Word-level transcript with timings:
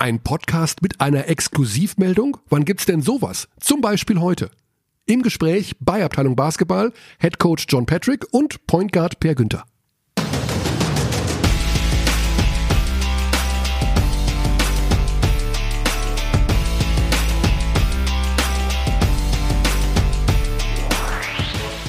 Ein 0.00 0.20
Podcast 0.20 0.80
mit 0.80 0.98
einer 1.02 1.28
Exklusivmeldung? 1.28 2.38
Wann 2.48 2.64
gibt's 2.64 2.86
denn 2.86 3.02
sowas? 3.02 3.48
Zum 3.60 3.82
Beispiel 3.82 4.18
heute. 4.18 4.50
Im 5.04 5.20
Gespräch 5.20 5.76
bei 5.78 6.02
Abteilung 6.02 6.36
Basketball 6.36 6.94
Head 7.18 7.38
Coach 7.38 7.66
John 7.68 7.84
Patrick 7.84 8.24
und 8.30 8.66
Point 8.66 8.92
Guard 8.92 9.20
Per 9.20 9.34
Günther. 9.34 9.64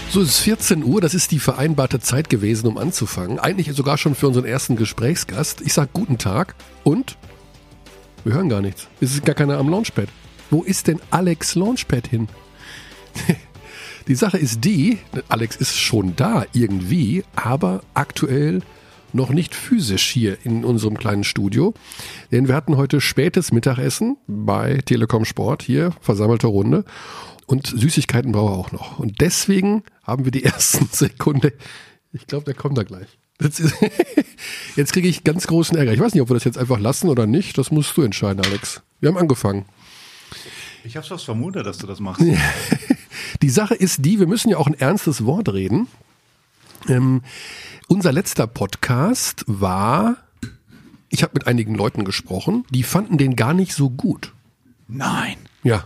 So, 0.09 0.20
es 0.20 0.32
ist 0.32 0.39
14 0.39 0.84
Uhr, 0.84 1.00
das 1.00 1.14
ist 1.14 1.32
die 1.32 1.39
vereinbarte 1.39 2.02
Zeit 2.02 2.30
gewesen, 2.30 2.68
um 2.68 2.78
anzufangen. 2.78 3.39
Eigentlich 3.39 3.71
sogar 3.71 3.98
schon 3.98 4.16
für 4.16 4.28
unseren 4.28 4.43
ersten 4.43 4.75
Gesprächsgast. 4.75 5.62
Ich 5.62 5.71
sag 5.71 5.93
guten 5.93 6.18
Tag 6.18 6.55
und 6.84 7.16
wir 8.24 8.34
hören 8.34 8.50
gar 8.50 8.62
nichts. 8.62 8.88
Es 9.00 9.14
ist 9.14 9.26
gar 9.26 9.36
keiner 9.36 9.58
am 9.58 9.70
Launchpad. 9.70 10.09
Wo 10.50 10.64
ist 10.64 10.88
denn 10.88 11.00
Alex 11.09 11.55
Launchpad 11.55 12.08
hin? 12.08 12.28
die 14.08 14.16
Sache 14.16 14.38
ist 14.38 14.64
die, 14.64 15.00
Alex 15.30 15.55
ist 15.55 15.78
schon 15.78 16.16
da 16.16 16.45
irgendwie, 16.54 17.23
aber 17.36 17.81
aktuell 17.94 18.62
noch 19.14 19.30
nicht 19.30 19.55
physisch 19.55 20.09
hier 20.09 20.38
in 20.44 20.64
unserem 20.64 20.98
kleinen 20.98 21.23
Studio. 21.23 21.73
Denn 22.31 22.48
wir 22.48 22.55
hatten 22.55 22.78
heute 22.78 23.02
spätes 23.02 23.52
Mittagessen 23.52 24.18
bei 24.28 24.78
Telekom 24.86 25.26
Sport 25.26 25.64
hier, 25.64 25.92
versammelte 26.02 26.48
Runde. 26.48 26.86
Und 27.45 27.67
Süßigkeiten 27.67 28.31
brauche 28.31 28.53
er 28.53 28.58
auch 28.58 28.72
noch. 28.72 29.00
Und 29.00 29.20
deswegen 29.20 29.84
haben 30.03 30.26
wir 30.26 30.31
die 30.31 30.44
ersten 30.45 30.88
Sekunde. 30.92 31.53
Ich 32.14 32.28
glaube, 32.28 32.45
der 32.45 32.53
kommt 32.53 32.78
da 32.78 32.84
gleich. 32.84 33.08
Jetzt, 33.41 33.62
jetzt 34.76 34.94
kriege 34.94 35.08
ich 35.08 35.23
ganz 35.23 35.48
großen 35.48 35.77
Ärger. 35.77 35.94
Ich 35.94 36.00
weiß 36.00 36.13
nicht, 36.13 36.22
ob 36.22 36.30
wir 36.30 36.36
das 36.36 36.44
jetzt 36.44 36.58
einfach 36.58 36.80
lassen 36.80 37.09
oder 37.09 37.26
nicht. 37.26 37.58
Das 37.58 37.72
musst 37.72 37.95
du 37.98 38.04
entscheiden, 38.04 38.44
Alex. 38.45 38.81
Wir 39.00 39.09
haben 39.09 39.17
angefangen. 39.17 39.66
Ich 40.84 40.98
habe 40.98 41.05
fast 41.05 41.26
vermutet, 41.26 41.66
dass 41.66 41.77
du 41.77 41.88
das 41.88 42.00
machst. 42.00 42.23
die 43.42 43.50
Sache 43.50 43.75
ist 43.75 44.06
die, 44.06 44.19
wir 44.19 44.28
müssen 44.28 44.50
ja 44.50 44.58
auch 44.58 44.67
ein 44.67 44.80
ernstes 44.80 45.25
Wort 45.25 45.52
reden. 45.53 45.88
Ähm, 46.88 47.22
unser 47.88 48.12
letzter 48.12 48.47
Podcast 48.47 49.44
war, 49.47 50.17
ich 51.09 51.23
habe 51.23 51.34
mit 51.36 51.47
einigen 51.47 51.75
Leuten 51.75 52.06
gesprochen, 52.06 52.66
die 52.72 52.84
fanden 52.84 53.17
den 53.17 53.36
gar 53.36 53.53
nicht 53.53 53.73
so 53.73 53.89
gut. 53.89 54.34
Nein. 54.88 55.36
Ja. 55.64 55.86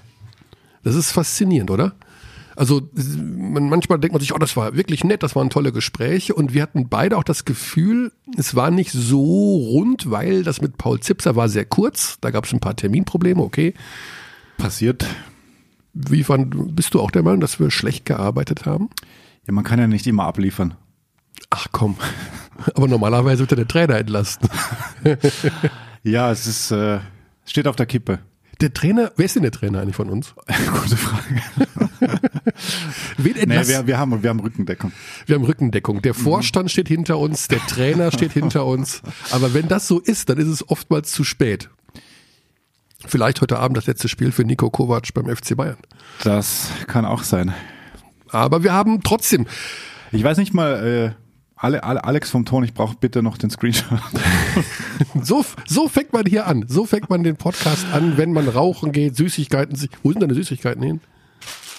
Das 0.84 0.96
ist 0.96 1.12
faszinierend, 1.12 1.72
oder? 1.72 1.96
Also 2.56 2.90
man, 2.96 3.70
manchmal 3.70 4.00
denkt 4.00 4.14
man 4.14 4.22
sich, 4.22 4.34
oh, 4.34 4.38
das 4.38 4.56
war 4.56 4.76
wirklich 4.76 5.04
nett, 5.04 5.24
das 5.24 5.36
waren 5.36 5.50
tolle 5.50 5.72
Gespräche 5.72 6.34
und 6.34 6.54
wir 6.54 6.62
hatten 6.62 6.88
beide 6.88 7.18
auch 7.18 7.24
das 7.24 7.46
Gefühl, 7.46 8.12
es 8.38 8.56
war 8.56 8.72
nicht 8.72 8.92
so 8.92 9.56
rund, 9.56 10.10
weil 10.10 10.44
das 10.44 10.62
mit 10.62 10.78
Paul 10.78 11.00
Zipser 11.00 11.36
war 11.36 11.50
sehr 11.50 11.66
kurz, 11.66 12.18
da 12.22 12.32
gab 12.32 12.46
es 12.46 12.54
ein 12.54 12.60
paar 12.60 12.76
Terminprobleme, 12.76 13.42
okay. 13.42 13.74
Passiert. 14.58 15.06
Wie 15.94 16.24
fand, 16.24 16.76
bist 16.76 16.94
du 16.94 17.02
auch 17.02 17.12
der 17.12 17.24
Meinung, 17.24 17.42
dass 17.42 17.60
wir 17.60 17.72
schlecht 17.72 18.06
gearbeitet 18.06 18.66
haben? 18.66 18.90
Ja, 19.48 19.54
man 19.54 19.64
kann 19.64 19.80
ja 19.80 19.88
nicht 19.88 20.08
immer 20.08 20.24
abliefern. 20.24 20.76
Ach 21.50 21.68
komm, 21.72 21.98
aber 22.74 22.88
normalerweise 22.88 23.42
wird 23.42 23.52
ja 23.52 23.58
der 23.58 23.68
Trainer 23.68 23.98
entlasten. 23.98 24.50
ja, 26.04 26.32
es 26.32 26.48
ist, 26.48 26.72
äh, 26.72 27.00
steht 27.46 27.68
auf 27.68 27.76
der 27.76 27.86
Kippe. 27.86 28.20
Der 28.62 28.74
Trainer, 28.74 29.12
wer 29.18 29.26
ist 29.26 29.36
denn 29.36 29.44
der 29.44 29.52
Trainer 29.52 29.82
eigentlich 29.82 29.96
von 29.96 30.10
uns? 30.10 30.34
Gute 30.82 30.98
Frage. 30.98 31.42
Wen 33.18 33.34
nee, 33.34 33.68
wir, 33.68 33.88
wir, 33.88 33.98
haben, 33.98 34.24
wir 34.24 34.30
haben 34.30 34.40
Rückendeckung. 34.40 34.92
Wir 35.26 35.36
haben 35.36 35.44
Rückendeckung. 35.44 36.02
Der 36.02 36.14
Vorstand 36.14 36.66
mhm. 36.66 36.70
steht 36.70 36.88
hinter 36.88 37.18
uns, 37.18 37.48
der 37.48 37.60
Trainer 37.60 38.12
steht 38.12 38.32
hinter 38.34 38.66
uns. 38.66 39.02
Aber 39.32 39.54
wenn 39.54 39.68
das 39.68 39.88
so 39.88 40.00
ist, 40.00 40.30
dann 40.30 40.38
ist 40.38 40.48
es 40.48 40.68
oftmals 40.70 41.12
zu 41.12 41.24
spät. 41.24 41.70
Vielleicht 43.06 43.42
heute 43.42 43.60
Abend 43.60 43.78
das 43.78 43.88
letzte 43.88 44.08
Spiel 44.08 44.32
für 44.32 44.44
Nico 44.44 44.70
Kovac 44.70 45.14
beim 45.14 45.34
FC 45.34 45.56
Bayern. 45.56 45.78
Das 46.24 46.70
kann 46.88 47.06
auch 47.06 47.24
sein. 47.24 47.54
Aber 48.30 48.64
wir 48.64 48.74
haben 48.74 49.04
trotzdem. 49.04 49.46
Ich 50.12 50.24
weiß 50.24 50.38
nicht 50.38 50.54
mal, 50.54 51.16
äh, 51.16 51.25
alle, 51.56 51.84
alle, 51.84 52.04
Alex 52.04 52.30
vom 52.32 52.46
Ton, 52.46 52.64
ich 52.64 52.74
brauche 52.74 52.96
bitte 52.98 53.24
noch 53.24 53.38
den 53.38 53.50
Screenshot. 53.50 54.00
so, 55.22 55.46
so 55.66 55.88
fängt 55.88 56.12
man 56.12 56.26
hier 56.26 56.48
an. 56.48 56.66
So 56.68 56.86
fängt 56.86 57.10
man 57.10 57.24
den 57.24 57.38
Podcast 57.38 57.86
an, 57.94 58.18
wenn 58.18 58.34
man 58.34 58.48
rauchen 58.50 58.92
geht, 58.92 59.16
Süßigkeiten. 59.16 59.90
Wo 60.04 60.12
sind 60.12 60.22
deine 60.22 60.34
Süßigkeiten 60.34 60.84
hin? 60.84 61.02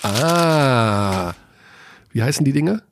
Ah. 0.03 1.35
Wie 2.11 2.23
heißen 2.23 2.45
die 2.45 2.53
Dinge? 2.53 2.83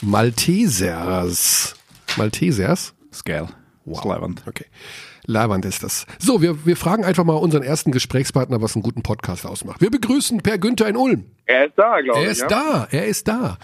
Maltesers. 0.00 1.74
Maltesers? 2.16 2.94
Scale. 3.12 3.48
Wow. 3.84 4.30
Okay. 4.46 4.66
Leiwand 5.26 5.64
ist 5.64 5.82
das. 5.82 6.06
So, 6.18 6.42
wir, 6.42 6.66
wir 6.66 6.76
fragen 6.76 7.04
einfach 7.04 7.24
mal 7.24 7.34
unseren 7.34 7.62
ersten 7.62 7.92
Gesprächspartner, 7.92 8.60
was 8.60 8.76
einen 8.76 8.82
guten 8.82 9.02
Podcast 9.02 9.46
ausmacht. 9.46 9.80
Wir 9.80 9.90
begrüßen 9.90 10.42
Per 10.42 10.58
Günther 10.58 10.88
in 10.88 10.96
Ulm. 10.96 11.24
Er 11.46 11.66
ist 11.66 11.74
da, 11.76 12.00
glaube 12.00 12.20
ich. 12.20 12.26
Er 12.26 12.30
ist 12.30 12.40
ja. 12.42 12.48
da, 12.48 12.88
er 12.90 13.06
ist 13.06 13.28
da. 13.28 13.58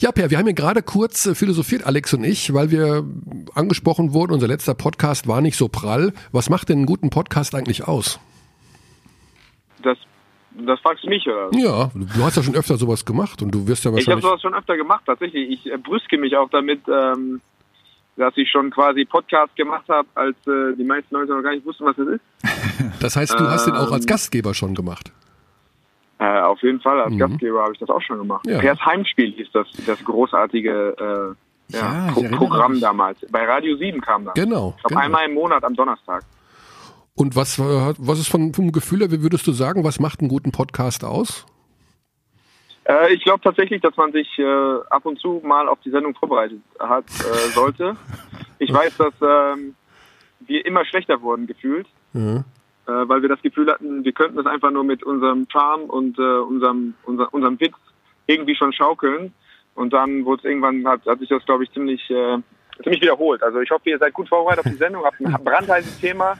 Ja, 0.00 0.12
Per, 0.12 0.30
wir 0.30 0.38
haben 0.38 0.46
ja 0.46 0.52
gerade 0.52 0.82
kurz 0.82 1.26
äh, 1.26 1.34
philosophiert, 1.34 1.84
Alex 1.84 2.14
und 2.14 2.22
ich, 2.22 2.54
weil 2.54 2.70
wir 2.70 3.04
angesprochen 3.54 4.12
wurden, 4.12 4.32
unser 4.32 4.46
letzter 4.46 4.74
Podcast 4.74 5.26
war 5.26 5.40
nicht 5.40 5.56
so 5.56 5.68
prall. 5.68 6.12
Was 6.30 6.50
macht 6.50 6.68
denn 6.68 6.78
einen 6.78 6.86
guten 6.86 7.10
Podcast 7.10 7.54
eigentlich 7.54 7.88
aus? 7.88 8.20
Das, 9.82 9.98
das 10.52 10.78
fragst 10.80 11.02
du 11.02 11.08
mich, 11.08 11.26
oder? 11.26 11.50
Ja, 11.52 11.90
du 11.94 12.22
hast 12.22 12.36
ja 12.36 12.44
schon 12.44 12.54
öfter 12.54 12.76
sowas 12.76 13.04
gemacht 13.04 13.42
und 13.42 13.50
du 13.52 13.66
wirst 13.66 13.84
ja 13.84 13.92
wahrscheinlich... 13.92 14.06
Ich 14.06 14.12
habe 14.12 14.20
sowas 14.22 14.42
schon 14.42 14.54
öfter 14.54 14.76
gemacht, 14.76 15.02
tatsächlich. 15.06 15.50
Ich 15.50 15.72
äh, 15.72 15.78
brüske 15.78 16.16
mich 16.16 16.36
auch 16.36 16.50
damit, 16.50 16.82
ähm, 16.86 17.40
dass 18.18 18.36
ich 18.36 18.50
schon 18.50 18.70
quasi 18.70 19.04
Podcast 19.04 19.54
gemacht 19.56 19.88
habe, 19.88 20.08
als 20.14 20.36
äh, 20.46 20.76
die 20.76 20.84
meisten 20.84 21.14
Leute 21.14 21.32
noch 21.32 21.42
gar 21.42 21.52
nicht 21.52 21.64
wussten, 21.64 21.84
was 21.84 21.96
das 21.96 22.08
ist. 22.08 22.20
Das 23.00 23.16
heißt, 23.16 23.38
du 23.38 23.44
ähm, 23.44 23.50
hast 23.50 23.66
den 23.66 23.74
auch 23.74 23.92
als 23.92 24.04
ähm, 24.04 24.08
Gastgeber 24.08 24.54
schon 24.54 24.74
gemacht? 24.74 25.12
Äh, 26.18 26.40
auf 26.40 26.60
jeden 26.62 26.80
Fall, 26.80 27.00
als 27.00 27.12
mhm. 27.12 27.18
Gastgeber 27.18 27.62
habe 27.62 27.72
ich 27.72 27.78
das 27.78 27.88
auch 27.88 28.02
schon 28.02 28.18
gemacht. 28.18 28.44
Ja. 28.46 28.58
Pers 28.58 28.84
Heimspiel 28.84 29.32
hieß 29.32 29.48
das, 29.52 29.68
das 29.86 30.04
großartige 30.04 31.36
äh, 31.70 31.74
ja, 31.76 32.10
Pro 32.12 32.22
Programm 32.36 32.80
damals. 32.80 33.18
Bei 33.30 33.44
Radio 33.44 33.76
7 33.76 34.00
kam 34.00 34.24
das. 34.24 34.34
Genau. 34.34 34.74
Ich 34.76 34.82
glaube, 34.82 34.94
genau. 34.94 35.00
einmal 35.00 35.28
im 35.28 35.34
Monat 35.34 35.62
am 35.62 35.74
Donnerstag. 35.74 36.24
Und 37.14 37.36
was, 37.36 37.58
was 37.58 38.18
ist 38.18 38.28
von, 38.28 38.54
vom 38.54 38.72
Gefühl 38.72 39.00
her, 39.00 39.10
wie 39.10 39.22
würdest 39.22 39.46
du 39.46 39.52
sagen, 39.52 39.84
was 39.84 40.00
macht 40.00 40.20
einen 40.20 40.28
guten 40.28 40.52
Podcast 40.52 41.04
aus? 41.04 41.46
Äh, 42.88 43.12
ich 43.12 43.22
glaube 43.22 43.40
tatsächlich, 43.42 43.80
dass 43.82 43.96
man 43.96 44.12
sich 44.12 44.38
äh, 44.38 44.78
ab 44.90 45.04
und 45.04 45.18
zu 45.18 45.40
mal 45.44 45.68
auf 45.68 45.78
die 45.84 45.90
Sendung 45.90 46.14
vorbereitet 46.14 46.60
hat 46.78 47.04
äh, 47.20 47.48
sollte. 47.50 47.96
Ich 48.58 48.72
weiß, 48.72 48.96
dass 48.96 49.14
ähm, 49.20 49.76
wir 50.40 50.64
immer 50.66 50.84
schlechter 50.84 51.20
wurden 51.20 51.46
gefühlt, 51.46 51.86
mhm. 52.12 52.44
äh, 52.86 52.90
weil 52.90 53.22
wir 53.22 53.28
das 53.28 53.42
Gefühl 53.42 53.70
hatten, 53.70 54.04
wir 54.04 54.12
könnten 54.12 54.36
das 54.36 54.46
einfach 54.46 54.70
nur 54.70 54.84
mit 54.84 55.04
unserem 55.04 55.46
Charme 55.50 55.84
und 55.84 56.18
äh, 56.18 56.22
unserem, 56.22 56.94
unser, 57.04 57.32
unserem 57.32 57.60
Witz 57.60 57.76
irgendwie 58.26 58.56
schon 58.56 58.72
schaukeln. 58.72 59.32
Und 59.74 59.92
dann 59.92 60.24
wurde 60.24 60.40
es 60.40 60.44
irgendwann, 60.44 60.86
hat, 60.88 61.06
hat 61.06 61.20
sich 61.20 61.28
das, 61.28 61.44
glaube 61.44 61.64
ich, 61.64 61.70
ziemlich 61.72 62.10
äh, 62.10 62.38
ziemlich 62.82 63.02
wiederholt. 63.02 63.42
Also 63.42 63.60
ich 63.60 63.70
hoffe, 63.70 63.90
ihr 63.90 63.98
seid 63.98 64.14
gut 64.14 64.28
vorbereitet 64.28 64.64
auf 64.64 64.72
die 64.72 64.78
Sendung, 64.78 65.04
habt 65.04 65.20
ein 65.20 65.32
brandheißes 65.44 66.00
Thema. 66.00 66.38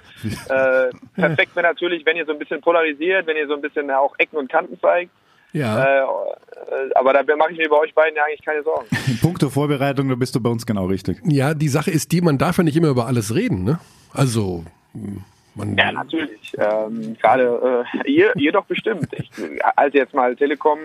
Äh, 0.48 0.90
perfekt 1.14 1.54
wäre 1.54 1.66
natürlich, 1.66 2.06
wenn 2.06 2.16
ihr 2.16 2.24
so 2.24 2.32
ein 2.32 2.38
bisschen 2.38 2.60
polarisiert, 2.60 3.26
wenn 3.26 3.36
ihr 3.36 3.46
so 3.46 3.54
ein 3.54 3.60
bisschen 3.60 3.90
auch 3.90 4.14
Ecken 4.18 4.36
und 4.36 4.50
Kanten 4.50 4.78
zeigt. 4.80 5.10
Ja. 5.52 6.02
Äh, 6.02 6.06
aber 6.94 7.12
da 7.12 7.36
mache 7.36 7.52
ich 7.52 7.58
mir 7.58 7.68
bei 7.68 7.76
euch 7.76 7.94
beiden 7.94 8.16
ja 8.16 8.24
eigentlich 8.24 8.44
keine 8.44 8.62
Sorgen. 8.62 8.86
Punkte 9.22 9.50
Vorbereitung, 9.50 10.08
da 10.08 10.14
bist 10.14 10.34
du 10.34 10.40
bei 10.40 10.50
uns 10.50 10.66
genau 10.66 10.86
richtig. 10.86 11.20
Ja, 11.24 11.54
die 11.54 11.68
Sache 11.68 11.90
ist 11.90 12.12
die, 12.12 12.20
man 12.20 12.38
darf 12.38 12.58
ja 12.58 12.64
nicht 12.64 12.76
immer 12.76 12.88
über 12.88 13.06
alles 13.06 13.34
reden, 13.34 13.64
ne? 13.64 13.78
Also. 14.12 14.64
Man 15.54 15.76
ja, 15.76 15.92
natürlich. 15.92 16.56
Ähm, 16.56 17.16
Gerade 17.20 17.84
äh, 18.04 18.10
ihr, 18.10 18.34
ihr 18.36 18.52
doch 18.52 18.64
bestimmt. 18.64 19.08
Ich, 19.12 19.30
als 19.76 19.94
jetzt 19.94 20.14
mal 20.14 20.36
Telekom 20.36 20.78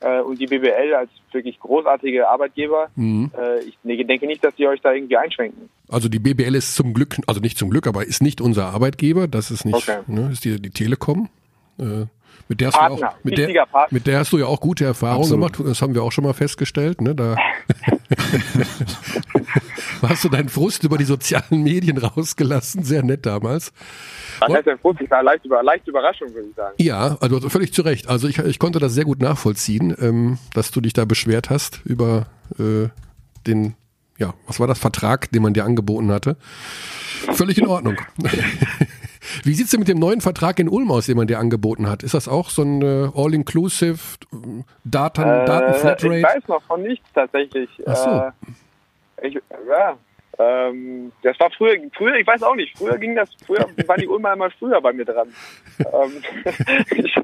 äh, 0.00 0.20
und 0.20 0.38
die 0.38 0.46
BBL 0.46 0.94
als 0.94 1.10
wirklich 1.32 1.58
großartige 1.58 2.28
Arbeitgeber, 2.28 2.88
mhm. 2.94 3.30
äh, 3.36 3.60
ich 3.60 3.78
ne, 3.82 4.04
denke 4.04 4.26
nicht, 4.26 4.44
dass 4.44 4.54
die 4.54 4.66
euch 4.66 4.80
da 4.80 4.92
irgendwie 4.92 5.16
einschränken. 5.16 5.70
Also 5.88 6.08
die 6.08 6.18
BBL 6.18 6.54
ist 6.54 6.74
zum 6.74 6.94
Glück, 6.94 7.16
also 7.26 7.40
nicht 7.40 7.58
zum 7.58 7.70
Glück, 7.70 7.86
aber 7.86 8.06
ist 8.06 8.22
nicht 8.22 8.40
unser 8.40 8.66
Arbeitgeber. 8.66 9.28
Das 9.28 9.50
ist 9.50 9.64
nicht, 9.64 9.74
okay. 9.74 10.00
ne, 10.06 10.30
ist 10.32 10.44
die, 10.44 10.60
die 10.60 10.70
Telekom. 10.70 11.28
Äh, 11.78 12.06
mit 12.48 12.60
der, 12.60 12.68
hast 12.68 12.76
du 12.76 13.04
auch, 13.04 13.14
mit, 13.22 13.36
der, 13.36 13.66
mit 13.90 14.06
der 14.06 14.18
hast 14.20 14.32
du 14.32 14.38
ja 14.38 14.46
auch 14.46 14.60
gute 14.60 14.84
Erfahrungen 14.84 15.24
Absolut. 15.24 15.52
gemacht. 15.52 15.70
Das 15.70 15.82
haben 15.82 15.94
wir 15.94 16.02
auch 16.02 16.12
schon 16.12 16.24
mal 16.24 16.34
festgestellt. 16.34 17.00
Ne? 17.00 17.14
Da 17.14 17.36
hast 20.02 20.24
du 20.24 20.28
deinen 20.28 20.48
Frust 20.48 20.84
über 20.84 20.98
die 20.98 21.04
sozialen 21.04 21.62
Medien 21.62 21.98
rausgelassen. 21.98 22.82
Sehr 22.84 23.02
nett 23.02 23.26
damals. 23.26 23.72
Was 24.40 24.52
heißt 24.52 24.66
denn 24.66 24.78
Frust? 24.78 25.00
Ich 25.00 25.10
war 25.10 25.22
leicht, 25.22 25.44
über, 25.44 25.62
leicht 25.62 25.86
Überraschung, 25.86 26.32
würde 26.32 26.48
ich 26.48 26.54
sagen. 26.54 26.74
Ja, 26.78 27.16
also 27.20 27.40
völlig 27.48 27.72
zu 27.72 27.82
Recht. 27.82 28.08
Also 28.08 28.28
ich, 28.28 28.38
ich 28.38 28.58
konnte 28.58 28.78
das 28.78 28.94
sehr 28.94 29.04
gut 29.04 29.20
nachvollziehen, 29.20 29.96
ähm, 30.00 30.38
dass 30.54 30.70
du 30.70 30.80
dich 30.80 30.92
da 30.92 31.04
beschwert 31.04 31.50
hast 31.50 31.80
über 31.84 32.26
äh, 32.58 32.88
den, 33.46 33.74
ja, 34.18 34.34
was 34.46 34.60
war 34.60 34.66
das, 34.66 34.78
Vertrag, 34.78 35.30
den 35.32 35.42
man 35.42 35.54
dir 35.54 35.64
angeboten 35.64 36.10
hatte. 36.12 36.36
Völlig 37.32 37.58
in 37.58 37.66
Ordnung. 37.66 37.96
Wie 39.44 39.54
sieht's 39.54 39.70
denn 39.70 39.80
mit 39.80 39.88
dem 39.88 39.98
neuen 39.98 40.20
Vertrag 40.20 40.58
in 40.58 40.68
Ulm 40.68 40.90
aus, 40.90 41.06
den 41.06 41.16
man 41.16 41.26
dir 41.26 41.38
angeboten 41.38 41.88
hat? 41.88 42.02
Ist 42.02 42.14
das 42.14 42.28
auch 42.28 42.50
so 42.50 42.62
ein 42.62 42.82
äh, 42.82 43.08
All-Inclusive 43.14 43.98
Daten, 44.84 45.22
äh, 45.22 45.44
Datenflatrate? 45.44 46.16
Ich 46.16 46.24
weiß 46.24 46.48
noch 46.48 46.62
von 46.62 46.82
nichts 46.82 47.06
tatsächlich. 47.14 47.68
Ach 47.86 47.96
so. 47.96 48.10
Äh, 49.22 49.28
ich, 49.28 49.34
ja, 49.68 49.96
Ähm, 50.38 51.10
das 51.22 51.38
war 51.40 51.50
früher, 51.50 51.76
früher, 51.96 52.14
ich 52.14 52.26
weiß 52.26 52.42
auch 52.44 52.54
nicht, 52.54 52.78
früher 52.78 52.96
ging 52.96 53.16
das, 53.16 53.28
früher 53.44 53.66
waren 53.86 54.00
die 54.00 54.06
Ulmer 54.06 54.34
immer 54.34 54.50
früher 54.50 54.80
bei 54.80 54.92
mir 54.92 55.04
dran. 55.04 55.28
ähm, 55.80 56.22
ich, 56.96 57.16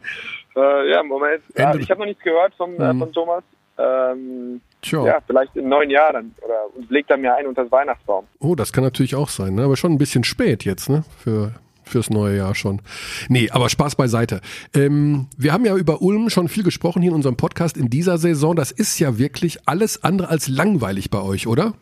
äh, 0.57 0.91
ja, 0.91 1.03
Moment. 1.03 1.43
Ja, 1.57 1.75
ich 1.75 1.91
habe 1.91 2.01
noch 2.01 2.07
nichts 2.07 2.25
gehört 2.25 2.55
vom, 2.55 2.75
äh, 2.81 2.93
mhm. 2.93 2.99
von 2.99 3.13
Thomas. 3.13 3.45
Ähm, 3.79 4.61
Tja. 4.83 5.05
Ja, 5.07 5.19
vielleicht 5.27 5.57
im 5.57 5.69
neuen 5.69 5.91
Jahr 5.91 6.13
dann 6.13 6.35
oder 6.45 6.67
und 6.75 6.91
legt 6.91 7.11
er 7.11 7.17
mir 7.17 7.35
ein 7.35 7.47
unter 7.47 7.63
das 7.63 7.73
Weihnachtsbaum. 7.73 8.27
Oh, 8.41 8.55
das 8.55 8.73
kann 8.73 8.85
natürlich 8.85 9.15
auch 9.15 9.29
sein, 9.29 9.55
ne? 9.55 9.65
aber 9.65 9.77
schon 9.77 9.93
ein 9.93 9.99
bisschen 9.99 10.25
spät 10.25 10.65
jetzt, 10.65 10.89
ne? 10.91 11.05
Für 11.19 11.53
fürs 11.85 12.11
neue 12.11 12.37
Jahr 12.37 12.55
schon. 12.55 12.81
Nee, 13.29 13.51
aber 13.51 13.69
Spaß 13.69 13.97
beiseite. 13.97 14.41
Ähm, 14.75 15.29
wir 15.37 15.53
haben 15.53 15.65
ja 15.65 15.77
über 15.77 16.03
Ulm 16.03 16.31
schon 16.31 16.49
viel 16.49 16.63
gesprochen 16.63 17.03
hier 17.03 17.11
in 17.11 17.17
unserem 17.17 17.37
Podcast 17.37 17.77
in 17.77 17.91
dieser 17.91 18.19
Saison. 18.19 18.57
Das 18.57 18.71
ist 18.71 18.99
ja 18.99 19.19
wirklich 19.19 19.59
alles 19.67 20.03
andere 20.05 20.29
als 20.29 20.49
langweilig 20.49 21.11
bei 21.11 21.21
euch, 21.21 21.47
oder? 21.47 21.75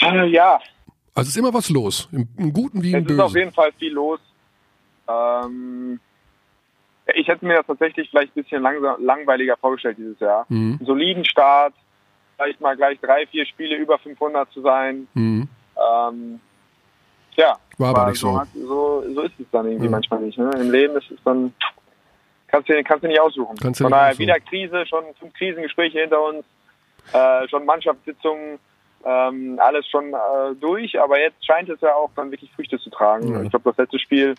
Äh, 0.00 0.26
ja. 0.26 0.60
Also 1.14 1.28
ist 1.28 1.36
immer 1.36 1.54
was 1.54 1.70
los, 1.70 2.08
im, 2.12 2.28
im 2.36 2.52
Guten 2.52 2.82
wie 2.82 2.92
im 2.92 2.98
es 2.98 3.04
Bösen. 3.04 3.20
Es 3.20 3.24
ist 3.24 3.30
auf 3.30 3.36
jeden 3.36 3.52
Fall 3.52 3.72
viel 3.78 3.92
los. 3.92 4.20
Ähm, 5.08 6.00
ich 7.14 7.28
hätte 7.28 7.44
mir 7.44 7.56
das 7.56 7.66
tatsächlich 7.66 8.08
vielleicht 8.10 8.36
ein 8.36 8.42
bisschen 8.42 8.62
langsam, 8.62 9.04
langweiliger 9.04 9.56
vorgestellt 9.56 9.98
dieses 9.98 10.18
Jahr. 10.20 10.46
Mhm. 10.48 10.76
Einen 10.78 10.86
soliden 10.86 11.24
Start, 11.24 11.74
vielleicht 12.36 12.60
mal 12.60 12.76
gleich 12.76 12.98
drei, 13.00 13.26
vier 13.26 13.46
Spiele 13.46 13.76
über 13.76 13.98
500 13.98 14.50
zu 14.52 14.62
sein. 14.62 15.06
Mhm. 15.14 15.48
Ähm, 15.76 16.40
ja, 17.36 17.56
war 17.78 17.90
aber 17.90 18.10
nicht 18.10 18.20
so. 18.20 18.40
So, 18.54 19.04
so 19.14 19.22
ist 19.22 19.38
es 19.38 19.46
dann 19.50 19.66
irgendwie 19.66 19.86
ja. 19.86 19.90
manchmal 19.90 20.20
nicht. 20.20 20.38
Ne? 20.38 20.50
Im 20.60 20.70
Leben 20.70 20.96
ist 20.96 21.10
es 21.10 21.18
dann, 21.24 21.52
kannst 22.48 22.68
du, 22.68 22.84
kannst 22.84 23.04
du 23.04 23.08
nicht 23.08 23.20
aussuchen. 23.20 23.56
Kannst 23.60 23.80
Von 23.80 23.90
daher 23.90 24.16
wieder 24.18 24.38
Krise, 24.40 24.86
schon 24.86 25.04
fünf 25.18 25.34
Krisengespräche 25.34 26.00
hinter 26.00 26.22
uns, 26.22 26.44
äh, 27.12 27.48
schon 27.48 27.64
Mannschaftssitzungen, 27.64 28.58
ähm, 29.04 29.58
alles 29.62 29.86
schon 29.88 30.14
äh, 30.14 30.54
durch, 30.60 30.98
aber 30.98 31.20
jetzt 31.20 31.44
scheint 31.44 31.68
es 31.68 31.80
ja 31.80 31.94
auch 31.94 32.10
dann 32.16 32.30
wirklich 32.30 32.50
Früchte 32.52 32.78
zu 32.78 32.90
tragen. 32.90 33.34
Ja. 33.34 33.42
Ich 33.42 33.50
glaube, 33.50 33.70
das 33.70 33.76
letzte 33.76 33.98
Spiel 33.98 34.34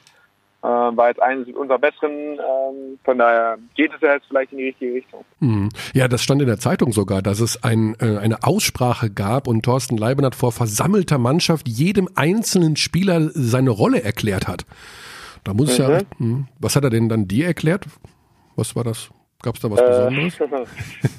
war 0.67 1.09
jetzt 1.09 1.21
eines 1.21 1.47
unserer 1.55 1.79
besseren. 1.79 2.11
Ähm, 2.11 2.99
von 3.03 3.17
daher 3.17 3.57
geht 3.75 3.91
es 3.93 4.01
ja 4.01 4.13
jetzt 4.13 4.27
vielleicht 4.27 4.51
in 4.51 4.57
die 4.57 4.65
richtige 4.65 4.93
Richtung. 4.93 5.25
Mhm. 5.39 5.69
Ja, 5.93 6.07
das 6.07 6.23
stand 6.23 6.41
in 6.41 6.47
der 6.47 6.59
Zeitung 6.59 6.91
sogar, 6.91 7.21
dass 7.21 7.39
es 7.39 7.63
ein, 7.63 7.95
äh, 7.99 8.17
eine 8.17 8.43
Aussprache 8.43 9.09
gab 9.09 9.47
und 9.47 9.63
Thorsten 9.63 9.97
Leibenhardt 9.97 10.35
vor 10.35 10.51
versammelter 10.51 11.17
Mannschaft 11.17 11.67
jedem 11.67 12.09
einzelnen 12.15 12.75
Spieler 12.75 13.29
seine 13.33 13.69
Rolle 13.69 14.03
erklärt 14.03 14.47
hat. 14.47 14.65
Da 15.43 15.53
muss 15.53 15.71
es 15.71 15.77
ja. 15.77 15.89
Mh. 15.89 16.03
Hm. 16.17 16.47
Was 16.59 16.75
hat 16.75 16.83
er 16.83 16.89
denn 16.89 17.09
dann 17.09 17.27
dir 17.27 17.45
erklärt? 17.45 17.85
Was 18.55 18.75
war 18.75 18.83
das? 18.83 19.09
Gab 19.41 19.55
es 19.55 19.61
da 19.61 19.69
was 19.69 19.79
Besonderes? 19.79 20.67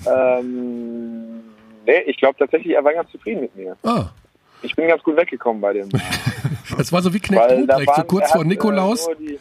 ähm, 0.07 1.41
nee, 1.87 2.01
ich 2.07 2.17
glaube 2.17 2.37
tatsächlich, 2.39 2.75
er 2.75 2.83
war 2.83 2.93
ganz 2.93 3.11
zufrieden 3.11 3.43
mit 3.43 3.55
mir. 3.55 3.77
Ah. 3.85 4.07
Ich 4.63 4.75
bin 4.75 4.89
ganz 4.89 5.03
gut 5.03 5.17
weggekommen 5.17 5.61
bei 5.61 5.75
dem. 5.75 5.89
das 6.79 6.93
war 6.93 7.03
so 7.03 7.13
wie 7.13 7.21
Knecht 7.21 7.51
Ruprecht, 7.51 7.95
so 7.95 8.05
kurz 8.05 8.31
vor 8.31 8.41
hat, 8.41 8.49
Nikolaus. 8.49 9.09
Äh, 9.09 9.17
die, 9.17 9.39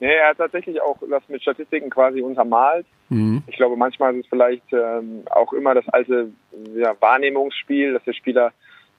nee, 0.00 0.14
er 0.14 0.30
hat 0.30 0.38
tatsächlich 0.38 0.80
auch 0.80 0.98
das 1.08 1.22
mit 1.28 1.42
Statistiken 1.42 1.90
quasi 1.90 2.20
untermalt. 2.20 2.86
Mhm. 3.08 3.42
Ich 3.46 3.56
glaube, 3.56 3.76
manchmal 3.76 4.14
ist 4.14 4.24
es 4.24 4.28
vielleicht 4.28 4.72
ähm, 4.72 5.22
auch 5.30 5.52
immer 5.52 5.74
das 5.74 5.88
alte 5.88 6.30
ja, 6.74 6.94
Wahrnehmungsspiel, 7.00 7.94
dass 7.94 8.04
der 8.04 8.12
Spieler, 8.12 8.52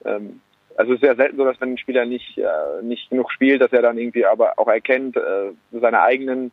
ähm, 0.04 0.40
also 0.76 0.92
es 0.92 0.96
ist 0.96 1.04
sehr 1.04 1.16
selten 1.16 1.36
so, 1.36 1.44
dass 1.44 1.60
wenn 1.60 1.72
ein 1.72 1.78
Spieler 1.78 2.04
nicht, 2.04 2.38
äh, 2.38 2.82
nicht 2.82 3.10
genug 3.10 3.30
spielt, 3.32 3.60
dass 3.60 3.72
er 3.72 3.82
dann 3.82 3.98
irgendwie 3.98 4.26
aber 4.26 4.58
auch 4.58 4.68
erkennt, 4.68 5.16
äh, 5.16 5.52
seine 5.72 6.02
eigenen 6.02 6.52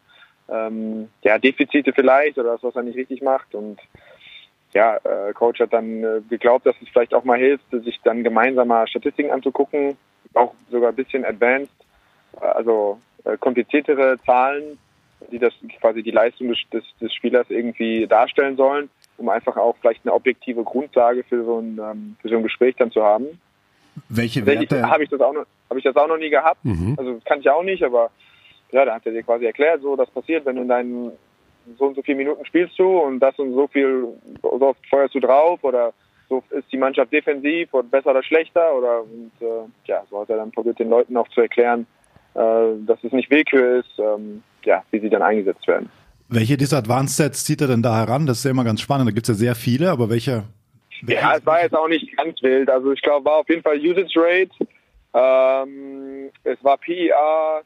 ähm, 0.50 1.10
ja, 1.24 1.38
Defizite 1.38 1.94
vielleicht 1.94 2.38
oder 2.38 2.54
das, 2.54 2.64
was 2.64 2.76
er 2.76 2.84
nicht 2.84 2.98
richtig 2.98 3.22
macht 3.22 3.54
und 3.56 3.80
ja, 4.74 4.98
äh, 4.98 5.34
Coach 5.34 5.60
hat 5.60 5.74
dann 5.74 6.04
äh, 6.04 6.22
geglaubt, 6.30 6.66
dass 6.66 6.76
es 6.82 6.90
vielleicht 6.90 7.14
auch 7.14 7.24
mal 7.24 7.38
hilft, 7.38 7.66
sich 7.72 8.00
dann 8.04 8.24
gemeinsam 8.24 8.68
mal 8.68 8.88
Statistiken 8.88 9.32
anzugucken, 9.32 9.98
auch 10.34 10.54
sogar 10.70 10.90
ein 10.90 10.96
bisschen 10.96 11.26
advanced, 11.26 11.74
äh, 12.42 12.46
also 12.46 13.00
äh, 13.24 13.38
kompliziertere 13.38 14.18
Zahlen, 14.26 14.78
die 15.32 15.40
das 15.40 15.54
quasi 15.80 16.04
die 16.04 16.12
Leistung 16.12 16.50
des, 16.50 16.60
des, 16.72 16.84
des, 17.02 17.14
Spielers 17.14 17.48
irgendwie 17.50 18.06
darstellen 18.08 18.56
sollen, 18.56 18.90
um 19.18 19.30
einfach 19.30 19.58
auch 19.58 19.76
vielleicht 19.82 20.06
eine 20.06 20.14
objektive 20.14 20.64
Grundlage 20.64 21.24
für 21.24 21.44
so 21.44 21.60
ein, 21.60 21.80
ähm, 21.80 22.16
für 22.22 22.30
so 22.30 22.38
ein 22.38 22.44
Gespräch 22.44 22.76
dann 22.78 22.92
zu 22.92 23.04
haben. 23.04 23.26
Welche 24.10 24.46
Werte? 24.46 24.88
Habe 24.88 25.04
ich 25.04 25.10
das 25.10 25.20
auch 25.20 25.34
noch, 25.34 25.46
habe 25.70 25.80
ich 25.80 25.84
das 25.84 25.96
auch 25.96 26.08
noch 26.08 26.18
nie 26.18 26.30
gehabt. 26.30 26.64
Mhm. 26.64 26.96
Also 26.98 27.20
kann 27.26 27.40
ich 27.40 27.50
auch 27.50 27.64
nicht, 27.64 27.84
aber 27.84 28.12
ja, 28.72 28.86
da 28.86 28.96
hat 28.96 29.06
er 29.06 29.12
dir 29.12 29.24
quasi 29.24 29.46
erklärt, 29.46 29.82
so 29.82 29.96
das 29.96 30.10
passiert, 30.12 30.46
wenn 30.46 30.58
du 30.58 30.62
in 30.62 30.68
deinen 30.68 31.12
so 31.78 31.86
und 31.86 31.96
so 31.96 32.02
viele 32.02 32.18
Minuten 32.18 32.46
spielst 32.46 32.78
du 32.80 33.00
und 33.00 33.20
das 33.20 33.38
und 33.40 33.54
so 33.54 33.68
viel, 33.68 34.08
so 34.42 34.62
oft 34.62 34.86
feuerst 34.88 35.16
du 35.16 35.20
drauf 35.20 35.64
oder 35.64 35.94
so 36.30 36.44
ist 36.50 36.72
die 36.72 36.78
Mannschaft 36.78 37.12
defensiv 37.12 37.74
oder 37.74 37.88
besser 37.88 38.12
oder 38.12 38.24
schlechter 38.24 38.76
oder 38.76 39.02
und 39.02 39.32
äh, 39.40 39.70
ja, 39.86 40.04
so 40.10 40.22
hat 40.22 40.30
er 40.30 40.38
dann 40.38 40.52
probiert 40.52 40.80
den 40.80 40.90
Leuten 40.90 41.16
auch 41.18 41.28
zu 41.30 41.42
erklären, 41.42 41.88
äh, 42.34 42.40
dass 42.86 43.04
es 43.04 43.12
nicht 43.12 43.30
Willkür 43.30 43.80
ist, 43.80 44.00
ähm, 44.00 44.44
ja, 44.64 44.84
wie 44.92 45.00
sie 45.00 45.10
dann 45.10 45.22
eingesetzt 45.22 45.68
werden. 45.68 45.90
Welche 46.30 46.58
dieser 46.58 46.78
Advanced 46.78 47.16
Sets 47.16 47.46
zieht 47.46 47.62
er 47.62 47.68
denn 47.68 47.82
da 47.82 47.98
heran? 47.98 48.26
Das 48.26 48.40
ist 48.40 48.44
ja 48.44 48.52
immer 48.52 48.66
ganz 48.66 48.82
spannend. 48.82 49.08
Da 49.08 49.14
gibt 49.14 49.30
es 49.30 49.36
ja 49.36 49.40
sehr 49.40 49.56
viele, 49.56 49.90
aber 49.90 50.10
welche? 50.10 50.44
welche? 51.02 51.22
Ja, 51.22 51.36
es 51.38 51.46
war 51.46 51.62
jetzt 51.62 51.74
auch 51.74 51.88
nicht 51.88 52.16
ganz 52.18 52.42
wild. 52.44 52.70
Also 52.70 52.92
ich 52.92 53.02
glaube, 53.02 53.26
war 53.26 53.38
auf 53.38 53.50
jeden 53.50 53.62
Fall 53.62 53.78
Usage 53.78 54.14
Rate, 54.18 54.52
ähm, 55.14 56.30
es 56.44 56.62
war 56.64 56.78
PER, 56.78 57.64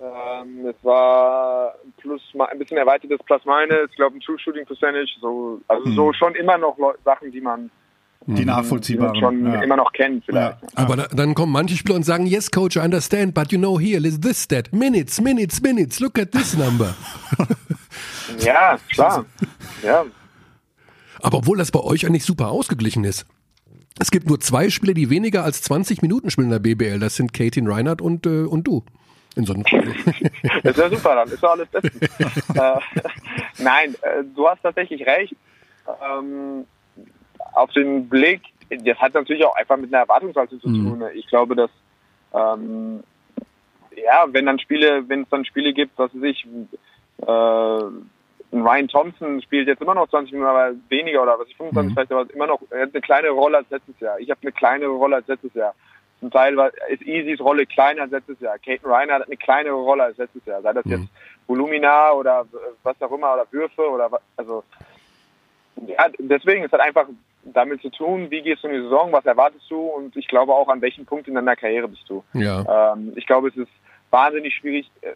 ähm, 0.00 0.66
es 0.66 0.82
war 0.82 1.74
plus 1.98 2.22
ein 2.38 2.58
bisschen 2.58 2.78
erweitertes 2.78 3.18
Plus 3.26 3.44
Minus, 3.44 3.90
ich 3.90 3.96
glaube 3.96 4.16
ein 4.16 4.20
True 4.20 4.38
Shooting 4.38 4.64
Percentage, 4.64 5.10
so 5.20 5.60
also 5.68 5.86
mhm. 5.86 5.94
so 5.94 6.12
schon 6.14 6.34
immer 6.34 6.56
noch 6.56 6.76
Sachen, 7.04 7.30
die 7.30 7.40
man 7.40 7.70
die 8.26 8.44
nachvollziehbar 8.44 9.16
schon 9.16 9.46
ja. 9.46 9.62
immer 9.62 9.76
noch 9.76 9.92
kennt 9.92 10.24
vielleicht. 10.24 10.60
Ja. 10.62 10.68
Aber 10.74 10.96
da, 10.96 11.06
dann 11.08 11.34
kommen 11.34 11.52
manche 11.52 11.76
Spieler 11.76 11.96
und 11.96 12.04
sagen, 12.04 12.26
yes 12.26 12.50
coach, 12.50 12.76
I 12.76 12.80
understand, 12.80 13.34
but 13.34 13.50
you 13.50 13.58
know 13.58 13.78
here 13.80 14.06
is 14.06 14.20
this 14.20 14.46
that 14.48 14.72
minutes, 14.72 15.20
minutes, 15.20 15.60
minutes, 15.62 16.00
look 16.00 16.18
at 16.18 16.30
this 16.32 16.56
number. 16.56 16.94
ja, 18.38 18.78
klar. 18.90 19.24
Ja. 19.82 20.04
Aber 21.22 21.38
obwohl 21.38 21.58
das 21.58 21.70
bei 21.70 21.80
euch 21.80 22.06
eigentlich 22.06 22.24
super 22.24 22.48
ausgeglichen 22.48 23.04
ist. 23.04 23.26
Es 23.98 24.10
gibt 24.10 24.28
nur 24.28 24.40
zwei 24.40 24.70
Spieler, 24.70 24.94
die 24.94 25.10
weniger 25.10 25.44
als 25.44 25.62
20 25.62 26.02
Minuten 26.02 26.30
spielen 26.30 26.46
in 26.46 26.52
der 26.52 26.58
BBL. 26.58 26.98
Das 26.98 27.16
sind 27.16 27.32
Katie 27.32 27.62
Reinhardt 27.64 28.00
und, 28.00 28.26
äh, 28.26 28.44
und 28.44 28.66
du. 28.66 28.84
In 29.36 29.46
so 29.46 29.54
einem 29.54 29.64
das 30.62 30.76
ist 30.76 30.78
ja 30.78 30.90
super, 30.90 31.14
dann 31.14 31.28
ist 31.28 31.42
ja 31.42 31.50
alles 31.50 31.68
bestens. 31.68 32.02
äh, 32.54 33.62
nein, 33.62 33.94
äh, 34.02 34.24
du 34.34 34.48
hast 34.48 34.62
tatsächlich 34.62 35.06
recht. 35.06 35.36
Ähm, 35.86 36.64
auf 37.52 37.70
den 37.72 38.08
Blick, 38.08 38.42
das 38.68 38.98
hat 38.98 39.14
natürlich 39.14 39.44
auch 39.44 39.56
einfach 39.56 39.76
mit 39.76 39.92
einer 39.92 40.02
Erwartungshaltung 40.02 40.60
zu 40.60 40.68
mhm. 40.68 41.00
tun. 41.00 41.04
Ich 41.14 41.26
glaube, 41.26 41.56
dass 41.56 41.70
ähm, 42.34 43.02
ja, 43.96 44.26
wenn 44.28 44.46
dann 44.46 44.58
Spiele, 44.58 45.08
wenn 45.08 45.22
es 45.22 45.28
dann 45.28 45.44
Spiele 45.44 45.72
gibt, 45.72 45.98
was 45.98 46.14
weiß 46.14 46.22
ich, 46.22 46.46
äh, 47.26 47.82
Ryan 48.52 48.88
Thompson 48.88 49.40
spielt 49.42 49.68
jetzt 49.68 49.82
immer 49.82 49.94
noch 49.94 50.08
20 50.08 50.32
Minuten, 50.32 50.50
aber 50.50 50.72
weniger 50.88 51.22
oder 51.22 51.38
was 51.38 51.48
ich 51.48 51.56
25 51.56 51.90
mhm. 51.90 51.94
vielleicht, 51.94 52.12
aber 52.12 52.34
immer 52.34 52.46
noch, 52.46 52.60
er 52.70 52.82
hat 52.82 52.90
eine 52.92 53.00
kleine 53.00 53.30
Rolle 53.30 53.58
als 53.58 53.70
letztes 53.70 53.98
Jahr. 54.00 54.18
Ich 54.18 54.30
habe 54.30 54.40
eine 54.42 54.52
kleine 54.52 54.86
Rolle 54.86 55.16
als 55.16 55.28
letztes 55.28 55.54
Jahr. 55.54 55.74
Zum 56.18 56.30
Teil 56.30 56.56
war, 56.56 56.70
ist 56.88 57.02
Easys 57.02 57.40
Rolle 57.40 57.64
kleiner 57.64 58.02
als 58.02 58.10
letztes 58.10 58.40
Jahr. 58.40 58.58
Kate 58.58 58.84
Reiner 58.84 59.14
hat 59.14 59.26
eine 59.26 59.36
kleinere 59.36 59.74
Rolle 59.74 60.04
als 60.04 60.18
letztes 60.18 60.44
Jahr. 60.44 60.60
Sei 60.62 60.72
das 60.72 60.84
mhm. 60.84 60.92
jetzt 60.92 61.08
Volumina 61.46 62.12
oder 62.12 62.46
was 62.82 63.00
auch 63.00 63.12
immer 63.12 63.34
oder 63.34 63.46
Würfe 63.50 63.88
oder 63.88 64.10
was, 64.10 64.20
also 64.36 64.64
ja, 65.86 66.08
deswegen 66.18 66.64
ist 66.64 66.72
halt 66.72 66.82
einfach 66.82 67.06
damit 67.44 67.80
zu 67.82 67.90
tun, 67.90 68.30
wie 68.30 68.42
gehst 68.42 68.62
du 68.62 68.68
in 68.68 68.74
die 68.74 68.82
Saison, 68.82 69.12
was 69.12 69.24
erwartest 69.24 69.70
du 69.70 69.80
und 69.80 70.16
ich 70.16 70.28
glaube 70.28 70.52
auch, 70.52 70.68
an 70.68 70.80
welchem 70.80 71.06
Punkt 71.06 71.26
in 71.28 71.34
deiner 71.34 71.56
Karriere 71.56 71.88
bist 71.88 72.08
du. 72.08 72.22
Ja. 72.34 72.92
Ähm, 72.92 73.12
ich 73.16 73.26
glaube, 73.26 73.48
es 73.48 73.56
ist 73.56 73.70
wahnsinnig 74.10 74.54
schwierig, 74.54 74.90
äh, 75.00 75.12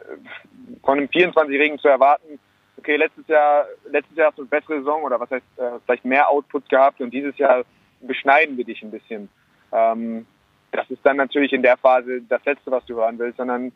von 0.82 0.98
einem 0.98 1.08
24-Jährigen 1.08 1.78
zu 1.78 1.88
erwarten, 1.88 2.38
okay, 2.78 2.96
letztes 2.96 3.26
Jahr, 3.28 3.66
letztes 3.90 4.16
Jahr 4.16 4.28
hast 4.28 4.38
du 4.38 4.42
eine 4.42 4.48
bessere 4.48 4.78
Saison 4.78 5.02
oder 5.02 5.20
was 5.20 5.30
heißt, 5.30 5.44
äh, 5.56 5.78
vielleicht 5.84 6.04
mehr 6.04 6.28
Output 6.28 6.68
gehabt 6.68 7.00
und 7.00 7.12
dieses 7.12 7.36
Jahr 7.38 7.64
beschneiden 8.00 8.56
wir 8.56 8.64
dich 8.64 8.82
ein 8.82 8.90
bisschen. 8.90 9.28
Ähm, 9.72 10.26
das 10.72 10.90
ist 10.90 11.04
dann 11.04 11.16
natürlich 11.16 11.52
in 11.52 11.62
der 11.62 11.76
Phase 11.76 12.22
das 12.28 12.44
Letzte, 12.44 12.70
was 12.70 12.84
du 12.86 12.96
hören 12.96 13.18
willst, 13.18 13.36
sondern 13.36 13.68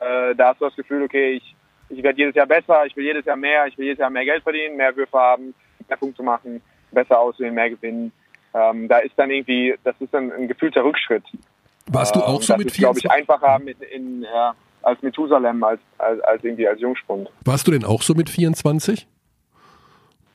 äh, 0.00 0.34
da 0.34 0.48
hast 0.48 0.60
du 0.60 0.66
das 0.66 0.76
Gefühl, 0.76 1.02
okay, 1.02 1.32
ich, 1.32 1.54
ich 1.88 2.02
werde 2.02 2.18
jedes 2.18 2.34
Jahr 2.34 2.46
besser, 2.46 2.84
ich 2.86 2.96
will 2.96 3.04
jedes 3.04 3.24
Jahr 3.24 3.36
mehr, 3.36 3.66
ich 3.66 3.76
will 3.76 3.86
jedes 3.86 3.98
Jahr 3.98 4.10
mehr 4.10 4.24
Geld 4.24 4.42
verdienen, 4.42 4.76
mehr 4.76 4.96
Würfe 4.96 5.18
haben, 5.18 5.54
mehr 5.88 5.98
Punkte 5.98 6.22
machen, 6.22 6.62
besser 6.92 7.18
aussehen, 7.18 7.54
mehr 7.54 7.70
gewinnen. 7.70 8.12
Ähm, 8.54 8.88
da 8.88 8.98
ist 8.98 9.12
dann 9.16 9.30
irgendwie, 9.30 9.74
das 9.84 9.94
ist 10.00 10.12
dann 10.14 10.32
ein 10.32 10.48
gefühlter 10.48 10.84
Rückschritt. 10.84 11.24
Warst 11.86 12.16
du 12.16 12.20
auch 12.20 12.40
ähm, 12.40 12.42
so 12.42 12.56
mit 12.56 12.72
24? 12.72 12.78
glaube 12.78 12.98
ich, 12.98 13.10
einfacher 13.10 13.58
mit 13.58 13.80
in, 13.82 14.22
ja, 14.22 14.54
als 14.82 15.02
Methusalem, 15.02 15.62
als, 15.62 15.80
als, 15.98 16.20
als 16.22 16.44
irgendwie 16.44 16.66
als 16.66 16.80
Jungspund. 16.80 17.28
Warst 17.44 17.66
du 17.66 17.72
denn 17.72 17.84
auch 17.84 18.02
so 18.02 18.14
mit 18.14 18.30
24? 18.30 19.06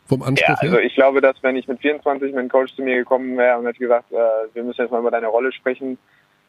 Vom 0.08 0.24
Anspruch 0.24 0.50
ja, 0.50 0.55
also 0.55 0.77
ich 0.77 0.93
glaube, 0.93 1.22
dass 1.22 1.41
wenn 1.41 1.55
ich 1.55 1.67
mit 1.70 1.79
24 1.79 2.31
mit 2.31 2.39
einem 2.39 2.50
Coach 2.50 2.75
zu 2.75 2.81
mir 2.81 2.98
gekommen 2.98 3.38
wäre 3.38 3.58
und 3.58 3.65
hätte 3.65 3.79
gesagt, 3.79 4.12
äh, 4.12 4.15
wir 4.53 4.63
müssen 4.63 4.81
jetzt 4.81 4.91
mal 4.91 5.00
über 5.00 5.12
deine 5.12 5.27
Rolle 5.27 5.53
sprechen, 5.53 5.98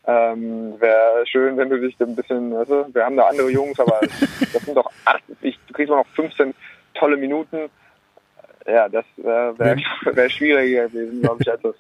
ähm, 0.04 0.74
wäre 0.80 1.24
schön, 1.26 1.56
wenn 1.56 1.70
du 1.70 1.80
dich 1.80 1.98
ein 2.00 2.16
bisschen, 2.16 2.52
weißt 2.52 2.70
du, 2.70 2.92
wir 2.92 3.04
haben 3.04 3.16
da 3.16 3.28
andere 3.28 3.50
Jungs, 3.50 3.78
aber 3.78 4.00
das 4.52 4.62
sind 4.64 4.76
doch 4.76 4.90
acht, 5.04 5.22
ich, 5.42 5.56
du 5.68 5.74
kriegst 5.74 5.90
noch 5.90 6.04
15 6.14 6.54
tolle 6.94 7.16
Minuten. 7.16 7.70
Ja, 8.66 8.88
das 8.88 9.04
äh, 9.18 9.24
wäre 9.24 9.76
wär 10.16 10.30
schwieriger 10.30 10.88
gewesen, 10.88 11.20
glaube 11.20 11.38
ich, 11.40 11.48
etwas. 11.48 11.74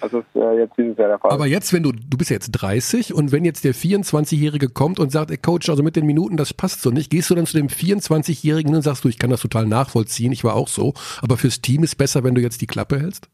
Das 0.00 0.12
ist 0.12 0.26
äh, 0.36 0.58
jetzt 0.58 0.76
dieses 0.78 0.96
Jahr 0.96 1.08
der 1.08 1.18
Fall. 1.18 1.32
Aber 1.32 1.46
jetzt, 1.46 1.72
wenn 1.72 1.82
du, 1.82 1.90
du 1.90 2.16
bist 2.16 2.30
jetzt 2.30 2.52
30 2.52 3.12
und 3.12 3.32
wenn 3.32 3.44
jetzt 3.44 3.64
der 3.64 3.74
24-Jährige 3.74 4.68
kommt 4.68 5.00
und 5.00 5.10
sagt, 5.10 5.30
ey 5.32 5.36
Coach, 5.36 5.68
also 5.68 5.82
mit 5.82 5.96
den 5.96 6.06
Minuten, 6.06 6.36
das 6.36 6.54
passt 6.54 6.82
so 6.82 6.90
nicht, 6.90 7.10
gehst 7.10 7.30
du 7.30 7.34
dann 7.34 7.46
zu 7.46 7.56
dem 7.56 7.66
24-Jährigen 7.66 8.74
und 8.74 8.82
sagst 8.82 9.04
du, 9.04 9.08
ich 9.08 9.18
kann 9.18 9.30
das 9.30 9.42
total 9.42 9.66
nachvollziehen, 9.66 10.30
ich 10.30 10.44
war 10.44 10.54
auch 10.54 10.68
so, 10.68 10.94
aber 11.20 11.36
fürs 11.36 11.60
Team 11.60 11.82
ist 11.82 11.96
besser, 11.96 12.22
wenn 12.22 12.36
du 12.36 12.40
jetzt 12.40 12.60
die 12.60 12.68
Klappe 12.68 13.00
hältst? 13.00 13.28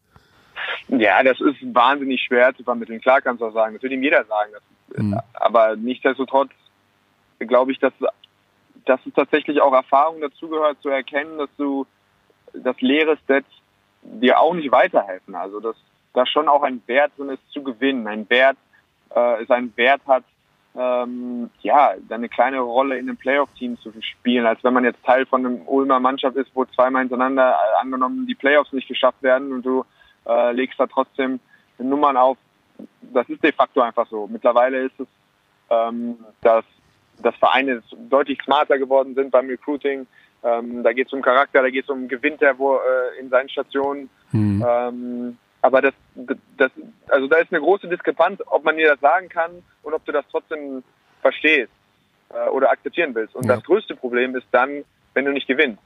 Ja, 0.88 1.22
das 1.22 1.38
ist 1.40 1.74
wahnsinnig 1.74 2.22
schwer 2.22 2.54
zu 2.54 2.62
vermitteln. 2.62 3.00
Klar 3.00 3.20
kannst 3.20 3.42
du 3.42 3.46
auch 3.46 3.54
sagen, 3.54 3.74
das 3.74 3.82
wird 3.82 3.92
ihm 3.92 4.02
jeder 4.02 4.24
sagen. 4.24 4.50
Das, 4.52 5.02
mhm. 5.02 5.18
Aber 5.34 5.76
nichtsdestotrotz 5.76 6.50
glaube 7.40 7.72
ich, 7.72 7.78
dass, 7.78 7.92
dass 8.86 9.00
es 9.06 9.12
tatsächlich 9.14 9.60
auch 9.60 9.72
Erfahrung 9.72 10.20
dazugehört, 10.20 10.80
zu 10.80 10.88
erkennen, 10.88 11.38
dass 11.38 11.50
du 11.58 11.86
das 12.54 12.80
leere 12.80 13.18
Set 13.26 13.44
dir 14.02 14.38
auch 14.38 14.54
nicht 14.54 14.70
weiterhelfen. 14.70 15.34
Also 15.34 15.60
dass 15.60 15.76
da 16.12 16.26
schon 16.26 16.48
auch 16.48 16.62
ein 16.62 16.82
Wert 16.86 17.12
drin 17.16 17.30
ist 17.30 17.50
zu 17.50 17.62
gewinnen, 17.62 18.06
ein 18.06 18.28
Wert 18.30 18.56
äh, 19.10 19.44
seinen 19.46 19.76
Wert 19.76 20.00
hat, 20.06 20.24
ähm, 20.76 21.50
ja, 21.60 21.94
eine 22.08 22.28
kleine 22.28 22.60
Rolle 22.60 22.98
in 22.98 23.08
einem 23.08 23.16
Playoff-Team 23.16 23.78
zu 23.78 23.92
spielen, 24.00 24.44
als 24.44 24.62
wenn 24.64 24.74
man 24.74 24.84
jetzt 24.84 25.04
Teil 25.04 25.24
von 25.26 25.44
einem 25.44 25.62
Ulmer 25.66 26.00
Mannschaft 26.00 26.36
ist, 26.36 26.50
wo 26.54 26.64
zweimal 26.64 27.02
hintereinander 27.02 27.52
äh, 27.52 27.80
angenommen 27.80 28.26
die 28.26 28.34
Playoffs 28.34 28.72
nicht 28.72 28.88
geschafft 28.88 29.22
werden 29.22 29.52
und 29.52 29.64
du 29.64 29.84
äh, 30.26 30.52
legst 30.52 30.78
da 30.80 30.86
trotzdem 30.86 31.38
Nummern 31.78 32.16
auf. 32.16 32.38
Das 33.02 33.28
ist 33.28 33.42
de 33.42 33.52
facto 33.52 33.80
einfach 33.82 34.08
so. 34.08 34.26
Mittlerweile 34.26 34.86
ist 34.86 34.98
es, 34.98 35.06
ähm, 35.70 36.16
dass, 36.42 36.64
dass 37.22 37.36
Vereine 37.36 37.82
deutlich 38.08 38.40
smarter 38.42 38.78
geworden 38.78 39.14
sind 39.14 39.30
beim 39.30 39.46
Recruiting. 39.46 40.06
Ähm, 40.44 40.82
da 40.82 40.92
geht 40.92 41.06
es 41.06 41.12
um 41.12 41.22
Charakter, 41.22 41.62
da 41.62 41.70
geht 41.70 41.84
es 41.84 41.90
um 41.90 42.06
gewinnt 42.06 42.42
er 42.42 42.58
wo, 42.58 42.76
äh, 42.76 43.18
in 43.18 43.30
seinen 43.30 43.48
Stationen. 43.48 44.10
Mhm. 44.32 44.64
Ähm, 44.66 45.38
aber 45.62 45.80
das, 45.80 45.94
das, 46.58 46.70
also 47.08 47.26
da 47.26 47.38
ist 47.38 47.50
eine 47.50 47.62
große 47.62 47.88
Diskrepanz, 47.88 48.42
ob 48.46 48.64
man 48.64 48.76
dir 48.76 48.90
das 48.90 49.00
sagen 49.00 49.30
kann 49.30 49.62
und 49.82 49.94
ob 49.94 50.04
du 50.04 50.12
das 50.12 50.26
trotzdem 50.30 50.82
verstehst 51.22 51.72
äh, 52.28 52.50
oder 52.50 52.70
akzeptieren 52.70 53.14
willst. 53.14 53.34
Und 53.34 53.46
ja. 53.46 53.54
das 53.54 53.64
größte 53.64 53.96
Problem 53.96 54.36
ist 54.36 54.46
dann, 54.50 54.84
wenn 55.14 55.24
du 55.24 55.32
nicht 55.32 55.46
gewinnst. 55.46 55.80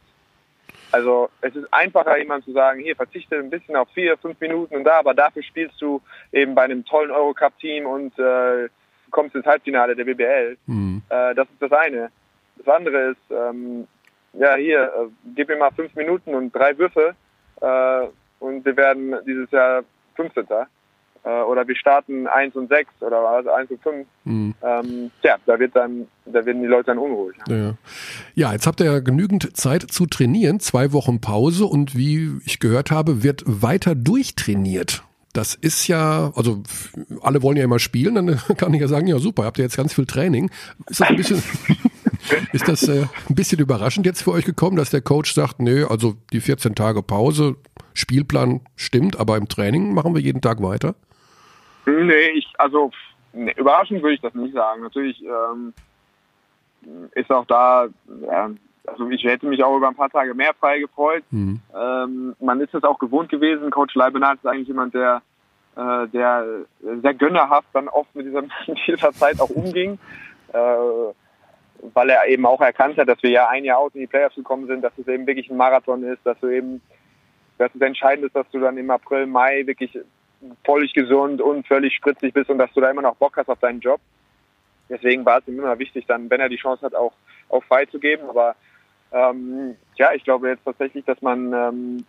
Also 0.91 1.29
es 1.43 1.55
ist 1.55 1.73
einfacher, 1.73 2.19
jemand 2.19 2.45
zu 2.45 2.53
sagen, 2.53 2.81
hier 2.81 2.97
verzichte 2.97 3.37
ein 3.37 3.51
bisschen 3.51 3.77
auf 3.77 3.89
vier, 3.91 4.17
fünf 4.17 4.41
Minuten 4.41 4.75
und 4.75 4.85
da, 4.85 4.99
aber 4.99 5.15
dafür 5.15 5.43
spielst 5.43 5.81
du 5.81 6.01
eben 6.33 6.55
bei 6.55 6.63
einem 6.63 6.85
tollen 6.85 7.11
Eurocup-Team 7.11 7.87
und 7.87 8.19
äh, 8.19 8.69
kommst 9.11 9.35
ins 9.35 9.47
Halbfinale 9.47 9.95
der 9.95 10.05
BBL. 10.05 10.57
Mhm. 10.67 11.03
Äh, 11.09 11.35
das 11.35 11.49
ist 11.49 11.61
das 11.61 11.73
eine. 11.73 12.11
Das 12.57 12.69
andere 12.69 13.11
ist, 13.11 13.31
ähm, 13.31 13.87
ja 14.33 14.57
hier, 14.57 14.85
äh, 14.85 15.09
gib 15.35 15.49
mir 15.49 15.57
mal 15.57 15.71
fünf 15.73 15.95
Minuten 15.95 16.35
und 16.35 16.55
drei 16.55 16.77
Würfe 16.79 17.15
äh, 17.61 18.07
und 18.41 18.65
wir 18.65 18.77
werden 18.77 19.15
dieses 19.27 19.51
Jahr 19.51 19.83
15. 20.17 20.47
Äh, 21.25 21.43
oder 21.43 21.67
wir 21.67 21.77
starten 21.77 22.27
1 22.27 22.55
und 22.55 22.69
6 22.69 22.91
oder 23.01 23.19
also 23.19 23.51
1 23.51 23.71
und 23.71 23.83
5. 23.83 24.07
Mhm. 24.25 24.55
Ähm, 24.63 25.11
ja, 25.23 25.37
da 25.47 25.59
wird 25.59 25.75
dann, 25.75 26.07
da 26.27 26.45
werden 26.45 26.63
die 26.63 26.69
Leute 26.69 26.87
dann 26.87 26.99
unruhig. 26.99 27.37
Ja. 27.49 27.75
ja, 28.35 28.53
jetzt 28.53 28.67
habt 28.67 28.81
ihr 28.81 28.87
ja 28.87 29.01
genügend 29.01 29.57
Zeit 29.57 29.83
zu 29.83 30.07
trainieren, 30.07 30.61
zwei 30.61 30.93
Wochen 30.93 31.21
Pause 31.21 31.67
und 31.67 31.97
wie 31.97 32.39
ich 32.45 32.61
gehört 32.61 32.91
habe, 32.91 33.23
wird 33.23 33.43
weiter 33.47 33.95
durchtrainiert. 33.95 35.03
Das 35.33 35.55
ist 35.55 35.87
ja, 35.89 36.33
also 36.35 36.63
alle 37.21 37.43
wollen 37.43 37.57
ja 37.57 37.65
immer 37.65 37.79
spielen, 37.79 38.15
dann 38.15 38.41
kann 38.57 38.73
ich 38.75 38.81
ja 38.81 38.89
sagen, 38.89 39.07
ja 39.07 39.19
super, 39.19 39.45
habt 39.45 39.59
ihr 39.59 39.65
jetzt 39.65 39.77
ganz 39.77 39.93
viel 39.93 40.07
Training. 40.07 40.51
Ist 40.87 41.01
das 41.01 41.09
ein 41.09 41.17
bisschen, 41.17 41.43
ist 42.53 42.69
das 42.69 42.89
äh, 42.89 43.07
ein 43.29 43.35
bisschen 43.35 43.61
überraschend 43.61 44.07
jetzt 44.07 44.23
für 44.23 44.33
euch 44.33 44.45
gekommen, 44.45 44.77
dass 44.77 44.91
der 44.91 45.01
Coach 45.01 45.33
sagt, 45.33 45.61
nee, 45.61 45.83
also 45.83 46.15
die 46.33 46.41
14 46.41 46.75
Tage 46.75 47.03
Pause, 47.03 47.57
Spielplan 47.95 48.61
stimmt, 48.77 49.19
aber 49.19 49.37
im 49.37 49.49
Training 49.49 49.93
machen 49.95 50.15
wir 50.15 50.21
jeden 50.21 50.41
Tag 50.41 50.63
weiter? 50.63 50.95
Nee, 51.87 52.31
ich, 52.35 52.47
also 52.59 52.91
nee, 53.33 53.55
überraschend 53.57 54.03
würde 54.03 54.15
ich 54.15 54.21
das 54.21 54.35
nicht 54.35 54.55
sagen. 54.55 54.83
Natürlich 54.83 55.23
ähm, 55.23 55.73
ist 57.15 57.31
auch 57.31 57.47
da, 57.47 57.89
ja, 58.27 58.51
also 58.87 59.09
ich 59.11 59.25
hätte 59.25 59.47
mich 59.47 59.63
auch 59.63 59.77
über 59.77 59.89
ein 59.89 59.95
paar 59.95 60.11
Tage 60.11 60.35
mehr 60.35 60.55
frei 60.59 60.79
gefreut. 60.81 61.25
Mhm. 61.31 61.61
Ähm, 61.75 62.37
man 62.41 62.61
ist 62.61 62.75
es 62.75 62.85
auch 62.85 62.99
gewohnt 62.99 63.29
gewesen. 63.29 63.71
Coach 63.71 63.95
Leibenhardt 63.95 64.39
ist 64.39 64.47
eigentlich 64.47 64.69
jemand, 64.69 64.95
der, 64.95 65.23
äh, 65.77 66.09
der 66.09 66.65
sehr 67.03 67.15
gönnerhaft 67.15 67.69
dann 67.73 67.89
oft 67.89 68.15
mit 68.15 68.27
dieser, 68.27 68.43
mit 68.67 68.79
dieser 68.87 69.13
Zeit 69.13 69.41
auch 69.41 69.51
umging. 69.51 69.99
Äh, 70.53 71.13
weil 71.95 72.11
er 72.11 72.27
eben 72.27 72.47
auch 72.47 72.61
erkannt 72.61 72.99
hat, 72.99 73.09
dass 73.09 73.23
wir 73.23 73.31
ja 73.31 73.49
ein 73.49 73.65
Jahr 73.65 73.79
aus 73.79 73.95
in 73.95 74.01
die 74.01 74.07
Playoffs 74.07 74.35
gekommen 74.35 74.67
sind, 74.67 74.83
dass 74.83 74.93
es 74.99 75.09
eben 75.09 75.27
wirklich 75.27 75.51
ein 75.51 75.57
Marathon 75.57 76.03
ist, 76.05 76.25
dass 76.25 76.39
du 76.41 76.49
eben 76.49 76.81
dass 77.59 77.75
es 77.75 77.81
entscheidend 77.81 78.25
ist, 78.25 78.37
dass 78.37 78.49
du 78.51 78.61
dann 78.61 78.79
im 78.79 78.91
April, 78.91 79.27
Mai 79.27 79.67
wirklich 79.67 79.99
völlig 80.65 80.95
gesund 80.95 81.41
und 81.41 81.67
völlig 81.67 81.95
spritzig 81.95 82.33
bist 82.33 82.49
und 82.49 82.59
dass 82.59 82.73
du 82.73 82.81
da 82.81 82.91
immer 82.91 83.03
noch 83.03 83.17
Bock 83.17 83.37
hast 83.37 83.49
auf 83.49 83.59
deinen 83.59 83.81
Job. 83.81 84.01
Deswegen 84.89 85.27
war 85.27 85.39
es 85.39 85.49
ihm 85.49 85.59
immer 85.59 85.79
wichtig, 85.79 86.07
dann, 86.07 86.31
wenn 86.31 86.41
er 86.41 86.49
die 86.49 86.57
Chance 86.57 86.87
hat, 86.87 86.95
auch, 86.95 87.13
auch 87.49 87.63
freizugeben. 87.65 88.29
Aber 88.29 88.55
ähm, 89.13 89.77
ja, 89.97 90.13
ich 90.15 90.25
glaube 90.25 90.49
jetzt 90.49 90.65
tatsächlich, 90.65 91.05
dass 91.05 91.21
man, 91.21 91.53
ähm, 91.53 92.05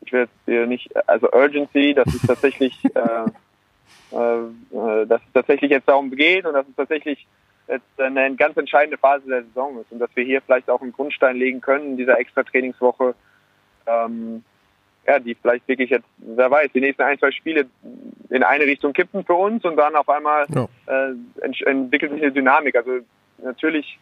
ich 0.00 0.12
will 0.12 0.20
jetzt 0.22 0.34
hier 0.46 0.66
nicht, 0.66 0.90
also 1.08 1.30
Urgency, 1.30 1.94
dass 1.94 2.08
es 2.08 2.22
tatsächlich, 2.22 2.82
äh, 2.94 4.16
äh, 4.16 5.06
dass 5.06 5.20
es 5.20 5.32
tatsächlich 5.34 5.70
jetzt 5.70 5.88
darum 5.88 6.10
geht 6.10 6.46
und 6.46 6.54
dass 6.54 6.66
es 6.66 6.74
tatsächlich 6.74 7.26
jetzt 7.68 8.00
eine 8.00 8.34
ganz 8.36 8.56
entscheidende 8.56 8.98
Phase 8.98 9.28
der 9.28 9.44
Saison 9.44 9.80
ist 9.80 9.92
und 9.92 9.98
dass 9.98 10.10
wir 10.14 10.24
hier 10.24 10.40
vielleicht 10.40 10.70
auch 10.70 10.80
einen 10.80 10.92
Grundstein 10.92 11.36
legen 11.36 11.60
können 11.60 11.90
in 11.90 11.96
dieser 11.96 12.18
extra 12.18 12.42
Trainingswoche, 12.42 13.14
ähm, 13.86 14.42
ja, 15.06 15.18
die 15.18 15.34
vielleicht 15.34 15.66
wirklich 15.68 15.90
jetzt, 15.90 16.06
wer 16.18 16.50
weiß, 16.50 16.70
die 16.72 16.80
nächsten 16.80 17.02
ein, 17.02 17.18
zwei 17.18 17.30
Spiele 17.30 17.66
in 18.30 18.42
eine 18.42 18.64
Richtung 18.64 18.92
kippen 18.92 19.24
für 19.24 19.34
uns 19.34 19.64
und 19.64 19.76
dann 19.76 19.96
auf 19.96 20.08
einmal 20.08 20.46
ja. 20.54 20.68
äh, 20.86 21.14
ent 21.40 21.60
entwickelt 21.66 22.12
sich 22.12 22.22
eine 22.22 22.32
Dynamik. 22.32 22.76
Also 22.76 23.00
natürlich 23.38 23.98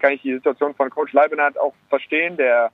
kann 0.00 0.12
ich 0.12 0.22
die 0.22 0.34
Situation 0.34 0.74
von 0.74 0.90
Coach 0.90 1.12
Leibenhardt 1.12 1.58
auch 1.58 1.74
verstehen, 1.88 2.36
der, 2.36 2.70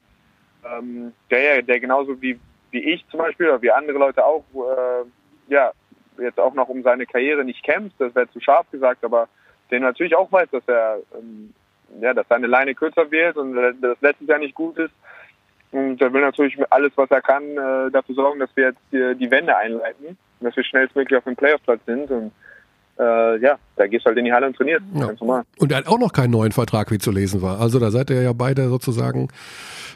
ähm, 0.64 1.12
der, 1.30 1.62
der 1.62 1.80
genauso 1.80 2.20
wie, 2.20 2.38
wie 2.70 2.92
ich 2.92 3.06
zum 3.08 3.18
Beispiel 3.18 3.48
oder 3.48 3.62
wie 3.62 3.70
andere 3.70 3.98
Leute 3.98 4.24
auch, 4.24 4.44
äh, 4.54 5.52
ja, 5.52 5.72
jetzt 6.18 6.38
auch 6.38 6.54
noch 6.54 6.68
um 6.68 6.82
seine 6.82 7.06
Karriere 7.06 7.44
nicht 7.44 7.62
kämpft, 7.64 7.96
das 7.98 8.14
wäre 8.14 8.30
zu 8.30 8.40
scharf 8.40 8.70
gesagt, 8.70 9.04
aber 9.04 9.28
der 9.70 9.80
natürlich 9.80 10.16
auch 10.16 10.30
weiß, 10.30 10.48
dass 10.50 10.66
er, 10.66 10.98
ähm, 11.16 11.52
ja, 12.00 12.14
dass 12.14 12.26
seine 12.28 12.46
Leine 12.46 12.74
kürzer 12.74 13.10
wird 13.10 13.36
und 13.36 13.54
das 13.54 14.00
letztes 14.00 14.28
Jahr 14.28 14.38
nicht 14.38 14.54
gut 14.54 14.78
ist 14.78 14.92
und 15.72 16.00
er 16.00 16.12
will 16.12 16.20
natürlich 16.20 16.58
alles, 16.70 16.92
was 16.96 17.10
er 17.10 17.22
kann, 17.22 17.44
äh, 17.44 17.90
dafür 17.90 18.14
sorgen, 18.14 18.40
dass 18.40 18.50
wir 18.56 18.68
jetzt 18.68 18.80
die, 18.92 19.14
die 19.16 19.30
Wende 19.30 19.56
einleiten, 19.56 20.18
dass 20.40 20.56
wir 20.56 20.64
schnellstmöglich 20.64 21.16
auf 21.16 21.24
dem 21.24 21.36
Playoff-Platz 21.36 21.80
sind. 21.86 22.10
Und 22.10 22.32
äh, 23.00 23.38
ja, 23.40 23.58
da 23.76 23.86
gehst 23.86 24.04
du 24.04 24.08
halt 24.08 24.18
in 24.18 24.26
die 24.26 24.32
Halle 24.32 24.46
und 24.46 24.56
trainierst. 24.56 24.84
Ja. 24.94 25.06
Ganz 25.06 25.20
normal. 25.20 25.44
Und 25.58 25.72
er 25.72 25.78
hat 25.78 25.86
auch 25.86 25.98
noch 25.98 26.12
keinen 26.12 26.32
neuen 26.32 26.52
Vertrag, 26.52 26.90
wie 26.90 26.98
zu 26.98 27.10
lesen 27.10 27.40
war. 27.40 27.60
Also 27.60 27.78
da 27.78 27.90
seid 27.90 28.10
ihr 28.10 28.20
ja 28.20 28.32
beide 28.34 28.68
sozusagen 28.68 29.28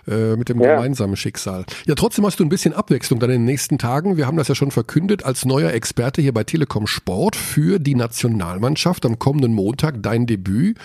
äh, 0.09 0.37
mit 0.37 0.49
dem 0.49 0.61
ja. 0.61 0.75
gemeinsamen 0.75 1.17
Schicksal. 1.17 1.67
Ja, 1.87 1.95
trotzdem 1.95 2.25
hast 2.25 2.41
du 2.41 2.45
ein 2.45 2.49
bisschen 2.49 2.73
Abwechslung 2.73 3.21
dann 3.21 3.31
in 3.31 3.43
den 3.43 3.45
nächsten 3.45 3.77
Tagen. 3.77 4.17
Wir 4.17 4.27
haben 4.27 4.39
das 4.39 4.49
ja 4.49 4.55
schon 4.55 4.71
verkündet 4.71 5.25
als 5.25 5.45
neuer 5.45 5.73
Experte 5.73 6.23
hier 6.23 6.33
bei 6.33 6.45
Telekom 6.45 6.87
Sport 6.87 7.37
für 7.37 7.79
die 7.79 7.95
Nationalmannschaft 7.95 9.05
am 9.05 9.19
kommenden 9.19 9.53
Montag 9.53 10.03
dein 10.03 10.27
Debüt 10.27 10.79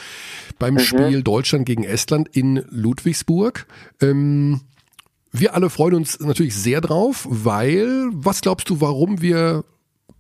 beim 0.58 0.74
mhm. 0.74 0.80
Spiel 0.80 1.24
Deutschland 1.24 1.66
gegen 1.66 1.84
Estland 1.84 2.28
in 2.36 2.66
Ludwigsburg. 2.70 3.66
Ähm, 4.02 4.62
wir 5.32 5.54
alle 5.54 5.70
freuen 5.70 5.94
uns 5.94 6.20
natürlich 6.20 6.56
sehr 6.56 6.82
drauf, 6.82 7.28
weil, 7.30 8.10
was 8.12 8.42
glaubst 8.42 8.70
du, 8.70 8.82
warum 8.82 9.22
wir 9.22 9.64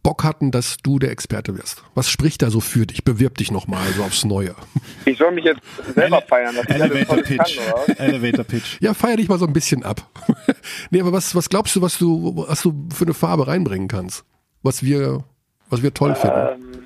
Bock 0.03 0.23
hatten, 0.23 0.51
dass 0.51 0.77
du 0.77 0.99
der 0.99 1.11
Experte 1.11 1.57
wirst? 1.57 1.83
Was 1.93 2.09
spricht 2.09 2.41
da 2.41 2.49
so 2.49 2.59
für 2.59 2.85
dich? 2.85 3.03
Bewirb 3.03 3.37
dich 3.37 3.51
nochmal 3.51 3.85
so 3.89 4.03
aufs 4.03 4.25
Neue. 4.25 4.55
Ich 5.05 5.17
soll 5.17 5.31
mich 5.31 5.45
jetzt 5.45 5.61
selber 5.95 6.21
feiern. 6.21 6.55
Elevator 6.67 7.17
Pitch. 7.17 7.57
Kann, 7.57 7.95
Elevator 7.97 8.43
Pitch. 8.43 8.79
Ja, 8.79 8.93
feier 8.93 9.15
dich 9.17 9.27
mal 9.27 9.39
so 9.39 9.47
ein 9.47 9.53
bisschen 9.53 9.83
ab. 9.83 10.01
nee, 10.91 11.01
aber 11.01 11.11
was, 11.11 11.33
was 11.33 11.49
glaubst 11.49 11.75
du, 11.75 11.81
was 11.81 11.97
du, 11.97 12.33
was 12.47 12.61
du 12.61 12.87
für 12.93 13.05
eine 13.05 13.15
Farbe 13.15 13.47
reinbringen 13.47 13.87
kannst? 13.87 14.23
Was 14.61 14.83
wir, 14.83 15.23
was 15.69 15.81
wir 15.81 15.93
toll 15.93 16.13
finden? 16.13 16.37
Ähm, 16.37 16.83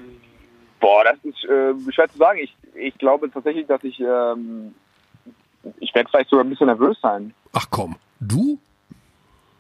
boah, 0.80 1.04
das 1.04 1.18
ist 1.24 1.44
äh, 1.44 1.92
schwer 1.92 2.08
zu 2.08 2.18
sagen. 2.18 2.40
Ich, 2.40 2.56
ich 2.76 2.98
glaube 2.98 3.30
tatsächlich, 3.30 3.68
dass 3.68 3.84
ich, 3.84 4.00
ähm, 4.00 4.74
ich 5.80 5.94
werde 5.94 6.10
vielleicht 6.10 6.30
sogar 6.30 6.46
ein 6.46 6.50
bisschen 6.50 6.68
nervös 6.68 6.98
sein. 7.02 7.34
Ach 7.52 7.66
komm. 7.70 7.98
Du? 8.22 8.60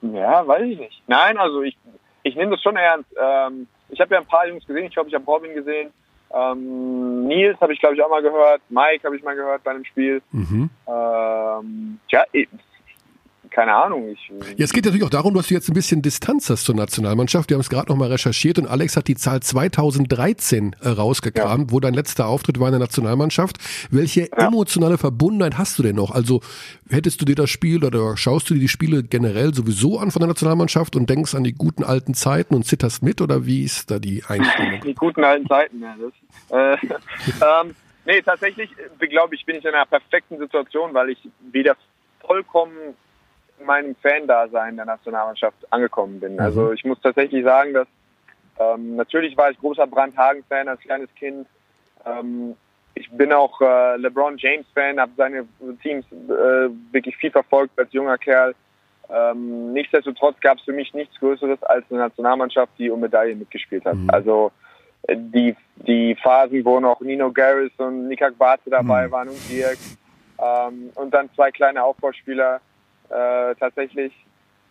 Ja, 0.01 0.45
weiß 0.48 0.63
ich 0.63 0.79
nicht. 0.79 1.01
Nein, 1.07 1.38
also 1.38 1.63
ich, 1.63 1.77
ich 2.24 2.36
nehme 2.36 2.51
das 2.51 2.62
schon 2.62 2.75
ernst. 2.75 3.10
Ähm, 3.22 3.68
ich 3.89 4.00
habe 4.00 4.13
ja 4.13 4.22
ein 4.22 4.25
paar 4.27 4.48
Jungs 4.48 4.65
gesehen. 4.65 4.86
Ich 4.86 4.94
glaube, 4.94 5.10
ich 5.10 5.15
habe 5.15 5.25
Robin 5.25 5.53
gesehen. 5.53 5.92
Ähm, 6.34 7.27
Nils 7.27 7.60
habe 7.62 7.74
ich, 7.74 7.80
glaube 7.80 7.96
ich, 7.96 8.01
auch 8.01 8.10
mal 8.10 8.22
gehört. 8.22 8.62
Mike 8.70 9.06
habe 9.06 9.15
ich 9.15 9.24
mal 9.24 9.36
gehört 9.36 9.63
bei 9.63 9.72
einem 9.72 9.86
Spiel. 9.86 10.22
Mhm. 10.32 10.70
Ähm, 10.88 12.00
ja, 12.10 12.25
keine 13.53 13.74
Ahnung. 13.74 14.10
Ich, 14.10 14.31
ja, 14.57 14.65
es 14.65 14.74
geht 14.74 14.86
natürlich 14.86 15.05
auch 15.05 15.10
darum, 15.10 15.33
dass 15.33 15.48
du 15.48 15.53
jetzt 15.53 15.69
ein 15.69 15.74
bisschen 15.74 16.01
Distanz 16.01 16.50
hast 16.50 16.65
zur 16.65 16.75
Nationalmannschaft. 16.75 17.50
Wir 17.50 17.55
haben 17.55 17.62
es 17.62 17.69
gerade 17.69 17.89
nochmal 17.89 18.12
recherchiert 18.12 18.57
und 18.60 18.67
Alex 18.67 18.98
hat 18.98 19.07
die 19.07 19.15
Zahl 19.15 19.41
2013 19.41 20.75
äh, 20.81 20.89
rausgekramt, 20.89 21.69
ja. 21.69 21.74
wo 21.74 21.79
dein 21.79 21.93
letzter 21.93 22.27
Auftritt 22.27 22.60
war 22.60 22.67
in 22.67 22.74
der 22.74 22.79
Nationalmannschaft. 22.79 23.57
Welche 23.91 24.22
ja. 24.22 24.48
emotionale 24.48 24.98
Verbundenheit 24.98 25.57
hast 25.57 25.77
du 25.79 25.83
denn 25.83 25.95
noch? 25.95 26.12
Also 26.12 26.41
hättest 26.89 27.22
du 27.22 27.25
dir 27.25 27.36
das 27.36 27.50
Spiel 27.50 27.86
oder 27.86 28.17
schaust 28.17 28.50
du 28.50 28.55
dir 28.55 28.60
die 28.60 28.67
Spiele 28.67 29.03
generell 29.03 29.53
sowieso 29.53 30.00
an 30.00 30.12
von 30.12 30.19
der 30.19 30.27
Nationalmannschaft 30.27 30.95
und 30.95 31.10
denkst 31.10 31.36
an 31.36 31.43
die 31.43 31.53
guten 31.53 31.83
alten 31.83 32.13
Zeiten 32.13 32.55
und 32.55 32.65
zitterst 32.65 33.03
mit 33.03 33.22
oder 33.22 33.45
wie 33.45 33.63
ist 33.63 33.91
da 33.91 34.00
die 34.00 34.24
Einstellung? 34.27 34.81
Die 34.83 34.95
guten 34.95 35.24
alten 35.24 35.48
Zeiten, 35.48 35.81
ja. 35.81 35.95
Das, 36.50 36.79
äh, 36.81 37.63
ähm, 37.65 37.75
nee, 38.05 38.22
tatsächlich, 38.22 38.69
äh, 39.00 39.07
glaube 39.07 39.36
ich, 39.36 39.45
bin 39.45 39.55
ich 39.55 39.63
in 39.63 39.74
einer 39.74 39.86
perfekten 39.86 40.38
Situation, 40.38 40.93
weil 40.93 41.10
ich 41.10 41.19
wieder 41.51 41.75
vollkommen 42.19 42.95
meinem 43.65 43.96
Fan-Dasein 43.96 44.75
der 44.75 44.86
Nationalmannschaft 44.86 45.58
angekommen 45.72 46.20
bin. 46.20 46.39
Also 46.39 46.67
mhm. 46.67 46.74
ich 46.74 46.86
muss 46.86 47.01
tatsächlich 47.01 47.43
sagen, 47.43 47.74
dass 47.74 47.88
ähm, 48.60 48.96
natürlich 48.96 49.36
war 49.36 49.50
ich 49.50 49.60
großer 49.60 49.88
Brandhagen-Fan 49.88 50.67
als 50.67 50.82
kleines 50.82 51.10
Kind. 51.15 51.48
Ähm, 52.05 52.55
ich 52.96 53.10
bin 53.12 53.34
auch 53.34 53.60
äh, 53.62 53.98
LeBron 53.98 54.38
James-Fan, 54.38 55.00
habe 55.00 55.12
seine 55.17 55.48
Teams 55.82 56.05
äh, 56.12 56.70
wirklich 56.91 57.17
viel 57.17 57.32
verfolgt 57.32 57.77
als 57.79 57.91
junger 57.91 58.17
Kerl. 58.17 58.53
Ähm, 59.10 59.74
nichtsdestotrotz 59.74 60.39
gab 60.41 60.58
es 60.58 60.63
für 60.63 60.74
mich 60.74 60.93
nichts 60.93 61.20
Größeres 61.20 61.62
als 61.63 61.86
eine 61.89 62.00
Nationalmannschaft, 62.00 62.72
die 62.77 62.89
um 62.89 63.00
Medaillen 63.00 63.39
mitgespielt 63.39 63.86
hat. 63.86 63.96
Mhm. 63.96 64.10
Also 64.12 64.51
äh, 65.08 65.15
die, 65.17 65.55
die 65.75 66.15
Phasen, 66.22 66.63
wo 66.63 66.79
noch 66.79 67.01
Nino 67.01 67.32
Garris 67.32 67.72
und 67.77 68.08
Nikak 68.08 68.38
Barze 68.38 68.70
dabei 68.70 69.08
mhm. 69.08 69.12
waren 69.12 69.29
und 69.29 69.50
Dirk 69.50 69.77
ähm, 70.39 70.89
und 70.96 71.13
dann 71.13 71.29
zwei 71.36 71.51
kleine 71.51 71.84
Aufbauspieler 71.84 72.62
äh, 73.13 73.55
tatsächlich. 73.55 74.13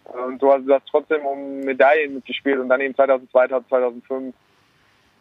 Und 0.05 0.43
du 0.43 0.53
hast, 0.53 0.65
du 0.67 0.75
hast 0.75 0.87
trotzdem 0.91 1.25
um 1.25 1.61
Medaillen 1.61 2.15
mitgespielt 2.15 2.59
und 2.59 2.69
dann 2.69 2.81
eben 2.81 2.95
2002, 2.95 3.49
2005. 3.69 4.35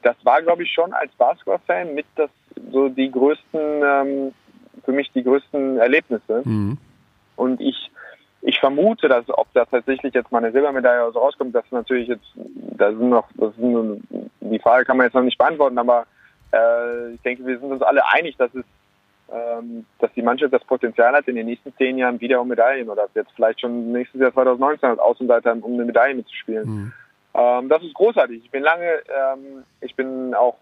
Das 0.01 0.15
war, 0.23 0.41
glaube 0.41 0.63
ich, 0.63 0.71
schon 0.71 0.91
als 0.93 1.11
Basketball-Fan 1.13 1.93
mit 1.93 2.07
das 2.15 2.31
so 2.71 2.89
die 2.89 3.11
größten, 3.11 3.81
ähm, 3.83 4.33
für 4.83 4.91
mich 4.91 5.11
die 5.11 5.23
größten 5.23 5.77
Erlebnisse. 5.77 6.41
Mhm. 6.43 6.77
Und 7.35 7.61
ich, 7.61 7.91
ich 8.41 8.59
vermute, 8.59 9.07
dass 9.07 9.25
ob 9.29 9.47
da 9.53 9.65
tatsächlich 9.65 10.13
jetzt 10.13 10.31
mal 10.31 10.39
eine 10.39 10.51
Silbermedaille 10.51 11.03
oder 11.03 11.13
so 11.13 11.19
rauskommt, 11.19 11.53
das 11.53 11.65
ist 11.65 11.71
natürlich 11.71 12.07
jetzt, 12.07 12.25
da 12.35 12.89
sind 12.89 13.09
noch, 13.09 13.27
das 13.35 13.55
sind, 13.55 14.01
die 14.39 14.59
Frage 14.59 14.85
kann 14.85 14.97
man 14.97 15.05
jetzt 15.05 15.13
noch 15.13 15.21
nicht 15.21 15.37
beantworten, 15.37 15.77
aber 15.77 16.07
äh, 16.51 17.13
ich 17.13 17.21
denke, 17.21 17.45
wir 17.45 17.59
sind 17.59 17.71
uns 17.71 17.83
alle 17.83 18.01
einig, 18.13 18.35
dass 18.37 18.53
es 18.55 18.65
dass 19.99 20.11
die 20.13 20.21
Mannschaft 20.21 20.53
das 20.53 20.63
Potenzial 20.65 21.13
hat, 21.13 21.27
in 21.27 21.35
den 21.35 21.45
nächsten 21.45 21.73
zehn 21.77 21.97
Jahren 21.97 22.19
wieder 22.19 22.41
um 22.41 22.49
Medaillen 22.49 22.89
oder 22.89 23.07
jetzt 23.15 23.31
vielleicht 23.35 23.61
schon 23.61 23.91
nächstes 23.91 24.19
Jahr 24.19 24.33
2019 24.33 24.89
als 24.89 24.99
Außenseiter 24.99 25.55
um 25.61 25.73
eine 25.73 25.85
Medaille 25.85 26.15
mitzuspielen. 26.15 26.69
Mhm. 26.69 26.93
Ähm, 27.33 27.69
das 27.69 27.81
ist 27.83 27.93
großartig. 27.93 28.43
Ich 28.43 28.51
bin 28.51 28.63
lange, 28.63 29.01
ähm, 29.07 29.63
ich 29.79 29.95
bin 29.95 30.33
auch, 30.33 30.57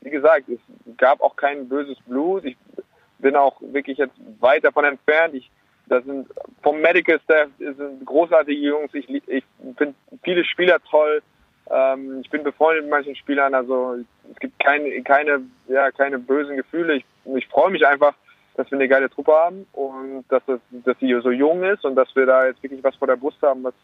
wie 0.00 0.10
gesagt, 0.10 0.48
es 0.48 0.58
gab 0.96 1.20
auch 1.20 1.36
kein 1.36 1.68
böses 1.68 1.98
Blut. 2.06 2.44
Ich 2.44 2.56
bin 3.18 3.36
auch 3.36 3.60
wirklich 3.60 3.98
jetzt 3.98 4.16
weit 4.40 4.64
davon 4.64 4.84
entfernt. 4.84 5.34
Ich, 5.34 5.50
das 5.86 6.04
sind 6.04 6.28
vom 6.62 6.80
Medical 6.80 7.20
Staff 7.20 7.48
sind 7.58 8.04
großartige 8.04 8.60
Jungs. 8.60 8.94
Ich, 8.94 9.08
ich 9.10 9.44
finde 9.76 9.94
viele 10.22 10.44
Spieler 10.44 10.78
toll. 10.90 11.22
Ähm, 11.70 12.20
ich 12.22 12.30
bin 12.30 12.44
befreundet 12.44 12.84
mit 12.84 12.90
manchen 12.90 13.16
Spielern, 13.16 13.54
also 13.54 13.96
es 14.32 14.38
gibt 14.38 14.58
keine, 14.58 15.02
keine, 15.02 15.42
ja, 15.68 15.90
keine 15.90 16.18
bösen 16.18 16.56
Gefühle. 16.56 16.96
Ich, 16.96 17.04
ich 17.36 17.46
freue 17.48 17.70
mich 17.70 17.86
einfach, 17.86 18.14
dass 18.56 18.70
wir 18.70 18.78
eine 18.78 18.88
geile 18.88 19.10
Truppe 19.10 19.32
haben 19.32 19.66
und 19.72 20.24
dass, 20.28 20.42
das, 20.46 20.60
dass 20.70 20.98
sie 21.00 21.18
so 21.22 21.30
jung 21.30 21.62
ist 21.64 21.84
und 21.84 21.94
dass 21.96 22.14
wir 22.14 22.26
da 22.26 22.46
jetzt 22.46 22.62
wirklich 22.62 22.82
was 22.82 22.94
vor 22.96 23.08
der 23.08 23.16
Brust 23.16 23.40
haben, 23.42 23.64
was 23.64 23.74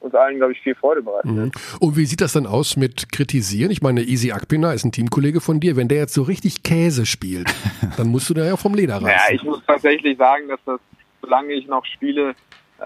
uns 0.00 0.14
allen, 0.14 0.36
glaube 0.36 0.52
ich, 0.52 0.60
viel 0.60 0.74
Freude 0.74 1.02
bereitet. 1.02 1.30
Mhm. 1.30 1.50
Und 1.80 1.96
wie 1.96 2.06
sieht 2.06 2.20
das 2.20 2.32
dann 2.32 2.46
aus 2.46 2.76
mit 2.76 3.12
Kritisieren? 3.12 3.70
Ich 3.70 3.82
meine, 3.82 4.02
Easy 4.02 4.32
Akpina 4.32 4.72
ist 4.72 4.84
ein 4.84 4.92
Teamkollege 4.92 5.40
von 5.40 5.60
dir. 5.60 5.76
Wenn 5.76 5.88
der 5.88 5.98
jetzt 5.98 6.14
so 6.14 6.22
richtig 6.22 6.62
Käse 6.62 7.06
spielt, 7.06 7.52
dann 7.96 8.08
musst 8.08 8.28
du 8.28 8.34
da 8.34 8.44
ja 8.44 8.56
vom 8.56 8.74
Leder 8.74 8.96
reißen. 8.96 9.08
Ja, 9.08 9.34
ich 9.34 9.42
muss 9.42 9.62
tatsächlich 9.66 10.18
sagen, 10.18 10.48
dass 10.48 10.60
das, 10.66 10.80
solange 11.20 11.52
ich 11.54 11.66
noch 11.66 11.84
spiele, 11.86 12.34
äh, 12.78 12.82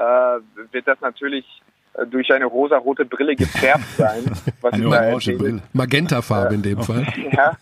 wird 0.72 0.86
das 0.86 1.00
natürlich 1.00 1.44
durch 2.10 2.32
eine 2.32 2.46
rosa-rote 2.46 3.04
Brille 3.04 3.36
gefärbt 3.36 3.84
sein. 3.96 4.24
Was 4.60 4.72
eine 4.72 4.86
orange 4.86 5.36
Brille. 5.36 5.62
Magentafarbe 5.72 6.54
in 6.54 6.62
dem 6.62 6.78
äh, 6.78 6.82
Fall. 6.82 7.06
Ja, 7.32 7.52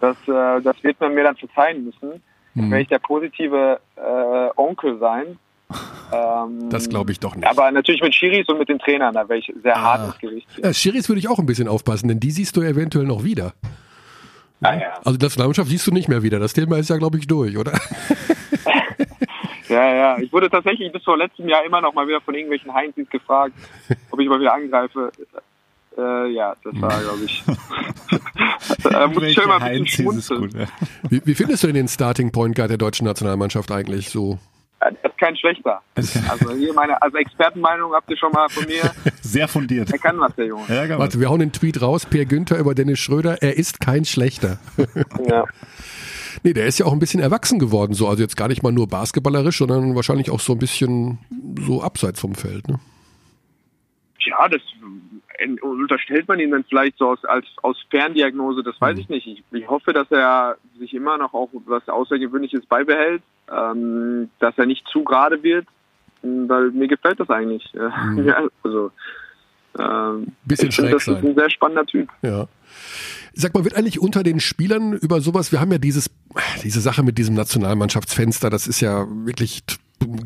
das, 0.00 0.16
äh, 0.26 0.62
das 0.62 0.82
wird 0.82 1.00
man 1.00 1.14
mir 1.14 1.24
dann 1.24 1.36
verzeihen 1.36 1.84
müssen. 1.84 2.22
Hm. 2.54 2.70
Werde 2.70 2.82
ich 2.82 2.88
der 2.88 2.98
positive 2.98 3.80
äh, 3.96 4.60
Onkel 4.60 4.98
sein. 4.98 5.38
Ähm, 6.12 6.68
das 6.68 6.88
glaube 6.88 7.12
ich 7.12 7.20
doch 7.20 7.34
nicht. 7.34 7.46
Aber 7.46 7.70
natürlich 7.70 8.02
mit 8.02 8.14
Schiris 8.14 8.46
und 8.48 8.58
mit 8.58 8.68
den 8.68 8.78
Trainern, 8.78 9.14
da 9.14 9.28
wäre 9.28 9.38
ich 9.38 9.52
sehr 9.62 9.76
ah. 9.76 9.82
hart 9.82 10.06
ins 10.06 10.18
Gericht. 10.18 10.48
Ja, 10.62 10.72
Schiris 10.72 11.08
würde 11.08 11.20
ich 11.20 11.28
auch 11.28 11.38
ein 11.38 11.46
bisschen 11.46 11.68
aufpassen, 11.68 12.08
denn 12.08 12.20
die 12.20 12.30
siehst 12.30 12.56
du 12.56 12.62
eventuell 12.62 13.06
noch 13.06 13.24
wieder. 13.24 13.54
Ah, 14.60 14.74
ja. 14.74 14.92
Also 15.04 15.18
das 15.18 15.30
Nationalmannschaft 15.30 15.70
siehst 15.70 15.86
du 15.86 15.92
nicht 15.92 16.08
mehr 16.08 16.22
wieder. 16.22 16.38
Das 16.38 16.52
Thema 16.52 16.78
ist 16.78 16.90
ja, 16.90 16.96
glaube 16.96 17.18
ich, 17.18 17.26
durch, 17.26 17.56
oder? 17.56 17.72
Ja, 19.72 19.94
ja. 19.94 20.18
Ich 20.18 20.32
wurde 20.32 20.50
tatsächlich 20.50 20.92
bis 20.92 21.02
vor 21.02 21.16
letztem 21.16 21.48
Jahr 21.48 21.64
immer 21.64 21.80
noch 21.80 21.94
mal 21.94 22.06
wieder 22.06 22.20
von 22.20 22.34
irgendwelchen 22.34 22.72
Heinzis 22.72 23.08
gefragt, 23.08 23.54
ob 24.10 24.20
ich 24.20 24.28
mal 24.28 24.40
wieder 24.40 24.54
angreife. 24.54 25.10
Äh, 25.96 26.32
ja, 26.32 26.54
das 26.62 26.80
war, 26.80 27.00
glaube 27.00 27.24
ich. 27.24 27.42
da 28.82 29.06
muss 29.06 29.22
ich 29.22 29.34
schon 29.34 29.48
mal 29.48 29.62
ein 29.62 29.82
bisschen 29.82 30.40
gut, 30.40 30.54
ja. 30.54 30.66
wie, 31.08 31.22
wie 31.24 31.34
findest 31.34 31.62
du 31.62 31.68
denn 31.68 31.76
den 31.76 31.88
Starting 31.88 32.32
Point 32.32 32.54
Guard 32.54 32.70
der 32.70 32.78
deutschen 32.78 33.06
Nationalmannschaft 33.06 33.70
eigentlich 33.70 34.10
so? 34.10 34.38
Der 34.82 34.90
ist 35.04 35.18
kein 35.18 35.36
schlechter. 35.36 35.80
Also 35.94 36.52
hier 36.54 36.74
meine, 36.74 37.00
also 37.00 37.16
Expertenmeinung 37.16 37.92
habt 37.92 38.10
ihr 38.10 38.16
schon 38.16 38.32
mal 38.32 38.48
von 38.48 38.66
mir. 38.66 38.82
Sehr 39.22 39.46
fundiert. 39.46 39.92
Er 39.92 39.98
kann 39.98 40.18
was, 40.18 40.34
der 40.34 40.46
Junge. 40.46 40.64
Ja, 40.68 40.98
Warte, 40.98 41.20
wir 41.20 41.28
hauen 41.28 41.38
den 41.38 41.52
Tweet 41.52 41.80
raus. 41.80 42.04
Per 42.04 42.24
Günther 42.24 42.58
über 42.58 42.74
Dennis 42.74 42.98
Schröder. 42.98 43.40
Er 43.42 43.56
ist 43.56 43.78
kein 43.78 44.04
schlechter. 44.04 44.58
ja. 45.24 45.44
Nee, 46.42 46.52
der 46.52 46.66
ist 46.66 46.78
ja 46.78 46.86
auch 46.86 46.92
ein 46.92 46.98
bisschen 46.98 47.20
erwachsen 47.20 47.58
geworden, 47.58 47.94
so. 47.94 48.08
Also 48.08 48.22
jetzt 48.22 48.36
gar 48.36 48.48
nicht 48.48 48.62
mal 48.62 48.72
nur 48.72 48.88
basketballerisch, 48.88 49.58
sondern 49.58 49.94
wahrscheinlich 49.94 50.30
auch 50.30 50.40
so 50.40 50.52
ein 50.52 50.58
bisschen 50.58 51.18
so 51.60 51.82
abseits 51.82 52.20
vom 52.20 52.34
Feld, 52.34 52.68
ne? 52.68 52.80
Ja, 54.24 54.48
das 54.48 54.60
äh, 55.38 55.60
unterstellt 55.60 56.28
man 56.28 56.40
ihn 56.40 56.50
dann 56.50 56.64
vielleicht 56.64 56.98
so 56.98 57.10
aus, 57.10 57.24
als, 57.24 57.46
aus 57.62 57.76
Ferndiagnose, 57.90 58.62
das 58.62 58.80
weiß 58.80 58.94
mhm. 58.94 59.00
ich 59.00 59.08
nicht. 59.08 59.26
Ich, 59.26 59.42
ich, 59.52 59.68
hoffe, 59.68 59.92
dass 59.92 60.10
er 60.10 60.56
sich 60.78 60.94
immer 60.94 61.18
noch 61.18 61.34
auch 61.34 61.48
was 61.66 61.88
Außergewöhnliches 61.88 62.66
beibehält, 62.66 63.22
ähm, 63.50 64.30
dass 64.38 64.56
er 64.58 64.66
nicht 64.66 64.86
zu 64.88 65.04
gerade 65.04 65.42
wird, 65.42 65.66
weil 66.22 66.70
mir 66.70 66.88
gefällt 66.88 67.20
das 67.20 67.30
eigentlich. 67.30 67.64
Mhm. 67.74 68.26
Ja, 68.26 68.48
also, 68.62 68.90
ähm, 69.78 70.32
Bisschen 70.44 70.68
ich 70.68 70.74
schräg 70.74 70.92
das 70.92 71.04
sein. 71.04 71.16
ist 71.16 71.24
ein 71.24 71.34
sehr 71.34 71.50
spannender 71.50 71.86
Typ. 71.86 72.08
Ja. 72.22 72.48
Sag 73.34 73.54
mal, 73.54 73.64
wird 73.64 73.76
eigentlich 73.76 73.98
unter 73.98 74.22
den 74.22 74.40
Spielern 74.40 74.92
über 74.92 75.20
sowas, 75.20 75.52
wir 75.52 75.60
haben 75.60 75.72
ja 75.72 75.78
dieses, 75.78 76.10
diese 76.62 76.80
Sache 76.80 77.02
mit 77.02 77.16
diesem 77.16 77.34
Nationalmannschaftsfenster, 77.34 78.50
das 78.50 78.66
ist 78.66 78.80
ja 78.80 79.06
wirklich 79.08 79.64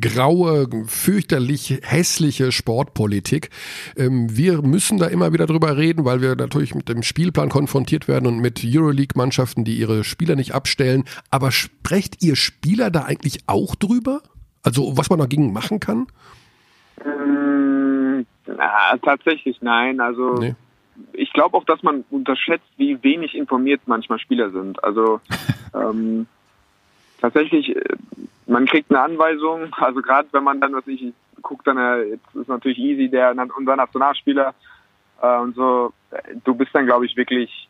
graue, 0.00 0.68
fürchterlich 0.86 1.80
hässliche 1.82 2.52
Sportpolitik. 2.52 3.50
Ähm, 3.96 4.36
wir 4.36 4.62
müssen 4.62 4.98
da 4.98 5.06
immer 5.06 5.32
wieder 5.32 5.46
drüber 5.46 5.76
reden, 5.76 6.04
weil 6.04 6.20
wir 6.20 6.34
natürlich 6.36 6.74
mit 6.74 6.88
dem 6.88 7.02
Spielplan 7.02 7.48
konfrontiert 7.48 8.08
werden 8.08 8.26
und 8.26 8.38
mit 8.38 8.62
Euroleague-Mannschaften, 8.64 9.64
die 9.64 9.78
ihre 9.78 10.04
Spieler 10.04 10.36
nicht 10.36 10.54
abstellen. 10.54 11.04
Aber 11.30 11.50
sprecht 11.52 12.22
ihr 12.22 12.36
Spieler 12.36 12.90
da 12.90 13.02
eigentlich 13.02 13.40
auch 13.46 13.74
drüber? 13.74 14.22
Also 14.62 14.96
was 14.96 15.10
man 15.10 15.18
dagegen 15.18 15.52
machen 15.52 15.80
kann? 15.80 16.06
Na, 18.56 18.96
tatsächlich 18.98 19.60
nein. 19.62 20.00
Also 20.00 20.34
nee 20.34 20.54
ich 21.12 21.32
glaube 21.32 21.56
auch, 21.56 21.64
dass 21.64 21.82
man 21.82 22.04
unterschätzt, 22.10 22.68
wie 22.76 23.02
wenig 23.02 23.34
informiert 23.34 23.82
manchmal 23.86 24.18
Spieler 24.18 24.50
sind. 24.50 24.82
Also 24.82 25.20
ähm, 25.74 26.26
tatsächlich, 27.20 27.74
äh, 27.76 27.96
man 28.46 28.66
kriegt 28.66 28.90
eine 28.90 29.00
Anweisung, 29.00 29.74
also 29.74 30.00
gerade 30.00 30.28
wenn 30.32 30.44
man 30.44 30.60
dann, 30.60 30.74
was 30.74 30.86
ich 30.86 31.12
guckt, 31.42 31.66
dann 31.66 31.78
äh, 31.78 32.02
jetzt 32.04 32.34
ist 32.34 32.48
natürlich 32.48 32.78
easy, 32.78 33.08
der 33.08 33.34
unser 33.56 33.76
Nationalspieler 33.76 34.54
äh, 35.22 35.38
und 35.38 35.54
so, 35.54 35.92
du 36.44 36.54
bist 36.54 36.74
dann, 36.74 36.86
glaube 36.86 37.06
ich, 37.06 37.16
wirklich 37.16 37.68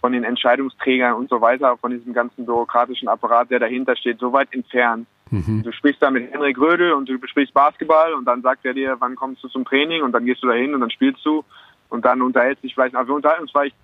von 0.00 0.12
den 0.12 0.24
Entscheidungsträgern 0.24 1.14
und 1.14 1.28
so 1.28 1.40
weiter, 1.40 1.76
von 1.76 1.90
diesem 1.90 2.12
ganzen 2.12 2.46
bürokratischen 2.46 3.08
Apparat, 3.08 3.50
der 3.50 3.58
dahinter 3.58 3.96
steht, 3.96 4.18
so 4.18 4.32
weit 4.32 4.48
entfernt. 4.52 5.06
Mhm. 5.30 5.62
Du 5.62 5.72
sprichst 5.72 6.00
da 6.02 6.10
mit 6.10 6.32
Henrik 6.32 6.58
Rödel 6.58 6.92
und 6.92 7.08
du 7.08 7.18
besprichst 7.18 7.52
Basketball 7.52 8.14
und 8.14 8.24
dann 8.24 8.42
sagt 8.42 8.64
er 8.64 8.74
dir, 8.74 8.96
wann 8.98 9.16
kommst 9.16 9.42
du 9.42 9.48
zum 9.48 9.64
Training 9.64 10.02
und 10.02 10.12
dann 10.12 10.24
gehst 10.24 10.42
du 10.42 10.48
dahin 10.48 10.74
und 10.74 10.80
dann 10.80 10.90
spielst 10.90 11.24
du 11.24 11.44
und 11.88 12.04
dann 12.04 12.22
unterhält 12.22 12.60
sich 12.60 12.74
vielleicht, 12.74 12.94
also 12.94 13.08
wir 13.08 13.16
unterhalten 13.16 13.42
uns 13.42 13.50
vielleicht, 13.50 13.76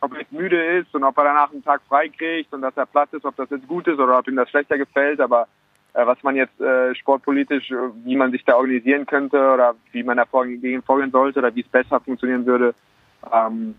ob 0.00 0.12
er 0.12 0.20
jetzt 0.20 0.32
müde 0.32 0.78
ist 0.78 0.94
und 0.94 1.04
ob 1.04 1.16
er 1.18 1.24
danach 1.24 1.52
einen 1.52 1.64
Tag 1.64 1.82
frei 1.88 2.08
kriegt 2.08 2.52
und 2.52 2.62
dass 2.62 2.76
er 2.76 2.86
platt 2.86 3.12
ist, 3.12 3.24
ob 3.24 3.36
das 3.36 3.50
jetzt 3.50 3.68
gut 3.68 3.86
ist 3.86 3.98
oder 3.98 4.18
ob 4.18 4.28
ihm 4.28 4.36
das 4.36 4.48
schlechter 4.50 4.78
gefällt, 4.78 5.20
aber 5.20 5.46
äh, 5.92 6.06
was 6.06 6.22
man 6.22 6.36
jetzt 6.36 6.60
äh, 6.60 6.94
sportpolitisch, 6.94 7.70
äh, 7.70 7.76
wie 8.04 8.16
man 8.16 8.30
sich 8.30 8.44
da 8.44 8.56
organisieren 8.56 9.06
könnte 9.06 9.36
oder 9.36 9.74
wie 9.92 10.02
man 10.02 10.16
da 10.16 10.24
vorgehen, 10.24 10.82
vorgehen 10.82 11.10
sollte 11.10 11.40
oder 11.40 11.54
wie 11.54 11.60
es 11.62 11.68
besser 11.68 12.00
funktionieren 12.00 12.46
würde, 12.46 12.74
ähm, 13.32 13.74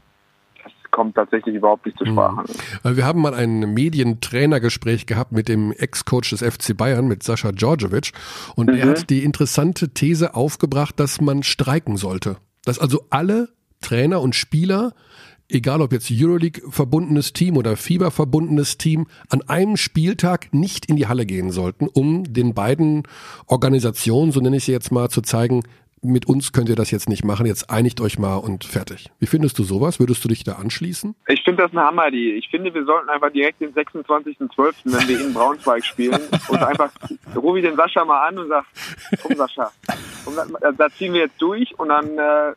kommt 0.91 1.15
tatsächlich 1.15 1.55
überhaupt 1.55 1.85
nicht 1.85 1.97
zur 1.97 2.07
mhm. 2.07 2.11
Sprache. 2.13 2.43
Mhm. 2.83 2.97
Wir 2.97 3.05
haben 3.05 3.21
mal 3.21 3.33
ein 3.33 3.73
Medientrainergespräch 3.73 5.05
gehabt 5.05 5.31
mit 5.31 5.47
dem 5.47 5.71
Ex-Coach 5.71 6.31
des 6.31 6.41
FC 6.41 6.75
Bayern, 6.75 7.07
mit 7.07 7.23
Sascha 7.23 7.51
Djordjevic. 7.51 8.11
Und 8.55 8.69
mhm. 8.69 8.75
er 8.75 8.89
hat 8.89 9.09
die 9.09 9.23
interessante 9.23 9.89
These 9.89 10.35
aufgebracht, 10.35 10.99
dass 10.99 11.21
man 11.21 11.43
streiken 11.43 11.97
sollte. 11.97 12.37
Dass 12.65 12.79
also 12.79 13.05
alle 13.09 13.49
Trainer 13.81 14.21
und 14.21 14.35
Spieler 14.35 14.93
egal 15.51 15.81
ob 15.81 15.91
jetzt 15.91 16.09
Euroleague 16.11 16.61
verbundenes 16.69 17.33
Team 17.33 17.57
oder 17.57 17.75
Fieber 17.75 18.11
verbundenes 18.11 18.77
Team, 18.77 19.07
an 19.29 19.41
einem 19.43 19.77
Spieltag 19.77 20.53
nicht 20.53 20.85
in 20.85 20.95
die 20.95 21.07
Halle 21.07 21.25
gehen 21.25 21.51
sollten, 21.51 21.87
um 21.87 22.23
den 22.33 22.53
beiden 22.53 23.03
Organisationen, 23.47 24.31
so 24.31 24.39
nenne 24.39 24.57
ich 24.57 24.65
sie 24.65 24.71
jetzt 24.71 24.91
mal, 24.91 25.09
zu 25.09 25.21
zeigen, 25.21 25.61
mit 26.01 26.27
uns 26.27 26.51
könnt 26.51 26.69
ihr 26.69 26.75
das 26.75 26.91
jetzt 26.91 27.07
nicht 27.07 27.23
machen, 27.23 27.45
jetzt 27.45 27.69
einigt 27.69 28.01
euch 28.01 28.17
mal 28.17 28.37
und 28.37 28.63
fertig. 28.63 29.11
Wie 29.19 29.27
findest 29.27 29.59
du 29.59 29.63
sowas? 29.63 29.99
Würdest 29.99 30.23
du 30.23 30.27
dich 30.27 30.43
da 30.43 30.53
anschließen? 30.53 31.15
Ich 31.27 31.43
finde 31.43 31.63
das 31.63 31.71
eine 31.71 31.81
Hammer-Idee. 31.81 32.33
Ich 32.33 32.49
finde, 32.49 32.73
wir 32.73 32.83
sollten 32.85 33.09
einfach 33.09 33.31
direkt 33.31 33.61
den 33.61 33.73
26.12., 33.73 34.73
wenn 34.85 35.07
wir 35.07 35.21
in 35.21 35.33
Braunschweig 35.33 35.85
spielen, 35.85 36.19
und 36.49 36.63
einfach, 36.63 36.91
rufe 37.35 37.59
ich 37.59 37.65
den 37.65 37.75
Sascha 37.75 38.03
mal 38.03 38.27
an 38.27 38.39
und 38.39 38.49
sag, 38.49 38.65
komm 39.21 39.35
Sascha, 39.35 39.71
komm, 40.25 40.35
da, 40.35 40.71
da, 40.71 40.89
ziehen 40.89 41.13
wir 41.13 41.21
jetzt 41.21 41.41
durch 41.41 41.77
und 41.79 41.89
dann, 41.89 42.17
äh, 42.17 42.53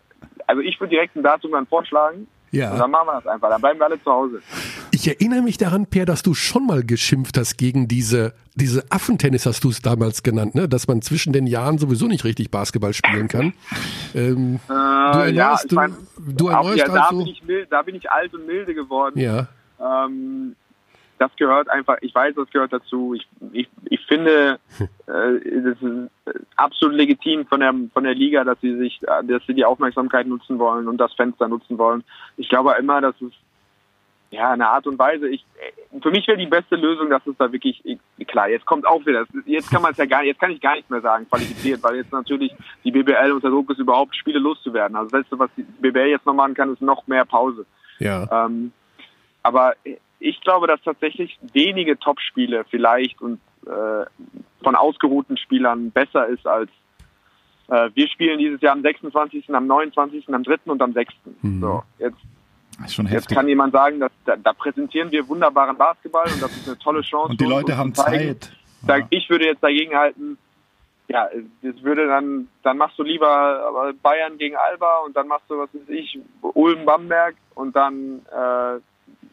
also 0.47 0.63
ich 0.63 0.81
würde 0.81 0.91
direkt 0.91 1.17
ein 1.17 1.23
Datum 1.23 1.53
dann 1.53 1.67
vorschlagen 1.67 2.27
ja. 2.55 2.73
Und 2.73 2.79
dann 2.79 2.91
machen 2.91 3.07
wir 3.07 3.15
das 3.15 3.27
einfach. 3.27 3.51
Dann 3.51 3.61
bleiben 3.61 3.79
wir 3.79 3.87
alle 3.87 4.03
zu 4.03 4.11
Hause. 4.11 4.43
Ich 4.91 5.09
erinnere 5.09 5.43
mich 5.43 5.59
daran, 5.59 5.87
Per, 5.87 6.07
dass 6.07 6.23
du 6.23 6.35
schon 6.35 6.67
mal 6.67 6.85
geschimpft 6.85 7.37
hast 7.37 7.57
gegen 7.57 7.89
diese, 7.89 8.35
diese 8.55 8.85
Affentennis, 8.91 9.47
hast 9.47 9.65
du 9.65 9.71
es 9.71 9.83
damals 9.83 10.23
genannt, 10.23 10.55
ne? 10.55 10.69
dass 10.69 10.87
man 10.87 11.03
zwischen 11.03 11.33
den 11.33 11.47
Jahren 11.47 11.79
sowieso 11.79 12.07
nicht 12.07 12.25
richtig 12.25 12.51
Basketball 12.51 12.93
spielen 12.93 13.29
kann. 13.29 13.53
Ähm, 14.15 14.61
äh, 14.69 14.69
du 14.69 14.75
erneuerst, 14.75 15.35
ja, 15.35 15.59
ich 15.65 15.73
mein, 15.73 15.97
du, 16.17 16.33
du 16.33 16.49
erneuerst 16.49 16.91
auch, 16.91 16.95
ja, 16.95 17.03
also, 17.03 17.17
da, 17.17 17.25
bin 17.25 17.27
ich 17.27 17.45
mild, 17.45 17.73
da 17.73 17.83
bin 17.83 17.95
ich 17.97 18.11
alt 18.11 18.33
und 18.35 18.47
milde 18.47 18.75
geworden. 18.75 19.19
Ja. 19.19 19.49
Ähm, 19.81 20.55
das 21.19 21.31
gehört 21.37 21.69
einfach, 21.69 21.99
ich 22.01 22.15
weiß, 22.15 22.35
das 22.35 22.51
gehört 22.51 22.73
dazu. 22.73 23.15
Ich, 23.15 23.27
ich, 23.53 23.69
ich 23.85 24.01
finde, 24.07 24.59
äh, 25.07 25.61
das 25.63 25.81
ist 25.81 26.11
absolut 26.57 26.97
legitim 26.97 27.47
von 27.47 27.61
der, 27.61 27.75
von 27.93 28.05
der 28.05 28.15
Liga, 28.15 28.45
dass 28.45 28.61
sie 28.61 28.77
sich, 28.77 29.01
dass 29.01 29.47
sie 29.47 29.55
die 29.55 29.65
Aufmerksamkeit 29.65 30.27
nutzen 30.27 30.59
wollen 30.59 30.89
und 30.89 30.99
das 30.99 31.13
Fenster 31.15 31.49
nutzen 31.49 31.79
wollen. 31.79 32.05
Ich 32.37 32.49
glaube 32.49 32.75
immer, 32.79 33.01
dass 33.01 33.15
es 33.21 33.33
ja 34.31 34.51
eine 34.51 34.69
Art 34.69 34.87
und 34.87 34.99
Weise. 34.99 35.29
Ich, 35.29 35.45
für 36.03 36.11
mich 36.11 36.27
wäre 36.27 36.39
die 36.39 36.47
beste 36.47 36.77
Lösung, 36.77 37.09
dass 37.09 37.27
es 37.27 37.37
da 37.39 37.53
wirklich 37.53 37.83
klar. 38.27 38.49
Jetzt 38.49 38.67
kommt 38.67 38.87
auch 38.87 39.05
wieder. 39.07 39.25
Jetzt 39.47 39.71
kann 39.71 39.83
man 39.83 39.93
es 39.93 39.99
ja 39.99 40.07
gar, 40.07 40.25
jetzt 40.25 40.41
kann 40.41 40.51
ich 40.51 40.61
gar 40.61 40.75
nicht 40.75 40.91
mehr 40.91 41.01
sagen 41.01 41.29
qualifiziert, 41.29 41.83
weil 41.83 41.97
jetzt 41.97 42.13
natürlich 42.13 42.53
die 42.83 42.91
BBL 42.91 43.33
unter 43.33 43.51
Druck 43.51 43.71
ist, 43.71 43.79
überhaupt 43.79 44.17
Spiele 44.17 44.39
loszuwerden. 44.39 44.97
Also 44.97 45.11
das 45.11 45.21
Letzte, 45.21 45.39
was 45.39 45.51
die 45.57 45.63
BBL 45.63 46.09
jetzt 46.09 46.27
noch 46.27 46.35
machen 46.35 46.55
kann, 46.55 46.73
ist 46.73 46.83
noch 46.83 47.07
mehr 47.07 47.25
Pause. 47.25 47.65
Ja. 48.01 48.47
Ähm, 48.47 48.73
aber 49.43 49.75
ich 50.25 50.41
glaube, 50.41 50.67
dass 50.67 50.81
tatsächlich 50.83 51.39
wenige 51.53 51.99
Topspiele 51.99 52.65
vielleicht 52.71 53.21
und 53.21 53.41
äh, 53.67 54.05
von 54.63 54.75
ausgeruhten 54.75 55.37
Spielern 55.37 55.91
besser 55.91 56.27
ist 56.27 56.47
als 56.47 56.71
äh, 57.69 57.91
wir 57.95 58.09
spielen 58.09 58.39
dieses 58.39 58.61
Jahr 58.61 58.73
am 58.73 58.83
26., 58.83 59.55
am 59.55 59.67
29., 59.67 60.29
am 60.33 60.43
3. 60.43 60.57
und 60.67 60.83
am 60.83 60.93
6. 60.93 61.15
Mhm. 61.43 61.61
So, 61.61 61.83
jetzt, 61.99 62.19
jetzt 63.11 63.29
kann 63.29 63.49
jemand 63.49 63.73
sagen, 63.73 64.01
dass, 64.01 64.13
da, 64.25 64.37
da, 64.37 64.53
präsentieren 64.53 65.11
wir 65.11 65.27
wunderbaren 65.29 65.77
Basketball 65.77 66.25
und 66.25 66.43
das 66.43 66.57
ist 66.57 66.69
eine 66.69 66.79
tolle 66.79 67.03
Chance. 67.03 67.31
Und 67.31 67.41
die 67.41 67.47
Leute 67.47 67.77
haben 67.77 67.95
Zeit. 67.95 68.53
Ja. 68.87 68.99
Ich 69.11 69.31
würde 69.31 69.47
jetzt 69.47 69.63
dagegen 69.63 69.97
halten, 69.97 70.37
ja, 71.09 71.29
das 71.63 71.83
würde 71.83 72.07
dann, 72.07 72.49
dann 72.63 72.79
machst 72.79 72.99
du 72.99 73.03
lieber 73.03 73.93
Bayern 74.03 74.39
gegen 74.39 74.57
Alba 74.57 75.01
und 75.07 75.17
dann 75.17 75.29
machst 75.29 75.45
du, 75.49 75.59
was 75.59 75.69
weiß 75.75 75.89
ich, 75.89 76.19
Ulm 76.41 76.85
Bamberg 76.85 77.37
und 77.55 77.77
dann 77.77 78.21
äh, 78.31 78.81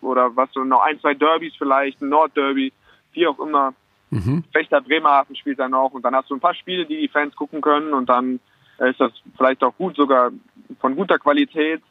oder 0.02 0.36
was 0.36 0.50
so 0.54 0.64
noch 0.64 0.82
ein, 0.82 1.00
zwei 1.00 1.14
Derbys 1.14 1.54
vielleicht, 1.58 2.02
ein 2.02 2.10
Nordderby, 2.10 2.74
wie 3.14 3.28
auch 3.28 3.40
immer. 3.40 3.74
Mhm. 4.10 4.44
Fechter 4.52 4.82
Bremerhaven 4.82 5.36
spielt 5.36 5.60
dann 5.60 5.72
noch 5.72 5.92
und 5.92 6.04
dann 6.04 6.16
hast 6.16 6.30
du 6.30 6.36
ein 6.36 6.42
paar 6.42 6.56
Spiele, 6.56 6.86
die 6.86 7.00
die 7.00 7.08
Fans 7.08 7.36
gucken 7.36 7.62
können 7.62 7.94
und 7.94 8.10
dann 8.10 8.40
ist 8.80 9.00
das 9.00 9.12
vielleicht 9.38 9.64
auch 9.64 9.76
gut, 9.78 9.96
sogar 9.96 10.32
von 10.80 10.96
guter 10.96 11.20
Qualität 11.20 11.82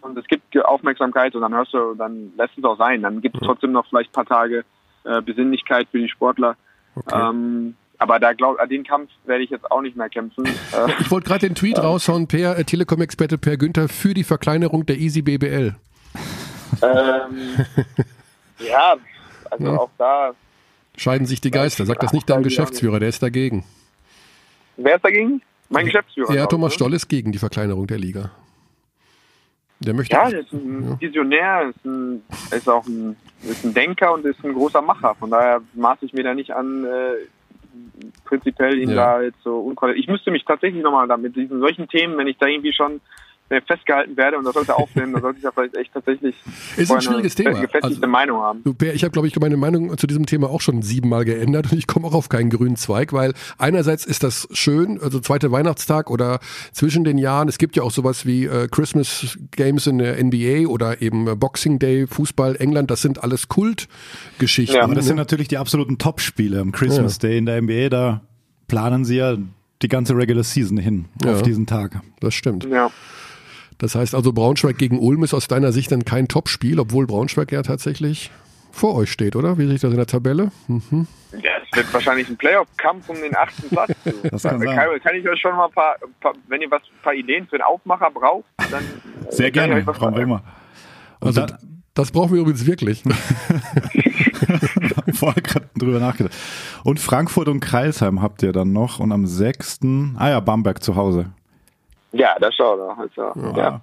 und 0.00 0.16
es 0.16 0.26
gibt 0.26 0.56
Aufmerksamkeit 0.64 1.34
und 1.34 1.42
dann 1.42 1.54
hörst 1.54 1.74
du, 1.74 1.94
dann 1.94 2.32
lässt 2.36 2.56
es 2.56 2.64
auch 2.64 2.78
sein. 2.78 3.02
Dann 3.02 3.20
gibt 3.20 3.36
es 3.36 3.42
trotzdem 3.42 3.72
noch 3.72 3.86
vielleicht 3.86 4.10
ein 4.10 4.12
paar 4.12 4.26
Tage 4.26 4.64
äh, 5.04 5.20
Besinnlichkeit 5.20 5.88
für 5.90 5.98
die 5.98 6.08
Sportler. 6.08 6.56
Okay. 6.94 7.28
Ähm, 7.30 7.74
aber 7.98 8.20
da 8.20 8.32
glaub, 8.32 8.56
den 8.68 8.84
Kampf 8.84 9.10
werde 9.24 9.42
ich 9.42 9.50
jetzt 9.50 9.70
auch 9.70 9.82
nicht 9.82 9.96
mehr 9.96 10.08
kämpfen. 10.08 10.44
ich 11.00 11.10
wollte 11.10 11.26
gerade 11.26 11.46
den 11.46 11.56
Tweet 11.56 11.78
raushauen, 11.78 12.28
per 12.28 12.56
äh, 12.56 12.64
Telekom-Experte 12.64 13.38
Per 13.38 13.56
Günther 13.56 13.88
für 13.88 14.14
die 14.14 14.24
Verkleinerung 14.24 14.86
der 14.86 14.98
Easy 14.98 15.22
BBL. 15.22 15.74
Ähm, 16.82 17.66
ja, 18.58 18.96
also 19.50 19.64
ja. 19.64 19.76
auch 19.78 19.90
da. 19.98 20.34
Scheiden 20.96 21.26
sich 21.26 21.40
die 21.40 21.50
Geister. 21.50 21.86
Sag 21.86 22.00
das 22.00 22.12
nicht 22.12 22.28
deinem 22.28 22.42
Geschäftsführer, 22.42 22.98
der 22.98 23.08
ist 23.08 23.22
dagegen. 23.22 23.64
Wer 24.76 24.96
ist 24.96 25.04
dagegen? 25.04 25.42
Mein 25.68 25.86
Geschäftsführer. 25.86 26.34
Ja, 26.34 26.46
Thomas? 26.46 26.74
Stoll 26.74 26.94
ist 26.94 27.08
gegen 27.08 27.32
die 27.32 27.38
Verkleinerung 27.38 27.86
der 27.86 27.98
Liga. 27.98 28.30
Der 29.80 29.94
möchte. 29.94 30.14
Ja, 30.16 30.28
der 30.28 30.40
ist 30.40 30.52
ein 30.52 31.00
Visionär, 31.00 31.70
ist, 31.70 31.84
ein, 31.84 32.22
ist 32.50 32.68
auch 32.68 32.84
ein, 32.86 33.16
ist 33.42 33.64
ein 33.64 33.74
Denker 33.74 34.12
und 34.12 34.24
ist 34.24 34.44
ein 34.44 34.54
großer 34.54 34.82
Macher. 34.82 35.14
Von 35.14 35.30
daher 35.30 35.60
maße 35.74 36.04
ich 36.04 36.12
mir 36.12 36.24
da 36.24 36.34
nicht 36.34 36.50
an, 36.50 36.84
äh, 36.84 38.08
prinzipiell 38.24 38.78
ihn 38.78 38.90
ja. 38.90 38.96
da 38.96 39.22
jetzt 39.22 39.40
so 39.44 39.60
unqualifiziert. 39.60 40.04
Ich 40.04 40.10
müsste 40.10 40.30
mich 40.32 40.44
tatsächlich 40.44 40.82
nochmal 40.82 41.06
damit 41.06 41.36
diesen 41.36 41.60
solchen 41.60 41.88
Themen, 41.88 42.16
wenn 42.16 42.26
ich 42.26 42.38
da 42.38 42.46
irgendwie 42.46 42.72
schon 42.72 43.00
festgehalten 43.66 44.16
werde 44.16 44.36
und 44.36 44.44
das 44.44 44.54
sollte 44.54 44.76
aufnehmen, 44.76 45.12
dann 45.14 45.22
sollte 45.22 45.38
ich 45.38 45.44
ja 45.44 45.50
vielleicht 45.52 45.74
echt 45.76 45.92
tatsächlich 45.92 46.34
ist 46.76 46.92
ein 46.92 47.00
schwieriges 47.00 47.34
Thema. 47.34 47.52
gefestigte 47.52 47.86
also, 47.86 48.06
Meinung 48.06 48.40
haben. 48.40 48.62
Du, 48.62 48.74
ich 48.84 49.02
habe, 49.02 49.10
glaube 49.10 49.26
ich, 49.26 49.38
meine 49.40 49.56
Meinung 49.56 49.96
zu 49.96 50.06
diesem 50.06 50.26
Thema 50.26 50.50
auch 50.50 50.60
schon 50.60 50.82
siebenmal 50.82 51.24
geändert 51.24 51.72
und 51.72 51.78
ich 51.78 51.86
komme 51.86 52.06
auch 52.06 52.14
auf 52.14 52.28
keinen 52.28 52.50
grünen 52.50 52.76
Zweig, 52.76 53.12
weil 53.12 53.32
einerseits 53.56 54.04
ist 54.04 54.22
das 54.22 54.48
schön, 54.52 55.00
also 55.00 55.20
zweiter 55.20 55.50
Weihnachtstag 55.50 56.10
oder 56.10 56.40
zwischen 56.72 57.04
den 57.04 57.16
Jahren, 57.16 57.48
es 57.48 57.58
gibt 57.58 57.76
ja 57.76 57.82
auch 57.82 57.90
sowas 57.90 58.26
wie 58.26 58.44
äh, 58.44 58.68
Christmas 58.70 59.38
Games 59.52 59.86
in 59.86 59.98
der 59.98 60.22
NBA 60.22 60.68
oder 60.68 61.00
eben 61.00 61.26
äh, 61.26 61.34
Boxing 61.34 61.78
Day, 61.78 62.06
Fußball, 62.06 62.56
England, 62.56 62.90
das 62.90 63.00
sind 63.00 63.22
alles 63.22 63.48
Kultgeschichten. 63.48 64.76
Ja, 64.76 64.84
aber 64.84 64.94
das 64.94 65.06
sind 65.06 65.16
natürlich 65.16 65.48
die 65.48 65.56
absoluten 65.56 65.96
Top-Spiele 65.96 66.60
am 66.60 66.72
Christmas 66.72 67.18
ja. 67.22 67.28
Day 67.28 67.38
in 67.38 67.46
der 67.46 67.62
NBA, 67.62 67.88
da 67.88 68.20
planen 68.66 69.06
sie 69.06 69.16
ja 69.16 69.36
die 69.82 69.88
ganze 69.88 70.16
Regular 70.16 70.44
Season 70.44 70.76
hin 70.76 71.06
ja, 71.24 71.32
auf 71.32 71.42
diesen 71.42 71.66
Tag. 71.66 72.00
Das 72.20 72.34
stimmt. 72.34 72.64
Ja. 72.64 72.90
Das 73.78 73.94
heißt 73.94 74.14
also, 74.14 74.32
Braunschweig 74.32 74.76
gegen 74.76 74.98
Ulm 74.98 75.22
ist 75.22 75.34
aus 75.34 75.48
deiner 75.48 75.72
Sicht 75.72 75.92
dann 75.92 76.04
kein 76.04 76.28
Topspiel, 76.28 76.80
obwohl 76.80 77.06
Braunschweig 77.06 77.52
ja 77.52 77.62
tatsächlich 77.62 78.30
vor 78.72 78.94
euch 78.94 79.10
steht, 79.10 79.36
oder? 79.36 79.58
Wie 79.58 79.66
sehe 79.66 79.78
das 79.78 79.90
in 79.90 79.96
der 79.96 80.06
Tabelle? 80.06 80.50
Mhm. 80.66 81.06
Ja, 81.32 81.50
es 81.70 81.76
wird 81.76 81.92
wahrscheinlich 81.92 82.28
ein 82.28 82.36
Playoff-Kampf 82.36 83.08
um 83.08 83.16
den 83.16 83.36
achten 83.36 83.68
Platz. 83.68 83.92
das 84.30 84.42
kann, 84.42 84.60
kann, 84.60 85.00
kann, 85.00 85.16
ich 85.16 85.28
euch 85.28 85.40
schon 85.40 85.56
mal 85.56 85.66
ein 85.66 85.72
paar, 85.72 85.96
paar, 86.20 86.34
wenn 86.48 86.60
ihr 86.60 86.70
was, 86.70 86.82
ein 86.82 87.02
paar 87.02 87.14
Ideen 87.14 87.46
für 87.46 87.56
einen 87.56 87.62
Aufmacher 87.62 88.10
braucht, 88.10 88.44
dann. 88.70 88.84
Sehr 89.30 89.50
gerne, 89.50 89.82
Frau 89.84 90.14
Wilmer. 90.14 90.42
Also, 91.20 91.46
das 91.94 92.12
brauchen 92.12 92.34
wir 92.34 92.40
übrigens 92.40 92.66
wirklich. 92.66 93.02
Vorher 95.14 95.42
gerade 95.42 95.68
drüber 95.76 95.98
nachgedacht. 95.98 96.36
Und 96.84 97.00
Frankfurt 97.00 97.48
und 97.48 97.60
Kreisheim 97.60 98.22
habt 98.22 98.42
ihr 98.42 98.52
dann 98.52 98.72
noch 98.72 99.00
und 99.00 99.10
am 99.10 99.26
6. 99.26 99.80
Ah 100.16 100.28
ja, 100.28 100.40
Bamberg 100.40 100.82
zu 100.82 100.94
Hause. 100.94 101.32
Ja, 102.12 102.36
das 102.40 102.54
schau 102.54 102.76
da. 102.76 102.96
Also, 102.98 103.40
ja. 103.40 103.56
ja. 103.56 103.80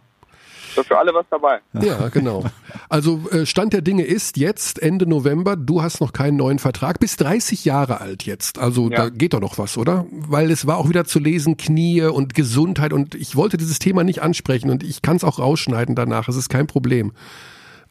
So 0.75 0.83
für 0.83 0.97
alle 0.97 1.13
was 1.13 1.25
dabei. 1.29 1.61
Ja, 1.73 2.09
genau. 2.09 2.43
Also 2.89 3.21
äh, 3.31 3.45
Stand 3.45 3.71
der 3.71 3.81
Dinge 3.81 4.03
ist 4.03 4.35
jetzt 4.35 4.81
Ende 4.81 5.07
November, 5.07 5.55
du 5.55 5.81
hast 5.81 6.01
noch 6.01 6.11
keinen 6.11 6.35
neuen 6.35 6.59
Vertrag, 6.59 6.99
bist 6.99 7.21
30 7.21 7.63
Jahre 7.63 8.01
alt 8.01 8.23
jetzt. 8.23 8.59
Also 8.59 8.89
ja. 8.89 8.97
da 8.97 9.09
geht 9.09 9.33
doch 9.33 9.39
noch 9.39 9.57
was, 9.57 9.77
oder? 9.77 10.05
Weil 10.11 10.51
es 10.51 10.67
war 10.67 10.77
auch 10.77 10.89
wieder 10.89 11.05
zu 11.05 11.19
lesen, 11.19 11.55
Knie 11.55 12.01
und 12.03 12.33
Gesundheit 12.33 12.91
und 12.91 13.15
ich 13.15 13.37
wollte 13.37 13.55
dieses 13.55 13.79
Thema 13.79 14.03
nicht 14.03 14.21
ansprechen 14.21 14.69
und 14.69 14.83
ich 14.83 15.01
kann 15.01 15.15
es 15.15 15.23
auch 15.23 15.39
rausschneiden 15.39 15.95
danach, 15.95 16.27
es 16.27 16.35
ist 16.35 16.49
kein 16.49 16.67
Problem. 16.67 17.13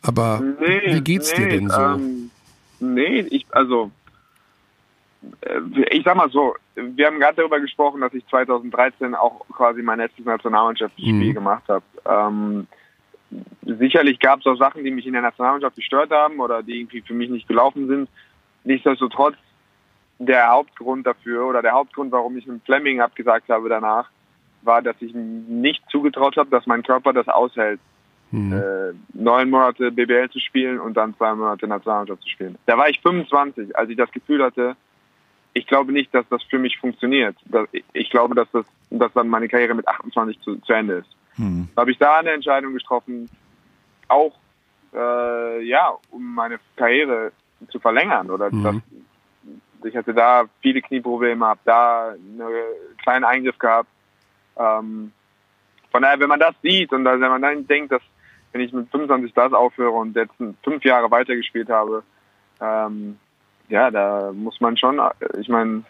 Aber 0.03 0.43
nee, 0.61 0.95
wie 0.95 1.01
geht's 1.01 1.33
nee, 1.33 1.45
dir 1.45 1.49
denn 1.49 1.71
so? 1.71 1.81
Ähm, 1.81 2.31
nee, 2.81 3.21
ich, 3.21 3.47
also 3.51 3.91
ich 5.91 6.05
sag 6.05 6.17
mal 6.17 6.31
so, 6.31 6.55
wir 6.75 7.07
haben 7.07 7.19
gerade 7.19 7.37
darüber 7.37 7.61
gesprochen, 7.61 8.01
dass 8.01 8.15
ich 8.15 8.27
2013 8.29 9.15
auch 9.15 9.47
quasi 9.53 9.83
mein 9.83 9.99
letztes 9.99 10.25
Nationalmannschaftsspiel 10.25 11.31
mhm. 11.31 11.35
gemacht 11.35 11.65
habe. 11.69 11.85
Ähm, 12.07 12.67
sicherlich 13.63 14.19
gab 14.19 14.41
es 14.41 14.47
auch 14.47 14.57
Sachen, 14.57 14.85
die 14.85 14.91
mich 14.91 15.07
in 15.07 15.13
der 15.13 15.23
Nationalmannschaft 15.23 15.77
gestört 15.77 16.11
haben 16.11 16.41
oder 16.41 16.63
die 16.63 16.81
irgendwie 16.81 17.01
für 17.01 17.15
mich 17.15 17.31
nicht 17.31 17.49
gelaufen 17.49 17.89
sind. 17.89 18.09
Nichtsdestotrotz, 18.65 19.37
der 20.19 20.49
Hauptgrund 20.49 21.07
dafür 21.07 21.47
oder 21.47 21.63
der 21.63 21.73
Hauptgrund, 21.73 22.13
warum 22.13 22.37
ich 22.37 22.47
mit 22.47 22.65
Fleming 22.65 23.01
abgesagt 23.01 23.49
habe 23.49 23.69
danach, 23.69 24.09
war, 24.63 24.81
dass 24.81 24.97
ich 25.01 25.13
nicht 25.15 25.83
zugetraut 25.91 26.37
habe, 26.37 26.51
dass 26.51 26.67
mein 26.67 26.83
Körper 26.83 27.13
das 27.13 27.29
aushält, 27.29 27.81
mhm. 28.31 28.53
äh, 28.53 28.93
neun 29.13 29.51
Monate 29.51 29.91
BBL 29.91 30.31
zu 30.31 30.41
spielen 30.41 30.81
und 30.81 30.97
dann 30.97 31.17
zwei 31.17 31.35
Monate 31.35 31.67
Nationalmannschaft 31.67 32.23
zu 32.23 32.29
spielen. 32.29 32.57
Da 32.67 32.79
war 32.79 32.89
ich 32.89 33.01
25, 33.01 33.77
als 33.77 33.91
ich 33.91 33.97
das 33.97 34.11
Gefühl 34.13 34.43
hatte, 34.43 34.77
ich 35.55 35.67
glaube 35.67 35.93
nicht, 35.93 36.13
dass 36.13 36.29
das 36.29 36.43
für 36.43 36.59
mich 36.59 36.79
funktioniert. 36.79 37.37
Ich 37.93 38.11
glaube, 38.11 38.35
dass 38.35 38.51
das, 38.53 38.67
dass 38.91 39.13
dann 39.13 39.29
meine 39.29 39.49
Karriere 39.49 39.75
mit 39.75 39.89
28 39.89 40.41
zu, 40.41 40.57
zu 40.57 40.73
Ende 40.73 40.95
ist. 40.95 41.17
Hm. 41.37 41.69
Da 41.75 41.81
habe 41.83 41.93
ich 41.93 41.99
da 41.99 42.19
eine 42.19 42.33
Entscheidung 42.33 42.75
getroffen, 42.75 43.31
auch 44.09 44.35
äh, 44.93 45.63
ja, 45.63 45.95
um 46.11 46.35
meine 46.35 46.59
Karriere 46.77 47.33
zu 47.69 47.79
verlängern 47.79 48.31
oder 48.31 48.53
mhm. 48.53 48.63
das, 48.63 48.77
ich 49.85 49.97
hatte 49.97 50.15
da 50.15 50.45
viele 50.61 50.81
Knieprobleme, 50.81 51.45
habe 51.45 51.61
da 51.65 52.09
einen 52.11 52.43
kleinen 53.03 53.25
Eingriff 53.25 53.59
gehabt. 53.59 53.89
Ähm, 54.57 55.13
von 55.91 56.03
daher, 56.03 56.19
wenn 56.21 56.29
man 56.29 56.41
das 56.41 56.55
sieht 56.63 56.93
und 56.93 57.05
wenn 57.05 57.21
man 57.21 57.43
dann 57.43 57.67
denkt, 57.67 57.93
dass 57.93 58.03
wenn 58.53 58.61
ich 58.61 58.73
mit 58.73 58.89
25 58.91 59.33
das 59.35 59.53
aufhöre 59.53 59.93
und 59.93 60.17
jetzt 60.17 60.35
fünf 60.63 60.85
Jahre 60.85 61.11
weitergespielt 61.11 61.69
habe, 61.69 62.03
ähm, 62.61 63.19
ja, 63.69 63.91
da 63.91 64.33
muss 64.33 64.61
man 64.61 64.77
schon, 64.77 65.01
ich 65.39 65.49
meine, 65.49 65.85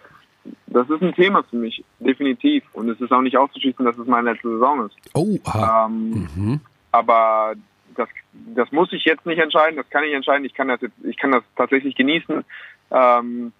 das 0.67 0.89
ist 0.91 1.03
ein 1.03 1.15
Thema 1.15 1.43
für 1.43 1.57
mich, 1.57 1.85
definitiv. 2.01 2.65
Und 2.73 2.89
es 2.89 3.01
ist 3.01 3.13
auch 3.13 3.23
nicht 3.23 3.37
auszuschließen, 3.37 3.85
dass 3.85 3.99
es 3.99 4.07
meine 4.07 4.33
letzte 4.33 4.51
Saison 4.51 4.87
ist. 4.87 4.97
Oh, 5.15 5.39
ähm, 5.55 6.29
mhm. 6.35 6.61
Aber 6.93 7.55
das, 7.97 8.09
das 8.55 8.71
muss 8.73 8.93
ich 8.93 9.05
jetzt 9.05 9.27
nicht 9.27 9.39
entscheiden, 9.39 9.77
das 9.77 9.89
kann 9.91 10.05
ich 10.05 10.13
entscheiden. 10.13 10.45
Ich 10.45 10.55
kann 10.55 10.69
das 10.69 10.81
jetzt, 10.81 10.95
ich 11.05 11.17
kann 11.17 11.33
das 11.33 11.43
tatsächlich 11.57 11.95
genießen. 11.95 12.45
Ähm, 12.91 13.53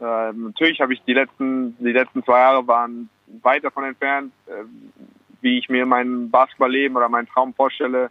äh, 0.00 0.32
natürlich 0.32 0.80
habe 0.80 0.94
ich 0.94 1.02
die 1.02 1.14
letzten, 1.14 1.76
die 1.78 1.92
letzten 1.92 2.22
zwei 2.24 2.38
Jahre 2.38 2.66
waren 2.66 3.08
weit 3.42 3.64
davon 3.64 3.84
entfernt, 3.84 4.32
äh, 4.46 4.64
wie 5.40 5.58
ich 5.58 5.68
mir 5.68 5.86
mein 5.86 6.30
Basketballleben 6.30 6.96
oder 6.96 7.08
meinen 7.08 7.28
Traum 7.28 7.54
vorstelle. 7.54 8.10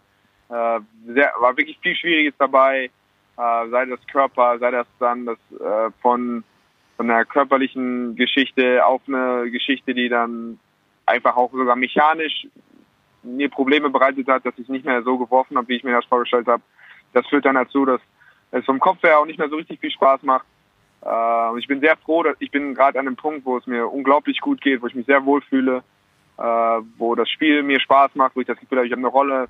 Äh, 0.49 0.79
sehr, 1.07 1.31
war 1.39 1.55
wirklich 1.57 1.79
viel 1.79 1.95
Schwieriges 1.95 2.33
dabei, 2.37 2.89
äh, 3.39 3.69
sei 3.69 3.85
das 3.85 4.05
Körper, 4.07 4.59
sei 4.59 4.71
das 4.71 4.87
dann 4.99 5.25
das 5.25 5.37
äh, 5.59 5.91
von 6.01 6.43
von 6.99 7.09
einer 7.09 7.23
körperlichen 7.23 8.17
Geschichte 8.17 8.85
auf 8.85 9.01
eine 9.07 9.49
Geschichte, 9.49 9.93
die 9.93 10.09
dann 10.09 10.59
einfach 11.05 11.37
auch 11.37 11.49
sogar 11.53 11.77
mechanisch 11.77 12.45
mir 13.23 13.49
Probleme 13.49 13.89
bereitet 13.89 14.27
hat, 14.27 14.45
dass 14.45 14.57
ich 14.57 14.67
nicht 14.67 14.83
mehr 14.83 15.01
so 15.03 15.17
geworfen 15.17 15.55
habe, 15.55 15.69
wie 15.69 15.77
ich 15.77 15.83
mir 15.85 15.93
das 15.93 16.03
vorgestellt 16.03 16.47
habe. 16.47 16.61
Das 17.13 17.25
führt 17.27 17.45
dann 17.45 17.55
dazu, 17.55 17.85
dass 17.85 18.01
es 18.51 18.65
vom 18.65 18.81
Kopf 18.81 19.01
her 19.01 19.17
auch 19.17 19.25
nicht 19.25 19.39
mehr 19.39 19.47
so 19.47 19.55
richtig 19.55 19.79
viel 19.79 19.91
Spaß 19.91 20.23
macht. 20.23 20.45
Äh, 21.05 21.59
ich 21.59 21.67
bin 21.67 21.79
sehr 21.79 21.95
froh, 21.95 22.23
dass 22.23 22.35
ich 22.39 22.51
bin 22.51 22.75
gerade 22.75 22.99
an 22.99 23.07
einem 23.07 23.15
Punkt, 23.15 23.45
wo 23.45 23.57
es 23.57 23.65
mir 23.65 23.87
unglaublich 23.87 24.41
gut 24.41 24.59
geht, 24.59 24.81
wo 24.81 24.87
ich 24.87 24.95
mich 24.95 25.05
sehr 25.05 25.23
wohl 25.23 25.41
fühle, 25.41 25.83
äh, 26.37 26.41
wo 26.97 27.15
das 27.15 27.29
Spiel 27.29 27.63
mir 27.63 27.79
Spaß 27.79 28.13
macht, 28.15 28.35
wo 28.35 28.41
ich 28.41 28.47
das 28.47 28.59
Gefühl 28.59 28.79
habe, 28.79 28.87
ich 28.87 28.91
habe 28.91 28.99
eine 28.99 29.07
Rolle, 29.07 29.47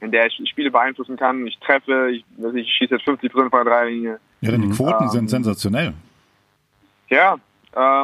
in 0.00 0.10
der 0.10 0.26
ich 0.26 0.40
Spiele 0.48 0.70
beeinflussen 0.70 1.16
kann. 1.16 1.46
Ich 1.46 1.58
treffe, 1.58 2.10
ich, 2.10 2.24
ich 2.54 2.70
schieße 2.76 2.94
jetzt 2.94 3.04
50 3.04 3.32
Prozent 3.32 3.50
von 3.50 3.64
der 3.64 3.72
Dreierlinie. 3.72 4.20
Ja, 4.40 4.50
denn 4.50 4.62
die 4.62 4.70
Quoten 4.70 5.04
ähm, 5.04 5.10
sind 5.10 5.28
sensationell. 5.28 5.94
Ja, 7.08 7.38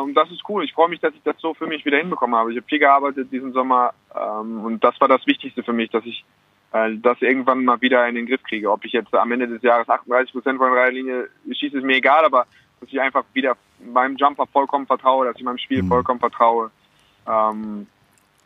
und 0.03 0.15
das 0.15 0.29
ist 0.33 0.43
cool. 0.49 0.65
Ich 0.65 0.73
freue 0.73 0.89
mich, 0.89 0.99
dass 0.99 1.15
ich 1.15 1.23
das 1.23 1.37
so 1.39 1.55
für 1.55 1.67
mich 1.67 1.85
wieder 1.85 1.99
hinbekommen 1.99 2.35
habe. 2.35 2.51
Ich 2.51 2.57
habe 2.57 2.67
viel 2.67 2.81
gearbeitet 2.81 3.31
diesen 3.31 3.53
Sommer 3.53 3.95
ähm, 4.15 4.65
und 4.65 4.83
das 4.83 5.01
war 5.01 5.07
das 5.07 5.25
Wichtigste 5.27 5.63
für 5.63 5.73
mich, 5.73 5.91
dass 5.91 6.05
ich 6.05 6.25
äh, 6.73 6.97
das 6.97 7.21
irgendwann 7.21 7.65
mal 7.65 7.81
wieder 7.81 8.07
in 8.09 8.15
den 8.15 8.27
Griff 8.27 8.43
kriege. 8.43 8.71
Ob 8.71 8.85
ich 8.85 8.93
jetzt 8.93 9.15
am 9.15 9.33
Ende 9.33 9.49
des 9.49 9.63
Jahres 9.63 9.89
38 9.89 10.33
Prozent 10.33 10.59
von 10.59 10.73
der 10.73 10.91
Linie 10.91 11.29
schieße, 11.51 11.79
ist 11.79 11.85
mir 11.85 11.97
egal, 11.97 12.25
aber 12.25 12.47
dass 12.81 12.89
ich 12.89 13.01
einfach 13.01 13.25
wieder 13.33 13.57
meinem 13.93 14.17
Jumper 14.17 14.47
vollkommen 14.47 14.87
vertraue, 14.87 15.27
dass 15.27 15.37
ich 15.37 15.43
meinem 15.43 15.59
Spiel 15.59 15.83
mhm. 15.83 15.89
vollkommen 15.89 16.21
vertraue. 16.21 16.71
Ähm, 17.29 17.87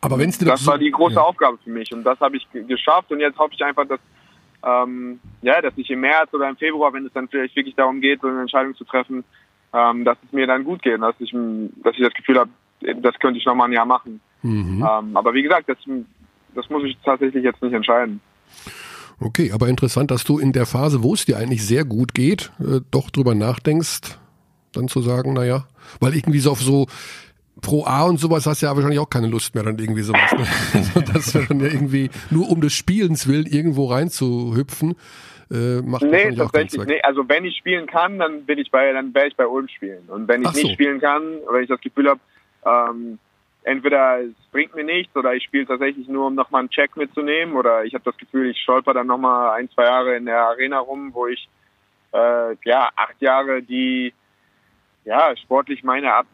aber 0.05 0.19
wenn's 0.19 0.37
dir 0.37 0.45
das 0.45 0.61
so, 0.61 0.71
war 0.71 0.77
die 0.77 0.91
große 0.91 1.15
ja. 1.15 1.21
Aufgabe 1.21 1.57
für 1.63 1.69
mich 1.69 1.91
und 1.93 2.03
das 2.03 2.19
habe 2.19 2.37
ich 2.37 2.47
geschafft 2.67 3.11
und 3.11 3.19
jetzt 3.19 3.37
hoffe 3.37 3.53
ich 3.53 3.63
einfach, 3.63 3.87
dass 3.87 3.99
ähm, 4.65 5.19
ja, 5.41 5.61
dass 5.61 5.73
ich 5.77 5.89
im 5.91 6.01
März 6.01 6.33
oder 6.33 6.49
im 6.49 6.57
Februar, 6.57 6.91
wenn 6.93 7.05
es 7.05 7.13
dann 7.13 7.27
vielleicht 7.27 7.55
wirklich 7.55 7.75
darum 7.75 8.01
geht, 8.01 8.21
so 8.21 8.27
eine 8.27 8.41
Entscheidung 8.41 8.75
zu 8.75 8.83
treffen, 8.83 9.23
ähm, 9.73 10.03
dass 10.03 10.17
es 10.25 10.31
mir 10.31 10.47
dann 10.47 10.63
gut 10.63 10.81
geht, 10.81 11.01
dass 11.01 11.15
ich, 11.19 11.31
dass 11.83 11.95
ich 11.95 12.03
das 12.03 12.13
Gefühl 12.13 12.39
habe, 12.39 12.49
das 13.01 13.15
könnte 13.19 13.39
ich 13.39 13.45
noch 13.45 13.55
mal 13.55 13.65
ein 13.65 13.73
Jahr 13.73 13.85
machen. 13.85 14.21
Mhm. 14.41 14.85
Ähm, 14.87 15.17
aber 15.17 15.33
wie 15.33 15.43
gesagt, 15.43 15.69
das, 15.69 15.77
das 16.55 16.69
muss 16.69 16.83
ich 16.83 16.97
tatsächlich 17.03 17.43
jetzt 17.43 17.61
nicht 17.61 17.73
entscheiden. 17.73 18.21
Okay, 19.19 19.51
aber 19.51 19.67
interessant, 19.69 20.11
dass 20.11 20.23
du 20.23 20.39
in 20.39 20.51
der 20.51 20.65
Phase, 20.65 21.03
wo 21.03 21.13
es 21.13 21.25
dir 21.25 21.37
eigentlich 21.37 21.65
sehr 21.65 21.85
gut 21.85 22.13
geht, 22.13 22.51
äh, 22.59 22.81
doch 22.91 23.09
drüber 23.09 23.33
nachdenkst, 23.33 24.17
dann 24.73 24.87
zu 24.87 25.01
sagen, 25.01 25.33
naja, 25.33 25.67
weil 25.99 26.15
irgendwie 26.15 26.39
so 26.39 26.51
auf 26.51 26.61
so 26.61 26.87
Pro 27.61 27.85
A 27.85 28.03
und 28.03 28.19
sowas 28.19 28.45
hast 28.45 28.61
du 28.61 28.65
ja 28.65 28.75
wahrscheinlich 28.75 28.99
auch 28.99 29.09
keine 29.09 29.27
Lust 29.27 29.55
mehr, 29.55 29.63
dann 29.63 29.79
irgendwie 29.79 30.01
sowas. 30.01 30.31
Ne? 30.33 30.45
also, 30.73 31.01
das 31.13 31.33
wäre 31.33 31.47
dann 31.47 31.59
ja 31.59 31.67
irgendwie 31.67 32.09
nur 32.29 32.49
um 32.49 32.61
des 32.61 32.73
Spielens 32.73 33.27
willen 33.27 33.45
irgendwo 33.45 33.85
reinzuhüpfen 33.85 34.95
äh, 35.51 35.81
macht 35.81 36.03
Nee, 36.03 36.33
tatsächlich 36.35 36.85
nee. 36.85 37.01
Also 37.01 37.27
wenn 37.29 37.45
ich 37.45 37.55
spielen 37.57 37.85
kann, 37.87 38.19
dann 38.19 38.45
bin 38.45 38.57
ich 38.57 38.71
bei, 38.71 38.91
dann 38.91 39.13
werde 39.13 39.29
ich 39.29 39.35
bei 39.35 39.45
Ulm 39.45 39.67
spielen. 39.67 40.03
Und 40.07 40.27
wenn 40.27 40.41
ich 40.41 40.49
so. 40.49 40.61
nicht 40.61 40.73
spielen 40.73 40.99
kann, 40.99 41.39
wenn 41.49 41.63
ich 41.63 41.69
das 41.69 41.81
Gefühl 41.81 42.09
habe, 42.09 42.19
ähm, 42.65 43.19
entweder 43.63 44.21
es 44.21 44.33
bringt 44.51 44.75
mir 44.75 44.83
nichts 44.83 45.15
oder 45.15 45.33
ich 45.33 45.43
spiele 45.43 45.67
tatsächlich 45.67 46.07
nur, 46.07 46.27
um 46.27 46.35
nochmal 46.35 46.59
einen 46.59 46.69
Check 46.69 46.95
mitzunehmen 46.97 47.55
oder 47.55 47.83
ich 47.83 47.93
habe 47.93 48.03
das 48.03 48.17
Gefühl, 48.17 48.49
ich 48.49 48.59
stolper 48.59 48.93
dann 48.93 49.07
nochmal 49.07 49.59
ein, 49.59 49.69
zwei 49.71 49.83
Jahre 49.83 50.15
in 50.15 50.25
der 50.25 50.39
Arena 50.39 50.79
rum, 50.79 51.13
wo 51.13 51.27
ich 51.27 51.47
äh, 52.13 52.55
ja 52.65 52.89
acht 52.95 53.21
Jahre 53.21 53.61
die 53.61 54.13
ja 55.03 55.35
sportlich 55.37 55.83
meine 55.83 56.13
ab 56.13 56.25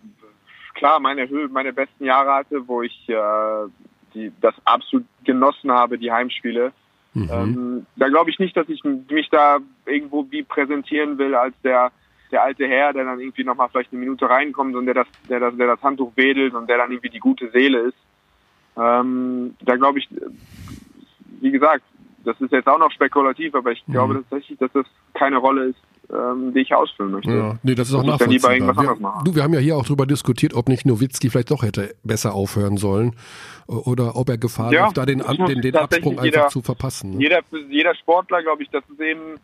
klar 0.73 0.99
meine 0.99 1.27
Höhe, 1.27 1.47
meine 1.47 1.73
besten 1.73 2.05
Jahre 2.05 2.33
hatte, 2.33 2.67
wo 2.67 2.81
ich 2.81 3.09
äh, 3.09 3.67
die 4.13 4.31
das 4.41 4.55
absolut 4.65 5.05
genossen 5.23 5.71
habe, 5.71 5.97
die 5.97 6.11
Heimspiele. 6.11 6.73
Mhm. 7.13 7.29
Ähm, 7.31 7.85
da 7.95 8.07
glaube 8.07 8.29
ich 8.29 8.39
nicht, 8.39 8.55
dass 8.55 8.69
ich 8.69 8.83
mich 8.83 9.29
da 9.29 9.59
irgendwo 9.85 10.25
wie 10.29 10.43
präsentieren 10.43 11.17
will 11.17 11.35
als 11.35 11.55
der 11.63 11.91
der 12.31 12.43
alte 12.43 12.65
Herr, 12.65 12.93
der 12.93 13.03
dann 13.03 13.19
irgendwie 13.19 13.43
nochmal 13.43 13.67
vielleicht 13.69 13.91
eine 13.91 13.99
Minute 13.99 14.29
reinkommt 14.29 14.75
und 14.75 14.85
der 14.85 14.93
das, 14.93 15.07
der 15.29 15.41
das, 15.41 15.55
der 15.57 15.67
das 15.67 15.81
Handtuch 15.81 16.13
wedelt 16.15 16.53
und 16.53 16.69
der 16.69 16.77
dann 16.77 16.91
irgendwie 16.91 17.09
die 17.09 17.19
gute 17.19 17.49
Seele 17.51 17.79
ist. 17.79 17.97
Ähm, 18.77 19.55
da 19.59 19.75
glaube 19.75 19.99
ich, 19.99 20.07
wie 21.41 21.51
gesagt, 21.51 21.83
das 22.23 22.39
ist 22.39 22.53
jetzt 22.53 22.69
auch 22.69 22.79
noch 22.79 22.91
spekulativ, 22.91 23.53
aber 23.53 23.71
ich 23.71 23.85
mhm. 23.85 23.91
glaube 23.91 24.13
tatsächlich, 24.15 24.57
dass 24.59 24.71
das 24.71 24.85
keine 25.13 25.37
Rolle 25.37 25.65
ist, 25.65 25.79
ähm, 26.11 26.53
die 26.53 26.61
ich 26.61 26.73
ausfüllen 26.73 27.11
möchte. 27.11 27.31
Ja, 27.31 27.57
nee, 27.63 27.75
das 27.75 27.89
ist 27.89 27.95
auch 27.95 28.03
nachvollziehbar. 28.03 28.51
Wir, 28.51 29.23
du, 29.23 29.35
wir 29.35 29.43
haben 29.43 29.53
ja 29.53 29.59
hier 29.59 29.77
auch 29.77 29.85
darüber 29.85 30.05
diskutiert, 30.05 30.53
ob 30.53 30.67
nicht 30.67 30.85
Nowitzki 30.85 31.29
vielleicht 31.29 31.51
doch 31.51 31.63
hätte 31.63 31.95
besser 32.03 32.33
aufhören 32.33 32.77
sollen 32.77 33.15
oder 33.67 34.15
ob 34.15 34.29
er 34.29 34.37
Gefahr 34.37 34.73
ja, 34.73 34.85
läuft, 34.85 34.97
da 34.97 35.05
den, 35.05 35.19
den, 35.19 35.61
den 35.61 35.75
Absprung 35.75 36.21
jeder, 36.21 36.39
einfach 36.39 36.51
zu 36.51 36.61
verpassen. 36.61 37.11
Ne? 37.11 37.21
Jeder, 37.21 37.39
jeder 37.69 37.95
Sportler, 37.95 38.41
glaube 38.41 38.63
ich, 38.63 38.69
das 38.69 38.83
ist 38.89 38.99
eben, 38.99 39.39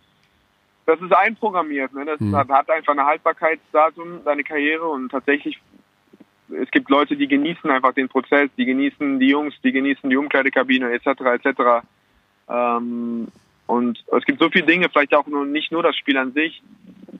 das 0.85 0.99
ist 1.01 1.13
einprogrammiert. 1.13 1.93
Ne? 1.93 2.05
Das 2.05 2.19
hm. 2.19 2.35
hat, 2.35 2.49
hat 2.49 2.69
einfach 2.69 2.93
eine 2.93 3.05
Haltbarkeitsdatum, 3.05 4.21
seine 4.25 4.43
Karriere 4.43 4.85
und 4.85 5.09
tatsächlich 5.09 5.59
es 6.49 6.71
gibt 6.71 6.89
Leute, 6.89 7.17
die 7.17 7.27
genießen 7.27 7.69
einfach 7.69 7.93
den 7.93 8.07
Prozess, 8.07 8.49
die 8.57 8.63
genießen 8.63 9.19
die 9.19 9.27
Jungs, 9.27 9.53
die 9.63 9.73
genießen 9.73 10.09
die 10.09 10.15
Umkleidekabine 10.15 10.91
etc. 10.93 11.07
etc. 11.43 11.61
Ähm, 12.47 13.27
und 13.67 14.03
es 14.17 14.25
gibt 14.25 14.39
so 14.39 14.49
viele 14.49 14.65
Dinge, 14.65 14.89
vielleicht 14.89 15.13
auch 15.13 15.27
nur 15.27 15.45
nicht 15.45 15.71
nur 15.71 15.83
das 15.83 15.95
Spiel 15.95 16.17
an 16.17 16.33
sich, 16.33 16.61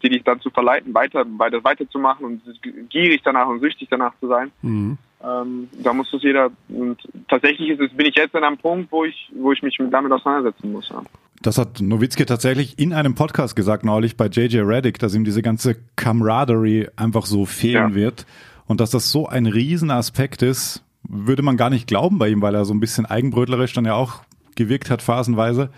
die 0.01 0.09
dich 0.09 0.23
dazu 0.23 0.49
verleiten, 0.49 0.93
weiter, 0.93 1.25
weiter, 1.37 1.63
weiterzumachen 1.63 2.25
und 2.25 2.41
gierig 2.89 3.21
danach 3.23 3.47
und 3.47 3.59
süchtig 3.59 3.87
danach 3.89 4.13
zu 4.19 4.27
sein. 4.27 4.51
Mhm. 4.61 4.97
Ähm, 5.23 5.67
da 5.83 5.93
muss 5.93 6.13
es 6.13 6.21
jeder, 6.21 6.51
und 6.69 6.97
tatsächlich 7.27 7.69
ist 7.69 7.81
es, 7.81 7.91
bin 7.91 8.05
ich 8.05 8.15
jetzt 8.15 8.35
an 8.35 8.43
einem 8.43 8.57
Punkt, 8.57 8.91
wo 8.91 9.03
ich, 9.03 9.31
wo 9.35 9.51
ich 9.51 9.61
mich 9.63 9.77
damit 9.89 10.11
auseinandersetzen 10.11 10.71
muss. 10.71 10.89
Ja. 10.89 11.01
Das 11.41 11.57
hat 11.57 11.81
Nowitzki 11.81 12.25
tatsächlich 12.25 12.79
in 12.79 12.93
einem 12.93 13.15
Podcast 13.15 13.55
gesagt 13.55 13.83
neulich 13.83 14.15
bei 14.15 14.27
JJ 14.27 14.59
Reddick, 14.59 14.99
dass 14.99 15.15
ihm 15.15 15.23
diese 15.23 15.41
ganze 15.41 15.75
Camaraderie 15.95 16.87
einfach 16.95 17.25
so 17.25 17.45
fehlen 17.45 17.89
ja. 17.89 17.95
wird 17.95 18.25
und 18.67 18.79
dass 18.79 18.91
das 18.91 19.11
so 19.11 19.27
ein 19.27 19.47
Riesenaspekt 19.47 20.41
ist, 20.41 20.83
würde 21.03 21.41
man 21.41 21.57
gar 21.57 21.69
nicht 21.69 21.87
glauben 21.87 22.19
bei 22.19 22.29
ihm, 22.29 22.41
weil 22.41 22.55
er 22.55 22.65
so 22.65 22.73
ein 22.73 22.79
bisschen 22.79 23.05
eigenbrötlerisch 23.05 23.73
dann 23.73 23.85
ja 23.85 23.93
auch 23.93 24.21
gewirkt 24.55 24.89
hat 24.89 25.01
phasenweise. 25.01 25.69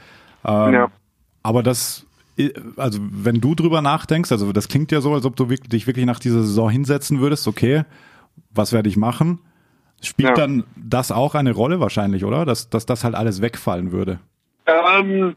Ähm, 0.45 0.73
ja. 0.73 0.91
Aber 1.43 1.63
das, 1.63 2.05
also 2.77 2.99
wenn 3.01 3.41
du 3.41 3.55
drüber 3.55 3.81
nachdenkst, 3.81 4.31
also 4.31 4.51
das 4.51 4.67
klingt 4.67 4.91
ja 4.91 5.01
so, 5.01 5.13
als 5.13 5.25
ob 5.25 5.35
du 5.35 5.49
wirklich, 5.49 5.69
dich 5.69 5.87
wirklich 5.87 6.05
nach 6.05 6.19
dieser 6.19 6.41
Saison 6.41 6.69
hinsetzen 6.69 7.19
würdest, 7.19 7.47
okay, 7.47 7.83
was 8.51 8.73
werde 8.73 8.89
ich 8.89 8.97
machen? 8.97 9.39
Spielt 10.01 10.29
ja. 10.29 10.35
dann 10.35 10.63
das 10.75 11.11
auch 11.11 11.35
eine 11.35 11.51
Rolle 11.51 11.79
wahrscheinlich, 11.79 12.23
oder? 12.23 12.45
Dass, 12.45 12.69
dass 12.69 12.85
das 12.85 13.03
halt 13.03 13.15
alles 13.15 13.41
wegfallen 13.41 13.91
würde? 13.91 14.19
Ähm, 14.65 15.35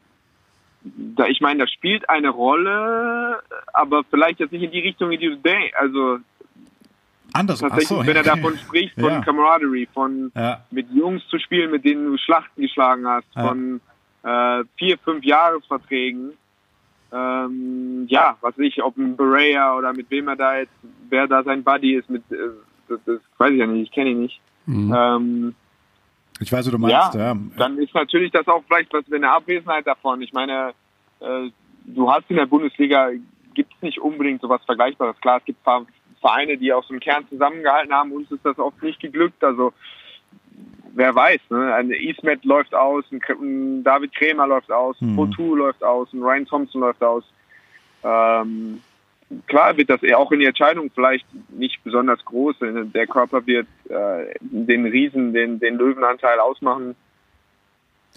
da, 0.85 1.27
ich 1.27 1.41
meine, 1.41 1.61
das 1.61 1.71
spielt 1.71 2.09
eine 2.09 2.29
Rolle, 2.29 3.41
aber 3.73 4.03
vielleicht 4.09 4.41
jetzt 4.41 4.53
nicht 4.53 4.63
in 4.63 4.71
die 4.71 4.81
Richtung, 4.81 5.11
in 5.11 5.21
die 5.21 5.29
du 5.29 5.37
denkst. 5.37 5.75
Also 5.79 6.19
Anders. 7.33 7.61
Tatsächlich, 7.61 7.89
so. 7.89 8.07
wenn 8.07 8.17
er 8.17 8.23
davon 8.23 8.57
spricht, 8.59 8.95
von 9.01 9.11
ja. 9.11 9.21
Camaraderie, 9.21 9.89
von 9.93 10.31
ja. 10.35 10.65
mit 10.71 10.91
Jungs 10.93 11.27
zu 11.29 11.39
spielen, 11.39 11.71
mit 11.71 11.85
denen 11.85 12.07
du 12.07 12.19
Schlachten 12.19 12.61
geschlagen 12.61 13.07
hast, 13.07 13.27
von 13.33 13.81
äh, 14.23 14.65
vier, 14.77 14.99
fünf 14.99 15.25
Jahresverträgen. 15.25 16.33
Ähm, 17.13 18.07
ja, 18.09 18.37
was 18.41 18.57
weiß 18.57 18.67
ich, 18.67 18.83
ob 18.83 18.97
ein 18.97 19.17
Berea 19.17 19.77
oder 19.77 19.93
mit 19.93 20.11
wem 20.11 20.29
er 20.29 20.37
da 20.37 20.59
jetzt, 20.59 20.73
wer 21.11 21.27
da 21.27 21.43
sein 21.43 21.63
Buddy 21.63 21.97
ist, 21.97 22.09
mit, 22.09 22.23
äh, 22.33 22.37
das, 22.89 23.01
das 23.05 23.21
weiß 23.37 23.53
ich 23.53 23.59
ja 23.59 23.67
nicht, 23.67 23.89
ich 23.89 23.93
kenne 23.93 24.11
ihn 24.11 24.21
nicht. 24.23 24.41
Mhm. 24.67 24.95
Ähm, 24.97 25.55
ich 26.41 26.51
weiß, 26.51 26.65
was 26.65 26.73
du 26.73 26.79
meinst, 26.79 27.15
ja, 27.15 27.33
ja. 27.33 27.37
Dann 27.57 27.79
ist 27.79 27.95
natürlich 27.95 28.33
das 28.33 28.49
auch 28.49 28.65
vielleicht 28.67 28.93
was 28.93 29.05
eine 29.13 29.31
Abwesenheit 29.31 29.87
davon. 29.87 30.23
Ich 30.23 30.33
meine, 30.33 30.73
äh, 31.21 31.51
du 31.85 32.11
hast 32.11 32.31
in 32.31 32.37
der 32.37 32.47
Bundesliga, 32.47 33.11
gibt 33.55 33.75
es 33.75 33.83
nicht 33.83 34.01
unbedingt 34.01 34.41
sowas 34.41 34.63
Vergleichbares. 34.65 35.21
Klar, 35.21 35.39
es 35.39 35.45
gibt 35.45 35.61
Vereine, 36.21 36.57
die 36.57 36.73
aus 36.73 36.89
dem 36.89 37.01
Kern 37.01 37.29
zusammengehalten 37.29 37.93
haben. 37.93 38.13
Uns 38.13 38.31
ist 38.31 38.45
das 38.45 38.59
oft 38.59 38.83
nicht 38.83 39.01
geglückt. 39.01 39.45
Also 39.45 39.73
wer 40.95 41.15
weiß, 41.15 41.41
ne? 41.51 41.75
Ein 41.75 41.91
Ismet 41.91 42.45
läuft 42.45 42.75
aus, 42.75 43.05
ein, 43.11 43.83
David 43.85 44.15
Krämer 44.15 44.47
läuft 44.47 44.71
aus, 44.71 45.01
ein 45.01 45.15
mhm. 45.15 45.55
läuft 45.55 45.83
aus, 45.83 46.13
ein 46.13 46.23
Ryan 46.23 46.47
Thompson 46.47 46.81
läuft 46.81 47.03
aus. 47.03 47.25
Ähm, 48.05 48.81
klar 49.47 49.77
wird 49.77 49.91
das 49.91 50.03
eher 50.03 50.19
auch 50.19 50.33
in 50.33 50.41
die 50.41 50.47
Entscheidung 50.47 50.91
vielleicht 50.95 51.27
nicht 51.51 51.83
besonders 51.85 52.25
groß. 52.25 52.57
Der 52.61 53.07
Körper 53.07 53.47
wird 53.47 53.67
äh, 53.89 54.35
den 54.41 54.87
Riesen, 54.87 55.33
den, 55.33 55.59
den 55.59 55.77
Löwenanteil 55.77 56.39
ausmachen. 56.39 56.95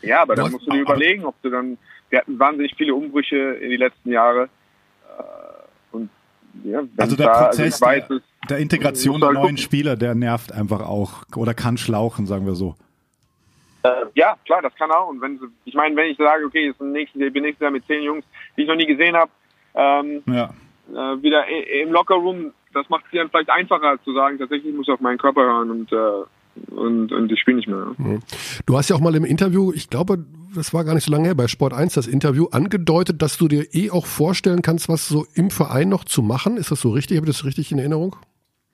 Ja, 0.02 0.22
aber 0.22 0.36
dann 0.36 0.52
musst 0.52 0.68
du 0.68 0.72
dir 0.72 0.82
überlegen, 0.82 1.26
ob 1.26 1.42
du 1.42 1.50
dann, 1.50 1.78
wir 2.10 2.20
hatten 2.20 2.38
wahnsinnig 2.38 2.76
viele 2.76 2.94
Umbrüche 2.94 3.38
in 3.38 3.70
die 3.70 3.78
letzten 3.78 4.12
Jahre. 4.12 4.50
Äh, 5.18 5.96
und 5.96 6.10
ja, 6.64 6.84
also 6.98 7.16
der 7.16 7.26
da, 7.26 7.44
Prozess 7.46 7.82
also 7.82 7.86
weiß, 7.86 8.08
der, 8.08 8.22
der, 8.50 8.58
Integration 8.58 9.20
der 9.20 9.32
neuen 9.32 9.42
gucken. 9.42 9.58
Spieler, 9.58 9.96
der 9.96 10.16
nervt 10.16 10.52
einfach 10.52 10.82
auch 10.82 11.24
oder 11.36 11.54
kann 11.54 11.78
schlauchen, 11.78 12.26
sagen 12.26 12.46
wir 12.46 12.56
so. 12.56 12.76
Äh, 13.84 13.90
ja, 14.16 14.36
klar, 14.46 14.62
das 14.62 14.74
kann 14.76 14.92
auch. 14.92 15.10
Und 15.10 15.22
wenn 15.22 15.40
ich 15.66 15.74
meine, 15.74 15.96
wenn 15.96 16.10
ich 16.10 16.18
sage, 16.18 16.46
okay, 16.46 16.70
ich 16.70 16.78
bin 16.78 16.92
nächstes 16.92 17.60
Jahr 17.60 17.72
mit 17.72 17.86
zehn 17.86 18.04
Jungs, 18.04 18.26
die 18.58 18.64
ich 18.64 18.68
noch 18.68 18.76
nie 18.76 18.88
gesehen 18.88 19.16
habe, 19.16 19.32
ähm, 19.76 20.24
ja 20.26 20.50
äh, 20.94 21.22
wieder 21.22 21.46
im 21.82 21.92
Lockerroom, 21.92 22.52
das 22.74 22.88
macht 22.90 23.06
es 23.06 23.12
dann 23.18 23.30
vielleicht 23.30 23.50
einfacher 23.50 23.98
zu 24.04 24.14
sagen, 24.14 24.38
tatsächlich 24.38 24.76
muss 24.76 24.88
ich 24.88 24.94
auf 24.94 25.00
meinen 25.00 25.18
Körper 25.18 25.42
hören 25.42 25.72
und 25.72 25.92
äh, 25.92 26.26
und, 26.72 27.12
und 27.12 27.30
ich 27.34 27.40
spiele 27.42 27.58
nicht 27.58 27.68
mehr. 27.68 27.94
Du 28.66 28.78
hast 28.78 28.90
ja 28.90 28.96
auch 28.96 29.02
mal 29.02 29.14
im 29.14 29.26
Interview, 29.26 29.74
ich 29.74 29.90
glaube, 29.90 30.24
das 30.56 30.74
war 30.74 30.86
gar 30.86 30.94
nicht 30.94 31.04
so 31.04 31.12
lange 31.12 31.26
her, 31.26 31.36
bei 31.36 31.50
Sport 31.50 31.74
1 31.74 31.96
das 31.96 32.08
Interview, 32.08 32.48
angedeutet, 32.50 33.22
dass 33.22 33.38
du 33.38 33.50
dir 33.50 33.66
eh 33.74 33.92
auch 33.92 34.06
vorstellen 34.06 34.62
kannst, 34.62 34.88
was 34.88 35.06
so 35.10 35.26
im 35.34 35.50
Verein 35.50 35.90
noch 35.90 36.06
zu 36.06 36.22
machen. 36.22 36.56
Ist 36.56 36.72
das 36.72 36.80
so 36.80 36.92
richtig? 36.92 37.18
Habe 37.18 37.28
ich 37.28 37.36
das 37.36 37.44
richtig 37.44 37.74
in 37.74 37.80
Erinnerung? 37.80 38.16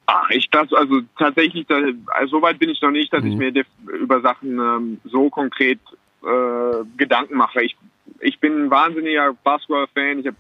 Ach, 0.06 0.30
ich 0.30 0.50
das, 0.50 0.74
also 0.74 1.02
tatsächlich, 1.18 1.68
da, 1.68 1.80
also 2.08 2.38
so 2.38 2.42
weit 2.42 2.60
bin 2.60 2.70
ich 2.70 2.82
noch 2.82 2.92
nicht, 2.92 3.14
dass 3.14 3.24
mhm. 3.24 3.32
ich 3.32 3.38
mir 3.38 3.64
über 4.00 4.22
Sachen 4.22 4.60
ähm, 4.60 5.02
so 5.06 5.30
konkret 5.30 5.80
äh, 6.24 6.84
Gedanken 6.98 7.38
mache. 7.38 7.64
Ich 7.64 7.78
ich 8.22 8.40
bin 8.40 8.66
ein 8.66 8.72
wahnsinniger 8.72 9.34
Basketball-Fan. 9.44 10.20
Ich 10.20 10.28
habe 10.28 10.38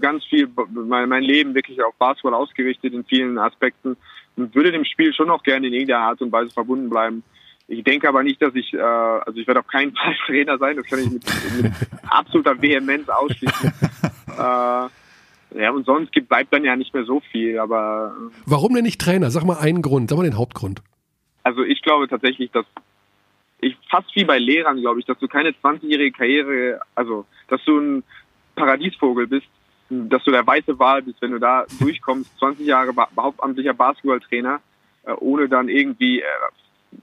ganz 0.00 0.24
viel 0.24 0.48
mein, 0.70 1.08
mein, 1.08 1.22
Leben 1.22 1.54
wirklich 1.54 1.82
auf 1.82 1.94
Basketball 1.96 2.34
ausgerichtet 2.34 2.92
in 2.92 3.04
vielen 3.04 3.38
Aspekten 3.38 3.96
und 4.36 4.54
würde 4.54 4.72
dem 4.72 4.84
Spiel 4.84 5.12
schon 5.14 5.28
noch 5.28 5.42
gerne 5.42 5.66
in 5.66 5.72
irgendeiner 5.72 6.06
Art 6.06 6.20
und 6.20 6.32
Weise 6.32 6.50
verbunden 6.50 6.90
bleiben. 6.90 7.22
Ich 7.68 7.84
denke 7.84 8.08
aber 8.08 8.22
nicht, 8.22 8.42
dass 8.42 8.54
ich, 8.54 8.74
äh, 8.74 8.80
also 8.80 9.38
ich 9.38 9.46
werde 9.46 9.60
auf 9.60 9.66
keinen 9.66 9.92
Fall 9.96 10.14
Trainer 10.26 10.58
sein, 10.58 10.76
das 10.76 10.86
kann 10.86 11.00
ich 11.00 11.10
mit, 11.10 11.24
mit 11.62 11.72
absoluter 12.08 12.60
Vehemenz 12.60 13.08
ausschließen. 13.08 13.72
äh, 14.38 14.88
ja, 15.54 15.70
und 15.70 15.86
sonst 15.86 16.12
gibt, 16.12 16.28
bleibt 16.28 16.52
dann 16.52 16.64
ja 16.64 16.76
nicht 16.76 16.94
mehr 16.94 17.04
so 17.04 17.20
viel, 17.20 17.58
aber. 17.58 18.14
Warum 18.46 18.74
denn 18.74 18.84
nicht 18.84 19.00
Trainer? 19.00 19.30
Sag 19.30 19.44
mal 19.44 19.58
einen 19.58 19.82
Grund, 19.82 20.10
sag 20.10 20.16
mal 20.16 20.24
den 20.24 20.38
Hauptgrund. 20.38 20.82
Also 21.42 21.62
ich 21.62 21.82
glaube 21.82 22.08
tatsächlich, 22.08 22.50
dass 22.50 22.66
ich 23.60 23.76
fast 23.88 24.14
wie 24.14 24.24
bei 24.24 24.38
Lehrern, 24.38 24.80
glaube 24.80 25.00
ich, 25.00 25.06
dass 25.06 25.18
du 25.18 25.28
keine 25.28 25.50
20-jährige 25.50 26.16
Karriere, 26.16 26.80
also 26.94 27.26
dass 27.48 27.64
du 27.64 27.78
ein 27.78 28.04
Paradiesvogel 28.54 29.26
bist, 29.26 29.46
dass 29.88 30.24
du 30.24 30.30
der 30.30 30.46
weiße 30.46 30.78
Wahl 30.78 31.02
bist, 31.02 31.20
wenn 31.20 31.32
du 31.32 31.38
da 31.38 31.64
durchkommst, 31.80 32.38
20 32.38 32.66
Jahre 32.66 32.92
hauptamtlicher 33.16 33.74
Basketballtrainer, 33.74 34.60
äh, 35.04 35.12
ohne 35.12 35.48
dann 35.48 35.68
irgendwie 35.68 36.20
äh, 36.20 36.26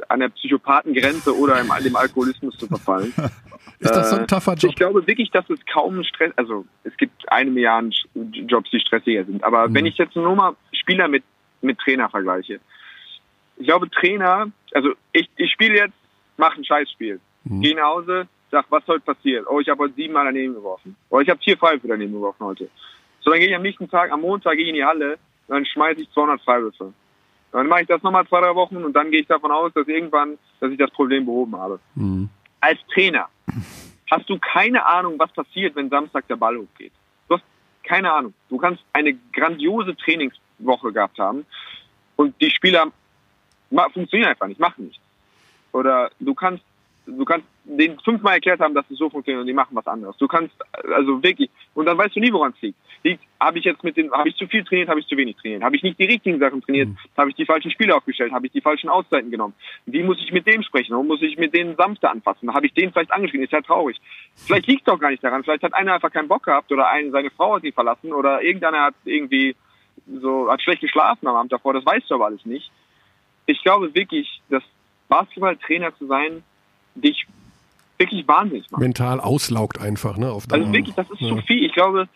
an 0.08 0.19
der 0.19 0.30
Psychopathengrenze 0.30 1.36
oder 1.38 1.60
im, 1.60 1.71
dem 1.84 1.95
Alkoholismus 1.95 2.58
zu 2.58 2.67
verfallen. 2.67 3.13
Ist 3.80 3.95
das 3.95 4.10
so 4.10 4.17
ein 4.17 4.23
äh, 4.23 4.28
tougher 4.28 4.56
Job? 4.56 4.71
Ich 4.71 4.75
glaube 4.75 5.08
wirklich, 5.08 5.32
dass 5.32 5.49
es 5.49 5.60
kaum 5.71 6.04
Stress, 6.04 6.34
also 6.36 6.65
es 6.84 6.95
gibt 6.97 7.32
eine 7.32 7.49
Milliarde 7.49 7.91
Jobs, 8.13 8.69
die 8.71 8.80
stressiger 8.80 9.23
sind. 9.23 9.43
Aber 9.43 9.69
mhm. 9.69 9.75
wenn 9.75 9.86
ich 9.86 9.97
jetzt 9.97 10.15
nur 10.15 10.36
mal 10.36 10.56
Spieler 10.73 11.08
mit, 11.08 11.23
mit 11.62 11.80
Trainer 11.80 12.10
vergleiche, 12.10 12.60
ich 13.58 13.67
glaube 13.67 13.89
Trainer, 13.89 14.52
also 14.73 14.91
ich, 15.13 15.30
ich 15.38 15.52
spiele 15.52 15.78
jetzt 15.78 15.93
mach 16.39 16.58
ein 16.58 16.65
Scheißspiel. 16.65 17.19
Mhm. 17.43 17.62
Geh 17.62 17.73
nach 17.75 17.89
Hause, 17.89 18.28
sag, 18.49 18.65
was 18.69 18.88
heute 18.88 19.02
passiert? 19.02 19.45
Oh, 19.47 19.60
ich 19.60 19.69
habe 19.69 19.84
heute 19.84 19.93
siebenmal 19.93 20.25
daneben 20.25 20.56
geworfen. 20.56 20.95
Oh, 21.10 21.19
ich 21.19 21.30
habe 21.30 21.39
vier 21.43 21.58
Freiwürfe 21.58 21.88
daneben 21.88 22.13
geworfen 22.13 22.43
heute. 22.43 22.69
So, 23.21 23.30
dann 23.30 23.39
gehe 23.39 23.49
ich 23.49 23.56
am 23.56 23.62
nächsten 23.62 23.89
Tag, 23.89 24.12
am 24.12 24.21
Montag 24.21 24.56
gehe 24.56 24.63
ich 24.63 24.69
in 24.69 24.75
die 24.75 24.86
Halle, 24.86 25.19
und 25.47 25.56
dann 25.56 25.65
schmeiße 25.65 26.02
ich 26.02 26.12
200 26.12 26.41
Freiwürfe. 26.41 26.93
Dann 27.52 27.68
mache 27.68 27.82
ich 27.82 27.88
das 27.88 28.04
nochmal 28.04 28.28
zwei, 28.28 28.42
drei 28.42 28.54
Wochen 28.56 28.78
und 28.78 28.94
dann 28.94 29.10
gehe 29.12 29.22
ich 29.22 29.28
davon 29.28 29.52
aus, 29.52 29.72
dass 29.74 29.88
irgendwann, 29.88 30.38
dass 30.60 30.72
ich 30.72 30.78
das 30.78 30.92
Problem 30.92 31.26
behoben 31.26 31.56
habe. 31.56 31.80
Mhm. 31.96 32.30
Als 32.62 32.80
Trainer 32.94 33.28
hast 34.12 34.30
du 34.30 34.38
keine 34.40 34.86
Ahnung, 34.86 35.16
was 35.18 35.32
passiert, 35.32 35.76
wenn 35.76 35.90
Samstag 35.90 36.28
der 36.28 36.36
Ball 36.36 36.58
hochgeht. 36.58 36.92
Du 37.28 37.36
hast 37.36 37.44
keine 37.84 38.12
Ahnung. 38.12 38.34
Du 38.50 38.58
kannst 38.58 38.84
eine 38.94 39.14
grandiose 39.34 39.96
Trainingswoche 39.96 40.92
gehabt 40.94 41.18
haben 41.18 41.46
und 42.16 42.40
die 42.42 42.52
Spieler 42.52 42.92
funktionieren 43.94 44.30
einfach 44.30 44.48
nicht, 44.48 44.60
machen 44.60 44.86
nichts. 44.86 45.02
Oder 45.72 46.10
du 46.20 46.34
kannst, 46.34 46.64
du 47.06 47.24
kannst 47.26 47.48
denen 47.77 47.99
fünfmal 47.99 48.36
erklärt 48.36 48.60
haben, 48.60 48.73
dass 48.73 48.89
es 48.89 48.97
so 48.97 49.10
funktioniert 49.10 49.41
und 49.41 49.47
die 49.47 49.53
machen 49.53 49.75
was 49.75 49.86
anderes. 49.86 50.17
Du 50.17 50.27
kannst, 50.27 50.53
also 50.95 51.21
wirklich, 51.21 51.49
und 51.75 51.86
dann 51.86 51.97
weißt 51.97 52.15
du 52.15 52.19
nie, 52.19 52.32
woran 52.34 52.53
es 52.55 52.62
liegt. 52.62 52.77
liegt 53.03 53.23
habe 53.39 53.60
ich 53.60 53.65
jetzt 53.65 53.84
mit 53.84 53.95
den, 53.95 54.12
habe 54.12 54.27
ich 54.27 54.36
zu 54.36 54.47
viel 54.47 54.63
trainiert, 54.63 54.89
habe 54.89 54.99
ich 54.99 55.08
zu 55.08 55.15
wenig 55.15 55.36
trainiert? 55.38 55.63
Habe 55.63 55.75
ich 55.75 55.84
nicht 55.84 55.99
die 55.99 56.05
richtigen 56.05 56.39
Sachen 56.39 56.62
trainiert? 56.62 56.89
Mhm. 56.89 56.97
Habe 57.15 57.29
ich 57.29 57.36
die 57.36 57.45
falschen 57.45 57.71
Spiele 57.71 57.95
aufgestellt? 57.95 58.32
Habe 58.32 58.47
ich 58.47 58.51
die 58.51 58.62
falschen 58.62 58.89
Auszeiten 58.89 59.29
genommen? 59.29 59.53
Wie 59.86 60.03
muss 60.03 60.17
ich 60.19 60.32
mit 60.32 60.47
dem 60.47 60.63
sprechen? 60.63 60.93
Warum 60.93 61.08
muss 61.08 61.21
ich 61.21 61.38
mit 61.38 61.53
denen 61.53 61.75
sanfter 61.75 62.12
anfassen? 62.12 62.53
Habe 62.53 62.65
ich 62.65 62.73
den 62.73 62.91
vielleicht 62.91 63.12
angeschrieben? 63.12 63.45
Ist 63.45 63.53
ja 63.53 63.62
traurig. 63.62 63.97
Vielleicht 64.36 64.67
liegt 64.67 64.88
es 64.88 64.93
auch 64.93 64.99
gar 64.99 65.12
nicht 65.12 65.23
daran. 65.23 65.43
Vielleicht 65.43 65.63
hat 65.63 65.73
einer 65.73 65.93
einfach 65.93 66.12
keinen 66.12 66.27
Bock 66.27 66.43
gehabt 66.43 66.71
oder 66.71 66.89
eine, 66.89 67.12
seine 67.12 67.29
Frau 67.29 67.55
hat 67.55 67.63
ihn 67.63 67.73
verlassen 67.73 68.12
oder 68.13 68.41
irgendeiner 68.41 68.86
hat 68.86 68.95
irgendwie 69.05 69.55
so, 70.21 70.51
hat 70.51 70.62
schlecht 70.62 70.82
geschlafen 70.82 71.27
am 71.27 71.36
Abend 71.36 71.51
davor. 71.51 71.73
Das 71.73 71.86
weißt 71.86 72.10
du 72.10 72.15
aber 72.15 72.25
alles 72.25 72.45
nicht. 72.45 72.71
Ich 73.45 73.62
glaube 73.63 73.93
wirklich, 73.93 74.41
dass 74.49 74.63
Basketballtrainer 75.08 75.95
zu 75.97 76.08
sein, 76.08 76.43
dich 76.95 77.25
wirklich 78.00 78.28
wahnsinnig 78.28 78.70
macht. 78.72 78.82
Mental 78.82 79.20
auslaugt 79.20 79.80
einfach, 79.80 80.18
ne? 80.18 80.32
Auf 80.32 80.46
also 80.50 80.74
wirklich, 80.74 80.96
das 80.96 81.10
ist 81.12 81.22
ja. 81.22 81.30
zu 81.30 81.38
viel. 81.42 81.66
Ich 81.66 81.74
glaube, 81.74 82.08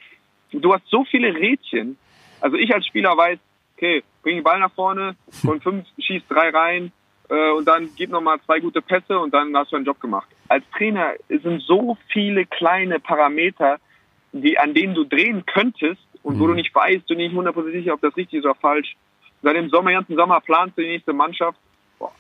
du 0.52 0.74
hast 0.74 0.84
so 0.88 1.04
viele 1.06 1.34
Rädchen. 1.34 1.98
Also 2.42 2.58
ich 2.58 2.74
als 2.74 2.86
Spieler 2.88 3.16
weiß, 3.16 3.38
okay, 3.76 4.04
bring 4.22 4.38
den 4.38 4.44
Ball 4.44 4.60
nach 4.60 4.72
vorne, 4.72 5.16
von 5.30 5.62
fünf 5.62 5.86
schießt 6.00 6.26
drei 6.30 6.50
rein 6.50 6.92
äh, 7.30 7.52
und 7.52 7.68
dann 7.68 7.90
gib 7.96 8.10
nochmal 8.10 8.40
zwei 8.46 8.60
gute 8.60 8.82
Pässe 8.82 9.20
und 9.20 9.34
dann 9.34 9.56
hast 9.56 9.72
du 9.72 9.76
einen 9.76 9.86
Job 9.86 10.00
gemacht. 10.00 10.28
Als 10.48 10.64
Trainer 10.78 11.14
sind 11.30 11.62
so 11.62 11.98
viele 12.12 12.46
kleine 12.46 13.00
Parameter, 13.00 13.80
die, 14.32 14.58
an 14.58 14.74
denen 14.74 14.96
du 14.96 15.04
drehen 15.04 15.46
könntest 15.46 16.02
und 16.24 16.36
mhm. 16.36 16.40
wo 16.40 16.48
du 16.48 16.54
nicht 16.54 16.74
weißt, 16.74 17.10
du 17.10 17.16
nicht 17.16 17.36
hundertprozentig 17.36 17.84
sicher, 17.84 17.94
ob 17.94 18.02
das 18.02 18.16
richtig 18.16 18.40
ist 18.40 18.46
oder 18.46 18.56
falsch. 18.56 18.96
Seit 19.42 19.56
dem 19.56 19.70
Sommer, 19.70 19.92
ganzen 19.92 20.16
Sommer 20.16 20.40
planst 20.40 20.78
du 20.78 20.82
die 20.82 20.88
nächste 20.88 21.12
Mannschaft. 21.12 21.60
Boah, 22.00 22.14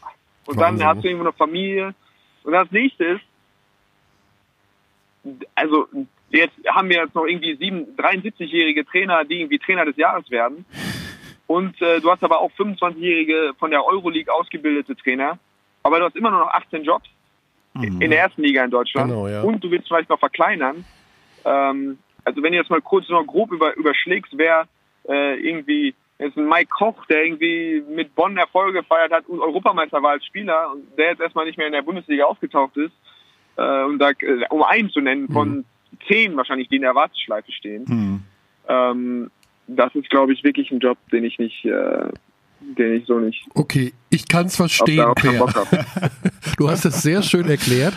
und 0.45 0.57
Wahnsinn. 0.57 0.79
dann 0.79 0.87
hast 0.87 1.03
du 1.03 1.07
irgendwo 1.07 1.27
eine 1.27 1.33
Familie. 1.33 1.95
Und 2.43 2.51
das 2.51 2.69
nächste 2.71 3.05
ist, 3.05 3.21
also 5.55 5.87
jetzt 6.29 6.55
haben 6.67 6.89
wir 6.89 6.97
jetzt 6.97 7.15
noch 7.15 7.25
irgendwie 7.25 7.55
sieben, 7.55 7.95
73-jährige 7.97 8.85
Trainer, 8.85 9.23
die 9.23 9.41
irgendwie 9.41 9.59
Trainer 9.59 9.85
des 9.85 9.97
Jahres 9.97 10.29
werden. 10.29 10.65
Und 11.47 11.81
äh, 11.81 11.99
du 12.01 12.09
hast 12.09 12.23
aber 12.23 12.39
auch 12.39 12.51
25-jährige 12.57 13.53
von 13.59 13.71
der 13.71 13.85
Euroleague 13.85 14.33
ausgebildete 14.33 14.95
Trainer. 14.95 15.37
Aber 15.83 15.99
du 15.99 16.05
hast 16.05 16.15
immer 16.15 16.31
nur 16.31 16.39
noch 16.39 16.51
18 16.51 16.83
Jobs 16.83 17.07
mhm. 17.73 18.01
in 18.01 18.09
der 18.09 18.19
ersten 18.19 18.41
Liga 18.41 18.63
in 18.63 18.71
Deutschland. 18.71 19.09
Genau, 19.09 19.27
ja. 19.27 19.41
Und 19.41 19.63
du 19.63 19.69
willst 19.69 19.87
vielleicht 19.87 20.09
noch 20.09 20.19
verkleinern. 20.19 20.85
Ähm, 21.45 21.99
also 22.23 22.41
wenn 22.41 22.53
du 22.53 22.57
jetzt 22.57 22.69
mal 22.69 22.81
kurz 22.81 23.09
noch 23.09 23.25
grob 23.25 23.51
über, 23.51 23.75
überschlägst, 23.75 24.31
wer 24.37 24.67
äh, 25.07 25.35
irgendwie 25.39 25.93
ist 26.19 26.37
ein 26.37 26.47
Mike 26.47 26.69
Koch, 26.69 27.05
der 27.07 27.25
irgendwie 27.25 27.83
mit 27.89 28.15
Bonn 28.15 28.37
Erfolge 28.37 28.79
gefeiert 28.81 29.11
hat 29.11 29.27
und 29.27 29.41
Europameister 29.41 30.01
war 30.01 30.11
als 30.11 30.25
Spieler 30.25 30.71
und 30.71 30.97
der 30.97 31.09
jetzt 31.09 31.21
erstmal 31.21 31.45
nicht 31.45 31.57
mehr 31.57 31.67
in 31.67 31.73
der 31.73 31.81
Bundesliga 31.81 32.25
aufgetaucht 32.25 32.77
ist. 32.77 32.93
Äh, 33.57 33.83
und 33.83 33.99
da, 33.99 34.11
äh, 34.11 34.45
um 34.49 34.63
einen 34.63 34.89
zu 34.89 35.01
nennen 35.01 35.29
von 35.29 35.57
mhm. 35.57 35.65
zehn 36.07 36.35
wahrscheinlich, 36.35 36.69
die 36.69 36.77
in 36.77 36.81
der 36.81 36.95
Warteschleife 36.95 37.51
stehen. 37.51 37.85
Mhm. 37.87 38.23
Ähm, 38.67 39.31
das 39.67 39.93
ist, 39.95 40.09
glaube 40.09 40.33
ich, 40.33 40.43
wirklich 40.43 40.71
ein 40.71 40.79
Job, 40.79 40.97
den 41.11 41.23
ich 41.23 41.39
nicht, 41.39 41.65
äh, 41.65 42.09
den 42.59 42.93
ich 42.95 43.05
so 43.05 43.19
nicht. 43.19 43.45
Okay, 43.53 43.93
ich 44.13 44.27
kann 44.27 44.47
es 44.47 44.55
verstehen, 44.55 45.05
Per. 45.15 45.47
du 46.57 46.69
hast 46.69 46.85
es 46.85 47.01
sehr 47.01 47.23
schön 47.23 47.49
erklärt 47.49 47.93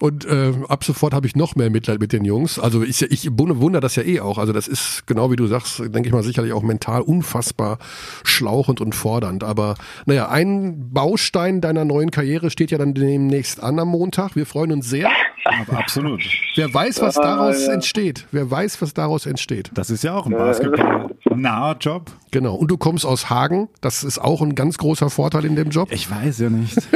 und 0.00 0.24
äh, 0.24 0.52
ab 0.68 0.84
sofort 0.84 1.14
habe 1.14 1.26
ich 1.26 1.36
noch 1.36 1.56
mehr 1.56 1.70
Mitleid 1.70 2.00
mit 2.00 2.12
den 2.12 2.24
Jungs. 2.24 2.58
Also 2.58 2.82
ich, 2.82 3.02
ich 3.02 3.28
wundere 3.30 3.80
das 3.80 3.96
ja 3.96 4.02
eh 4.02 4.20
auch. 4.20 4.38
Also 4.38 4.52
das 4.52 4.68
ist 4.68 5.06
genau 5.06 5.30
wie 5.30 5.36
du 5.36 5.46
sagst, 5.46 5.78
denke 5.78 6.06
ich 6.06 6.12
mal 6.12 6.22
sicherlich 6.22 6.52
auch 6.52 6.62
mental 6.62 7.02
unfassbar 7.02 7.78
schlauchend 8.24 8.80
und 8.80 8.94
fordernd. 8.94 9.44
Aber 9.44 9.76
naja, 10.06 10.28
ein 10.28 10.92
Baustein 10.92 11.60
deiner 11.60 11.84
neuen 11.84 12.10
Karriere 12.10 12.50
steht 12.50 12.70
ja 12.70 12.78
dann 12.78 12.94
demnächst 12.94 13.62
an 13.62 13.78
am 13.78 13.88
Montag. 13.88 14.36
Wir 14.36 14.46
freuen 14.46 14.72
uns 14.72 14.88
sehr. 14.88 15.10
Aber 15.44 15.78
absolut. 15.78 16.22
Wer 16.54 16.72
weiß, 16.72 17.00
was 17.00 17.14
daraus 17.14 17.66
ja. 17.66 17.72
entsteht. 17.72 18.26
Wer 18.30 18.50
weiß, 18.50 18.82
was 18.82 18.94
daraus 18.94 19.26
entsteht. 19.26 19.70
Das 19.74 19.90
ist 19.90 20.04
ja 20.04 20.14
auch 20.14 20.26
ein 20.26 20.32
Basketball-naher 20.32 21.76
Job. 21.80 22.10
Genau. 22.30 22.54
Und 22.54 22.70
du 22.70 22.76
kommst 22.76 23.06
aus 23.06 23.30
Hagen. 23.30 23.68
Das 23.80 24.04
ist 24.04 24.18
auch 24.18 24.42
ein 24.42 24.54
ganz 24.54 24.78
großer 24.78 25.10
Vorteil 25.10 25.44
in 25.44 25.56
dem 25.64 25.70
Job. 25.70 25.90
Ich 25.92 26.10
weiß 26.10 26.38
ja 26.38 26.50
nicht. 26.50 26.76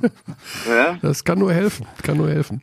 ja? 0.68 0.98
Das 1.02 1.24
kann 1.24 1.38
nur 1.38 1.52
helfen. 1.52 1.86
Kann 2.02 2.16
nur 2.16 2.28
helfen. 2.28 2.62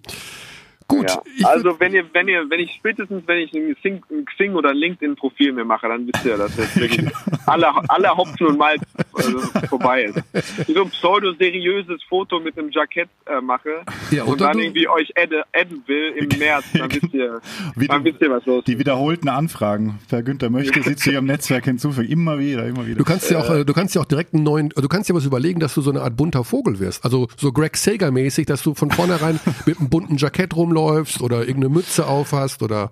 Gut. 0.87 1.09
Ja. 1.37 1.47
Also 1.47 1.79
wenn 1.79 1.93
ihr, 1.93 2.05
wenn 2.13 2.27
ihr, 2.27 2.45
wenn 2.49 2.59
ich 2.59 2.71
spätestens, 2.73 3.23
wenn 3.25 3.39
ich 3.39 3.51
ein 3.53 3.73
Xing, 3.75 4.03
ein 4.11 4.25
Xing 4.25 4.53
oder 4.53 4.73
LinkedIn-Profil 4.73 5.51
mir 5.53 5.65
mache, 5.65 5.87
dann 5.87 6.07
wisst 6.07 6.23
ihr, 6.25 6.37
dass 6.37 6.55
jetzt 6.57 6.75
wirklich 6.79 7.07
alle, 7.47 7.67
alle 7.89 8.09
Hopfen 8.15 8.47
und 8.47 8.57
Malz 8.59 8.81
also, 9.13 9.39
vorbei 9.67 10.03
ist. 10.03 10.21
So 10.67 10.83
ein 10.83 10.89
pseudo-seriöses 10.91 12.03
Foto 12.07 12.39
mit 12.39 12.57
einem 12.57 12.69
Jackett 12.69 13.09
äh, 13.25 13.41
mache 13.41 13.81
Ja, 14.11 14.23
und 14.23 14.33
oder 14.33 14.47
dann 14.47 14.57
du- 14.57 14.63
irgendwie 14.63 14.87
euch 14.87 15.11
adden, 15.17 15.41
adden 15.53 15.83
will 15.87 16.13
im 16.17 16.37
März, 16.39 16.65
dann 16.73 16.91
wisst 16.91 17.13
ihr, 17.13 17.41
Wie 17.75 17.87
dann 17.87 18.03
du- 18.03 18.11
wisst 18.11 18.21
ihr, 18.21 18.29
was 18.29 18.45
los 18.45 18.63
Die 18.65 18.73
ist. 18.73 18.79
wiederholten 18.79 19.29
Anfragen. 19.29 19.99
Per 20.09 20.21
Günther 20.23 20.49
möchte 20.49 20.81
sie 20.83 20.95
zu 20.95 21.11
ihrem 21.11 21.25
Netzwerk 21.25 21.65
hinzufügen. 21.65 22.11
Immer 22.11 22.37
wieder, 22.39 22.65
immer 22.67 22.85
wieder. 22.85 22.97
Du 22.97 23.03
kannst 23.03 23.29
ja 23.31 23.39
auch, 23.39 23.49
äh, 23.49 23.65
du 23.65 23.73
kannst 23.73 23.95
ja 23.95 24.01
auch 24.01 24.05
direkt 24.05 24.33
einen 24.33 24.43
neuen, 24.43 24.69
du 24.69 24.87
kannst 24.87 25.09
ja 25.09 25.15
was 25.15 25.25
überlegen, 25.25 25.59
dass 25.59 25.73
du 25.73 25.81
so 25.81 25.89
eine 25.89 26.01
Art 26.01 26.15
bunter 26.15 26.43
Vogel 26.43 26.79
wirst. 26.79 27.03
Also 27.03 27.27
so 27.37 27.51
Greg 27.51 27.75
Sager 27.77 28.11
mäßig, 28.11 28.45
dass 28.45 28.61
du 28.63 28.75
von 28.75 28.91
vornherein 28.91 29.39
mit 29.65 29.79
einem 29.79 29.89
bunten 29.89 30.17
Jackett 30.17 30.55
rumläufst 30.75 31.21
oder 31.21 31.39
irgendeine 31.39 31.69
Mütze 31.69 32.07
aufhast 32.07 32.61
oder 32.63 32.91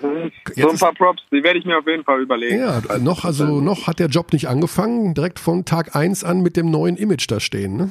So 0.00 0.08
jetzt 0.54 0.72
ein 0.72 0.78
paar 0.78 0.94
Props, 0.94 1.22
die 1.30 1.42
werde 1.42 1.58
ich 1.58 1.64
mir 1.64 1.78
auf 1.78 1.86
jeden 1.86 2.04
Fall 2.04 2.22
überlegen. 2.22 2.58
ja, 2.58 2.80
noch, 2.98 3.24
also 3.24 3.60
noch 3.60 3.86
hat 3.86 3.98
der 3.98 4.08
Job 4.08 4.32
nicht 4.32 4.48
angefangen, 4.48 5.14
direkt 5.14 5.38
von 5.38 5.64
Tag 5.64 5.94
eins 5.94 6.24
an 6.24 6.40
mit 6.42 6.56
dem 6.56 6.70
neuen 6.70 6.96
Image 6.96 7.26
da 7.30 7.40
stehen. 7.40 7.76
Ne? 7.76 7.90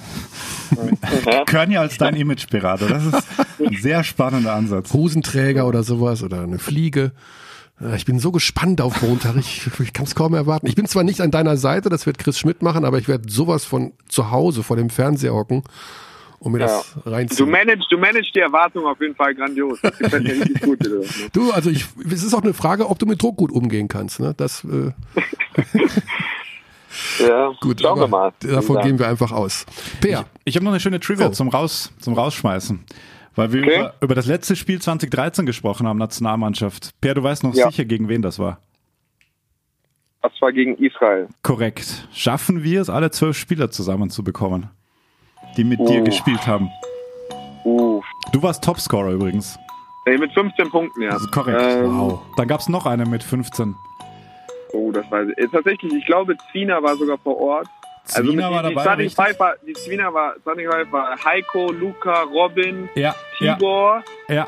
Körny 1.46 1.78
als 1.78 1.98
dein 1.98 2.16
Imageberater. 2.16 2.88
Das 2.88 3.06
ist 3.06 3.28
ein 3.60 3.78
sehr 3.80 4.04
spannender 4.04 4.54
Ansatz. 4.54 4.94
Hosenträger 4.94 5.68
oder 5.68 5.84
sowas 5.84 6.24
oder 6.24 6.42
eine 6.42 6.60
Fliege. 6.60 7.12
Äh, 7.80 7.96
Ich 7.96 8.06
bin 8.06 8.20
so 8.20 8.32
gespannt 8.32 8.82
auf 8.82 9.02
Montag. 9.02 9.36
Ich, 9.38 9.68
ich 9.80 9.94
kann 9.94 10.06
es 10.06 10.16
kaum 10.16 10.34
erwarten. 10.34 10.68
Ich 10.68 10.76
bin 10.76 10.88
zwar 10.88 11.04
nicht 11.04 11.22
an 11.22 11.30
deiner 11.32 11.58
Seite, 11.58 11.90
das 11.90 12.06
wird 12.08 12.18
Chris 12.18 12.40
Schmidt 12.40 12.62
machen, 12.64 12.86
aber 12.86 12.98
ich 12.98 13.08
werde 13.08 13.30
sowas 13.32 13.66
von 13.66 13.94
zu 14.10 14.32
Hause 14.32 14.64
vor 14.64 14.78
dem 14.78 14.90
Fernseher 14.90 15.34
hocken 15.34 15.64
und 16.44 16.52
mir 16.52 16.60
das 16.60 16.94
Du 17.04 17.10
reinziehen. 17.10 17.50
managst, 17.50 17.92
du 17.92 17.98
managst 17.98 18.36
die 18.36 18.40
Erwartung 18.40 18.86
auf 18.86 19.00
jeden 19.02 19.16
Fall 19.16 19.34
grandios. 19.34 19.80
Das 19.82 19.98
gefällt 19.98 20.24
mir 20.24 20.34
richtig 20.34 20.62
gut. 20.62 20.86
du. 20.86 21.04
Du, 21.34 21.52
also 21.52 21.70
ich, 21.70 21.86
es 22.06 22.24
ist 22.24 22.34
auch 22.34 22.42
eine 22.44 22.54
Frage, 22.54 22.90
ob 22.90 23.00
du 23.00 23.06
mit 23.06 23.22
Druck 23.22 23.38
gut 23.38 23.52
umgehen 23.52 23.88
kannst. 23.88 24.20
Ne? 24.20 24.34
Das 24.36 24.64
äh, 24.66 24.92
Ja, 27.20 27.52
gut. 27.60 27.82
schauen 27.82 28.00
wir 28.00 28.08
mal. 28.08 28.32
Davon 28.42 28.82
gehen 28.82 29.00
wir 29.00 29.08
einfach 29.08 29.32
aus. 29.32 29.66
Peer, 30.00 30.26
Ich 30.46 30.56
habe 30.56 30.64
noch 30.66 30.72
eine 30.72 30.80
schöne 30.80 31.00
Trivia 31.00 31.28
Oh. 31.28 31.32
zum, 31.32 31.50
Raus, 31.50 31.92
zum 32.00 32.14
Rausschmeißen. 32.14 32.84
Weil 33.36 33.52
wir 33.52 33.62
Okay. 33.64 33.76
über, 33.80 33.94
über 34.02 34.16
das 34.16 34.28
letzte 34.28 34.56
Spiel 34.56 34.80
2013 34.80 35.46
gesprochen 35.48 35.88
haben, 35.88 35.98
Nationalmannschaft. 35.98 36.92
Per, 37.02 37.16
du 37.16 37.24
weißt 37.24 37.44
noch 37.44 37.56
Ja. 37.56 37.70
sicher, 37.72 37.86
gegen 37.86 38.10
wen 38.10 38.22
das 38.22 38.38
war. 38.38 38.60
Das 40.22 40.32
war 40.40 40.52
gegen 40.52 40.76
Israel. 40.78 41.28
Korrekt. 41.42 42.08
Schaffen 42.14 42.64
wir 42.64 42.80
es, 42.82 42.90
alle 42.92 43.10
zwölf 43.12 43.36
Spieler 43.38 43.72
zusammenzubekommen, 43.72 44.70
die 45.58 45.64
mit 45.64 45.80
dir 45.80 46.02
Oh. 46.02 46.04
gespielt 46.04 46.46
haben? 46.48 46.70
Uh, 47.66 48.02
Du 48.32 48.42
warst 48.42 48.64
Topscorer 48.64 49.12
übrigens. 49.12 49.58
ey, 50.06 50.18
mit 50.18 50.32
15 50.34 50.70
Punkten, 50.70 51.02
ja. 51.04 51.12
Also 51.12 51.28
korrekt. 51.30 51.62
Ähm, 51.62 51.98
wow. 51.98 52.20
Dann 52.38 52.48
gab 52.48 52.60
es 52.60 52.68
noch 52.70 52.86
eine 52.86 53.06
mit 53.06 53.24
15. 53.24 53.76
Oh, 54.74 54.92
das 54.92 55.10
weiß 55.12 55.28
ich. 55.30 55.38
Äh, 55.38 55.48
Tatsächlich, 55.50 55.94
ich 55.94 56.06
glaube, 56.06 56.36
Zwiener 56.52 56.82
war 56.82 56.96
sogar 56.96 57.18
vor 57.20 57.40
Ort. 57.40 57.68
Also 58.16 58.30
Zwiener 58.32 58.52
war 58.52 58.64
die, 58.64 58.70
die 58.70 58.74
dabei, 58.76 58.82
Starting 58.84 59.06
richtig? 59.06 59.26
Five 59.26 59.40
war, 59.40 59.54
die 59.66 59.74
Zwiener 59.74 60.14
war, 60.14 60.34
Starting 60.42 60.70
Five 60.70 60.92
war 60.92 61.16
Heiko, 61.24 61.72
Luca, 61.72 62.24
Robin, 62.24 62.90
Ja, 62.96 63.16
ja, 63.40 63.54
Tibor. 63.56 64.04
ja. 64.28 64.48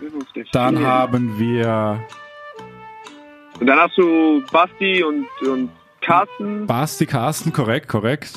Ist 0.00 0.36
der 0.36 0.44
Dann 0.52 0.78
haben 0.86 1.38
wir 1.38 2.00
Und 3.60 3.66
dann 3.66 3.78
hast 3.80 3.98
du 3.98 4.42
Basti 4.52 5.02
und, 5.02 5.26
und 5.46 5.70
Carsten. 6.00 6.66
Basti 6.66 7.04
Carsten, 7.04 7.52
korrekt, 7.52 7.88
korrekt. 7.88 8.30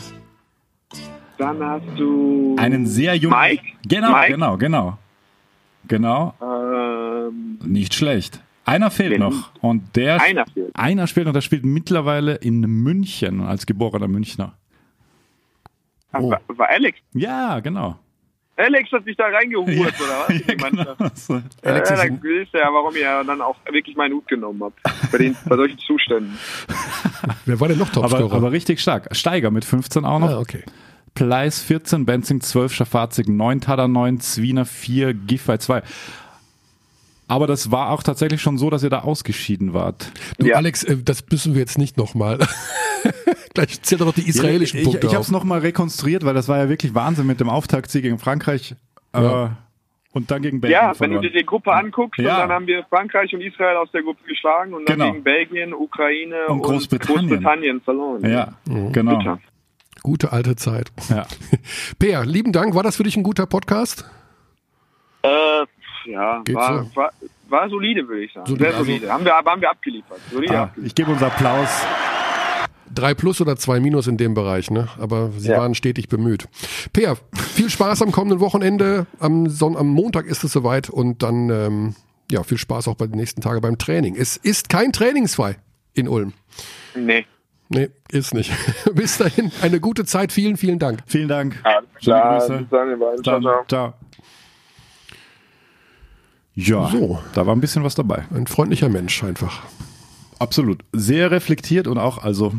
Dann 1.41 1.63
hast 1.63 1.83
du 1.97 2.55
Einen 2.59 2.85
sehr 2.85 3.15
jungen. 3.15 3.35
Mike. 3.39 3.63
Genau, 3.87 4.11
Mike. 4.11 4.31
genau, 4.33 4.57
genau. 4.57 4.97
Genau, 5.87 6.35
Ähm, 6.39 7.57
nicht 7.65 7.95
schlecht. 7.95 8.41
Einer 8.65 8.91
fehlt 8.91 9.17
noch. 9.17 9.49
Und 9.61 9.95
der 9.95 10.21
einer 10.21 10.45
fehlt. 10.45 10.69
einer 10.75 11.07
spielt 11.07 11.25
und 11.25 11.33
der 11.33 11.41
spielt 11.41 11.65
mittlerweile 11.65 12.35
in 12.35 12.59
München 12.61 13.41
als 13.41 13.65
geborener 13.65 14.07
Münchner. 14.07 14.53
Ach, 16.11 16.19
Oh. 16.21 16.29
war, 16.29 16.41
war 16.49 16.69
Alex. 16.69 16.99
Ja, 17.13 17.59
genau. 17.59 17.97
Alex 18.57 18.91
hat 18.91 19.03
sich 19.05 19.17
da 19.17 19.25
reingehurt, 19.25 19.67
oder 19.69 19.87
was? 19.87 20.29
Ja, 20.29 20.35
In 20.35 20.47
die 20.47 20.55
genau. 20.57 20.95
Alex 21.63 21.89
ja, 21.89 21.95
dann 21.95 22.21
wisst 22.21 22.53
ihr 22.53 22.59
ja, 22.59 22.67
warum 22.71 22.95
ihr 22.95 23.23
dann 23.25 23.41
auch 23.41 23.55
wirklich 23.71 23.95
meinen 23.95 24.13
Hut 24.13 24.27
genommen 24.27 24.61
habt. 24.63 24.79
Bei, 25.11 25.17
den, 25.17 25.35
bei 25.47 25.55
solchen 25.55 25.79
Zuständen. 25.87 26.37
wer 27.45 27.59
war 27.59 27.67
denn 27.69 27.79
noch 27.79 27.89
Topscorer? 27.89 28.25
Aber, 28.25 28.35
aber 28.35 28.51
richtig 28.51 28.79
stark. 28.79 29.07
Steiger 29.15 29.49
mit 29.49 29.65
15 29.65 30.05
auch 30.05 30.19
noch. 30.19 30.29
ah, 30.29 30.39
okay. 30.39 30.63
Pleis 31.13 31.61
14, 31.61 32.05
Benzing 32.05 32.41
12, 32.41 32.73
Schafazik 32.73 33.27
9, 33.27 33.61
Tada 33.61 33.87
9, 33.87 34.19
Zwiener 34.19 34.65
4, 34.65 35.13
Giffey 35.13 35.59
2. 35.59 35.81
Aber 37.27 37.47
das 37.47 37.71
war 37.71 37.91
auch 37.91 38.03
tatsächlich 38.03 38.41
schon 38.41 38.57
so, 38.57 38.69
dass 38.69 38.83
ihr 38.83 38.89
da 38.89 38.99
ausgeschieden 38.99 39.73
wart. 39.73 40.11
Du, 40.37 40.47
Ja. 40.47 40.55
Alex, 40.57 40.83
äh, 40.83 40.97
das 41.03 41.23
müssen 41.31 41.53
wir 41.53 41.61
jetzt 41.61 41.77
nicht 41.77 41.97
nochmal. 41.97 42.39
Gleich 43.53 43.81
zählt 43.81 44.01
doch 44.01 44.13
die 44.13 44.27
israelischen 44.27 44.79
ich, 44.79 44.85
Punkte 44.85 45.07
ich 45.07 45.13
habe 45.13 45.23
es 45.23 45.31
nochmal 45.31 45.59
rekonstruiert, 45.59 46.25
weil 46.25 46.33
das 46.33 46.47
war 46.47 46.57
ja 46.57 46.69
wirklich 46.69 46.93
Wahnsinn 46.93 47.27
mit 47.27 47.39
dem 47.39 47.49
Auftaktsieg 47.49 48.03
gegen 48.03 48.17
Frankreich 48.19 48.75
Ja. 49.13 49.45
äh, 49.45 49.49
und 50.13 50.29
dann 50.31 50.41
gegen 50.41 50.59
Belgien 50.59 50.77
Ja, 50.81 50.87
wenn 50.87 51.11
du 51.11 51.17
verloren. 51.17 51.21
dir 51.21 51.31
die 51.39 51.45
Gruppe 51.45 51.73
anguckst, 51.73 52.19
Ja. 52.19 52.35
und 52.35 52.39
dann 52.41 52.51
haben 52.51 52.67
wir 52.67 52.83
Frankreich 52.89 53.33
und 53.33 53.41
Israel 53.41 53.77
aus 53.77 53.89
der 53.91 54.03
Gruppe 54.03 54.23
geschlagen 54.27 54.73
und 54.73 54.87
dann 54.89 54.97
Genau. 54.99 55.11
gegen 55.11 55.23
Belgien, 55.23 55.73
Ukraine 55.73 56.35
Und 56.47 56.55
und, 56.59 56.61
Großbritannien. 56.63 57.27
Großbritannien 57.29 57.81
verloren. 57.81 58.29
Ja, 58.29 58.53
Mhm. 58.65 58.91
genau. 58.91 59.17
Bitter. 59.17 59.39
Gute 60.03 60.31
alte 60.31 60.55
Zeit. 60.55 60.91
Ja. 61.09 61.25
Peer, 61.99 62.25
lieben 62.25 62.51
Dank. 62.51 62.73
War 62.75 62.83
das 62.83 62.95
für 62.97 63.03
dich 63.03 63.15
ein 63.17 63.23
guter 63.23 63.45
Podcast? 63.45 64.05
Äh, 65.23 65.29
ja, 66.09 66.41
Geht 66.43 66.55
war, 66.55 66.83
so. 66.85 66.95
war, 66.95 67.11
war 67.49 67.69
solide, 67.69 68.07
würde 68.07 68.23
ich 68.23 68.33
sagen. 68.33 68.47
Solide, 68.47 68.63
Sehr 68.65 68.73
also- 68.77 68.85
solide. 68.85 69.11
Haben 69.11 69.25
wir, 69.25 69.33
haben 69.33 69.61
wir 69.61 69.69
abgeliefert. 69.69 70.19
Solide 70.31 70.57
Ah, 70.57 70.63
abgeliefert. 70.63 70.87
ich 70.87 70.95
gebe 70.95 71.11
uns 71.11 71.21
Applaus. 71.21 71.69
Drei 72.93 73.13
plus 73.13 73.39
oder 73.39 73.55
zwei 73.55 73.79
minus 73.79 74.07
in 74.07 74.17
dem 74.17 74.33
Bereich, 74.33 74.69
ne? 74.69 74.89
Aber 74.99 75.29
sie 75.37 75.49
Ja. 75.49 75.59
waren 75.59 75.75
stetig 75.75 76.09
bemüht. 76.09 76.49
Peer, 76.91 77.15
viel 77.53 77.69
Spaß 77.69 78.01
am 78.01 78.11
kommenden 78.11 78.39
Wochenende. 78.41 79.05
Am, 79.19 79.47
Son 79.49 79.77
am 79.77 79.87
Montag 79.87 80.25
ist 80.25 80.43
es 80.43 80.51
soweit 80.51 80.89
und 80.89 81.23
dann 81.23 81.49
ähm, 81.49 81.95
ja 82.29 82.43
viel 82.43 82.57
Spaß 82.57 82.89
auch 82.89 82.95
bei 82.95 83.07
den 83.07 83.15
nächsten 83.17 83.39
Tagen 83.39 83.61
beim 83.61 83.77
Training. 83.77 84.15
Es 84.17 84.35
ist 84.35 84.67
kein 84.67 84.91
trainingsfrei 84.91 85.55
in 85.93 86.09
Ulm. 86.09 86.33
Nee. 86.95 87.25
Nee, 87.73 87.89
ist 88.09 88.33
nicht. 88.33 88.51
Bis 88.93 89.17
dahin, 89.17 89.51
eine 89.61 89.79
gute 89.79 90.03
Zeit. 90.05 90.31
Vielen, 90.33 90.57
vielen 90.57 90.77
Dank. 90.77 90.99
Vielen 91.07 91.29
Dank. 91.29 91.59
Alles 91.63 91.85
klar. 92.01 92.39
Grüße. 92.39 92.57
Bis 92.59 92.69
dann, 92.69 92.89
ihr 92.89 92.97
beiden. 92.97 93.23
Ciao, 93.23 93.39
Dann, 93.39 93.43
ciao. 93.43 93.65
ciao. 93.67 93.93
Ja, 96.53 96.89
So. 96.91 97.19
da 97.33 97.45
war 97.45 97.55
ein 97.55 97.61
bisschen 97.61 97.83
was 97.83 97.95
dabei. 97.95 98.25
Ein 98.33 98.45
freundlicher 98.47 98.89
Mensch 98.89 99.23
einfach. 99.23 99.63
Absolut. 100.39 100.83
Sehr 100.91 101.31
reflektiert 101.31 101.87
und 101.87 101.97
auch, 101.97 102.17
also, 102.17 102.53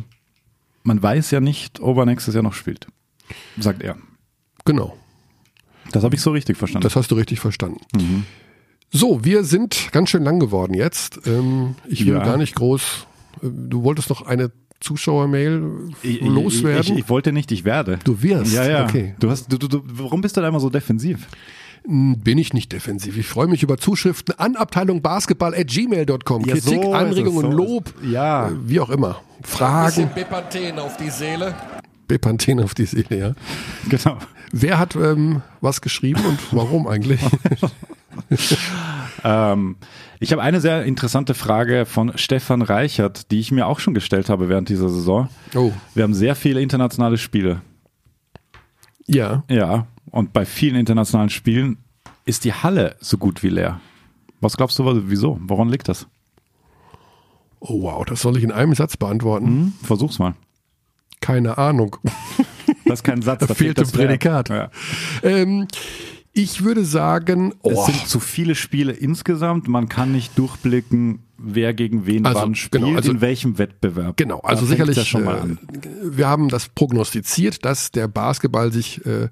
man 0.83 1.03
weiß 1.03 1.31
ja 1.31 1.41
nicht, 1.41 1.81
ob 1.81 1.99
er 1.99 2.07
nächstes 2.07 2.35
Jahr 2.35 2.43
noch 2.43 2.55
spielt. 2.55 2.87
Sagt 3.59 3.83
er. 3.83 3.97
Genau. 4.65 4.97
Das 5.93 6.05
habe 6.05 6.15
ich 6.15 6.23
so 6.23 6.31
richtig 6.31 6.57
verstanden. 6.57 6.85
Das 6.85 6.97
hast 6.97 7.11
du 7.11 7.17
richtig 7.17 7.41
verstanden. 7.41 7.81
Mhm. 7.95 8.25
So, 8.91 9.25
wir 9.25 9.45
sind 9.45 9.89
ganz 9.93 10.11
schön 10.11 10.23
lang 10.25 10.39
geworden 10.39 10.75
jetzt. 10.75 11.27
Ähm, 11.27 11.75
ich 11.87 12.07
will 12.07 12.15
Ja. 12.15 12.25
gar 12.25 12.37
nicht 12.39 12.55
groß. 12.55 13.07
äh, 13.43 13.47
Du 13.51 13.83
wolltest 13.85 14.09
noch 14.11 14.23
eine 14.27 14.51
Zuschauermail 14.83 15.63
Ich- 16.03 16.21
ich- 16.21 16.27
loswerden? 16.29 16.93
Ich, 16.95 17.05
ich 17.05 17.09
wollte 17.09 17.33
nicht, 17.33 17.51
ich 17.53 17.65
werde. 17.65 17.99
Du 18.05 18.23
wirst? 18.23 18.53
Ja, 18.53 18.69
ja. 18.69 18.85
Okay. 18.85 19.15
Du 19.19 19.31
hast, 19.31 19.51
du, 19.53 19.57
du, 19.59 19.69
du, 19.69 19.83
warum 19.87 20.21
bist 20.21 20.37
du 20.37 20.41
da 20.41 20.49
immer 20.49 20.61
so 20.61 20.69
defensiv? 20.71 21.27
Bin 21.85 22.39
ich 22.39 22.53
nicht 22.53 22.73
defensiv. 22.73 23.17
Ich 23.17 23.27
freue 23.27 23.49
mich 23.49 23.63
über 23.65 23.77
Zuschriften 23.77 24.39
an 24.39 24.55
Abteilung 24.55 25.03
Basketball 25.03 25.53
at 25.55 25.67
gmail.com. 25.67 26.45
Ja, 26.45 26.55
Kritik, 26.55 26.83
so 26.85 26.93
Anregungen, 26.95 27.41
so 27.41 27.57
Lob. 27.57 27.93
Ja. 28.05 28.53
wie 28.65 28.79
auch 28.79 28.91
immer. 28.91 29.21
Fragen. 29.43 30.09
Bepanthen 30.15 30.79
auf 30.79 30.97
die 30.97 31.11
Seele. 31.11 31.55
Bepanthen 32.07 32.61
auf 32.61 32.75
die 32.75 32.85
Seele, 32.87 33.19
ja. 33.19 33.33
Genau. 33.89 34.19
Wer 34.53 34.79
hat 34.79 34.95
ähm, 34.95 35.43
was 35.61 35.81
geschrieben 35.81 36.21
und 36.25 36.39
warum 36.53 36.87
eigentlich? 36.87 37.21
Ähm, 39.25 39.77
ich 40.19 40.33
habe 40.33 40.43
eine 40.43 40.61
sehr 40.61 40.85
interessante 40.85 41.35
Frage 41.35 41.87
von 41.87 42.13
Stefan 42.17 42.63
Reichert, 42.63 43.31
die 43.31 43.39
ich 43.39 43.53
mir 43.53 43.67
auch 43.69 43.79
schon 43.79 43.95
gestellt 43.95 44.29
habe 44.31 44.49
während 44.49 44.69
dieser 44.69 44.89
Saison. 44.89 45.29
Oh, 45.55 45.71
Wir 45.95 46.03
haben 46.03 46.15
sehr 46.15 46.35
viele 46.35 46.61
internationale 46.61 47.19
Spiele. 47.19 47.61
ja. 49.07 49.45
Ja. 49.49 49.87
Und 50.11 50.33
bei 50.33 50.45
vielen 50.45 50.75
internationalen 50.77 51.31
Spielen 51.31 51.79
ist 52.25 52.45
die 52.45 52.53
Halle 52.53 52.97
so 53.01 53.17
gut 53.17 53.43
wie 53.43 53.49
leer. 53.49 53.81
Was 54.41 54.57
glaubst 54.57 54.79
du, 54.79 55.03
wieso? 55.09 55.39
Woran 55.43 55.69
liegt 55.69 55.89
das? 55.89 56.07
Oh 57.61 57.83
wow, 57.83 58.05
das 58.05 58.23
soll 58.23 58.37
ich 58.37 58.43
in 58.45 58.51
einem 58.53 58.75
Satz 58.75 58.97
beantworten. 58.97 59.47
Hm? 59.47 59.73
Versuch's 59.85 60.19
mal. 60.19 60.35
Keine 61.21 61.57
Ahnung. 61.59 61.97
Das 62.85 63.01
ist 63.01 63.05
kein 63.05 63.23
Satz. 63.23 63.47
Da 63.47 63.55
fehlt 63.55 63.79
das 63.79 63.93
ein 63.95 63.99
Prädikat. 63.99 64.51
Verb. 64.51 64.73
ähm, 65.23 65.69
ich 66.33 66.65
würde 66.65 66.85
sagen, 66.85 67.53
Ja. 67.65 67.73
Es 67.73 67.79
oh, 67.79 67.87
sind 67.87 68.09
zu 68.09 68.21
viele 68.21 68.55
Spiele 68.55 68.93
insgesamt. 68.93 69.69
Man 69.69 69.89
kann 69.89 70.13
nicht 70.13 70.39
durchblicken, 70.39 71.21
wer 71.37 71.75
gegen 71.75 72.07
wen 72.07 72.25
Also, 72.27 72.41
wann 72.41 72.55
spielt, 72.55 72.85
genau, 72.85 72.97
also- 72.97 73.11
in 73.11 73.21
welchem 73.21 73.59
Wettbewerb. 73.59 74.17
Genau, 74.17 74.41
also 74.41 74.65
sicherlich, 74.65 75.07
schon 75.07 75.25
mal 75.25 75.37
äh, 75.37 75.41
an. 75.41 75.59
wir 76.03 76.29
haben 76.29 76.49
das 76.49 76.69
prognostiziert, 76.69 77.65
dass 77.65 77.91
der 77.91 78.09
Basketball 78.09 78.73
sich 78.73 79.05
äh, 79.05 79.29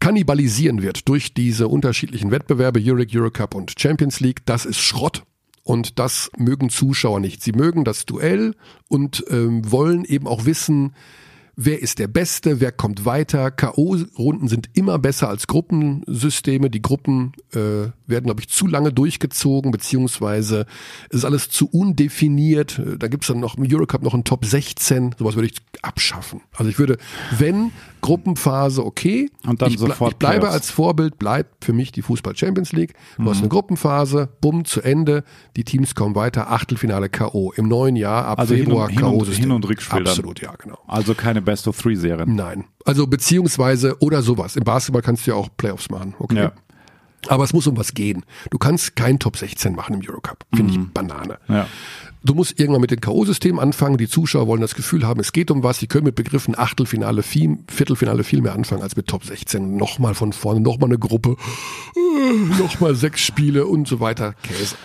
kannibalisieren 0.00 0.82
wird 0.82 1.08
durch 1.08 1.34
diese 1.34 1.68
unterschiedlichen 1.68 2.30
Wettbewerbe, 2.30 2.80
Euroleague, 2.82 3.20
Eurocup 3.20 3.54
und 3.54 3.78
Champions 3.78 4.20
League. 4.20 4.44
Das 4.46 4.64
ist 4.64 4.80
Schrott. 4.80 5.24
Und 5.64 6.00
das 6.00 6.28
mögen 6.36 6.70
Zuschauer 6.70 7.20
nicht. 7.20 7.40
Sie 7.40 7.52
mögen 7.52 7.84
das 7.84 8.04
Duell 8.04 8.56
und 8.88 9.24
ähm, 9.30 9.70
wollen 9.70 10.04
eben 10.04 10.26
auch 10.26 10.44
wissen, 10.44 10.92
wer 11.56 11.82
ist 11.82 11.98
der 11.98 12.08
Beste, 12.08 12.60
wer 12.60 12.72
kommt 12.72 13.04
weiter. 13.04 13.50
K.O.-Runden 13.50 14.48
sind 14.48 14.70
immer 14.74 14.98
besser 14.98 15.28
als 15.28 15.46
Gruppensysteme. 15.46 16.70
Die 16.70 16.82
Gruppen 16.82 17.32
äh, 17.52 17.90
werden, 18.06 18.24
glaube 18.26 18.40
ich, 18.40 18.48
zu 18.48 18.66
lange 18.66 18.92
durchgezogen, 18.92 19.70
beziehungsweise 19.70 20.66
es 21.10 21.18
ist 21.18 21.24
alles 21.24 21.50
zu 21.50 21.68
undefiniert. 21.68 22.80
Da 22.98 23.08
gibt 23.08 23.24
es 23.24 23.28
dann 23.28 23.40
noch 23.40 23.56
im 23.56 23.66
Eurocup 23.70 24.02
noch 24.02 24.14
einen 24.14 24.24
Top 24.24 24.44
16. 24.44 25.14
Sowas 25.18 25.34
würde 25.34 25.48
ich 25.48 25.56
abschaffen. 25.82 26.40
Also 26.56 26.70
ich 26.70 26.78
würde, 26.78 26.96
wenn 27.38 27.70
Gruppenphase 28.00 28.84
okay. 28.84 29.30
Und 29.46 29.62
dann 29.62 29.70
ich, 29.70 29.78
sofort 29.78 30.12
ich 30.12 30.18
bleibe 30.18 30.40
Playoffs. 30.40 30.54
als 30.54 30.70
Vorbild, 30.70 31.18
bleibt 31.18 31.64
für 31.64 31.72
mich 31.72 31.92
die 31.92 32.02
Fußball 32.02 32.36
Champions 32.36 32.72
League. 32.72 32.94
Du 33.16 33.22
Mhm. 33.22 33.28
hast 33.28 33.38
eine 33.38 33.48
Gruppenphase, 33.48 34.28
bumm, 34.40 34.64
zu 34.64 34.80
Ende. 34.82 35.22
Die 35.56 35.62
Teams 35.64 35.94
kommen 35.94 36.14
weiter, 36.16 36.50
Achtelfinale 36.50 37.08
K.O. 37.08 37.52
Im 37.52 37.68
neuen 37.68 37.94
Jahr, 37.96 38.24
ab 38.26 38.40
Also 38.40 38.54
hin 38.54 38.64
und- 38.64 38.70
Februar 38.70 38.88
hin 38.88 39.02
und- 39.04 39.28
hin 39.28 39.50
und 39.52 39.68
Rückspiel 39.68 39.98
dann. 40.02 40.08
Absolut, 40.08 40.40
ja, 40.40 40.52
genau. 40.56 40.78
Also 40.88 41.14
keine 41.14 41.41
Best-of-Three-Serien. 41.42 42.34
Nein. 42.34 42.64
Also 42.84 43.06
beziehungsweise 43.06 43.96
oder 44.00 44.22
sowas. 44.22 44.56
Im 44.56 44.64
Basketball 44.64 45.02
kannst 45.02 45.26
du 45.26 45.32
ja 45.32 45.36
auch 45.36 45.48
Playoffs 45.56 45.90
machen. 45.90 46.14
Okay. 46.18 46.36
Ja. 46.36 46.52
Aber 47.28 47.44
es 47.44 47.52
muss 47.52 47.66
um 47.66 47.76
was 47.76 47.94
gehen. 47.94 48.24
Du 48.50 48.58
kannst 48.58 48.96
kein 48.96 49.18
Top 49.18 49.36
16 49.36 49.74
machen 49.74 49.94
im 49.94 50.08
Eurocup. 50.08 50.44
Finde 50.54 50.72
ich 50.72 50.80
Banane. 50.92 51.38
Ja. 51.48 51.68
Du 52.24 52.34
musst 52.34 52.58
irgendwann 52.58 52.80
mit 52.80 52.92
dem 52.92 53.00
K.O.-System 53.00 53.58
anfangen. 53.58 53.96
Die 53.96 54.08
Zuschauer 54.08 54.46
wollen 54.46 54.60
das 54.60 54.74
Gefühl 54.74 55.06
haben, 55.06 55.20
es 55.20 55.32
geht 55.32 55.50
um 55.50 55.64
was. 55.64 55.78
Sie 55.78 55.88
können 55.88 56.04
mit 56.04 56.14
Begriffen 56.14 56.56
Achtelfinale, 56.56 57.22
viel, 57.22 57.58
Viertelfinale 57.68 58.22
viel 58.22 58.42
mehr 58.42 58.54
anfangen 58.54 58.82
als 58.82 58.96
mit 58.96 59.08
Top 59.08 59.24
16. 59.24 59.76
Nochmal 59.76 60.14
von 60.14 60.32
vorne, 60.32 60.60
nochmal 60.60 60.90
eine 60.90 60.98
Gruppe, 60.98 61.36
äh, 61.96 62.60
nochmal 62.60 62.94
sechs 62.94 63.22
Spiele 63.22 63.66
und 63.66 63.88
so 63.88 63.98
weiter. 63.98 64.34
Käse. 64.42 64.76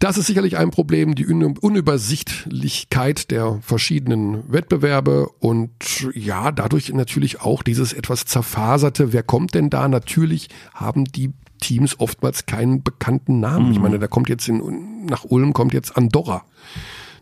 Das 0.00 0.16
ist 0.16 0.26
sicherlich 0.26 0.56
ein 0.56 0.70
Problem, 0.70 1.14
die 1.14 1.26
Un 1.26 1.56
Unübersichtlichkeit 1.58 3.30
der 3.30 3.58
verschiedenen 3.62 4.50
Wettbewerbe 4.50 5.28
und 5.40 5.70
ja, 6.14 6.52
dadurch 6.52 6.92
natürlich 6.92 7.40
auch 7.40 7.62
dieses 7.64 7.92
etwas 7.92 8.24
zerfaserte, 8.24 9.12
wer 9.12 9.24
kommt 9.24 9.54
denn 9.54 9.70
da? 9.70 9.88
Natürlich 9.88 10.48
haben 10.72 11.04
die 11.04 11.32
Teams 11.60 11.98
oftmals 11.98 12.46
keinen 12.46 12.84
bekannten 12.84 13.40
Namen. 13.40 13.72
Ich 13.72 13.80
meine, 13.80 13.98
da 13.98 14.06
kommt 14.06 14.28
jetzt 14.28 14.48
in, 14.48 15.06
nach 15.06 15.24
Ulm 15.24 15.52
kommt 15.52 15.74
jetzt 15.74 15.96
Andorra. 15.96 16.44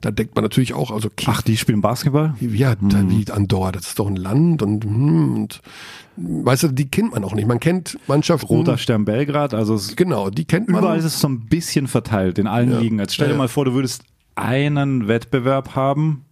Da 0.01 0.11
denkt 0.11 0.35
man 0.35 0.45
natürlich 0.45 0.75
auch, 0.75 0.91
also 0.91 1.09
okay, 1.09 1.27
Ach, 1.29 1.43
die 1.43 1.57
spielen 1.57 1.81
Basketball? 1.81 2.35
ja, 2.41 2.75
da, 2.77 3.09
wie 3.09 3.25
Andorra, 3.31 3.73
das 3.73 3.87
ist 3.89 3.99
doch 3.99 4.07
ein 4.07 4.17
Land 4.17 4.63
und, 4.63 4.85
hm, 4.85 5.35
und 5.35 5.61
weißt 6.17 6.65
du, 6.65 6.69
die 6.69 6.89
kennt 6.89 7.13
man 7.13 7.25
auch 7.25 7.35
nicht. 7.35 7.47
Man 7.49 7.61
kennt 7.61 7.99
Mannschaften. 8.07 8.47
Roter 8.47 8.79
Stern 8.79 9.05
Belgrad, 9.05 9.55
also 9.55 9.75
es, 9.75 9.97
Genau, 9.97 10.31
die 10.31 10.45
kennt 10.45 10.69
man. 10.69 10.81
überall 10.81 10.99
ist 10.99 11.05
es 11.05 11.21
so 11.21 11.29
ein 11.29 11.47
bisschen 11.47 11.87
verteilt 11.87 12.39
in 12.39 12.47
allen 12.47 12.71
Ja. 12.73 12.79
Ligen. 12.79 12.99
Jetzt 12.99 13.15
stell 13.15 13.29
dir 13.29 13.33
Ja, 13.35 13.39
mal 13.39 13.49
vor, 13.49 13.65
du 13.65 13.73
würdest 13.75 14.03
einen 14.35 15.09
Wettbewerb 15.09 15.75
haben 15.75 16.25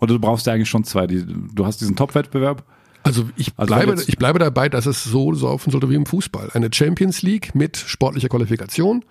oder 0.00 0.14
du 0.14 0.20
brauchst 0.20 0.46
ja 0.46 0.52
eigentlich 0.52 0.68
schon 0.68 0.84
zwei. 0.84 1.06
Die, 1.06 1.24
du 1.26 1.64
hast 1.66 1.80
diesen 1.80 1.96
Top-Wettbewerb. 1.96 2.62
Also 3.04 3.24
ich 3.36 3.52
Also 3.56 3.74
bleibe, 3.74 3.92
jetzt- 3.92 4.08
ich 4.08 4.18
bleibe 4.18 4.38
dabei, 4.38 4.68
dass 4.68 4.84
es 4.84 5.02
so 5.04 5.32
laufen 5.32 5.70
sollte 5.70 5.88
wie 5.88 5.94
im 5.94 6.04
Fußball. 6.04 6.50
Eine 6.52 6.68
Champions 6.72 7.22
League 7.22 7.54
mit 7.54 7.76
sportlicher 7.78 8.28
Qualifikation, 8.28 9.02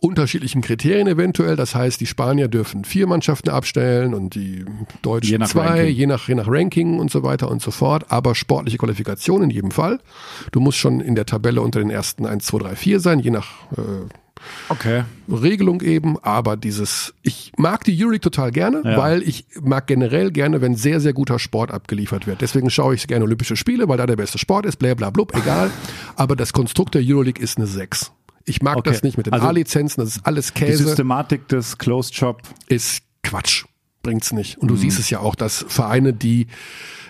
unterschiedlichen 0.00 0.62
Kriterien 0.62 1.06
eventuell. 1.06 1.56
Das 1.56 1.74
heißt, 1.74 2.00
die 2.00 2.06
Spanier 2.06 2.48
dürfen 2.48 2.84
vier 2.84 3.06
Mannschaften 3.06 3.50
abstellen 3.50 4.14
und 4.14 4.34
die 4.34 4.64
Deutschen 5.02 5.40
Je 5.40 5.46
zwei, 5.46 5.66
Ranking. 5.66 5.94
je 5.96 6.06
nach, 6.06 6.28
je 6.28 6.34
nach 6.34 6.48
Ranking 6.48 6.98
und 6.98 7.10
so 7.10 7.22
weiter 7.22 7.50
und 7.50 7.62
so 7.62 7.70
fort. 7.70 8.06
Aber 8.10 8.34
sportliche 8.34 8.78
Qualifikation 8.78 9.42
in 9.42 9.50
jedem 9.50 9.70
Fall. 9.70 10.00
Du 10.52 10.60
musst 10.60 10.78
schon 10.78 11.00
in 11.00 11.14
der 11.14 11.26
Tabelle 11.26 11.60
unter 11.60 11.78
den 11.80 11.90
ersten 11.90 12.26
1, 12.26 12.44
2, 12.46 12.58
3, 12.58 12.76
4 12.76 13.00
sein, 13.00 13.18
je 13.20 13.30
nach 13.30 13.48
äh, 13.76 13.82
Okay. 14.68 15.02
Regelung 15.28 15.80
eben, 15.80 16.18
aber 16.22 16.56
dieses, 16.56 17.14
ich 17.22 17.52
mag 17.56 17.82
die 17.84 17.96
Euroleague 18.00 18.20
total 18.20 18.52
gerne, 18.52 18.82
Ja. 18.84 18.96
weil 18.98 19.22
ich 19.22 19.46
mag 19.60 19.86
generell 19.86 20.30
gerne, 20.30 20.60
wenn 20.60 20.76
sehr, 20.76 21.00
sehr 21.00 21.14
guter 21.14 21.38
Sport 21.38 21.72
abgeliefert 21.72 22.26
wird. 22.26 22.42
Deswegen 22.42 22.68
schaue 22.70 22.94
ich 22.94 23.06
gerne 23.08 23.24
Olympische 23.24 23.56
Spiele, 23.56 23.88
weil 23.88 23.96
da 23.96 24.06
der 24.06 24.14
beste 24.16 24.38
Sport 24.38 24.66
ist, 24.66 24.76
bla 24.76 24.94
bla 24.94 25.10
blub, 25.10 25.34
egal. 25.34 25.70
aber 26.16 26.36
das 26.36 26.52
Konstrukt 26.52 26.94
der 26.94 27.02
Euroleague 27.04 27.42
ist 27.42 27.56
eine 27.56 27.66
6. 27.66 28.12
Ich 28.46 28.62
mag 28.62 28.76
Okay. 28.76 28.90
das 28.90 29.02
nicht 29.02 29.16
mit 29.16 29.26
den 29.26 29.32
Also 29.34 29.46
A-Lizenzen, 29.46 30.00
das 30.00 30.16
ist 30.16 30.26
alles 30.26 30.52
Die 30.52 30.64
Käse, 30.64 30.84
Systematik 30.84 31.48
des 31.48 31.78
Closed 31.78 32.14
Shop. 32.14 32.42
ist 32.68 33.02
Quatsch. 33.22 33.64
Bringt's 34.02 34.32
nicht. 34.32 34.56
Mhm. 34.56 34.62
Und 34.62 34.68
du 34.68 34.76
siehst 34.76 34.98
es 35.00 35.10
ja 35.10 35.18
auch, 35.20 35.34
dass 35.34 35.64
Vereine, 35.68 36.12
die, 36.12 36.46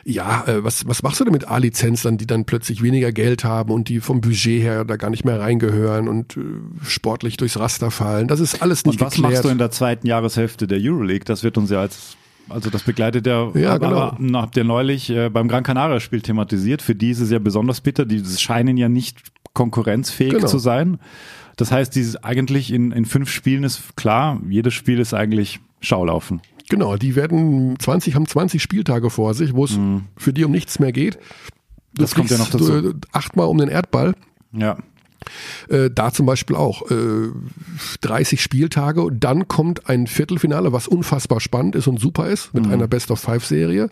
ja, 0.04 0.44
äh, 0.46 0.64
was, 0.64 0.86
was 0.88 1.02
machst 1.02 1.20
du 1.20 1.24
denn 1.24 1.32
mit 1.34 1.46
A-Lizenzlern, 1.46 2.16
die 2.16 2.26
dann 2.26 2.46
plötzlich 2.46 2.82
weniger 2.82 3.12
Geld 3.12 3.44
haben 3.44 3.70
und 3.70 3.88
die 3.90 4.00
vom 4.00 4.20
Budget 4.22 4.62
her 4.62 4.84
da 4.86 4.96
gar 4.96 5.10
nicht 5.10 5.24
mehr 5.26 5.38
reingehören 5.38 6.08
und 6.08 6.36
äh, 6.38 6.40
sportlich 6.86 7.36
durchs 7.36 7.58
Raster 7.58 7.90
fallen? 7.90 8.28
Das 8.28 8.40
ist 8.40 8.62
alles 8.62 8.86
nicht 8.86 9.00
Und 9.00 9.06
was 9.06 9.12
geklärt. 9.14 9.32
machst 9.34 9.44
du 9.44 9.48
in 9.50 9.58
der 9.58 9.70
zweiten 9.70 10.06
Jahreshälfte 10.06 10.66
der 10.66 10.78
Euroleague? 10.80 11.24
Das 11.26 11.42
wird 11.42 11.58
uns 11.58 11.68
ja 11.70 11.80
als 11.80 12.16
also 12.48 12.70
das 12.70 12.84
begleitet 12.84 13.26
ja, 13.26 13.50
Ja, 13.54 13.76
genau. 13.76 14.16
habt 14.40 14.56
ihr 14.56 14.62
neulich 14.62 15.10
äh, 15.10 15.28
beim 15.30 15.48
Gran 15.48 15.64
Canaria 15.64 15.98
Spiel 15.98 16.20
thematisiert. 16.22 16.80
Für 16.80 16.94
die 16.94 17.10
ist 17.10 17.18
es 17.18 17.30
ja 17.32 17.40
besonders 17.40 17.80
bitter. 17.80 18.04
Die 18.06 18.22
scheinen 18.24 18.76
ja 18.76 18.88
nicht 18.88 19.18
konkurrenzfähig 19.56 20.34
Genau. 20.34 20.46
zu 20.46 20.58
sein. 20.58 20.98
Das 21.56 21.72
heißt, 21.72 21.94
dieses 21.96 22.22
eigentlich 22.22 22.72
in, 22.72 22.92
in 22.92 23.04
fünf 23.06 23.30
Spielen 23.30 23.64
ist 23.64 23.96
klar, 23.96 24.40
jedes 24.48 24.74
Spiel 24.74 25.00
ist 25.00 25.14
eigentlich 25.14 25.58
Schaulaufen. 25.80 26.40
Genau, 26.68 26.96
die 26.96 27.16
werden 27.16 27.78
20, 27.78 28.14
haben 28.14 28.26
20 28.26 28.62
Spieltage 28.62 29.08
vor 29.10 29.34
sich, 29.34 29.54
wo 29.54 29.64
es 29.64 29.78
für 30.16 30.32
die 30.32 30.44
um 30.44 30.50
nichts 30.52 30.78
mehr 30.78 30.92
geht. 30.92 31.14
Du 31.14 31.20
Mhm. 31.20 32.02
Das 32.02 32.14
kommt 32.14 32.30
ja 32.30 32.38
noch 32.38 32.50
dazu. 32.50 32.72
äh, 32.90 32.92
Achtmal 33.12 33.46
um 33.46 33.56
den 33.58 33.68
Erdball. 33.68 34.14
Ja. 34.52 34.76
Äh, 35.68 35.90
da 35.92 36.12
zum 36.12 36.26
Beispiel 36.26 36.54
auch 36.56 36.88
äh, 36.90 37.30
30 38.02 38.40
Spieltage 38.42 39.02
und 39.02 39.24
dann 39.24 39.48
kommt 39.48 39.88
ein 39.88 40.06
Viertelfinale, 40.06 40.72
was 40.72 40.86
unfassbar 40.88 41.40
spannend 41.40 41.74
ist 41.74 41.86
und 41.88 41.98
super 41.98 42.28
ist, 42.28 42.52
Mhm. 42.54 42.60
mit 42.62 42.70
einer 42.72 42.86
Best-of-Five-Serie. 42.86 43.88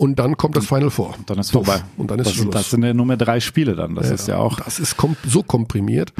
Und 0.00 0.18
dann 0.18 0.36
kommt 0.38 0.56
das 0.56 0.66
Final 0.66 0.88
Four. 0.88 1.14
Dann 1.26 1.38
ist 1.38 1.52
Puff. 1.52 1.66
vorbei. 1.66 1.82
Und 1.98 2.10
dann 2.10 2.18
ist 2.20 2.28
das, 2.28 2.34
Schluss. 2.36 2.54
das 2.54 2.70
sind 2.70 2.82
ja 2.82 2.94
nur 2.94 3.04
mehr 3.04 3.18
drei 3.18 3.38
Spiele 3.38 3.74
dann. 3.76 3.94
Das 3.94 4.08
ist 4.10 4.28
ja 4.28 4.38
auch 4.38 4.58
Das 4.60 4.78
ist 4.78 4.96
kom 4.96 5.14
so 5.26 5.42
komprimiert. 5.42 6.12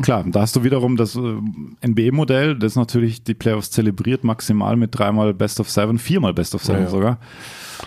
Klar, 0.00 0.24
da 0.26 0.40
hast 0.40 0.56
du 0.56 0.64
wiederum 0.64 0.96
das 0.96 1.14
äh, 1.14 1.86
NBA-Modell, 1.86 2.58
das 2.58 2.74
natürlich 2.76 3.22
die 3.22 3.34
Playoffs 3.34 3.70
zelebriert, 3.70 4.24
maximal 4.24 4.76
mit 4.76 4.98
dreimal 4.98 5.34
Best 5.34 5.60
of 5.60 5.68
Seven, 5.70 5.98
viermal 5.98 6.32
Best 6.32 6.54
of 6.54 6.64
Seven 6.64 6.78
Ja, 6.80 6.84
ja. 6.86 6.90
sogar. 6.90 7.18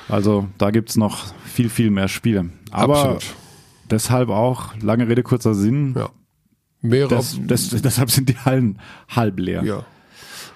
Also 0.08 0.48
da 0.60 0.70
gibt's 0.70 0.96
noch 0.96 1.34
viel, 1.44 1.70
viel 1.70 1.90
mehr 1.90 2.08
Spiele. 2.08 2.50
Aber 2.70 2.98
Absolut. 3.16 3.24
deshalb 3.90 4.30
auch, 4.30 4.76
lange 4.80 5.08
Rede, 5.08 5.24
kurzer 5.24 5.56
Sinn, 5.56 5.96
Ja. 5.98 6.10
Mehrere. 6.84 7.16
das, 7.16 7.40
das, 7.48 7.70
deshalb 7.82 8.12
sind 8.12 8.30
die 8.30 8.38
Hallen 8.38 8.78
halb 9.10 9.40
leer. 9.40 9.64
ja. 9.64 9.84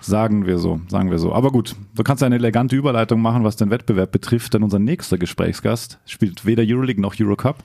Sagen 0.06 0.46
wir 0.46 0.60
so, 0.60 0.82
sagen 0.88 1.10
wir 1.10 1.18
so. 1.18 1.34
Aber 1.34 1.52
gut, 1.52 1.76
du 1.96 2.04
kannst 2.04 2.22
eine 2.22 2.36
elegante 2.36 2.76
Überleitung 2.76 3.22
machen, 3.22 3.44
was 3.44 3.56
den 3.56 3.72
Wettbewerb 3.72 4.12
betrifft, 4.12 4.54
denn 4.54 4.64
unser 4.64 4.80
nächster 4.80 5.18
Gesprächsgast 5.18 6.00
spielt 6.06 6.46
weder 6.46 6.64
Euroleague 6.66 7.02
noch 7.02 7.16
Eurocup. 7.20 7.64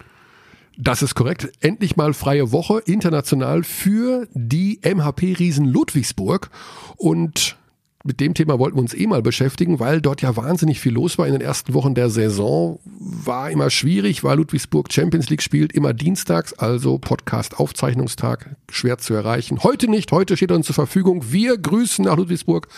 Das 0.78 1.02
ist 1.02 1.14
korrekt. 1.14 1.52
Endlich 1.60 1.96
mal 1.96 2.14
freie 2.14 2.52
Woche 2.52 2.78
international 2.86 3.64
für 3.64 4.26
die 4.32 4.80
MHP-Riesen 4.82 5.66
Ludwigsburg. 5.66 6.50
Und 6.96 7.58
mit 8.02 8.20
dem 8.20 8.32
Thema 8.34 8.58
wollten 8.58 8.76
wir 8.76 8.82
uns 8.82 8.94
eh 8.94 9.06
mal 9.06 9.20
beschäftigen, 9.20 9.78
weil 9.78 10.00
dort 10.00 10.22
ja 10.22 10.34
wahnsinnig 10.36 10.80
viel 10.80 10.92
los 10.92 11.18
war 11.18 11.26
in 11.26 11.32
den 11.32 11.42
ersten 11.42 11.74
Wochen 11.74 11.94
der 11.94 12.08
Saison. 12.08 12.78
War 12.84 13.50
immer 13.50 13.68
schwierig, 13.68 14.24
weil 14.24 14.38
Ludwigsburg 14.38 14.90
Champions 14.92 15.28
League 15.28 15.42
spielt, 15.42 15.72
immer 15.72 15.92
dienstags, 15.92 16.54
also 16.54 16.98
Podcast-Aufzeichnungstag, 16.98 18.56
schwer 18.70 18.98
zu 18.98 19.12
erreichen. 19.12 19.62
Heute 19.62 19.88
nicht, 19.88 20.12
heute 20.12 20.36
steht 20.36 20.50
er 20.50 20.56
uns 20.56 20.66
zur 20.66 20.74
Verfügung. 20.74 21.30
Wir 21.30 21.58
grüßen 21.58 22.06
nach 22.06 22.16
Ludwigsburg 22.16 22.68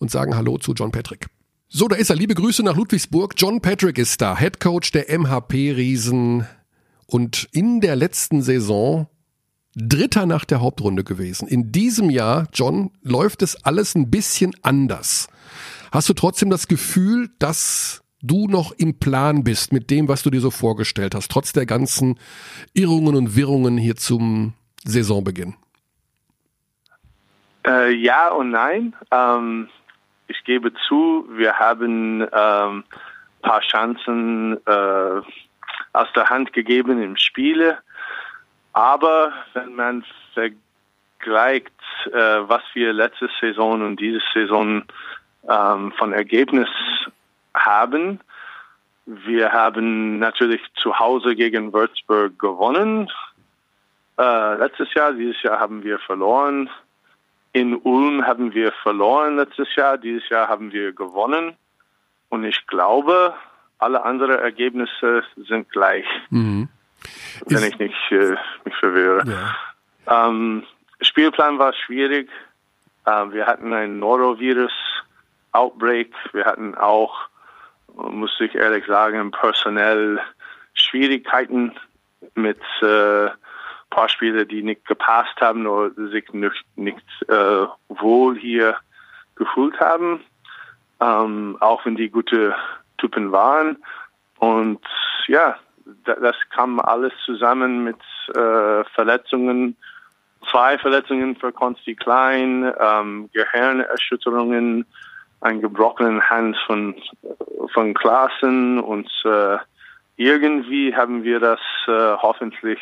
und 0.00 0.10
sagen 0.10 0.34
Hallo 0.34 0.58
zu 0.58 0.72
John 0.72 0.90
Patrick. 0.90 1.26
So, 1.68 1.88
da 1.88 1.96
ist 1.96 2.10
er. 2.10 2.16
Liebe 2.16 2.34
Grüße 2.34 2.62
nach 2.62 2.76
Ludwigsburg. 2.76 3.34
John 3.36 3.60
Patrick 3.60 3.98
ist 3.98 4.20
da, 4.20 4.36
Head 4.36 4.60
Coach 4.60 4.92
der 4.92 5.06
MHP-Riesen 5.18 6.46
und 7.06 7.48
in 7.52 7.80
der 7.80 7.96
letzten 7.96 8.42
Saison 8.42 9.08
Dritter 9.76 10.26
nach 10.26 10.44
der 10.44 10.60
Hauptrunde 10.60 11.04
gewesen. 11.04 11.48
In 11.48 11.72
diesem 11.72 12.10
Jahr, 12.10 12.46
John, 12.52 12.90
läuft 13.02 13.42
es 13.42 13.64
alles 13.64 13.94
ein 13.94 14.10
bisschen 14.10 14.54
anders. 14.62 15.28
Hast 15.92 16.08
du 16.08 16.12
trotzdem 16.12 16.50
das 16.50 16.68
Gefühl, 16.68 17.30
dass 17.38 18.02
du 18.22 18.46
noch 18.48 18.72
im 18.72 18.98
Plan 18.98 19.44
bist 19.44 19.72
mit 19.72 19.90
dem, 19.90 20.08
was 20.08 20.22
du 20.22 20.30
dir 20.30 20.40
so 20.40 20.50
vorgestellt 20.50 21.14
hast, 21.14 21.30
trotz 21.30 21.52
der 21.52 21.66
ganzen 21.66 22.18
Irrungen 22.72 23.16
und 23.16 23.36
Wirrungen 23.36 23.76
hier 23.76 23.96
zum 23.96 24.54
Saisonbeginn? 24.84 25.54
Äh, 27.66 27.94
ja 27.94 28.30
und 28.30 28.50
nein. 28.50 28.94
Ähm, 29.10 29.68
ich 30.28 30.42
gebe 30.44 30.72
zu, 30.88 31.28
wir 31.30 31.54
haben 31.54 32.22
ähm, 32.32 32.84
paar 33.42 33.60
Chancen 33.60 34.56
äh, 34.66 35.20
aus 35.92 36.08
der 36.16 36.28
Hand 36.28 36.52
gegeben 36.52 37.02
im 37.02 37.16
Spiele. 37.16 37.78
Aber 38.74 39.32
wenn 39.54 39.74
man 39.74 40.04
vergleicht, 40.34 41.72
äh, 42.06 42.12
was 42.12 42.62
wir 42.74 42.92
letzte 42.92 43.30
Saison 43.40 43.80
und 43.82 44.00
diese 44.00 44.20
Saison 44.34 44.84
ähm, 45.48 45.92
von 45.92 46.12
Ergebnis 46.12 46.68
haben, 47.54 48.20
wir 49.06 49.52
haben 49.52 50.18
natürlich 50.18 50.60
zu 50.74 50.98
Hause 50.98 51.36
gegen 51.36 51.72
Würzburg 51.72 52.38
gewonnen. 52.38 53.10
Äh, 54.18 54.56
letztes 54.56 54.92
Jahr, 54.94 55.12
dieses 55.12 55.40
Jahr 55.42 55.60
haben 55.60 55.82
wir 55.84 55.98
verloren. 55.98 56.68
in 57.52 57.76
Ulm 57.76 58.26
haben 58.26 58.52
wir 58.52 58.72
verloren 58.82 59.36
letztes 59.36 59.72
Jahr, 59.76 59.96
dieses 59.96 60.28
Jahr 60.28 60.48
haben 60.48 60.72
wir 60.72 60.92
gewonnen. 60.92 61.56
Und 62.28 62.42
ich 62.44 62.66
glaube, 62.66 63.34
alle 63.78 64.02
anderen 64.02 64.40
Ergebnisse 64.40 65.22
sind 65.36 65.70
gleich. 65.70 66.06
Mhm. 66.30 66.68
Wenn 67.46 67.58
Ist, 67.58 67.64
ich 67.64 67.78
nicht 67.78 68.12
äh, 68.12 68.36
mich 68.64 68.76
verwirre. 68.76 69.24
Ja. 69.26 69.56
Ähm, 70.26 70.64
Spielplan 71.00 71.58
war 71.58 71.72
schwierig. 71.72 72.28
Äh, 73.06 73.32
wir 73.32 73.46
hatten 73.46 73.72
ein 73.72 73.98
Norovirus-Outbreak. 73.98 76.12
Wir 76.32 76.44
hatten 76.44 76.74
auch, 76.74 77.14
muss 77.94 78.38
ich 78.40 78.54
ehrlich 78.54 78.84
sagen, 78.86 79.30
personell 79.30 80.20
Schwierigkeiten 80.74 81.72
mit 82.34 82.60
äh, 82.82 83.30
paar 83.94 84.08
Spiele, 84.08 84.44
die 84.44 84.62
nicht 84.62 84.84
gepasst 84.86 85.40
haben 85.40 85.66
oder 85.66 85.90
sich 86.08 86.30
nicht, 86.32 86.64
nicht 86.76 87.04
äh, 87.28 87.66
wohl 87.88 88.38
hier 88.38 88.76
gefühlt 89.36 89.78
haben, 89.80 90.20
ähm, 91.00 91.56
auch 91.60 91.86
wenn 91.86 91.96
die 91.96 92.10
gute 92.10 92.54
Typen 92.98 93.32
waren. 93.32 93.78
Und 94.38 94.80
ja, 95.28 95.56
das 96.04 96.36
kam 96.50 96.80
alles 96.80 97.12
zusammen 97.24 97.84
mit 97.84 97.98
äh, 98.34 98.84
Verletzungen, 98.94 99.76
zwei 100.50 100.78
Verletzungen 100.78 101.36
für 101.36 101.52
Konsti 101.52 101.94
Klein, 101.94 102.72
ähm, 102.78 103.30
Gehirnerschütterungen, 103.32 104.86
ein 105.40 105.60
gebrochenen 105.60 106.22
Hand 106.22 106.56
von, 106.66 106.94
von 107.72 107.94
Klassen 107.94 108.80
und 108.80 109.10
äh, 109.24 109.58
irgendwie 110.16 110.94
haben 110.94 111.24
wir 111.24 111.40
das 111.40 111.60
äh, 111.86 112.16
hoffentlich 112.22 112.78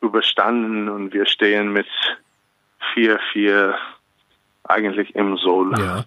überstanden 0.00 0.88
und 0.88 1.12
wir 1.12 1.26
stehen 1.26 1.72
mit 1.72 1.86
4-4 2.94 3.74
eigentlich 4.68 5.14
im 5.14 5.36
Soul. 5.38 5.72
Ja. 5.78 6.04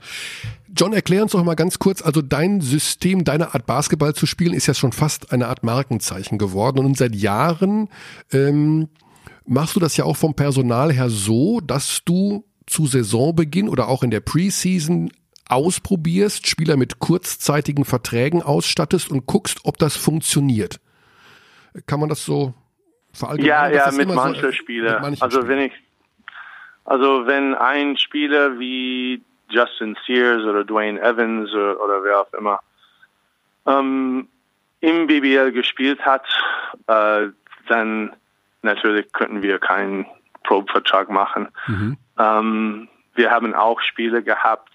John, 0.76 0.94
erklär 0.94 1.24
uns 1.24 1.34
doch 1.34 1.44
mal 1.44 1.56
ganz 1.56 1.80
kurz, 1.80 2.02
also 2.02 2.22
dein 2.22 2.62
System, 2.62 3.24
deine 3.24 3.54
Art 3.54 3.66
Basketball 3.66 4.14
zu 4.14 4.26
spielen, 4.26 4.54
ist 4.54 4.68
ja 4.68 4.74
schon 4.74 4.92
fast 4.94 5.34
eine 5.34 5.48
Art 5.48 5.64
Markenzeichen 5.64 6.38
geworden 6.38 6.80
und 6.80 6.98
seit 6.98 7.16
Jahren 7.16 7.90
ähm, 8.32 8.88
machst 9.46 9.76
du 9.76 9.80
das 9.80 9.98
ja 9.98 10.06
auch 10.06 10.16
vom 10.16 10.34
Personal 10.34 10.92
her 10.94 11.10
so, 11.10 11.60
dass 11.60 12.04
du 12.06 12.46
zu 12.68 12.86
Saisonbeginn 12.86 13.68
oder 13.68 13.90
auch 13.90 14.04
in 14.04 14.12
der 14.12 14.22
Preseason 14.22 15.12
ausprobierst, 15.50 16.48
Spieler 16.48 16.78
mit 16.78 17.00
kurzzeitigen 17.00 17.84
Verträgen 17.84 18.42
ausstattest 18.42 19.12
und 19.12 19.26
guckst, 19.26 19.60
ob 19.66 19.78
das 19.78 19.98
funktioniert. 19.98 20.80
Kann 21.86 22.00
man 22.00 22.08
das 22.08 22.24
so 22.24 22.54
ja, 23.40 23.70
ja, 23.70 23.92
mit 23.92 24.08
manchen 24.08 24.42
so, 24.42 24.52
Spielern. 24.54 25.18
Also 25.20 25.48
wenn 25.50 25.60
ich, 25.60 25.74
also 26.86 27.28
wenn 27.28 27.56
ein 27.56 27.98
Spieler 27.98 28.60
wie 28.60 29.22
Justin 29.50 29.98
Sears 30.06 30.44
oder 30.44 30.64
Dwayne 30.64 31.00
Evans 31.00 31.52
oder, 31.54 31.82
oder 31.82 32.04
wer 32.04 32.22
auch 32.22 32.34
immer 32.34 32.60
ähm, 33.68 34.28
im 34.80 35.08
BBL 35.08 35.52
gespielt 35.52 36.00
hat, 36.06 36.26
äh, 36.88 37.28
dann 37.68 38.16
natürlich 38.62 39.12
könnten 39.14 39.44
wir 39.44 39.60
keinen 39.60 40.06
Probevertrag 40.44 41.10
machen. 41.10 41.50
Mhm. 41.68 41.98
Ähm, 42.18 42.88
wir 43.14 43.30
haben 43.30 43.54
auch 43.54 43.80
Spiele 43.82 44.24
gehabt, 44.24 44.72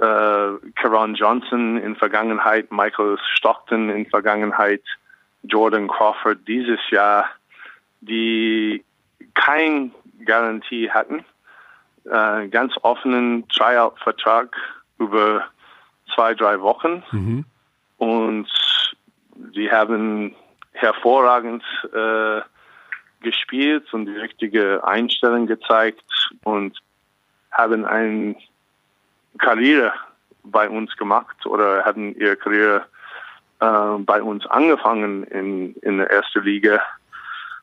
äh, 0.00 0.70
Karan 0.74 1.14
Johnson 1.14 1.76
in 1.78 1.96
Vergangenheit, 1.96 2.72
Michael 2.72 3.18
Stockton 3.34 3.90
in 3.90 4.06
Vergangenheit, 4.06 4.82
Jordan 5.42 5.88
Crawford 5.88 6.46
dieses 6.46 6.80
Jahr, 6.90 7.26
die 8.00 8.84
kein 9.34 9.92
Garantie 10.24 10.90
hatten, 10.90 11.24
äh, 12.04 12.48
ganz 12.48 12.74
offenen 12.82 13.46
Tryout-Vertrag 13.48 14.56
über 14.98 15.44
zwei, 16.14 16.34
drei 16.34 16.60
Wochen. 16.60 17.02
Mhm. 17.12 17.44
Und 17.98 18.48
sie 19.54 19.70
haben 19.70 20.34
hervorragend 20.72 21.64
äh, 21.92 22.40
gespielt 23.20 23.92
und 23.92 24.06
die 24.06 24.16
richtige 24.16 24.84
Einstellung 24.84 25.46
gezeigt 25.46 26.04
und 26.44 26.78
haben 27.50 27.84
eine 27.84 28.36
Karriere 29.38 29.92
bei 30.44 30.68
uns 30.68 30.96
gemacht 30.96 31.46
oder 31.46 31.84
hatten 31.84 32.14
ihre 32.14 32.36
Karriere 32.36 32.84
äh, 33.60 33.98
bei 33.98 34.22
uns 34.22 34.46
angefangen 34.46 35.24
in, 35.24 35.74
in 35.76 35.98
der 35.98 36.10
ersten 36.10 36.42
Liga. 36.42 36.80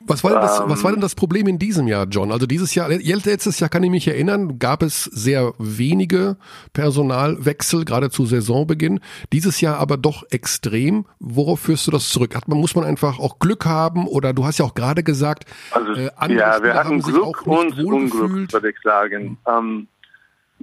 Was 0.02 0.24
war, 0.24 0.32
denn 0.32 0.41
das, 0.41 0.60
ähm, 0.60 0.66
was 0.70 0.84
war 0.84 0.91
denn 0.91 1.02
das 1.02 1.16
Problem 1.16 1.48
in 1.48 1.58
diesem 1.58 1.88
Jahr, 1.88 2.06
John? 2.06 2.32
Also 2.32 2.46
dieses 2.46 2.76
Jahr, 2.76 2.89
letztes 2.89 3.60
Jahr 3.60 3.70
kann 3.70 3.82
ich 3.84 3.89
mich 3.89 4.08
erinnern, 4.08 4.60
gab 4.60 4.84
es 4.84 5.06
sehr 5.06 5.54
wenige 5.58 6.38
Personalwechsel, 6.74 7.86
gerade 7.86 8.10
zu 8.10 8.26
Saisonbeginn. 8.26 9.00
Dieses 9.32 9.62
Jahr 9.62 9.78
aber 9.80 9.98
doch 9.98 10.24
extrem. 10.32 11.06
Worauf 11.20 11.62
führst 11.62 11.88
du 11.88 11.91
das 11.91 12.10
zurück? 12.10 12.36
Hat 12.36 12.48
man, 12.48 12.60
muss 12.60 12.76
man 12.76 12.84
einfach 12.84 13.20
auch 13.20 13.39
Glück 13.39 13.66
haben 13.66 14.08
oder 14.08 14.34
du 14.34 14.46
hast 14.46 14.60
ja 14.60 14.66
auch 14.66 14.76
gerade 14.76 15.02
gesagt, 15.02 15.46
also, 15.72 15.93
äh, 15.93 16.12
ja, 16.30 16.62
wir 16.62 16.74
hatten 16.74 17.02
Glück 17.02 17.48
und 17.48 17.80
Unglück, 17.80 18.52
würde 18.52 18.70
ich 18.70 18.78
sagen. 18.84 19.38
Ähm, 19.48 19.88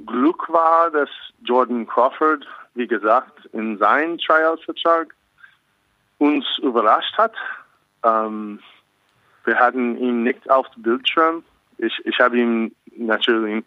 Glück 0.06 0.48
war, 0.48 0.90
dass 0.90 1.08
Jordan 1.44 1.86
Crawford, 1.86 2.46
wie 2.74 2.86
gesagt, 2.86 3.46
in 3.52 3.78
seinen 3.78 4.18
Tryout-Vertrag 4.18 5.14
uns 6.18 6.44
überrascht 6.62 7.16
hat. 7.18 7.34
Ähm, 8.04 8.60
wir 9.44 9.58
hatten 9.58 9.96
ihn 9.98 10.22
nicht 10.22 10.50
auf 10.50 10.68
dem 10.70 10.82
Bildschirm. 10.82 11.42
Ich, 11.78 12.00
ich 12.04 12.18
habe 12.18 12.38
ihn 12.38 12.74
natürlich, 12.96 13.64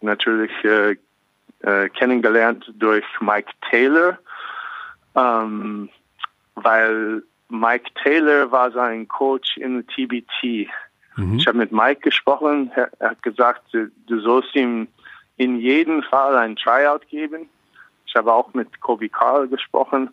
natürlich 0.00 0.52
äh, 0.64 0.96
äh, 1.60 1.88
kennengelernt 1.90 2.72
durch 2.76 3.04
Mike 3.20 3.52
Taylor, 3.70 4.18
ähm, 5.14 5.88
weil 6.56 7.22
Mike 7.48 7.90
Taylor 8.02 8.50
war 8.50 8.70
sein 8.72 9.06
Coach 9.08 9.56
in 9.56 9.74
der 9.74 9.86
TBT. 9.86 10.68
Mhm. 11.16 11.38
Ich 11.38 11.46
habe 11.46 11.58
mit 11.58 11.72
Mike 11.72 12.00
gesprochen. 12.00 12.70
Er, 12.74 12.90
er 12.98 13.10
hat 13.10 13.22
gesagt, 13.22 13.62
du, 13.72 13.90
du 14.06 14.20
sollst 14.20 14.54
ihm 14.54 14.88
in 15.36 15.58
jedem 15.58 16.02
Fall 16.02 16.36
ein 16.36 16.56
Tryout 16.56 17.06
geben. 17.08 17.48
Ich 18.06 18.14
habe 18.14 18.32
auch 18.32 18.52
mit 18.54 18.80
Kobe 18.80 19.08
Carl 19.08 19.48
gesprochen. 19.48 20.10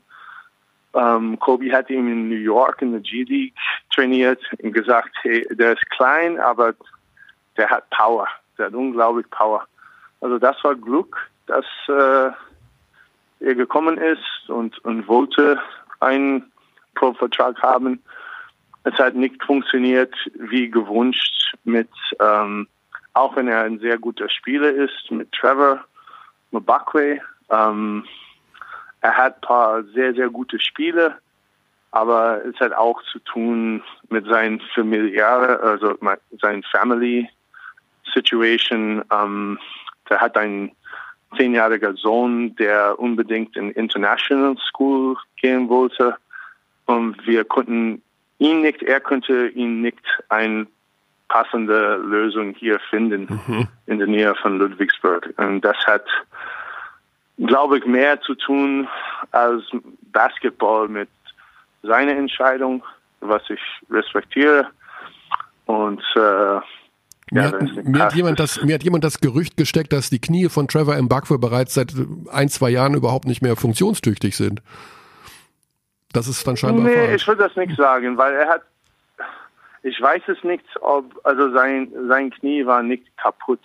Um, 0.94 1.40
Kobe 1.40 1.72
hat 1.72 1.90
ihn 1.90 2.08
in 2.08 2.28
New 2.28 2.36
York 2.36 2.82
in 2.82 2.92
der 2.92 3.00
G-League 3.00 3.54
trainiert 3.94 4.42
und 4.62 4.74
gesagt, 4.74 5.12
hey, 5.22 5.48
der 5.52 5.74
ist 5.74 5.90
klein, 5.90 6.38
aber 6.38 6.74
der 7.56 7.70
hat 7.70 7.90
Power. 7.92 8.28
Der 8.58 8.66
hat 8.66 8.74
unglaublich 8.74 9.30
Power. 9.30 9.66
Also 10.20 10.38
das 10.38 10.62
war 10.64 10.76
Glück, 10.76 11.18
dass 11.48 11.66
äh, 11.88 12.32
er 13.40 13.56
gekommen 13.56 13.98
ist 13.98 14.50
und, 14.50 14.78
und 14.86 15.08
wollte 15.08 15.62
einen 16.02 16.52
Pro-Vertrag 16.96 17.62
haben. 17.62 18.02
Es 18.84 18.94
hat 18.96 19.16
nicht 19.16 19.42
funktioniert 19.44 20.14
wie 20.36 20.70
gewünscht 20.70 21.56
mit, 21.64 21.90
ähm, 22.20 22.68
auch 23.14 23.36
wenn 23.36 23.48
er 23.48 23.64
ein 23.64 23.80
sehr 23.80 23.98
guter 23.98 24.30
Spieler 24.30 24.72
ist, 24.72 25.10
mit 25.10 25.32
Trevor 25.32 25.84
Mbakwe. 26.52 27.22
Ähm, 27.50 28.06
er 29.02 29.18
hat 29.18 29.36
ein 29.36 29.42
paar 29.42 29.84
sehr, 29.84 30.14
sehr 30.14 30.30
gute 30.30 30.60
Spiele, 30.60 31.18
aber 31.92 32.42
es 32.46 32.60
hat 32.60 32.74
auch 32.74 33.02
zu 33.12 33.20
tun 33.20 33.84
mit 34.10 34.26
seinen 34.26 34.62
familiären, 34.74 35.60
also 35.60 35.96
seinen 36.42 36.64
Family 36.64 37.28
Situation. 38.14 39.04
Ähm, 39.12 39.60
der 40.10 40.22
hat 40.22 40.38
einen 40.38 40.72
zehnjähriger 41.36 41.94
Sohn, 41.96 42.56
der 42.56 43.00
unbedingt 43.00 43.56
in 43.56 43.72
International 43.72 44.56
School 44.58 45.18
gehen 45.36 45.70
wollte. 45.70 46.16
Und 46.86 47.26
wir 47.26 47.44
konnten 47.46 48.02
ihn 48.38 48.62
nicht, 48.62 48.84
er 48.84 49.00
könnte 49.00 49.48
ihn 49.50 49.82
nicht 49.82 50.04
eine 50.30 50.68
passende 51.28 51.96
Lösung 51.98 52.54
hier 52.54 52.80
finden 52.90 53.28
mhm. 53.48 53.68
in 53.86 54.00
der 54.00 54.08
Nähe 54.08 54.36
von 54.36 54.58
Ludwigsburg. 54.58 55.34
Und 55.38 55.62
das 55.62 55.78
hat 55.88 56.06
glaube 57.38 57.80
ich, 57.80 57.86
mehr 57.86 58.20
zu 58.22 58.36
tun 58.36 58.88
als 59.32 59.64
Basketball 60.12 60.88
mit 60.88 61.10
seiner 61.84 62.12
Entscheidung, 62.12 62.84
was 63.20 63.42
ich 63.50 63.60
respektiere. 63.90 64.68
Und 65.66 66.02
äh, 66.16 66.20
mir, 66.20 67.44
ja, 67.44 67.44
hat, 67.44 67.86
mir, 67.86 68.04
hat 68.04 68.14
jemand 68.14 68.40
das, 68.40 68.62
mir 68.62 68.76
hat 68.76 68.84
jemand 68.84 69.04
das 69.04 69.20
Gerücht 69.20 69.56
gesteckt, 69.58 69.94
dass 69.94 70.10
die 70.10 70.20
Knie 70.20 70.50
von 70.50 70.68
Trevor 70.68 71.02
Mbakwe 71.02 71.40
bereits 71.40 71.74
seit 71.74 71.94
ein, 72.32 72.50
zwei 72.50 72.70
Jahren 72.70 72.94
überhaupt 72.94 73.26
nicht 73.26 73.42
mehr 73.42 73.56
funktionstüchtig 73.56 74.36
sind. 74.36 74.62
Das 76.12 76.28
ist 76.28 76.46
dann 76.46 76.58
scheinbar 76.58 76.84
Nee, 76.84 76.94
falsch. 76.94 77.22
ich 77.22 77.28
würde 77.28 77.44
das 77.44 77.56
nicht 77.56 77.78
sagen, 77.78 78.18
weil 78.18 78.34
er 78.34 78.50
hat, 78.50 78.64
ich 79.84 80.00
weiß 80.02 80.24
es 80.28 80.44
nicht, 80.44 80.66
ob, 80.82 81.20
also 81.24 81.52
sein, 81.54 81.92
sein 82.10 82.32
Knie 82.32 82.66
war 82.66 82.84
nicht 82.84 83.06
kaputt. 83.18 83.62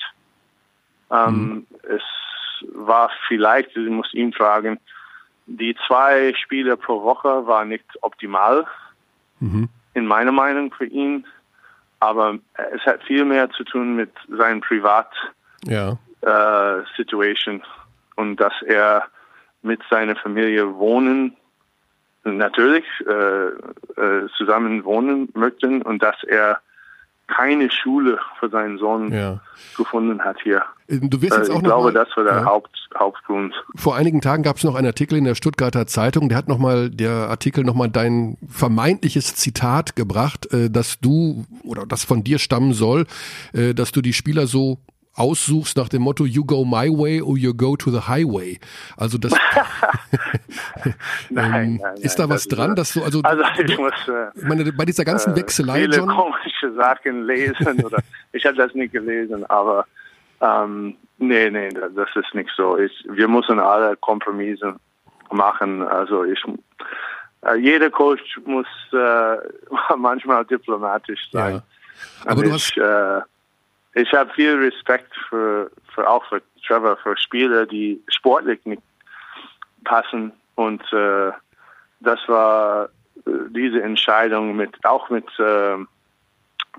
Ähm, 1.10 1.26
hm. 1.26 1.66
Es 1.82 2.02
war 2.72 3.10
vielleicht, 3.28 3.76
ich 3.76 3.88
muss 3.88 4.12
ihn 4.14 4.32
fragen, 4.32 4.78
die 5.46 5.76
zwei 5.86 6.34
Spiele 6.34 6.76
pro 6.76 7.02
Woche 7.02 7.46
war 7.46 7.64
nicht 7.64 7.84
optimal, 8.02 8.66
mhm. 9.40 9.68
in 9.94 10.06
meiner 10.06 10.32
Meinung 10.32 10.72
für 10.72 10.86
ihn. 10.86 11.24
aber 12.00 12.38
es 12.74 12.82
hat 12.84 13.02
viel 13.04 13.24
mehr 13.24 13.48
zu 13.50 13.64
tun 13.64 13.96
mit 13.96 14.10
seinem 14.28 14.60
Privat 14.60 15.10
Ja. 15.64 15.96
äh, 16.20 16.82
Situation 16.96 17.62
und 18.16 18.36
dass 18.36 18.52
er 18.66 19.04
mit 19.62 19.80
seiner 19.90 20.14
Familie 20.16 20.74
wohnen, 20.76 21.36
natürlich 22.24 22.84
äh, 23.06 23.46
äh, 24.00 24.28
zusammen 24.36 24.84
wohnen 24.84 25.28
möchten 25.34 25.82
und 25.82 26.02
dass 26.02 26.22
er 26.24 26.60
keine 27.28 27.70
Schule 27.70 28.18
für 28.38 28.48
seinen 28.48 28.78
Sohn 28.78 29.12
Ja. 29.12 29.40
gefunden 29.76 30.20
hat 30.22 30.36
hier. 30.42 30.62
Du 30.88 31.20
wirst 31.20 31.32
Äh, 31.32 31.38
jetzt 31.40 31.50
auch 31.50 31.56
ich 31.56 31.64
glaube, 31.64 31.84
mal, 31.84 31.92
das 31.92 32.08
war 32.16 32.24
der 32.24 32.34
ja. 32.36 32.44
Haupt, 32.44 32.70
Hauptgrund. 32.96 33.52
Vor 33.74 33.96
einigen 33.96 34.20
Tagen 34.20 34.42
gab 34.44 34.56
es 34.56 34.64
noch 34.64 34.76
einen 34.76 34.86
Artikel 34.86 35.18
in 35.18 35.24
der 35.24 35.34
Stuttgarter 35.34 35.86
Zeitung, 35.88 36.28
der 36.28 36.38
hat 36.38 36.48
nochmal, 36.48 36.88
der 36.90 37.28
Artikel 37.28 37.64
nochmal 37.64 37.88
dein 37.90 38.36
vermeintliches 38.48 39.34
Zitat 39.34 39.96
gebracht, 39.96 40.52
äh, 40.52 40.70
dass 40.70 41.00
du, 41.00 41.44
oder 41.64 41.84
das 41.86 42.04
von 42.04 42.22
dir 42.22 42.38
stammen 42.38 42.72
soll, 42.72 43.06
äh, 43.52 43.74
dass 43.74 43.90
du 43.92 44.00
die 44.02 44.12
Spieler 44.12 44.46
so 44.46 44.78
aussuchst 45.16 45.76
nach 45.76 45.88
dem 45.88 46.02
Motto 46.02 46.24
You 46.24 46.44
go 46.44 46.64
my 46.64 46.88
way 46.88 47.20
or 47.20 47.36
you 47.36 47.54
go 47.54 47.76
to 47.76 47.90
the 47.90 48.00
highway. 48.06 48.58
Also 48.96 49.18
das 49.18 49.32
ähm, 51.36 51.80
ist 52.00 52.18
da 52.18 52.28
was 52.28 52.46
dran, 52.46 52.76
dass 52.76 52.92
du 52.92 53.02
also, 53.02 53.22
Also 53.22 53.42
ich 53.62 53.78
muss 53.78 53.92
äh, 54.08 54.38
ich 54.38 54.44
meine, 54.44 54.72
bei 54.72 54.84
dieser 54.84 55.04
ganzen 55.04 55.32
äh, 55.32 55.36
Wechselei, 55.36 55.82
viele 55.82 55.96
John, 55.96 56.08
komische 56.08 56.72
Sachen 56.74 57.26
lesen 57.26 57.84
oder 57.84 57.98
ich 58.32 58.44
habe 58.44 58.56
das 58.56 58.74
nicht 58.74 58.92
gelesen, 58.92 59.44
aber 59.46 59.86
ähm, 60.40 60.96
nee, 61.18 61.50
nee, 61.50 61.70
das 61.70 62.08
ist 62.14 62.34
nicht 62.34 62.50
so. 62.56 62.78
Ich, 62.78 62.92
wir 63.08 63.28
müssen 63.28 63.58
alle 63.58 63.96
Kompromisse 63.96 64.76
machen. 65.30 65.82
Also 65.82 66.24
ich 66.24 66.42
äh, 67.42 67.56
jeder 67.56 67.90
Coach 67.90 68.38
muss 68.44 68.66
äh, 68.92 69.36
manchmal 69.96 70.44
diplomatisch 70.44 71.28
sein. 71.32 71.54
Ja. 71.54 71.62
Aber 72.26 72.40
Und 72.40 72.50
du 72.50 72.56
ich, 72.56 72.76
äh, 72.76 73.20
ich 73.96 74.12
habe 74.12 74.30
viel 74.34 74.54
Respekt 74.56 75.10
für, 75.28 75.70
für 75.94 76.08
auch 76.08 76.24
für 76.26 76.42
Trevor, 76.66 76.98
für 76.98 77.16
Spieler, 77.16 77.64
die 77.64 78.02
sportlich 78.08 78.64
nicht 78.66 78.82
passen. 79.84 80.32
Und 80.54 80.82
äh, 80.92 81.32
das 82.00 82.20
war 82.28 82.90
äh, 83.26 83.30
diese 83.48 83.82
Entscheidung 83.82 84.54
mit 84.54 84.84
auch 84.84 85.08
mit 85.08 85.26
äh, 85.38 85.76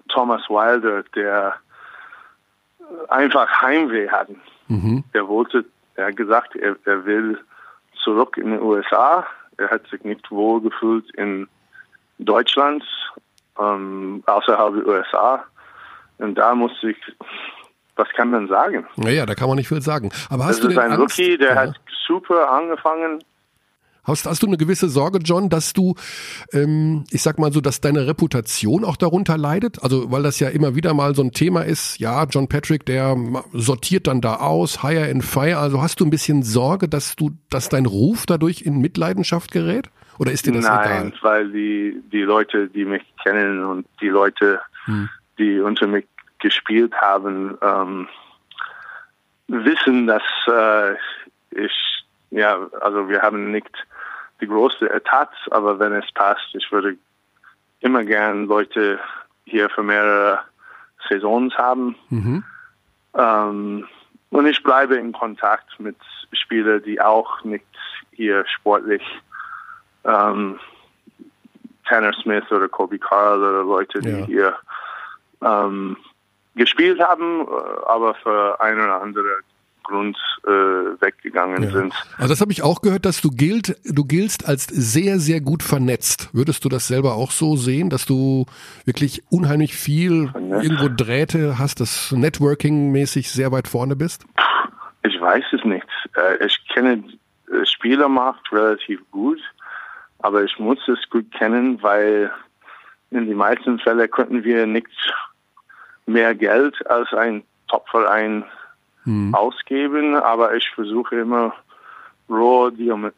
Thomas 0.10 0.48
Wilder, 0.48 1.04
der 1.16 1.56
einfach 3.10 3.50
Heimweh 3.62 4.10
hatten. 4.10 4.40
mhm. 4.68 5.04
Er 5.14 5.28
wollte, 5.28 5.66
er 5.96 6.08
hat 6.08 6.18
gesagt, 6.18 6.56
er, 6.56 6.76
er 6.86 7.04
will 7.06 7.44
zurück 8.04 8.38
in 8.38 8.52
den 8.52 8.62
USA. 8.62 9.26
Er 9.58 9.72
hat 9.72 9.88
sich 9.88 10.04
nicht 10.04 10.30
wohl 10.30 10.62
gefühlt 10.62 11.10
in 11.16 11.48
Deutschland, 12.20 12.84
ähm, 13.60 14.24
außerhalb 14.28 14.76
der 14.76 14.86
USA. 14.86 15.44
Und 16.20 16.36
da 16.36 16.56
musste 16.56 16.92
ich, 16.92 16.98
was 17.96 18.08
kann 18.16 18.32
man 18.32 18.48
sagen? 18.48 18.86
naja, 18.96 19.26
da 19.26 19.36
kann 19.36 19.48
man 19.48 19.58
nicht 19.58 19.68
viel 19.68 19.82
sagen. 19.82 20.10
Aber 20.30 20.40
Das 20.46 20.48
hast 20.58 20.64
du 20.64 20.70
ist 20.70 20.78
ein 20.78 20.92
Angst? 20.92 21.20
Rookie, 21.20 21.38
der 21.38 21.50
Ja. 21.50 21.56
hat 21.56 21.76
super 22.08 22.52
angefangen. 22.52 23.20
Hast, 24.04 24.26
hast 24.26 24.42
du 24.42 24.48
eine 24.48 24.56
gewisse 24.56 24.88
Sorge, 24.88 25.20
John, 25.22 25.50
dass 25.50 25.74
du, 25.74 25.96
ähm, 26.54 27.04
ich 27.12 27.22
sag 27.22 27.40
mal 27.40 27.52
so, 27.52 27.60
dass 27.60 27.82
deine 27.82 28.08
Reputation 28.08 28.86
auch 28.86 28.96
darunter 28.96 29.38
leidet? 29.38 29.84
Also, 29.84 30.10
weil 30.10 30.24
das 30.24 30.40
ja 30.40 30.48
immer 30.48 30.76
wieder 30.76 30.94
mal 30.94 31.14
so 31.14 31.22
ein 31.24 31.34
Thema 31.34 31.64
ist, 31.64 32.00
ja, 32.00 32.24
John 32.24 32.48
Patrick, 32.48 32.86
der 32.86 33.18
sortiert 33.52 34.08
dann 34.08 34.22
da 34.22 34.36
aus, 34.38 34.82
hire 34.82 35.12
and 35.12 35.26
fire. 35.26 35.58
Also 35.58 35.82
hast 35.82 36.00
du 36.00 36.06
ein 36.06 36.10
bisschen 36.10 36.42
Sorge, 36.42 36.88
dass 36.88 37.18
du, 37.18 37.32
dass 37.50 37.68
dein 37.68 37.86
Ruf 37.86 38.26
dadurch 38.26 38.62
in 38.62 38.78
Mitleidenschaft 38.80 39.52
gerät? 39.52 39.90
Oder 40.20 40.32
ist 40.32 40.46
dir 40.46 40.54
das 40.54 40.64
Nein, 40.64 41.08
egal? 41.08 41.14
weil 41.22 41.52
die, 41.52 42.02
die 42.10 42.22
Leute, 42.22 42.70
die 42.70 42.86
mich 42.86 43.04
kennen 43.22 43.64
und 43.66 43.86
die 44.00 44.08
Leute, 44.10 44.62
Hm. 44.86 45.10
Die 45.38 45.60
unter 45.60 45.88
mich 45.88 46.08
gespielt 46.40 46.94
haben, 46.96 47.58
ähm, 47.62 48.08
wissen, 49.48 50.08
dass 50.08 50.24
äh, 50.48 50.94
ich, 51.52 51.72
ja, 52.32 52.60
also 52.82 53.10
wir 53.10 53.22
haben 53.22 53.52
nicht 53.52 53.72
die 54.42 54.48
große 54.48 54.90
Etats, 54.92 55.36
aber 55.52 55.80
wenn 55.80 55.94
es 55.94 56.12
passt, 56.14 56.54
ich 56.54 56.72
würde 56.72 56.98
immer 57.80 58.04
gern 58.04 58.46
Leute 58.46 59.00
hier 59.46 59.70
für 59.70 59.84
mehrere 59.84 60.40
Saisons 61.10 61.58
haben. 61.58 61.96
Mhm. 62.10 62.44
Ähm, 63.16 63.88
und 64.30 64.46
ich 64.46 64.62
bleibe 64.62 64.96
in 64.96 65.14
Kontakt 65.14 65.80
mit 65.80 65.96
Spielern, 66.34 66.84
die 66.84 67.00
auch 67.00 67.44
nicht 67.44 67.66
hier 68.12 68.46
sportlich 68.48 69.02
ähm, 70.04 70.60
Tanner 71.86 72.14
Smith 72.22 72.52
oder 72.52 72.68
Kobe 72.68 73.00
Carl 73.00 73.40
oder 73.40 73.64
Leute, 73.64 74.00
die 74.02 74.10
Ja. 74.10 74.26
hier 74.26 74.58
ähm, 75.44 75.98
gespielt 76.56 77.00
haben, 77.00 77.42
äh, 77.42 77.86
aber 77.88 78.16
für 78.16 78.60
ein 78.62 78.76
oder 78.76 79.02
andere 79.02 79.28
Grund 79.84 80.18
äh, 80.46 80.50
weggegangen 80.50 81.64
Ja. 81.64 81.70
sind. 81.72 81.94
Also 82.18 82.30
das 82.34 82.42
habe 82.42 82.52
ich 82.52 82.62
auch 82.62 82.82
gehört, 82.82 83.06
dass 83.06 83.22
du 83.22 83.30
gilt, 83.30 83.78
du 83.86 84.04
giltst 84.04 84.46
als 84.48 84.66
sehr, 84.66 85.18
sehr 85.20 85.40
gut 85.40 85.64
vernetzt. 85.64 86.30
Würdest 86.34 86.66
du 86.66 86.70
das 86.70 86.88
selber 86.88 87.14
auch 87.14 87.32
so 87.32 87.56
sehen, 87.56 87.90
dass 87.90 88.06
du 88.06 88.46
wirklich 88.86 89.24
unheimlich 89.30 89.76
viel 89.78 90.30
Vernetzt? 90.30 90.64
irgendwo 90.66 90.90
Drähte 90.94 91.58
hast, 91.58 91.80
dass 91.80 92.12
Networking-mäßig 92.12 93.32
sehr 93.32 93.52
weit 93.54 93.68
vorne 93.70 93.96
bist? 93.96 94.26
Ich 95.04 95.22
weiß 95.22 95.46
es 95.54 95.64
nicht. 95.64 95.88
Äh, 96.16 96.46
Ich 96.46 96.68
kenne 96.74 97.02
äh, 97.50 97.66
Spielermarkt 97.66 98.52
relativ 98.52 99.00
gut, 99.12 99.40
aber 100.20 100.44
ich 100.44 100.60
muss 100.60 100.80
es 100.90 101.00
gut 101.10 101.32
kennen, 101.32 101.82
weil 101.82 102.30
in 103.12 103.26
den 103.26 103.38
meisten 103.38 103.80
Fällen 103.80 104.12
könnten 104.12 104.44
wir 104.44 104.66
nicht 104.68 104.88
mehr 106.08 106.34
Geld 106.34 106.90
als 106.90 107.14
ein 107.14 107.44
Topverein 107.68 108.46
Hm. 109.08 109.34
ausgeben, 109.34 110.16
aber 110.16 110.54
ich 110.56 110.70
versuche 110.76 111.16
immer 111.16 111.54
rohe 112.30 112.74
Diam 112.74 113.10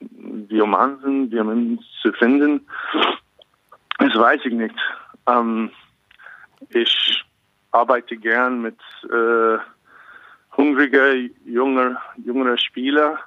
Diamanten, 0.00 1.30
Diamanten 1.30 1.78
zu 2.02 2.12
finden. 2.12 2.66
Das 3.98 4.14
weiß 4.16 4.40
ich 4.44 4.52
nicht. 4.52 4.74
Ähm, 5.28 5.70
ich 6.70 7.24
arbeite 7.70 8.16
gern 8.16 8.60
mit 8.60 8.78
äh, 9.04 9.58
hungriger, 10.56 11.14
junger, 11.44 12.00
junger 12.16 12.58
Spieler, 12.58 13.20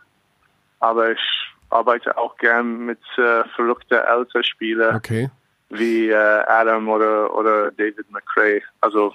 aber 0.81 1.11
ich 1.11 1.51
arbeite 1.69 2.17
auch 2.17 2.35
gern 2.37 2.85
mit 2.85 2.99
äh, 3.17 3.45
verrückten 3.55 3.99
älteren 3.99 4.43
Spielern 4.43 4.95
Okay. 4.97 5.29
Wie 5.71 6.09
äh, 6.09 6.15
Adam 6.15 6.87
oder, 6.87 7.33
oder 7.33 7.71
David 7.71 8.09
McRae. 8.11 8.61
Also 8.81 9.13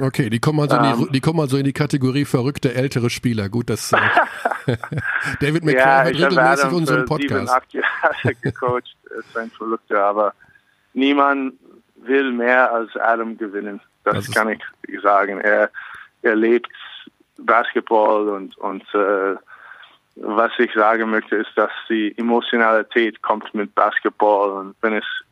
Okay, 0.00 0.30
die 0.30 0.40
kommen 0.40 0.60
also 0.60 0.76
in 0.76 0.82
die, 0.82 1.02
Ähm. 1.02 1.12
die 1.12 1.20
kommen 1.20 1.40
also 1.40 1.58
in 1.58 1.64
die 1.64 1.72
Kategorie 1.72 2.24
verrückte 2.24 2.74
ältere 2.74 3.10
Spieler. 3.10 3.48
Gut, 3.48 3.68
das 3.68 3.92
äh, 3.92 3.98
David 5.40 5.64
McCray 5.64 5.74
ja, 5.76 5.98
hat 6.04 6.10
ich 6.12 6.22
habe 6.22 6.34
regelmäßig 6.34 6.64
Adam 6.64 6.74
unseren 6.74 7.06
für 7.06 7.16
sieben, 7.16 7.28
Podcast. 7.28 7.52
acht 7.52 7.74
Jahre 7.74 8.34
gecoacht. 8.42 8.96
Ist 9.18 9.36
ein 9.36 9.50
Verrückter, 9.50 10.04
aber 10.04 10.34
niemand 10.94 11.54
will 11.96 12.32
mehr 12.32 12.72
als 12.72 12.96
Adam 12.96 13.36
gewinnen. 13.36 13.80
Das, 14.04 14.14
Das 14.14 14.34
kann 14.34 14.48
ich 14.48 15.00
sagen. 15.02 15.40
Er, 15.40 15.70
er 16.22 16.36
lebt 16.36 16.72
Basketball 17.38 18.28
und, 18.28 18.56
und 18.58 18.82
äh, 18.94 19.36
was 20.16 20.52
ich 20.58 20.72
sagen 20.72 21.10
möchte, 21.10 21.36
ist, 21.36 21.50
dass 21.56 21.70
die 21.88 22.16
Emotionalität 22.16 23.22
kommt 23.22 23.54
mit 23.54 23.74
Basketball 23.74 24.50
und 24.50 24.74
wenn 24.80 24.94
es 24.94 25.04
äh, 25.04 25.31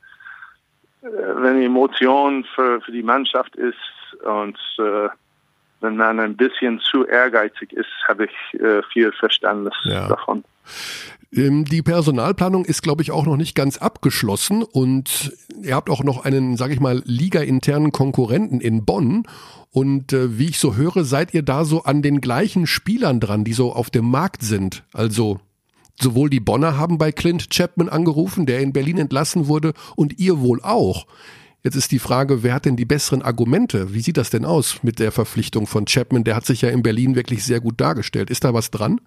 wenn 1.02 1.58
die 1.60 1.66
Emotion 1.66 2.44
für, 2.54 2.80
für 2.80 2.92
die 2.92 3.02
Mannschaft 3.02 3.56
ist 3.56 3.76
und 4.24 4.56
äh, 4.78 5.08
wenn 5.80 5.96
man 5.96 6.20
ein 6.20 6.36
bisschen 6.36 6.78
zu 6.80 7.06
ehrgeizig 7.06 7.72
ist, 7.72 7.88
habe 8.06 8.26
ich 8.26 8.60
äh, 8.60 8.82
viel 8.92 9.12
Verständnis 9.12 9.72
Ja. 9.84 10.08
davon. 10.08 10.44
Ähm, 11.32 11.64
Die 11.64 11.80
Personalplanung 11.82 12.64
ist, 12.66 12.82
glaube 12.82 13.02
ich, 13.02 13.12
auch 13.12 13.24
noch 13.24 13.36
nicht 13.36 13.54
ganz 13.54 13.78
abgeschlossen 13.78 14.62
und 14.62 15.32
ihr 15.62 15.74
habt 15.74 15.88
auch 15.88 16.04
noch 16.04 16.24
einen, 16.24 16.56
sage 16.56 16.74
ich 16.74 16.80
mal, 16.80 17.02
liga-internen 17.06 17.92
Konkurrenten 17.92 18.60
in 18.60 18.84
Bonn. 18.84 19.22
Und 19.72 20.12
äh, 20.12 20.38
wie 20.38 20.48
ich 20.48 20.58
so 20.58 20.74
höre, 20.74 21.04
seid 21.04 21.32
ihr 21.32 21.42
da 21.42 21.64
so 21.64 21.84
an 21.84 22.02
den 22.02 22.20
gleichen 22.20 22.66
Spielern 22.66 23.20
dran, 23.20 23.44
die 23.44 23.52
so 23.52 23.72
auf 23.72 23.88
dem 23.88 24.10
Markt 24.10 24.42
sind. 24.42 24.82
Also 24.92 25.40
sowohl 26.00 26.30
die 26.30 26.40
Bonner 26.40 26.76
haben 26.76 26.98
bei 26.98 27.12
Clint 27.12 27.50
Chapman 27.50 27.88
angerufen, 27.88 28.46
der 28.46 28.60
in 28.60 28.72
Berlin 28.72 28.98
entlassen 28.98 29.46
wurde, 29.46 29.72
und 29.96 30.18
ihr 30.18 30.40
wohl 30.40 30.60
auch. 30.62 31.06
Jetzt 31.62 31.76
ist 31.76 31.92
die 31.92 31.98
Frage, 31.98 32.42
wer 32.42 32.54
hat 32.54 32.64
denn 32.64 32.76
die 32.76 32.86
besseren 32.86 33.22
Argumente? 33.22 33.92
Wie 33.92 34.00
sieht 34.00 34.16
das 34.16 34.30
denn 34.30 34.46
aus 34.46 34.82
mit 34.82 34.98
der 34.98 35.12
Verpflichtung 35.12 35.66
von 35.66 35.84
Chapman? 35.84 36.24
Der 36.24 36.34
hat 36.34 36.46
sich 36.46 36.62
ja 36.62 36.70
in 36.70 36.82
Berlin 36.82 37.16
wirklich 37.16 37.44
sehr 37.44 37.60
gut 37.60 37.80
dargestellt. 37.80 38.30
Ist 38.30 38.44
da 38.44 38.54
was 38.54 38.70
dran? 38.70 39.00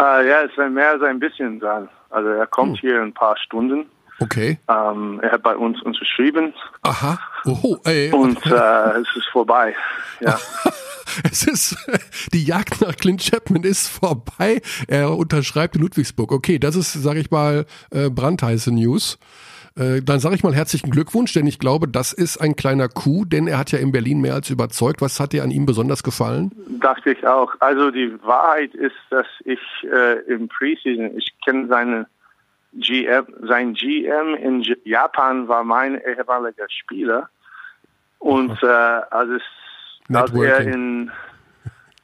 Äh, 0.00 0.28
ja, 0.28 0.42
es 0.42 0.50
ist 0.50 0.70
mehr 0.70 0.90
als 0.90 1.02
ein 1.02 1.20
bisschen 1.20 1.60
dran. 1.60 1.88
Also 2.10 2.28
er 2.28 2.46
kommt 2.48 2.80
hier 2.80 2.96
in 2.96 3.08
ein 3.08 3.14
paar 3.14 3.36
Stunden. 3.38 3.86
Okay. 4.24 4.58
Ähm, 4.68 5.20
er 5.22 5.32
hat 5.32 5.42
bei 5.42 5.56
uns 5.56 5.80
unterschrieben 5.82 6.54
Aha. 6.82 7.18
Oho, 7.44 7.78
ey. 7.84 8.10
und 8.12 8.44
äh, 8.46 9.00
es 9.00 9.16
ist 9.16 9.28
vorbei. 9.32 9.74
Ja. 10.20 10.38
Es 11.22 11.46
ist, 11.46 11.76
die 12.32 12.44
Jagd 12.44 12.80
nach 12.80 12.96
Clint 12.96 13.22
Chapman 13.22 13.62
ist 13.62 13.86
vorbei. 13.86 14.60
Er 14.88 15.16
unterschreibt 15.16 15.76
in 15.76 15.82
Ludwigsburg. 15.82 16.32
Okay, 16.32 16.58
das 16.58 16.74
ist, 16.74 16.92
sage 16.92 17.20
ich 17.20 17.30
mal, 17.30 17.66
äh, 17.92 18.10
brandheiße 18.10 18.72
News. 18.74 19.18
Äh, 19.76 20.02
dann 20.02 20.20
sage 20.20 20.36
ich 20.36 20.44
mal 20.44 20.54
herzlichen 20.54 20.90
Glückwunsch, 20.90 21.32
denn 21.32 21.46
ich 21.46 21.58
glaube, 21.58 21.88
das 21.88 22.12
ist 22.12 22.38
ein 22.38 22.54
kleiner 22.54 22.88
Coup, 22.88 23.28
denn 23.28 23.48
er 23.48 23.58
hat 23.58 23.72
ja 23.72 23.78
in 23.78 23.90
Berlin 23.90 24.20
mehr 24.20 24.34
als 24.34 24.50
überzeugt. 24.50 25.00
Was 25.00 25.18
hat 25.18 25.32
dir 25.32 25.42
an 25.42 25.50
ihm 25.50 25.66
besonders 25.66 26.02
gefallen? 26.02 26.52
Dachte 26.80 27.10
ich 27.12 27.26
auch. 27.26 27.52
Also 27.58 27.90
die 27.90 28.12
Wahrheit 28.22 28.74
ist, 28.74 28.96
dass 29.10 29.26
ich 29.44 29.58
äh, 29.82 30.20
im 30.32 30.48
Preseason, 30.48 31.18
ich 31.18 31.32
kenne 31.44 31.66
seine 31.66 32.06
GM, 32.74 33.26
sein 33.42 33.74
GM 33.74 34.34
in 34.34 34.62
Japan 34.84 35.48
war 35.48 35.64
mein 35.64 36.00
ehemaliger 36.00 36.68
Spieler. 36.68 37.28
Und 38.18 38.62
äh, 38.62 38.66
als, 38.66 39.30
es, 39.30 39.42
als 40.14 40.32
er 40.34 40.60
im 40.60 41.10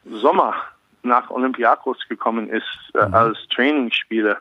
Sommer 0.04 0.54
nach 1.02 1.30
Olympiakos 1.30 1.98
gekommen 2.08 2.48
ist, 2.48 2.66
äh, 2.94 3.06
mhm. 3.06 3.14
als 3.14 3.38
Trainingsspieler, 3.54 4.38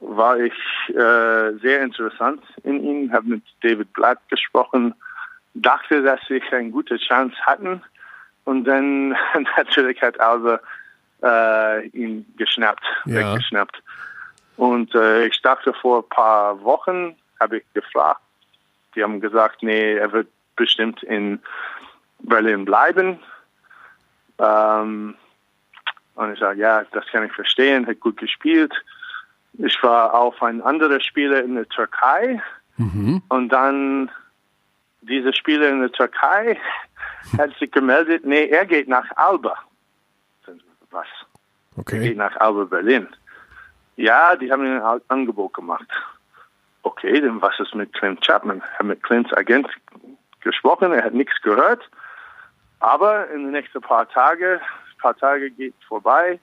war 0.00 0.38
ich 0.38 0.54
äh, 0.88 1.52
sehr 1.60 1.82
interessant 1.82 2.42
in 2.64 2.82
ihm, 2.84 3.12
habe 3.12 3.28
mit 3.28 3.42
David 3.62 3.92
Blatt 3.92 4.18
gesprochen, 4.28 4.94
dachte, 5.54 6.02
dass 6.02 6.20
ich 6.28 6.52
eine 6.52 6.70
gute 6.70 6.98
Chance 6.98 7.36
hatten 7.42 7.82
und 8.44 8.64
dann 8.64 9.10
natürlich 9.56 10.00
hat 10.02 10.20
Alba 10.20 10.60
äh, 11.22 11.86
ihn 11.88 12.26
geschnappt, 12.36 12.84
ja. 13.06 13.16
weggeschnappt. 13.16 13.82
Und 14.56 14.94
äh, 14.94 15.26
ich 15.26 15.40
dachte 15.42 15.72
vor 15.74 16.02
ein 16.02 16.08
paar 16.08 16.62
Wochen, 16.62 17.16
habe 17.38 17.58
ich 17.58 17.64
gefragt, 17.74 18.20
die 18.94 19.02
haben 19.02 19.20
gesagt, 19.20 19.62
nee, 19.62 19.94
er 19.94 20.10
wird 20.12 20.28
bestimmt 20.56 21.02
in 21.02 21.40
Berlin 22.20 22.64
bleiben. 22.64 23.18
Ähm, 24.38 25.14
und 26.14 26.32
ich 26.32 26.40
sage, 26.40 26.60
ja, 26.60 26.84
das 26.92 27.04
kann 27.06 27.24
ich 27.24 27.32
verstehen, 27.32 27.86
hat 27.86 28.00
gut 28.00 28.16
gespielt. 28.16 28.72
Ich 29.58 29.82
war 29.82 30.14
auf 30.14 30.42
ein 30.42 30.62
anderer 30.62 31.00
Spieler 31.00 31.42
in 31.42 31.54
der 31.54 31.68
Türkei 31.68 32.42
mhm. 32.76 33.22
und 33.28 33.50
dann 33.50 34.10
dieser 35.02 35.32
Spieler 35.34 35.68
in 35.68 35.80
der 35.80 35.92
Türkei 35.92 36.58
hat 37.38 37.56
sich 37.58 37.70
gemeldet, 37.70 38.24
nee, 38.24 38.46
er 38.46 38.66
geht 38.66 38.88
nach 38.88 39.06
Alba. 39.16 39.56
Was? 40.90 41.06
Okay. 41.76 41.96
Er 41.96 42.02
geht 42.02 42.16
nach 42.16 42.36
Alba 42.36 42.64
Berlin. 42.64 43.08
Ja, 43.96 44.36
die 44.36 44.52
haben 44.52 44.62
ein 44.62 45.00
Angebot 45.08 45.54
gemacht. 45.54 45.88
Okay, 46.82 47.20
dann 47.20 47.42
was 47.42 47.58
ist 47.58 47.74
mit 47.74 47.92
Clint 47.94 48.20
Chapman? 48.20 48.60
Er 48.60 48.78
hat 48.78 48.86
mit 48.86 49.02
Clints 49.02 49.32
Agent 49.32 49.68
gesprochen, 50.40 50.92
er 50.92 51.04
hat 51.04 51.14
nichts 51.14 51.40
gehört. 51.42 51.82
Aber 52.78 53.28
in 53.30 53.44
den 53.44 53.52
nächsten 53.52 53.80
paar 53.80 54.08
Tage, 54.08 54.60
paar 55.00 55.16
Tage 55.16 55.50
geht 55.50 55.74
vorbei, 55.88 56.38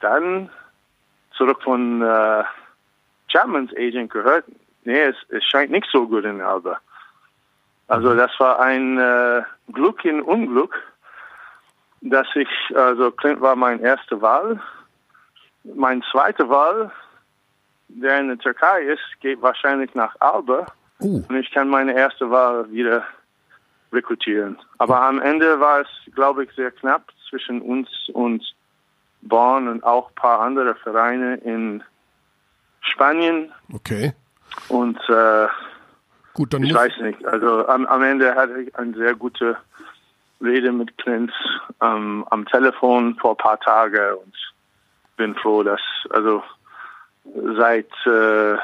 dann 0.00 0.50
zurück 1.36 1.62
von 1.62 2.02
äh, 2.02 2.44
Chapmans 3.28 3.72
Agent 3.76 4.10
gehört, 4.10 4.44
nee, 4.84 5.00
es, 5.00 5.16
es 5.28 5.44
scheint 5.44 5.70
nicht 5.70 5.88
so 5.90 6.06
gut 6.06 6.24
in 6.24 6.40
Alba. 6.40 6.78
Also 7.88 8.14
das 8.14 8.32
war 8.38 8.58
ein 8.60 8.98
äh, 8.98 9.42
Glück 9.72 10.04
in 10.04 10.22
Unglück, 10.22 10.74
dass 12.00 12.26
ich, 12.34 12.48
also 12.74 13.10
Clint 13.10 13.40
war 13.40 13.56
meine 13.56 13.82
erste 13.82 14.20
Wahl. 14.20 14.60
Mein 15.74 16.02
zweite 16.10 16.48
Wahl, 16.48 16.90
der 17.88 18.20
in 18.20 18.28
der 18.28 18.38
Türkei 18.38 18.82
ist, 18.82 19.20
geht 19.20 19.40
wahrscheinlich 19.42 19.94
nach 19.94 20.14
Alba. 20.20 20.66
Uh. 21.00 21.22
Und 21.28 21.36
ich 21.36 21.50
kann 21.50 21.68
meine 21.68 21.94
erste 21.94 22.30
Wahl 22.30 22.70
wieder 22.70 23.04
rekrutieren. 23.92 24.58
Aber 24.78 25.02
am 25.02 25.20
Ende 25.20 25.60
war 25.60 25.80
es, 25.80 25.88
glaube 26.14 26.44
ich, 26.44 26.50
sehr 26.52 26.70
knapp 26.70 27.04
zwischen 27.28 27.60
uns 27.60 27.88
und 28.12 28.42
Bonn 29.22 29.68
und 29.68 29.84
auch 29.84 30.08
ein 30.08 30.14
paar 30.14 30.40
andere 30.40 30.74
Vereine 30.76 31.36
in 31.36 31.82
Spanien. 32.80 33.52
Okay. 33.72 34.12
Und 34.68 34.98
äh, 35.08 35.46
Gut, 36.34 36.52
dann 36.52 36.62
ich 36.62 36.74
weiß 36.74 36.92
nicht. 37.00 37.24
Also 37.24 37.66
am, 37.66 37.86
am, 37.86 38.02
Ende 38.02 38.34
hatte 38.34 38.60
ich 38.60 38.76
eine 38.76 38.94
sehr 38.96 39.14
gute 39.14 39.56
Rede 40.40 40.70
mit 40.70 40.96
Clint 40.98 41.32
ähm, 41.82 42.26
am 42.30 42.46
Telefon 42.46 43.16
vor 43.16 43.32
ein 43.32 43.36
paar 43.38 43.58
Tagen 43.60 44.18
und 44.22 44.34
bin 45.16 45.34
froh, 45.34 45.62
dass 45.62 45.80
also 46.10 46.42
seit 47.56 47.90
äh, 48.06 48.56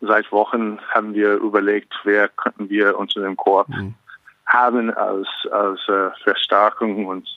seit 0.00 0.32
Wochen 0.32 0.78
haben 0.88 1.14
wir 1.14 1.34
überlegt, 1.34 1.94
wer 2.04 2.28
könnten 2.28 2.68
wir 2.68 2.98
unter 2.98 3.20
dem 3.20 3.36
Korb 3.36 3.68
mhm. 3.68 3.94
haben 4.46 4.90
als 4.90 5.28
als 5.50 5.80
äh, 5.88 6.10
Verstärkung 6.24 7.06
und 7.06 7.28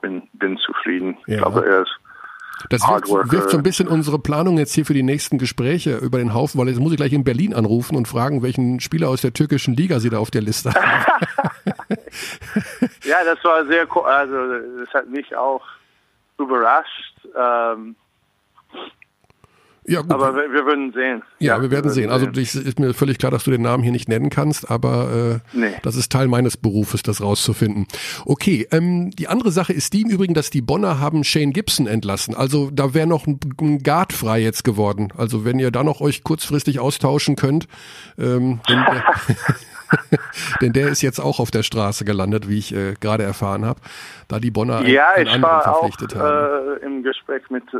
bin, 0.00 0.28
bin 0.34 0.56
zufrieden. 0.58 1.16
Ja. 1.26 1.34
Ich 1.34 1.40
glaube, 1.42 1.66
er 1.66 1.82
ist 1.82 1.98
das 2.70 2.82
wirft, 2.82 3.30
wirft, 3.30 3.50
so 3.50 3.56
ein 3.56 3.62
bisschen 3.62 3.86
unsere 3.86 4.18
Planung 4.18 4.58
jetzt 4.58 4.74
hier 4.74 4.84
für 4.84 4.94
die 4.94 5.04
nächsten 5.04 5.38
Gespräche 5.38 5.98
über 5.98 6.18
den 6.18 6.34
Haufen, 6.34 6.60
weil 6.60 6.68
jetzt 6.68 6.80
muss 6.80 6.90
ich 6.90 6.96
gleich 6.96 7.12
in 7.12 7.22
Berlin 7.22 7.54
anrufen 7.54 7.96
und 7.96 8.08
fragen, 8.08 8.42
welchen 8.42 8.80
Spieler 8.80 9.08
aus 9.08 9.20
der 9.20 9.32
türkischen 9.32 9.74
Liga 9.74 10.00
Sie 10.00 10.10
da 10.10 10.18
auf 10.18 10.32
der 10.32 10.42
Liste 10.42 10.74
haben. 10.74 11.04
ja, 13.04 13.16
das 13.24 13.44
war 13.44 13.64
sehr 13.66 13.86
cool. 13.94 14.02
Also, 14.02 14.34
das 14.80 14.92
hat 14.92 15.08
mich 15.08 15.36
auch 15.36 15.62
überrascht. 16.38 17.14
Ähm, 17.34 17.96
ja, 19.88 20.02
gut. 20.02 20.12
Aber 20.12 20.34
wir, 20.34 20.52
wir 20.52 20.66
würden 20.66 20.92
sehen. 20.92 21.22
Ja, 21.38 21.56
ja 21.56 21.62
wir 21.62 21.70
werden 21.70 21.86
wir 21.86 21.92
sehen. 21.92 22.10
Also 22.10 22.26
es 22.26 22.54
ist 22.54 22.78
mir 22.78 22.92
völlig 22.92 23.18
klar, 23.18 23.30
dass 23.30 23.44
du 23.44 23.50
den 23.50 23.62
Namen 23.62 23.82
hier 23.82 23.92
nicht 23.92 24.08
nennen 24.08 24.28
kannst, 24.28 24.70
aber 24.70 25.40
äh, 25.54 25.56
nee. 25.56 25.72
das 25.82 25.96
ist 25.96 26.12
Teil 26.12 26.28
meines 26.28 26.58
Berufes, 26.58 27.02
das 27.02 27.22
rauszufinden. 27.22 27.86
Okay, 28.26 28.68
ähm, 28.70 29.10
die 29.10 29.28
andere 29.28 29.50
Sache 29.50 29.72
ist 29.72 29.94
die 29.94 30.02
im 30.02 30.10
Übrigen, 30.10 30.34
dass 30.34 30.50
die 30.50 30.60
Bonner 30.60 31.00
haben 31.00 31.24
Shane 31.24 31.52
Gibson 31.52 31.86
entlassen. 31.86 32.34
Also 32.34 32.70
da 32.70 32.92
wäre 32.92 33.06
noch 33.06 33.26
ein, 33.26 33.40
ein 33.60 33.82
Guard 33.82 34.12
frei 34.12 34.40
jetzt 34.40 34.62
geworden. 34.62 35.08
Also 35.16 35.46
wenn 35.46 35.58
ihr 35.58 35.70
da 35.70 35.82
noch 35.82 36.02
euch 36.02 36.22
kurzfristig 36.22 36.80
austauschen 36.80 37.36
könnt, 37.36 37.66
ähm, 38.18 38.60
denn, 38.68 38.84
der, 38.84 39.04
denn 40.60 40.72
der 40.74 40.88
ist 40.88 41.00
jetzt 41.00 41.18
auch 41.18 41.40
auf 41.40 41.50
der 41.50 41.62
Straße 41.62 42.04
gelandet, 42.04 42.48
wie 42.48 42.58
ich 42.58 42.74
äh, 42.74 42.94
gerade 43.00 43.22
erfahren 43.22 43.64
habe, 43.64 43.80
da 44.28 44.38
die 44.38 44.50
Bonner 44.50 44.86
ja, 44.86 45.08
einen, 45.14 45.28
einen 45.28 45.44
anderen 45.44 45.62
verpflichtet 45.62 46.16
auch, 46.16 46.20
haben. 46.20 46.78
Äh, 46.82 46.86
im 46.86 47.02
Gespräch 47.02 47.48
mit 47.48 47.64
äh, 47.72 47.78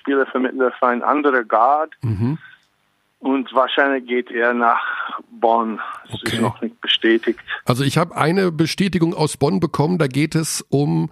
Spielervermittler 0.00 0.72
für 0.78 0.86
ein 0.86 1.02
anderer 1.02 1.44
Guard. 1.44 1.94
Mhm. 2.02 2.38
Und 3.20 3.52
wahrscheinlich 3.52 4.06
geht 4.06 4.30
er 4.30 4.54
nach 4.54 4.80
Bonn. 5.30 5.78
Das 6.10 6.22
okay. 6.22 6.36
ist 6.36 6.40
noch 6.40 6.60
nicht 6.62 6.80
bestätigt. 6.80 7.38
Also 7.66 7.84
ich 7.84 7.98
habe 7.98 8.16
eine 8.16 8.50
Bestätigung 8.50 9.12
aus 9.14 9.36
Bonn 9.36 9.60
bekommen. 9.60 9.98
Da 9.98 10.06
geht 10.06 10.34
es 10.34 10.64
um 10.70 11.10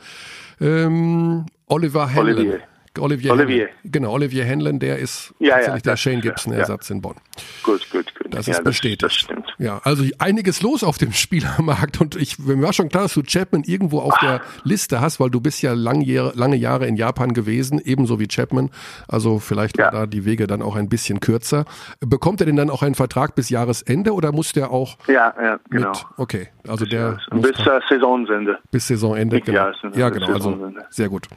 ähm, 0.59 1.45
Oliver 1.67 2.09
Henlon. 2.09 2.35
Olivier. 2.35 2.63
Olivier. 2.99 3.33
Olivier. 3.33 3.69
Genau, 3.85 4.13
Olivier 4.13 4.45
Henlon, 4.45 4.79
der 4.79 4.99
ist 4.99 5.35
ja, 5.39 5.55
tatsächlich 5.55 5.85
ja, 5.85 5.91
der 5.93 5.97
Shane 5.97 6.21
Gibson-Ersatz 6.21 6.89
ja. 6.89 6.95
in 6.97 7.03
Bonn. 7.03 7.17
Gut, 7.63 7.89
gut, 7.91 8.13
Das 8.31 8.49
ist 8.49 8.65
bestätigt. 8.65 9.03
Das, 9.03 9.13
das, 9.13 9.21
stimmt. 9.21 9.55
Ja, 9.59 9.81
also 9.85 10.05
einiges 10.19 10.63
los 10.63 10.83
auf 10.83 10.99
dem 10.99 11.13
Spielermarkt 11.19 12.01
und 12.01 12.17
ich, 12.17 12.39
mir 12.39 12.61
war 12.63 12.73
schon 12.73 12.89
klar, 12.89 13.05
dass 13.05 13.15
du 13.15 13.23
Chapman 13.23 13.63
irgendwo 13.65 14.01
auf 14.01 14.17
der 14.19 14.41
Liste 14.65 15.01
hast, 15.01 15.21
weil 15.21 15.31
du 15.31 15.41
bist 15.41 15.63
ja 15.63 15.73
lang, 15.73 16.05
lange 16.05 16.57
Jahre 16.57 16.87
in 16.87 16.97
Japan 16.97 17.33
gewesen, 17.33 17.81
ebenso 17.83 18.21
wie 18.21 18.29
Chapman. 18.29 18.71
Also 19.07 19.39
vielleicht 19.39 19.79
waren 19.79 19.93
da 19.93 20.07
die 20.07 20.25
Wege 20.25 20.47
dann 20.47 20.63
auch 20.63 20.77
ein 20.77 20.89
bisschen 20.89 21.21
kürzer. 21.21 21.65
Bekommt 22.01 22.41
er 22.41 22.47
denn 22.47 22.57
dann 22.57 22.71
auch 22.71 22.83
einen 22.83 22.95
Vertrag 22.95 23.35
bis 23.35 23.51
Jahresende 23.51 24.13
oder 24.13 24.33
muss 24.33 24.53
der 24.53 24.71
auch? 24.71 24.99
Ja, 25.07 25.35
ja, 25.41 25.59
genau. 25.71 25.91
Mit, 25.91 26.07
okay, 26.17 26.49
also 26.67 26.85
der 26.85 27.19
bis 27.33 27.57
Saisonende. 27.89 28.59
Bis 28.71 28.89
Saisonende, 28.89 29.41
genau. 29.41 29.71
Ja, 29.95 30.11
genau. 30.11 30.33
Also 30.33 30.73
sehr 30.91 31.09
gut. 31.09 31.29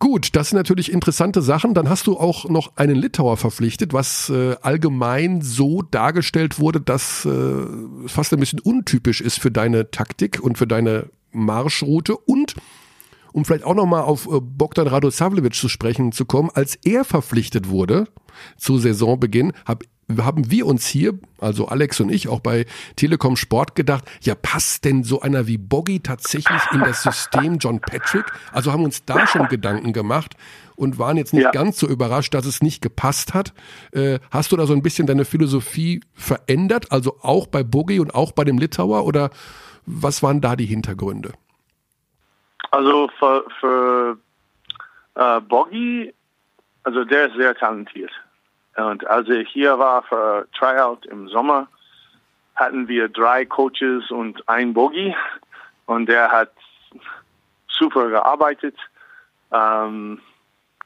Gut, 0.00 0.36
das 0.36 0.50
sind 0.50 0.58
natürlich 0.58 0.92
interessante 0.92 1.42
Sachen. 1.42 1.74
Dann 1.74 1.88
hast 1.88 2.06
du 2.06 2.16
auch 2.16 2.48
noch 2.48 2.76
einen 2.76 2.94
Litauer 2.94 3.36
verpflichtet, 3.36 3.92
was 3.92 4.28
äh, 4.30 4.54
allgemein 4.62 5.42
so 5.42 5.82
dargestellt 5.82 6.60
wurde, 6.60 6.80
dass 6.80 7.24
äh, 7.24 7.66
fast 8.06 8.32
ein 8.32 8.38
bisschen 8.38 8.60
untypisch 8.60 9.20
ist 9.20 9.40
für 9.40 9.50
deine 9.50 9.90
Taktik 9.90 10.40
und 10.40 10.56
für 10.56 10.68
deine 10.68 11.10
Marschroute 11.32 12.16
und 12.16 12.54
um 13.32 13.44
vielleicht 13.44 13.64
auch 13.64 13.74
nochmal 13.74 14.02
auf 14.02 14.26
äh, 14.26 14.40
Bogdan 14.40 14.86
Radosavljevic 14.86 15.54
zu 15.54 15.68
sprechen 15.68 16.12
zu 16.12 16.24
kommen, 16.24 16.50
als 16.54 16.76
er 16.84 17.04
verpflichtet 17.04 17.68
wurde 17.68 18.06
zu 18.56 18.78
Saisonbeginn, 18.78 19.52
habe 19.64 19.84
haben 20.16 20.50
wir 20.50 20.66
uns 20.66 20.86
hier, 20.86 21.18
also 21.38 21.68
Alex 21.68 22.00
und 22.00 22.10
ich, 22.10 22.28
auch 22.28 22.40
bei 22.40 22.64
Telekom 22.96 23.36
Sport 23.36 23.74
gedacht, 23.74 24.04
ja, 24.22 24.34
passt 24.34 24.84
denn 24.84 25.04
so 25.04 25.20
einer 25.20 25.46
wie 25.46 25.58
Boggy 25.58 26.00
tatsächlich 26.00 26.62
in 26.72 26.80
das 26.80 27.02
System 27.02 27.58
John 27.58 27.80
Patrick? 27.80 28.24
Also 28.52 28.72
haben 28.72 28.84
uns 28.84 29.04
da 29.04 29.26
schon 29.26 29.48
Gedanken 29.48 29.92
gemacht 29.92 30.34
und 30.76 30.98
waren 30.98 31.16
jetzt 31.16 31.34
nicht 31.34 31.44
ja. 31.44 31.50
ganz 31.50 31.78
so 31.78 31.86
überrascht, 31.86 32.32
dass 32.32 32.46
es 32.46 32.62
nicht 32.62 32.80
gepasst 32.80 33.34
hat. 33.34 33.52
Äh, 33.92 34.20
hast 34.30 34.52
du 34.52 34.56
da 34.56 34.66
so 34.66 34.72
ein 34.72 34.82
bisschen 34.82 35.06
deine 35.06 35.24
Philosophie 35.24 36.00
verändert, 36.14 36.90
also 36.90 37.18
auch 37.20 37.46
bei 37.46 37.62
Boggy 37.62 38.00
und 38.00 38.14
auch 38.14 38.32
bei 38.32 38.44
dem 38.44 38.58
Litauer 38.58 39.04
oder 39.04 39.30
was 39.84 40.22
waren 40.22 40.40
da 40.40 40.56
die 40.56 40.66
Hintergründe? 40.66 41.32
Also 42.70 43.10
für, 43.18 43.44
für 43.60 44.18
äh, 45.14 45.40
Boggy, 45.40 46.14
also 46.84 47.04
der 47.04 47.26
ist 47.26 47.36
sehr 47.36 47.54
talentiert. 47.54 48.12
Und 48.78 49.06
als 49.06 49.28
ich 49.28 49.48
hier 49.48 49.78
war 49.78 50.02
für 50.02 50.46
Tryout 50.56 51.04
im 51.06 51.28
Sommer, 51.28 51.68
hatten 52.54 52.86
wir 52.88 53.08
drei 53.08 53.44
Coaches 53.44 54.10
und 54.10 54.48
ein 54.48 54.72
Bogie. 54.72 55.14
Und 55.86 56.06
der 56.06 56.30
hat 56.30 56.52
super 57.68 58.08
gearbeitet. 58.08 58.76
Ähm, 59.52 60.20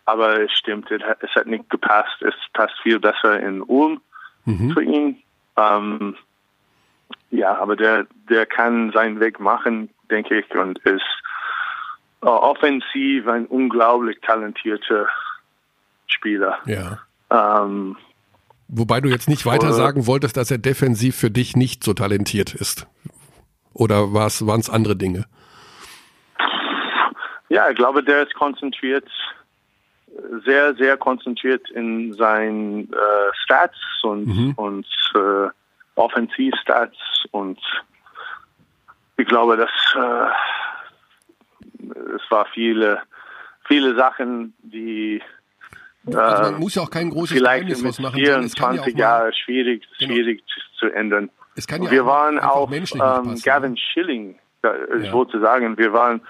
aber 0.04 0.40
es 0.40 0.52
stimmt, 0.52 0.90
es 0.90 1.30
hat 1.34 1.46
nicht 1.46 1.68
gepasst. 1.70 2.22
Es 2.22 2.34
passt 2.54 2.74
viel 2.82 2.98
besser 2.98 3.40
in 3.40 3.62
Ulm 3.62 4.00
mhm. 4.44 4.72
für 4.72 4.82
ihn. 4.82 5.22
Ähm, 5.56 6.16
ja, 7.30 7.56
aber 7.58 7.76
der, 7.76 8.06
der 8.28 8.46
kann 8.46 8.90
seinen 8.92 9.20
Weg 9.20 9.38
machen, 9.38 9.90
denke 10.10 10.38
ich, 10.38 10.54
und 10.54 10.78
ist 10.80 11.02
äh, 12.22 12.26
offensiv 12.26 13.26
ein 13.26 13.46
unglaublich 13.46 14.20
talentierter 14.20 15.08
Spieler. 16.06 16.58
Ja. 16.66 16.98
Ähm, 17.32 17.96
Wobei 18.68 19.00
du 19.00 19.08
jetzt 19.08 19.28
nicht 19.28 19.44
weiter 19.44 19.72
sagen 19.72 20.06
wolltest, 20.06 20.36
dass 20.36 20.50
er 20.50 20.58
defensiv 20.58 21.16
für 21.16 21.30
dich 21.30 21.56
nicht 21.56 21.84
so 21.84 21.92
talentiert 21.92 22.54
ist. 22.54 22.86
Oder 23.74 24.12
waren 24.12 24.60
es 24.60 24.70
andere 24.70 24.96
Dinge? 24.96 25.26
Ja, 27.48 27.68
ich 27.68 27.76
glaube, 27.76 28.02
der 28.02 28.22
ist 28.22 28.34
konzentriert, 28.34 29.06
sehr, 30.44 30.74
sehr 30.74 30.96
konzentriert 30.96 31.70
in 31.70 32.14
seinen 32.14 32.90
äh, 32.92 32.96
Stats 33.44 33.76
und, 34.02 34.26
mhm. 34.26 34.52
und 34.56 34.86
äh, 35.14 35.48
Offensivstats 35.94 36.96
und 37.30 37.60
ich 39.18 39.26
glaube, 39.26 39.56
dass 39.56 39.70
äh, 39.94 40.30
es 42.16 42.22
war 42.30 42.46
viele, 42.46 43.02
viele 43.64 43.94
Sachen, 43.94 44.54
die 44.62 45.20
also 46.06 46.42
man 46.42 46.54
äh, 46.54 46.58
muss 46.58 46.74
ja 46.74 46.82
auch 46.82 46.90
kein 46.90 47.10
großes 47.10 47.36
vielleicht 47.36 47.66
Geheimnis 47.66 47.98
machen. 47.98 48.16
24 48.16 48.94
ja 48.94 48.98
Jahre 48.98 49.32
schwierig, 49.32 49.84
genau. 49.98 50.12
schwierig 50.12 50.42
zu 50.78 50.86
ändern. 50.86 51.30
Ja 51.56 51.90
wir 51.90 52.06
waren 52.06 52.38
auch 52.38 52.70
ähm, 52.72 53.40
Gavin 53.44 53.76
Schilling, 53.76 54.38
ich 54.98 55.06
ja. 55.06 55.12
wollte 55.12 55.38
sagen, 55.40 55.76
wir 55.76 55.92
waren 55.92 56.22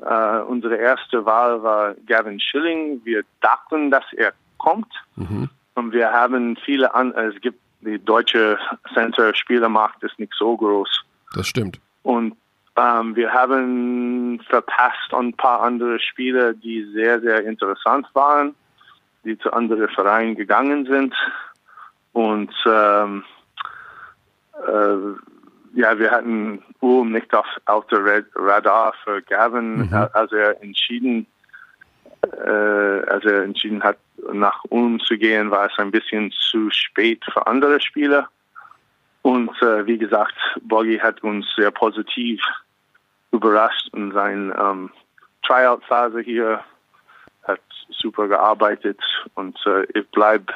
äh, 0.00 0.40
unsere 0.42 0.76
erste 0.76 1.24
Wahl 1.24 1.62
war 1.62 1.94
Gavin 2.06 2.40
Schilling. 2.40 3.00
Wir 3.04 3.22
dachten, 3.40 3.90
dass 3.90 4.04
er 4.16 4.32
kommt. 4.58 4.92
Mhm. 5.16 5.48
Und 5.74 5.92
wir 5.92 6.12
haben 6.12 6.56
viele 6.64 6.94
an, 6.94 7.12
es 7.12 7.40
gibt 7.40 7.60
die 7.80 8.02
deutsche 8.02 8.58
Center-Spielermacht 8.94 10.02
ist 10.02 10.18
nicht 10.18 10.32
so 10.38 10.56
groß. 10.56 11.04
Das 11.34 11.46
stimmt. 11.46 11.80
Und 12.02 12.36
ähm, 12.76 13.14
wir 13.14 13.32
haben 13.32 14.40
verpasst 14.48 15.12
ein 15.12 15.34
paar 15.34 15.60
andere 15.62 16.00
Spieler, 16.00 16.54
die 16.54 16.84
sehr, 16.94 17.20
sehr 17.20 17.44
interessant 17.44 18.06
waren, 18.14 18.54
die 19.24 19.38
zu 19.38 19.52
anderen 19.52 19.88
Vereinen 19.88 20.36
gegangen 20.36 20.86
sind. 20.86 21.14
Und 22.12 22.52
ähm, 22.66 23.24
äh, 24.66 25.78
ja, 25.80 25.98
wir 25.98 26.10
hatten 26.10 26.62
Ulm 26.80 27.12
nicht 27.12 27.34
auf, 27.34 27.46
auf 27.66 27.86
der 27.88 28.24
Radar 28.34 28.94
für 29.02 29.22
Gavin, 29.22 29.88
mhm. 29.88 30.08
als 30.12 30.32
er 30.32 30.62
entschieden, 30.62 31.26
äh, 32.22 32.48
als 33.10 33.24
er 33.24 33.42
entschieden 33.42 33.82
hat, 33.82 33.98
nach 34.32 34.62
Ulm 34.70 35.00
zu 35.00 35.18
gehen, 35.18 35.50
war 35.50 35.66
es 35.66 35.78
ein 35.78 35.90
bisschen 35.90 36.32
zu 36.50 36.70
spät 36.70 37.22
für 37.32 37.46
andere 37.46 37.80
Spieler. 37.80 38.28
Und 39.22 39.50
äh, 39.62 39.86
wie 39.86 39.98
gesagt, 39.98 40.34
Boggy 40.62 40.98
hat 40.98 41.22
uns 41.22 41.46
sehr 41.56 41.70
positiv 41.70 42.40
überrascht 43.32 43.88
in 43.94 44.12
seiner 44.12 44.56
ähm, 44.58 44.90
Tryout-Phase 45.42 46.20
hier, 46.20 46.60
hat 47.44 47.60
super 47.90 48.28
gearbeitet 48.28 49.00
und 49.34 49.58
äh, 49.66 49.84
ich 49.94 50.08
bleibe 50.10 50.52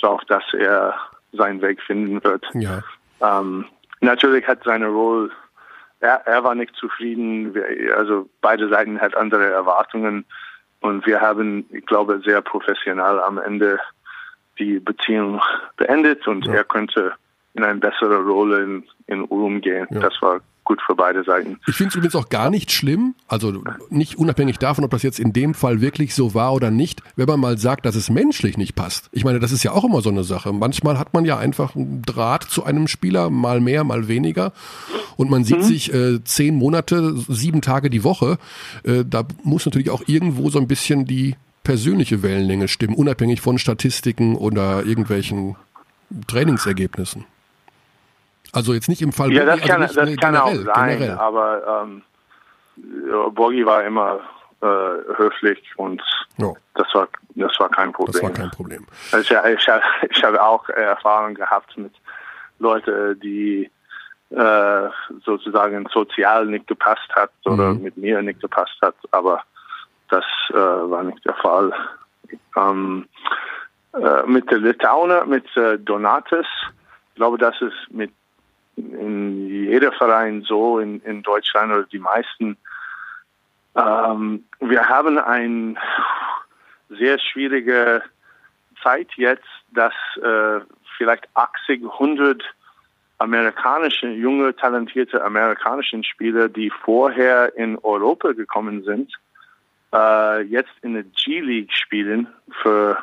darauf, 0.00 0.24
dass 0.24 0.44
er 0.54 0.94
seinen 1.32 1.60
Weg 1.60 1.80
finden 1.82 2.22
wird. 2.22 2.44
Ja. 2.54 2.82
Ähm, 3.20 3.66
natürlich 4.00 4.46
hat 4.46 4.62
seine 4.64 4.88
Rolle, 4.88 5.30
er, 6.00 6.26
er 6.26 6.44
war 6.44 6.54
nicht 6.54 6.74
zufrieden, 6.76 7.54
also 7.96 8.28
beide 8.40 8.68
Seiten 8.68 9.00
hat 9.00 9.16
andere 9.16 9.46
Erwartungen 9.46 10.24
und 10.80 11.06
wir 11.06 11.20
haben, 11.20 11.66
ich 11.70 11.86
glaube, 11.86 12.20
sehr 12.24 12.40
professionell 12.40 13.20
am 13.20 13.38
Ende 13.38 13.80
die 14.58 14.78
Beziehung 14.78 15.40
beendet 15.76 16.26
und 16.26 16.46
ja. 16.46 16.54
er 16.54 16.64
könnte 16.64 17.12
in 17.54 17.64
eine 17.64 17.78
bessere 17.78 18.22
Rolle 18.22 18.62
in, 18.62 18.84
in 19.06 19.24
Ulm 19.24 19.60
gehen. 19.60 19.86
Ja. 19.90 20.00
Das 20.00 20.20
war 20.20 20.40
gut 20.68 20.80
für 20.86 20.94
beide 20.94 21.24
Seiten. 21.24 21.58
Ich 21.66 21.74
finde 21.74 21.88
es 21.88 21.94
übrigens 21.96 22.14
auch 22.14 22.28
gar 22.28 22.50
nicht 22.50 22.70
schlimm, 22.70 23.14
also 23.26 23.64
nicht 23.88 24.16
unabhängig 24.16 24.58
davon, 24.58 24.84
ob 24.84 24.90
das 24.90 25.02
jetzt 25.02 25.18
in 25.18 25.32
dem 25.32 25.54
Fall 25.54 25.80
wirklich 25.80 26.14
so 26.14 26.34
war 26.34 26.52
oder 26.52 26.70
nicht, 26.70 27.02
wenn 27.16 27.26
man 27.26 27.40
mal 27.40 27.58
sagt, 27.58 27.86
dass 27.86 27.96
es 27.96 28.10
menschlich 28.10 28.58
nicht 28.58 28.74
passt. 28.74 29.08
Ich 29.10 29.24
meine, 29.24 29.40
das 29.40 29.50
ist 29.50 29.64
ja 29.64 29.72
auch 29.72 29.84
immer 29.84 30.02
so 30.02 30.10
eine 30.10 30.24
Sache. 30.24 30.52
Manchmal 30.52 30.98
hat 30.98 31.14
man 31.14 31.24
ja 31.24 31.38
einfach 31.38 31.74
einen 31.74 32.02
Draht 32.02 32.44
zu 32.44 32.64
einem 32.64 32.86
Spieler, 32.86 33.30
mal 33.30 33.60
mehr, 33.60 33.82
mal 33.82 34.08
weniger. 34.08 34.52
Und 35.16 35.30
man 35.30 35.42
sieht 35.42 35.58
mhm. 35.58 35.62
sich 35.62 35.92
äh, 35.92 36.22
zehn 36.22 36.54
Monate, 36.54 37.14
sieben 37.28 37.62
Tage 37.62 37.88
die 37.88 38.04
Woche. 38.04 38.38
Äh, 38.84 39.04
da 39.08 39.24
muss 39.42 39.64
natürlich 39.64 39.90
auch 39.90 40.02
irgendwo 40.06 40.50
so 40.50 40.58
ein 40.58 40.68
bisschen 40.68 41.06
die 41.06 41.34
persönliche 41.64 42.22
Wellenlänge 42.22 42.68
stimmen, 42.68 42.94
unabhängig 42.94 43.40
von 43.40 43.58
Statistiken 43.58 44.36
oder 44.36 44.84
irgendwelchen 44.84 45.56
Trainingsergebnissen. 46.26 47.24
Also 48.52 48.74
jetzt 48.74 48.88
nicht 48.88 49.02
im 49.02 49.12
Fall 49.12 49.32
Ja, 49.32 49.44
das 49.44 49.60
kann, 49.60 49.82
also 49.82 50.00
das 50.00 50.16
kann 50.16 50.36
auch 50.36 50.54
sein, 50.54 50.98
generell. 50.98 51.18
aber 51.18 51.82
ähm, 51.82 52.02
Borgi 53.34 53.64
war 53.66 53.84
immer 53.84 54.20
äh, 54.60 54.66
höflich 55.16 55.60
und 55.76 56.02
oh. 56.40 56.56
das 56.74 56.86
war 56.94 57.08
das 57.34 57.52
war 57.60 57.68
kein 57.68 57.92
Problem. 57.92 58.12
Das 58.12 58.22
war 58.22 58.30
kein 58.32 58.50
Problem. 58.50 58.86
Also 59.12 59.34
ich, 59.34 59.58
ich, 59.58 59.68
ich 60.10 60.24
habe 60.24 60.42
auch 60.42 60.68
Erfahrungen 60.68 61.34
gehabt 61.34 61.76
mit 61.76 61.92
Leuten, 62.58 63.18
die 63.20 63.70
äh, 64.30 64.88
sozusagen 65.24 65.86
sozial 65.92 66.46
nicht 66.46 66.66
gepasst 66.66 67.08
hat 67.14 67.30
oder 67.44 67.74
mhm. 67.74 67.82
mit 67.82 67.96
mir 67.96 68.20
nicht 68.22 68.40
gepasst 68.40 68.76
hat, 68.82 68.96
aber 69.12 69.42
das 70.10 70.24
äh, 70.50 70.54
war 70.54 71.02
nicht 71.04 71.24
der 71.24 71.34
Fall. 71.34 71.72
Ähm, 72.56 73.06
äh, 73.94 74.22
mit 74.26 74.50
der 74.50 74.58
Litauer, 74.58 75.24
mit 75.26 75.44
äh, 75.56 75.78
Donatus, 75.78 76.46
ich 77.10 77.14
glaube, 77.14 77.38
das 77.38 77.54
ist 77.60 77.90
mit 77.90 78.12
in 78.78 79.48
jeder 79.48 79.92
Verein 79.92 80.42
so 80.42 80.78
in, 80.78 81.00
in 81.02 81.22
Deutschland 81.22 81.72
oder 81.72 81.84
die 81.84 81.98
meisten. 81.98 82.56
Ähm, 83.74 84.44
wir 84.60 84.88
haben 84.88 85.18
eine 85.18 85.76
sehr 86.88 87.18
schwierige 87.18 88.02
Zeit 88.82 89.08
jetzt, 89.16 89.46
dass 89.72 89.92
äh, 90.22 90.60
vielleicht 90.96 91.28
80, 91.34 91.82
100 91.84 92.42
amerikanische, 93.18 94.08
junge, 94.08 94.54
talentierte 94.54 95.22
amerikanische 95.22 96.02
Spieler, 96.04 96.48
die 96.48 96.70
vorher 96.70 97.56
in 97.56 97.76
Europa 97.78 98.32
gekommen 98.32 98.84
sind, 98.84 99.12
äh, 99.92 100.42
jetzt 100.42 100.72
in 100.82 100.94
der 100.94 101.02
G-League 101.02 101.72
spielen 101.72 102.28
für 102.62 102.98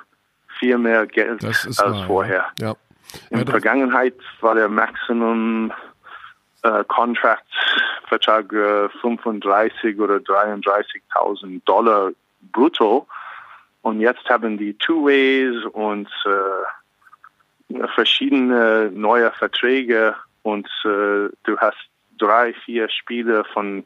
viel 0.59 0.77
mehr 0.77 1.05
Geld 1.05 1.43
als 1.43 1.77
wahr, 1.77 2.05
vorher. 2.05 2.45
Ja. 2.59 2.75
In 3.29 3.37
der 3.37 3.47
Vergangenheit 3.47 4.15
war 4.41 4.55
der 4.55 4.69
Maximum 4.69 5.71
äh, 6.63 6.83
Contract 6.85 7.45
Vertrag 8.07 8.51
äh, 8.53 8.89
35 9.01 9.99
oder 9.99 10.17
33.000 10.17 11.61
Dollar 11.65 12.11
brutto. 12.51 13.07
Und 13.81 13.99
jetzt 13.99 14.27
haben 14.29 14.57
die 14.57 14.73
Two-Ways 14.75 15.65
und 15.73 16.09
äh, 16.25 17.87
verschiedene 17.93 18.91
neue 18.91 19.31
Verträge 19.31 20.15
und 20.43 20.67
äh, 20.85 21.29
du 21.43 21.57
hast 21.57 21.77
drei, 22.17 22.53
vier 22.53 22.89
Spiele 22.89 23.43
von 23.45 23.83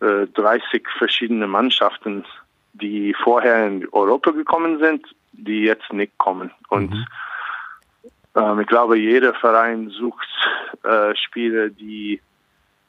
äh, 0.00 0.26
30 0.34 0.88
verschiedene 0.98 1.46
Mannschaften, 1.46 2.24
die 2.72 3.14
vorher 3.14 3.66
in 3.66 3.88
Europa 3.92 4.30
gekommen 4.30 4.78
sind, 4.78 5.06
die 5.32 5.62
jetzt 5.62 5.92
nicht 5.92 6.16
kommen. 6.18 6.50
Und 6.68 6.90
mhm. 6.90 7.06
Ähm, 8.34 8.60
ich 8.60 8.66
glaube, 8.66 8.98
jeder 8.98 9.34
Verein 9.34 9.90
sucht 9.90 10.28
äh, 10.82 11.14
Spieler, 11.16 11.68
die 11.68 12.20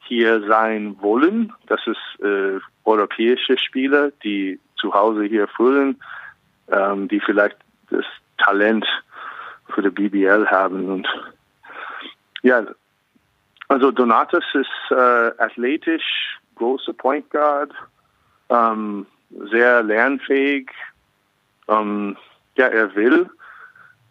hier 0.00 0.42
sein 0.46 0.96
wollen. 1.00 1.52
Das 1.66 1.80
ist 1.86 2.24
äh, 2.24 2.58
europäische 2.84 3.56
Spieler, 3.58 4.10
die 4.22 4.58
zu 4.76 4.92
Hause 4.92 5.24
hier 5.24 5.48
fühlen, 5.48 6.00
ähm, 6.68 7.08
die 7.08 7.20
vielleicht 7.20 7.56
das 7.90 8.04
Talent 8.38 8.86
für 9.68 9.82
die 9.82 9.90
BBL 9.90 10.46
haben. 10.48 10.88
Und 10.88 11.08
ja, 12.42 12.64
also 13.68 13.90
Donatus 13.90 14.44
ist 14.54 14.90
äh, 14.90 15.30
athletisch, 15.38 16.38
großer 16.56 16.92
Point 16.92 17.30
Guard, 17.30 17.72
ähm, 18.48 19.06
sehr 19.50 19.82
lernfähig. 19.82 20.70
Ähm, 21.68 22.16
ja, 22.56 22.66
er 22.66 22.94
will. 22.94 23.30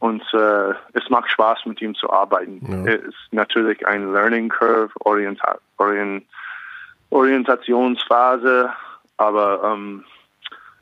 Und 0.02 0.24
äh, 0.34 0.72
es 0.94 1.08
macht 1.12 1.30
Spaß, 1.30 1.60
mit 1.68 1.80
ihm 1.80 1.94
zu 1.94 2.10
arbeiten. 2.10 2.60
Ja. 2.68 2.92
Es 2.92 3.04
ist 3.04 3.16
natürlich 3.30 3.86
ein 3.86 4.12
Learning 4.12 4.50
Curve, 4.50 4.90
Orienta 5.02 5.60
Orient 5.78 6.26
Orientationsphase, 7.12 8.74
aber 9.18 9.62
ähm, 9.64 10.04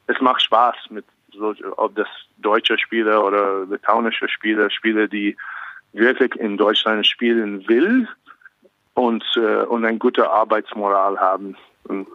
es 0.08 0.22
macht 0.22 0.42
Spaß 0.42 0.76
mit 0.90 1.04
so, 1.34 1.54
ob 1.76 1.96
das 1.96 2.08
deutsche 2.38 2.78
Spieler 2.78 3.26
oder 3.26 3.66
litauische 3.66 4.30
Spieler, 4.30 4.70
Spieler, 4.70 5.10
die 5.10 5.36
wirklich 5.92 6.34
in 6.36 6.56
Deutschland 6.56 7.06
spielen 7.06 7.68
will 7.68 8.08
und 8.94 9.26
äh, 9.36 9.64
und 9.66 9.84
eine 9.84 9.98
gute 9.98 10.32
Arbeitsmoral 10.32 11.20
haben. 11.20 11.58
Und 11.90 12.08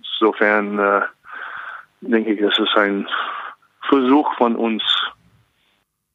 insofern 0.00 0.76
äh, 0.80 1.02
denke 2.00 2.32
ich, 2.32 2.40
das 2.40 2.58
ist 2.58 2.76
ein 2.76 3.06
Versuch 3.88 4.34
von 4.34 4.56
uns. 4.56 4.82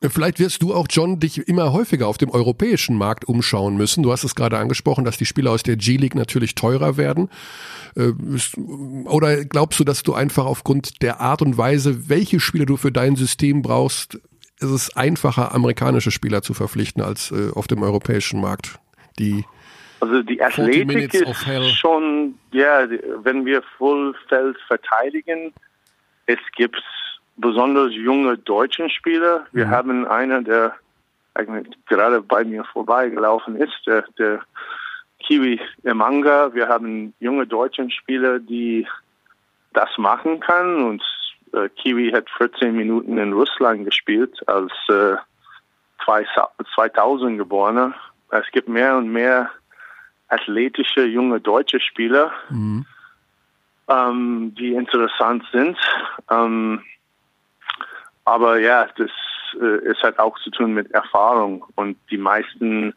Vielleicht 0.10 0.40
wirst 0.40 0.64
du 0.64 0.74
auch, 0.74 0.88
John, 0.90 1.20
dich 1.20 1.48
immer 1.48 1.74
häufiger 1.74 2.08
auf 2.08 2.18
dem 2.18 2.32
europäischen 2.32 2.98
Markt 2.98 3.26
umschauen 3.26 3.78
müssen. 3.78 4.02
Du 4.02 4.12
hast 4.12 4.24
es 4.24 4.34
gerade 4.34 4.58
angesprochen, 4.58 5.06
dass 5.06 5.18
die 5.18 5.28
Spieler 5.28 5.52
aus 5.52 5.62
der 5.62 5.76
G-League 5.76 6.16
natürlich 6.16 6.56
teurer 6.56 6.98
werden. 6.98 7.30
Äh, 7.96 8.14
oder 9.06 9.46
glaubst 9.46 9.80
du, 9.80 9.84
dass 9.84 10.02
du 10.02 10.16
einfach 10.16 10.46
aufgrund 10.46 11.04
der 11.04 11.22
Art 11.22 11.44
und 11.44 11.56
Weise, 11.58 12.10
welche 12.10 12.40
Spieler 12.40 12.66
du 12.66 12.78
für 12.78 12.92
dein 12.92 13.16
System 13.16 13.62
brauchst, 13.62 14.16
ist 14.60 14.70
es 14.70 14.96
einfacher, 14.96 15.54
amerikanische 15.54 16.12
Spieler 16.12 16.42
zu 16.42 16.56
verpflichten 16.56 17.04
als 17.04 17.32
äh, 17.32 17.52
auf 17.54 17.68
dem 17.68 17.84
europäischen 17.84 18.42
Markt? 18.42 18.80
Die 19.20 19.46
also 20.00 20.24
die 20.24 20.42
Athletik 20.42 21.14
ist 21.14 21.78
schon, 21.78 22.34
ja, 22.52 22.88
wenn 23.22 23.46
wir 23.46 23.62
Vollfeld 23.78 24.58
verteidigen, 24.66 25.54
es 26.26 26.40
gibt 26.56 26.82
besonders 27.42 27.92
junge 27.94 28.38
deutschen 28.38 28.90
Spieler. 28.90 29.46
Wir 29.52 29.68
mhm. 29.68 29.72
haben 29.72 30.08
einen, 30.08 30.46
der 30.46 30.76
eigentlich 31.34 31.76
gerade 31.88 32.22
bei 32.22 32.44
mir 32.44 32.64
vorbeigelaufen 32.66 33.56
ist, 33.56 33.86
der, 33.86 34.06
der 34.18 34.42
Kiwi 35.20 35.60
Emanga. 35.84 36.54
Wir 36.54 36.68
haben 36.68 37.14
junge 37.20 37.48
deutsche 37.48 37.90
Spieler, 37.90 38.40
die 38.40 38.88
das 39.74 39.90
machen 39.98 40.40
kann 40.40 40.84
und 40.84 41.04
äh, 41.54 41.70
Kiwi 41.70 42.12
hat 42.12 42.30
14 42.38 42.76
Minuten 42.76 43.18
in 43.18 43.34
Russland 43.34 43.86
gespielt 43.86 44.38
als 44.48 44.72
äh, 44.90 45.16
2000 46.76 47.38
geborener. 47.38 47.94
Es 48.30 48.46
gibt 48.52 48.68
mehr 48.68 48.98
und 48.98 49.12
mehr 49.12 49.50
athletische 50.30 51.06
junge 51.06 51.40
deutsche 51.40 51.80
Spieler, 51.80 52.32
mhm. 52.50 52.86
ähm, 53.88 54.56
die 54.58 54.74
interessant 54.74 55.44
sind. 55.52 55.78
Ähm, 56.30 56.82
aber 58.26 58.60
ja, 58.60 58.88
das 58.98 59.12
äh, 59.60 59.86
es 59.88 60.02
hat 60.04 60.20
auch 60.20 60.38
zu 60.40 60.50
tun 60.52 60.74
mit 60.74 60.92
Erfahrung 60.92 61.66
und 61.76 61.98
die 62.10 62.18
meisten 62.18 62.94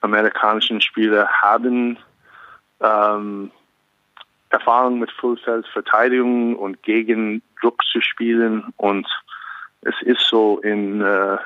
amerikanischen 0.00 0.80
Spieler 0.80 1.28
haben 1.28 1.98
ähm, 2.80 3.50
Erfahrung 4.50 4.98
mit 4.98 5.10
Fullfeldverteidigung 5.12 6.56
und 6.56 6.82
gegen 6.82 7.42
Druck 7.60 7.82
zu 7.90 8.00
spielen 8.00 8.72
und 8.76 9.06
es 9.82 9.94
ist 10.02 10.20
so 10.28 10.58
in 10.60 11.00
äh, 11.00 11.38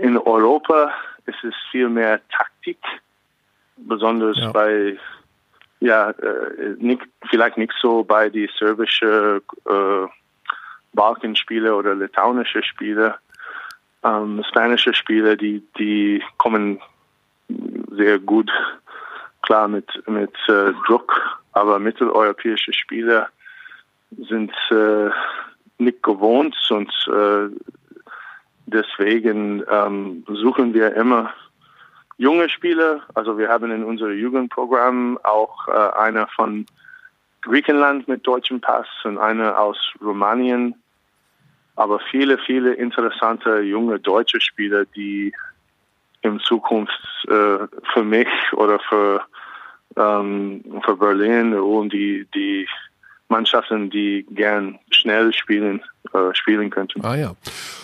in 0.00 0.16
Europa 0.18 0.92
ist 1.26 1.44
es 1.44 1.54
viel 1.70 1.88
mehr 1.88 2.20
Taktik, 2.30 2.78
besonders 3.76 4.36
ja. 4.38 4.50
bei 4.50 4.98
ja 5.80 6.10
äh, 6.10 6.74
nicht, 6.78 7.02
vielleicht 7.30 7.56
nicht 7.56 7.72
so 7.80 8.04
bei 8.04 8.28
die 8.28 8.50
serbische 8.58 9.42
äh, 9.66 10.19
Balkanspiele 10.92 11.74
oder 11.74 11.94
litauische 11.94 12.62
Spiele, 12.62 13.16
ähm, 14.02 14.42
spanische 14.48 14.94
Spiele, 14.94 15.36
die, 15.36 15.62
die 15.78 16.22
kommen 16.38 16.80
sehr 17.90 18.18
gut 18.18 18.50
klar 19.42 19.68
mit, 19.68 19.86
mit 20.06 20.34
äh, 20.48 20.72
Druck, 20.86 21.20
aber 21.52 21.78
mitteleuropäische 21.78 22.72
Spiele 22.72 23.26
sind 24.28 24.52
äh, 24.70 25.10
nicht 25.78 26.02
gewohnt 26.02 26.56
und 26.70 26.92
äh, 27.08 27.48
deswegen 28.66 29.64
ähm, 29.68 30.24
suchen 30.28 30.74
wir 30.74 30.94
immer 30.94 31.32
junge 32.18 32.48
Spieler. 32.48 33.02
Also 33.14 33.38
wir 33.38 33.48
haben 33.48 33.70
in 33.70 33.84
unserem 33.84 34.18
Jugendprogramm 34.18 35.18
auch 35.22 35.68
äh, 35.68 35.98
einer 35.98 36.26
von 36.28 36.66
Griechenland 37.42 38.08
mit 38.08 38.26
deutschem 38.26 38.60
Pass 38.60 38.86
und 39.04 39.18
einer 39.18 39.58
aus 39.58 39.78
Rumänien. 40.00 40.74
Aber 41.76 41.98
viele, 42.10 42.38
viele 42.38 42.74
interessante 42.74 43.60
junge 43.60 43.98
deutsche 43.98 44.40
Spieler, 44.40 44.84
die 44.84 45.32
in 46.22 46.38
Zukunft 46.40 47.00
äh, 47.28 47.66
für 47.94 48.04
mich 48.04 48.28
oder 48.52 48.78
für, 48.80 49.22
ähm, 49.96 50.62
für 50.84 50.96
Berlin 50.96 51.54
und 51.54 51.92
die, 51.92 52.26
die 52.34 52.68
Mannschaften, 53.30 53.90
die 53.90 54.26
gern 54.30 54.78
schnell 54.90 55.32
spielen, 55.32 55.82
äh, 56.12 56.34
spielen 56.34 56.70
könnten. 56.70 57.04
Ah 57.04 57.16
ja. 57.16 57.32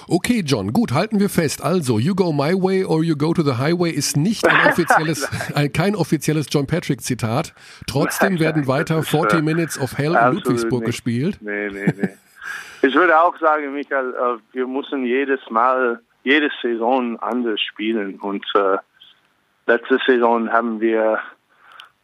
Okay, 0.09 0.43
John, 0.45 0.73
gut, 0.73 0.93
halten 0.93 1.21
wir 1.21 1.29
fest. 1.29 1.63
Also, 1.63 1.99
You 1.99 2.15
Go 2.15 2.33
My 2.33 2.53
Way 2.55 2.85
or 2.85 3.03
You 3.03 3.17
Go 3.17 3.33
to 3.33 3.43
the 3.43 3.59
Highway 3.59 3.91
ist 3.91 4.17
nicht 4.17 4.47
ein 4.47 4.57
offizielles, 4.69 5.29
ein, 5.55 5.73
kein 5.73 5.97
offizielles 5.97 6.47
John 6.51 6.67
Patrick 6.67 7.01
Zitat. 7.01 7.55
Trotzdem 7.87 8.35
nein, 8.35 8.41
werden 8.41 8.67
weiter 8.67 9.03
40 9.03 9.43
Minutes 9.43 9.79
of 9.81 9.97
Hell 9.97 10.15
in 10.15 10.35
Ludwigsburg 10.35 10.81
nicht. 10.81 10.87
gespielt. 10.87 11.39
Nee, 11.41 11.69
nee, 11.69 11.93
nee. 11.97 12.09
ich 12.83 12.95
würde 12.95 13.21
auch 13.21 13.37
sagen, 13.39 13.73
Michael, 13.73 14.15
äh, 14.15 14.55
wir 14.55 14.67
müssen 14.67 15.05
jedes 15.05 15.41
Mal, 15.51 16.01
jede 16.25 16.51
Saison 16.63 17.19
anders 17.21 17.61
spielen. 17.61 18.19
Und 18.21 18.45
äh, 18.55 18.77
letzte 19.67 19.99
Saison 20.07 20.51
haben 20.51 20.81
wir 20.81 21.21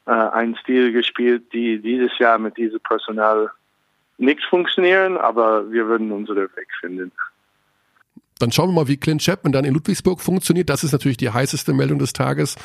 äh, 0.06 0.10
einen 0.10 0.56
Stil 0.56 0.92
gespielt, 0.92 1.52
die 1.52 1.80
dieses 1.80 2.18
Jahr 2.18 2.38
mit 2.38 2.56
diesem 2.56 2.80
Personal 2.80 3.50
nicht 4.18 4.42
funktionieren, 4.44 5.16
aber 5.16 5.70
wir 5.70 5.86
würden 5.86 6.12
unsere 6.12 6.42
Weg 6.56 6.68
finden. 6.80 7.12
Dann 8.38 8.50
schauen 8.50 8.70
wir 8.70 8.74
mal, 8.74 8.88
wie 8.88 8.96
Clint 8.96 9.22
Chapman 9.22 9.52
dann 9.52 9.64
in 9.64 9.74
Ludwigsburg 9.74 10.20
funktioniert. 10.20 10.68
Das 10.68 10.82
ist 10.82 10.90
natürlich 10.90 11.16
die 11.16 11.30
heißeste 11.30 11.72
Meldung 11.72 12.00
des 12.00 12.12
Tages. 12.12 12.56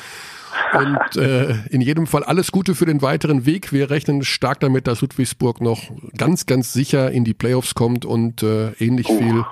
Und 0.72 1.16
äh, 1.16 1.54
in 1.70 1.80
jedem 1.80 2.08
Fall 2.08 2.24
alles 2.24 2.50
Gute 2.50 2.74
für 2.74 2.86
den 2.86 3.00
weiteren 3.00 3.46
Weg. 3.46 3.72
Wir 3.72 3.88
rechnen 3.88 4.24
stark 4.24 4.58
damit, 4.60 4.88
dass 4.88 5.02
Ludwigsburg 5.02 5.60
noch 5.60 5.78
ganz, 6.16 6.46
ganz 6.46 6.72
sicher 6.72 7.12
in 7.12 7.24
die 7.24 7.34
Playoffs 7.34 7.74
kommt 7.74 8.04
und 8.04 8.42
äh, 8.42 8.72
ähnlich 8.80 9.08
oh. 9.08 9.18
viel 9.18 9.44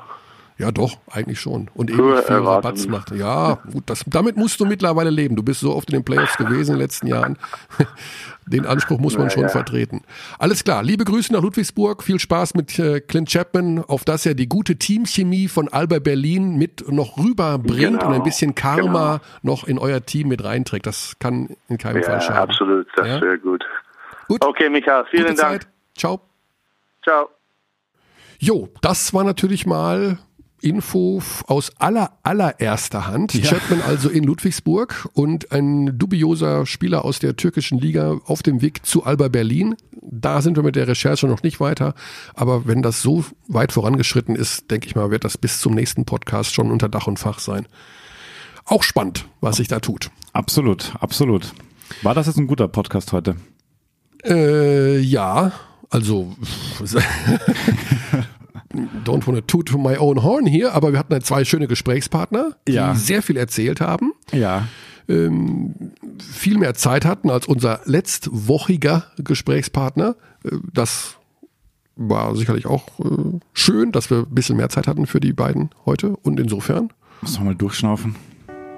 ja, 0.59 0.72
doch, 0.72 0.96
eigentlich 1.11 1.38
schon. 1.38 1.70
Und 1.74 1.90
ähnlich 1.90 2.24
viel 2.24 2.36
Rabatz 2.36 2.86
macht. 2.86 3.11
Ja, 3.11 3.59
gut, 3.70 3.84
das, 3.86 4.04
damit 4.07 4.38
musst 4.38 4.59
du 4.59 4.64
mittlerweile 4.64 5.11
leben. 5.11 5.36
Du 5.36 5.42
bist 5.42 5.61
so 5.61 5.74
oft 5.74 5.90
in 5.90 5.98
den 5.98 6.04
Playoffs 6.04 6.38
gewesen 6.38 6.72
in 6.72 6.78
den 6.78 6.82
letzten 6.82 7.07
Jahren. 7.09 7.38
Den 8.48 8.64
Anspruch 8.64 9.00
muss 9.00 9.18
man 9.18 9.28
schon 9.28 9.42
ja. 9.42 9.48
vertreten. 9.48 10.02
Alles 10.38 10.62
klar. 10.62 10.84
Liebe 10.84 11.04
Grüße 11.04 11.32
nach 11.32 11.42
Ludwigsburg. 11.42 12.04
Viel 12.04 12.20
Spaß 12.20 12.54
mit 12.54 12.78
äh, 12.78 13.00
Clint 13.00 13.28
Chapman, 13.28 13.80
auf 13.80 14.04
dass 14.04 14.24
er 14.24 14.34
die 14.34 14.48
gute 14.48 14.76
Teamchemie 14.76 15.48
von 15.48 15.68
Alba 15.68 15.98
Berlin 15.98 16.57
mit 16.57 16.88
noch 16.90 17.18
rüberbringt 17.18 17.98
genau. 17.98 18.07
und 18.07 18.14
ein 18.14 18.22
bisschen 18.22 18.54
Karma 18.54 19.16
genau. 19.16 19.20
noch 19.42 19.64
in 19.64 19.80
euer 19.80 20.07
Team 20.07 20.28
mit 20.28 20.44
reinträgt. 20.44 20.86
Das 20.86 21.16
kann 21.18 21.57
in 21.68 21.76
keinem 21.76 22.02
ja, 22.02 22.09
Fall 22.09 22.20
schaden. 22.20 22.50
Absolut, 22.50 22.86
das 22.94 23.09
ja? 23.09 23.20
wäre 23.20 23.38
gut. 23.38 23.64
Gut. 24.28 24.44
Okay, 24.44 24.70
Michael, 24.70 25.04
vielen 25.11 25.26
Gute 25.26 25.42
Dank. 25.42 25.62
Zeit. 25.62 25.72
Ciao. 25.96 26.20
Ciao. 27.02 27.28
Jo, 28.38 28.68
das 28.80 29.12
war 29.12 29.24
natürlich 29.24 29.66
mal 29.66 30.18
Info 30.61 31.22
aus 31.46 31.72
aller, 31.78 32.12
allererster 32.22 33.07
Hand. 33.07 33.34
Ja. 33.34 33.50
Chapman 33.50 33.82
also 33.82 34.09
in 34.09 34.24
Ludwigsburg 34.24 35.09
und 35.12 35.52
ein 35.52 35.98
dubioser 35.98 36.66
Spieler 36.66 37.04
aus 37.04 37.18
der 37.18 37.36
türkischen 37.36 37.78
Liga 37.78 38.18
auf 38.24 38.42
dem 38.42 38.62
Weg 38.62 38.84
zu 38.86 39.04
Alba 39.04 39.28
Berlin. 39.28 39.76
Da 40.02 40.40
sind 40.40 40.57
wir 40.57 40.62
mit 40.62 40.76
der 40.76 40.88
Recherche 40.88 41.26
noch 41.26 41.42
nicht 41.42 41.61
weiter. 41.61 41.94
Aber 42.34 42.66
wenn 42.66 42.82
das 42.82 43.02
so 43.02 43.24
weit 43.48 43.72
vorangeschritten 43.72 44.34
ist, 44.34 44.70
denke 44.70 44.86
ich 44.86 44.94
mal, 44.94 45.11
wird 45.11 45.24
das 45.24 45.38
bis 45.38 45.61
zum 45.61 45.74
nächsten 45.74 46.04
Podcast 46.04 46.54
schon 46.54 46.70
unter 46.70 46.88
Dach 46.88 47.07
und 47.07 47.18
Fach 47.18 47.38
sein. 47.38 47.66
Auch 48.64 48.82
spannend, 48.82 49.26
was 49.40 49.57
sich 49.57 49.68
da 49.68 49.80
tut. 49.80 50.11
Absolut, 50.32 50.92
absolut. 51.00 51.52
War 52.02 52.14
das 52.14 52.26
jetzt 52.26 52.38
ein 52.38 52.46
guter 52.46 52.68
Podcast 52.68 53.12
heute? 53.12 53.36
Äh, 54.24 54.98
ja, 54.98 55.52
also 55.90 56.34
don't 59.04 59.26
want 59.26 59.36
to 59.36 59.40
toot 59.40 59.68
to 59.68 59.78
my 59.78 59.96
own 59.96 60.22
horn 60.22 60.46
hier, 60.46 60.74
aber 60.74 60.92
wir 60.92 60.98
hatten 60.98 61.20
zwei 61.22 61.44
schöne 61.44 61.68
Gesprächspartner, 61.68 62.56
die 62.66 62.72
ja. 62.72 62.94
sehr 62.94 63.22
viel 63.22 63.36
erzählt 63.36 63.80
haben. 63.80 64.12
Ja. 64.32 64.68
Ähm, 65.08 65.74
viel 66.18 66.58
mehr 66.58 66.74
Zeit 66.74 67.04
hatten 67.04 67.30
als 67.30 67.46
unser 67.46 67.80
letztwochiger 67.84 69.07
Gesprächspartner. 69.18 70.16
Äh, 70.44 70.57
das 70.72 71.16
war 71.96 72.34
sicherlich 72.36 72.66
auch 72.66 72.86
äh, 73.00 73.38
schön, 73.53 73.92
dass 73.92 74.11
wir 74.11 74.18
ein 74.18 74.34
bisschen 74.34 74.57
mehr 74.57 74.68
Zeit 74.68 74.86
hatten 74.86 75.07
für 75.07 75.20
die 75.20 75.32
beiden 75.32 75.70
heute 75.86 76.16
und 76.22 76.38
insofern. 76.40 76.90
Muss 77.22 77.40
mal 77.40 77.54
durchschnaufen. 77.54 78.16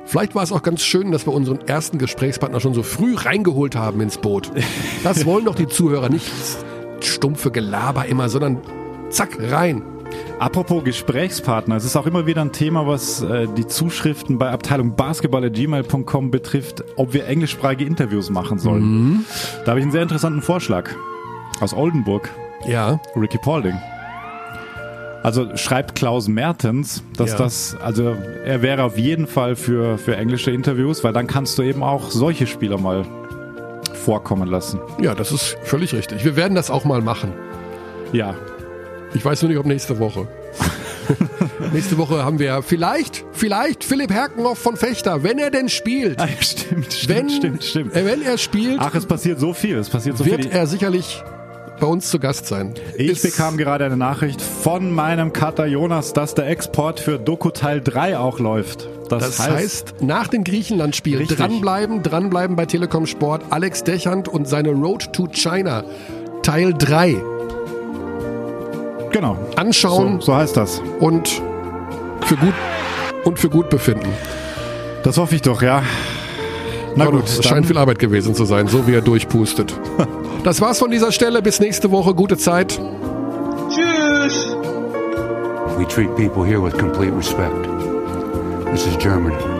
Vielleicht 0.04 0.34
war 0.34 0.42
es 0.42 0.52
auch 0.52 0.62
ganz 0.62 0.82
schön, 0.82 1.12
dass 1.12 1.26
wir 1.26 1.34
unseren 1.34 1.60
ersten 1.60 1.98
Gesprächspartner 1.98 2.60
schon 2.60 2.72
so 2.72 2.82
früh 2.82 3.14
reingeholt 3.14 3.76
haben 3.76 4.00
ins 4.00 4.16
Boot. 4.16 4.50
Das 5.04 5.26
wollen 5.26 5.44
doch 5.44 5.54
die 5.54 5.66
Zuhörer 5.66 6.08
nicht 6.08 6.30
stumpfe 7.02 7.50
Gelaber 7.50 8.06
immer, 8.06 8.28
sondern 8.28 8.62
Zack, 9.10 9.38
rein. 9.40 9.82
Apropos 10.38 10.84
Gesprächspartner, 10.84 11.76
es 11.76 11.84
ist 11.84 11.96
auch 11.96 12.06
immer 12.06 12.26
wieder 12.26 12.42
ein 12.42 12.52
Thema, 12.52 12.86
was 12.86 13.22
äh, 13.22 13.46
die 13.56 13.66
Zuschriften 13.66 14.38
bei 14.38 14.50
Abteilung 14.50 14.94
basketball.gmail.com 14.94 16.30
betrifft, 16.30 16.84
ob 16.96 17.12
wir 17.12 17.26
englischsprachige 17.26 17.84
Interviews 17.84 18.30
machen 18.30 18.58
sollen. 18.58 18.82
Mhm. 18.82 19.24
Da 19.64 19.72
habe 19.72 19.80
ich 19.80 19.84
einen 19.84 19.92
sehr 19.92 20.02
interessanten 20.02 20.42
Vorschlag 20.42 20.90
aus 21.60 21.74
Oldenburg. 21.74 22.30
Ja. 22.66 23.00
Ricky 23.16 23.38
Paulding. 23.38 23.78
Also 25.22 25.56
schreibt 25.56 25.96
Klaus 25.96 26.28
Mertens, 26.28 27.02
dass 27.16 27.32
ja. 27.32 27.38
das, 27.38 27.76
also 27.82 28.14
er 28.44 28.62
wäre 28.62 28.84
auf 28.84 28.96
jeden 28.96 29.26
Fall 29.26 29.56
für, 29.56 29.98
für 29.98 30.16
englische 30.16 30.52
Interviews, 30.52 31.02
weil 31.02 31.12
dann 31.12 31.26
kannst 31.26 31.58
du 31.58 31.62
eben 31.62 31.82
auch 31.82 32.10
solche 32.10 32.46
Spieler 32.46 32.78
mal 32.78 33.04
vorkommen 33.92 34.48
lassen. 34.48 34.78
Ja, 35.00 35.14
das 35.14 35.32
ist 35.32 35.56
völlig 35.64 35.92
richtig. 35.92 36.24
Wir 36.24 36.36
werden 36.36 36.54
das 36.54 36.70
auch 36.70 36.84
mal 36.84 37.02
machen. 37.02 37.32
Ja. 38.12 38.36
Ich 39.14 39.24
weiß 39.24 39.42
nur 39.42 39.48
nicht, 39.50 39.58
ob 39.58 39.66
nächste 39.66 39.98
Woche. 39.98 40.26
nächste 41.72 41.96
Woche 41.98 42.24
haben 42.24 42.38
wir 42.38 42.62
vielleicht, 42.62 43.24
vielleicht 43.32 43.82
Philipp 43.84 44.12
Herkenhoff 44.12 44.58
von 44.58 44.76
Fechter, 44.76 45.22
wenn 45.22 45.38
er 45.38 45.50
denn 45.50 45.68
spielt. 45.68 46.20
Ah, 46.20 46.28
stimmt, 46.40 46.92
stimmt, 46.92 47.08
wenn, 47.08 47.30
stimmt, 47.30 47.64
stimmt. 47.64 47.96
Äh, 47.96 48.04
wenn 48.04 48.22
er 48.22 48.36
spielt, 48.38 48.78
Ach, 48.80 48.94
es 48.94 49.06
passiert 49.06 49.40
so 49.40 49.52
viel. 49.54 49.76
Es 49.78 49.88
passiert 49.88 50.18
so 50.18 50.26
wird 50.26 50.42
viel. 50.44 50.52
er 50.52 50.66
sicherlich 50.66 51.22
bei 51.80 51.86
uns 51.86 52.10
zu 52.10 52.18
Gast 52.18 52.46
sein. 52.46 52.74
Ich 52.96 53.08
Ist- 53.10 53.22
bekam 53.22 53.56
gerade 53.56 53.84
eine 53.84 53.96
Nachricht 53.96 54.42
von 54.42 54.92
meinem 54.92 55.32
Cutter 55.32 55.64
Jonas, 55.66 56.12
dass 56.12 56.34
der 56.34 56.48
Export 56.48 57.00
für 57.00 57.18
Doku 57.18 57.50
Teil 57.50 57.80
3 57.80 58.18
auch 58.18 58.38
läuft. 58.40 58.88
Das, 59.08 59.36
Das 59.38 59.48
heißt, 59.48 59.94
nach 60.02 60.26
den 60.26 60.44
Griechenland-Spielen 60.44 61.20
Richtig. 61.20 61.38
dranbleiben, 61.38 62.02
dranbleiben 62.02 62.56
bei 62.56 62.66
Telekom 62.66 63.06
Sport. 63.06 63.44
Alex 63.50 63.84
Dechand 63.84 64.28
und 64.28 64.46
seine 64.46 64.70
Road 64.72 65.12
to 65.14 65.28
China 65.28 65.84
Teil 66.42 66.74
3 66.74 67.16
genau. 69.20 69.36
anschauen 69.56 70.20
So, 70.20 70.26
so 70.26 70.34
heißt 70.36 70.56
das. 70.56 70.82
und 71.00 71.42
für 72.22 72.36
gut 72.36 72.54
und 73.24 73.38
für 73.38 73.48
gut 73.48 73.68
befinden. 73.70 74.12
Das 75.02 75.16
hoffe 75.18 75.34
ich 75.34 75.42
doch, 75.42 75.62
ja. 75.62 75.82
Na 76.96 77.04
Aber 77.04 77.18
gut, 77.18 77.24
es 77.28 77.44
scheint 77.44 77.66
viel 77.66 77.78
Arbeit 77.78 77.98
gewesen 77.98 78.34
zu 78.34 78.44
sein, 78.44 78.68
so 78.68 78.86
wie 78.86 78.94
er 78.94 79.02
durchpustet. 79.02 79.74
Das 80.44 80.60
war's 80.60 80.78
von 80.78 80.90
dieser 80.90 81.10
Stelle. 81.10 81.42
Bis 81.42 81.58
nächste 81.58 81.90
Woche. 81.90 82.14
Gute 82.14 82.36
Zeit. 82.38 82.80
We 85.76 85.84
treat 85.88 86.14
people 86.16 86.44
here 86.44 86.62
with 86.62 86.78
complete 86.78 87.12
respect. 87.12 87.68
This 88.70 88.86
is 88.86 88.96
Germany. 88.98 89.57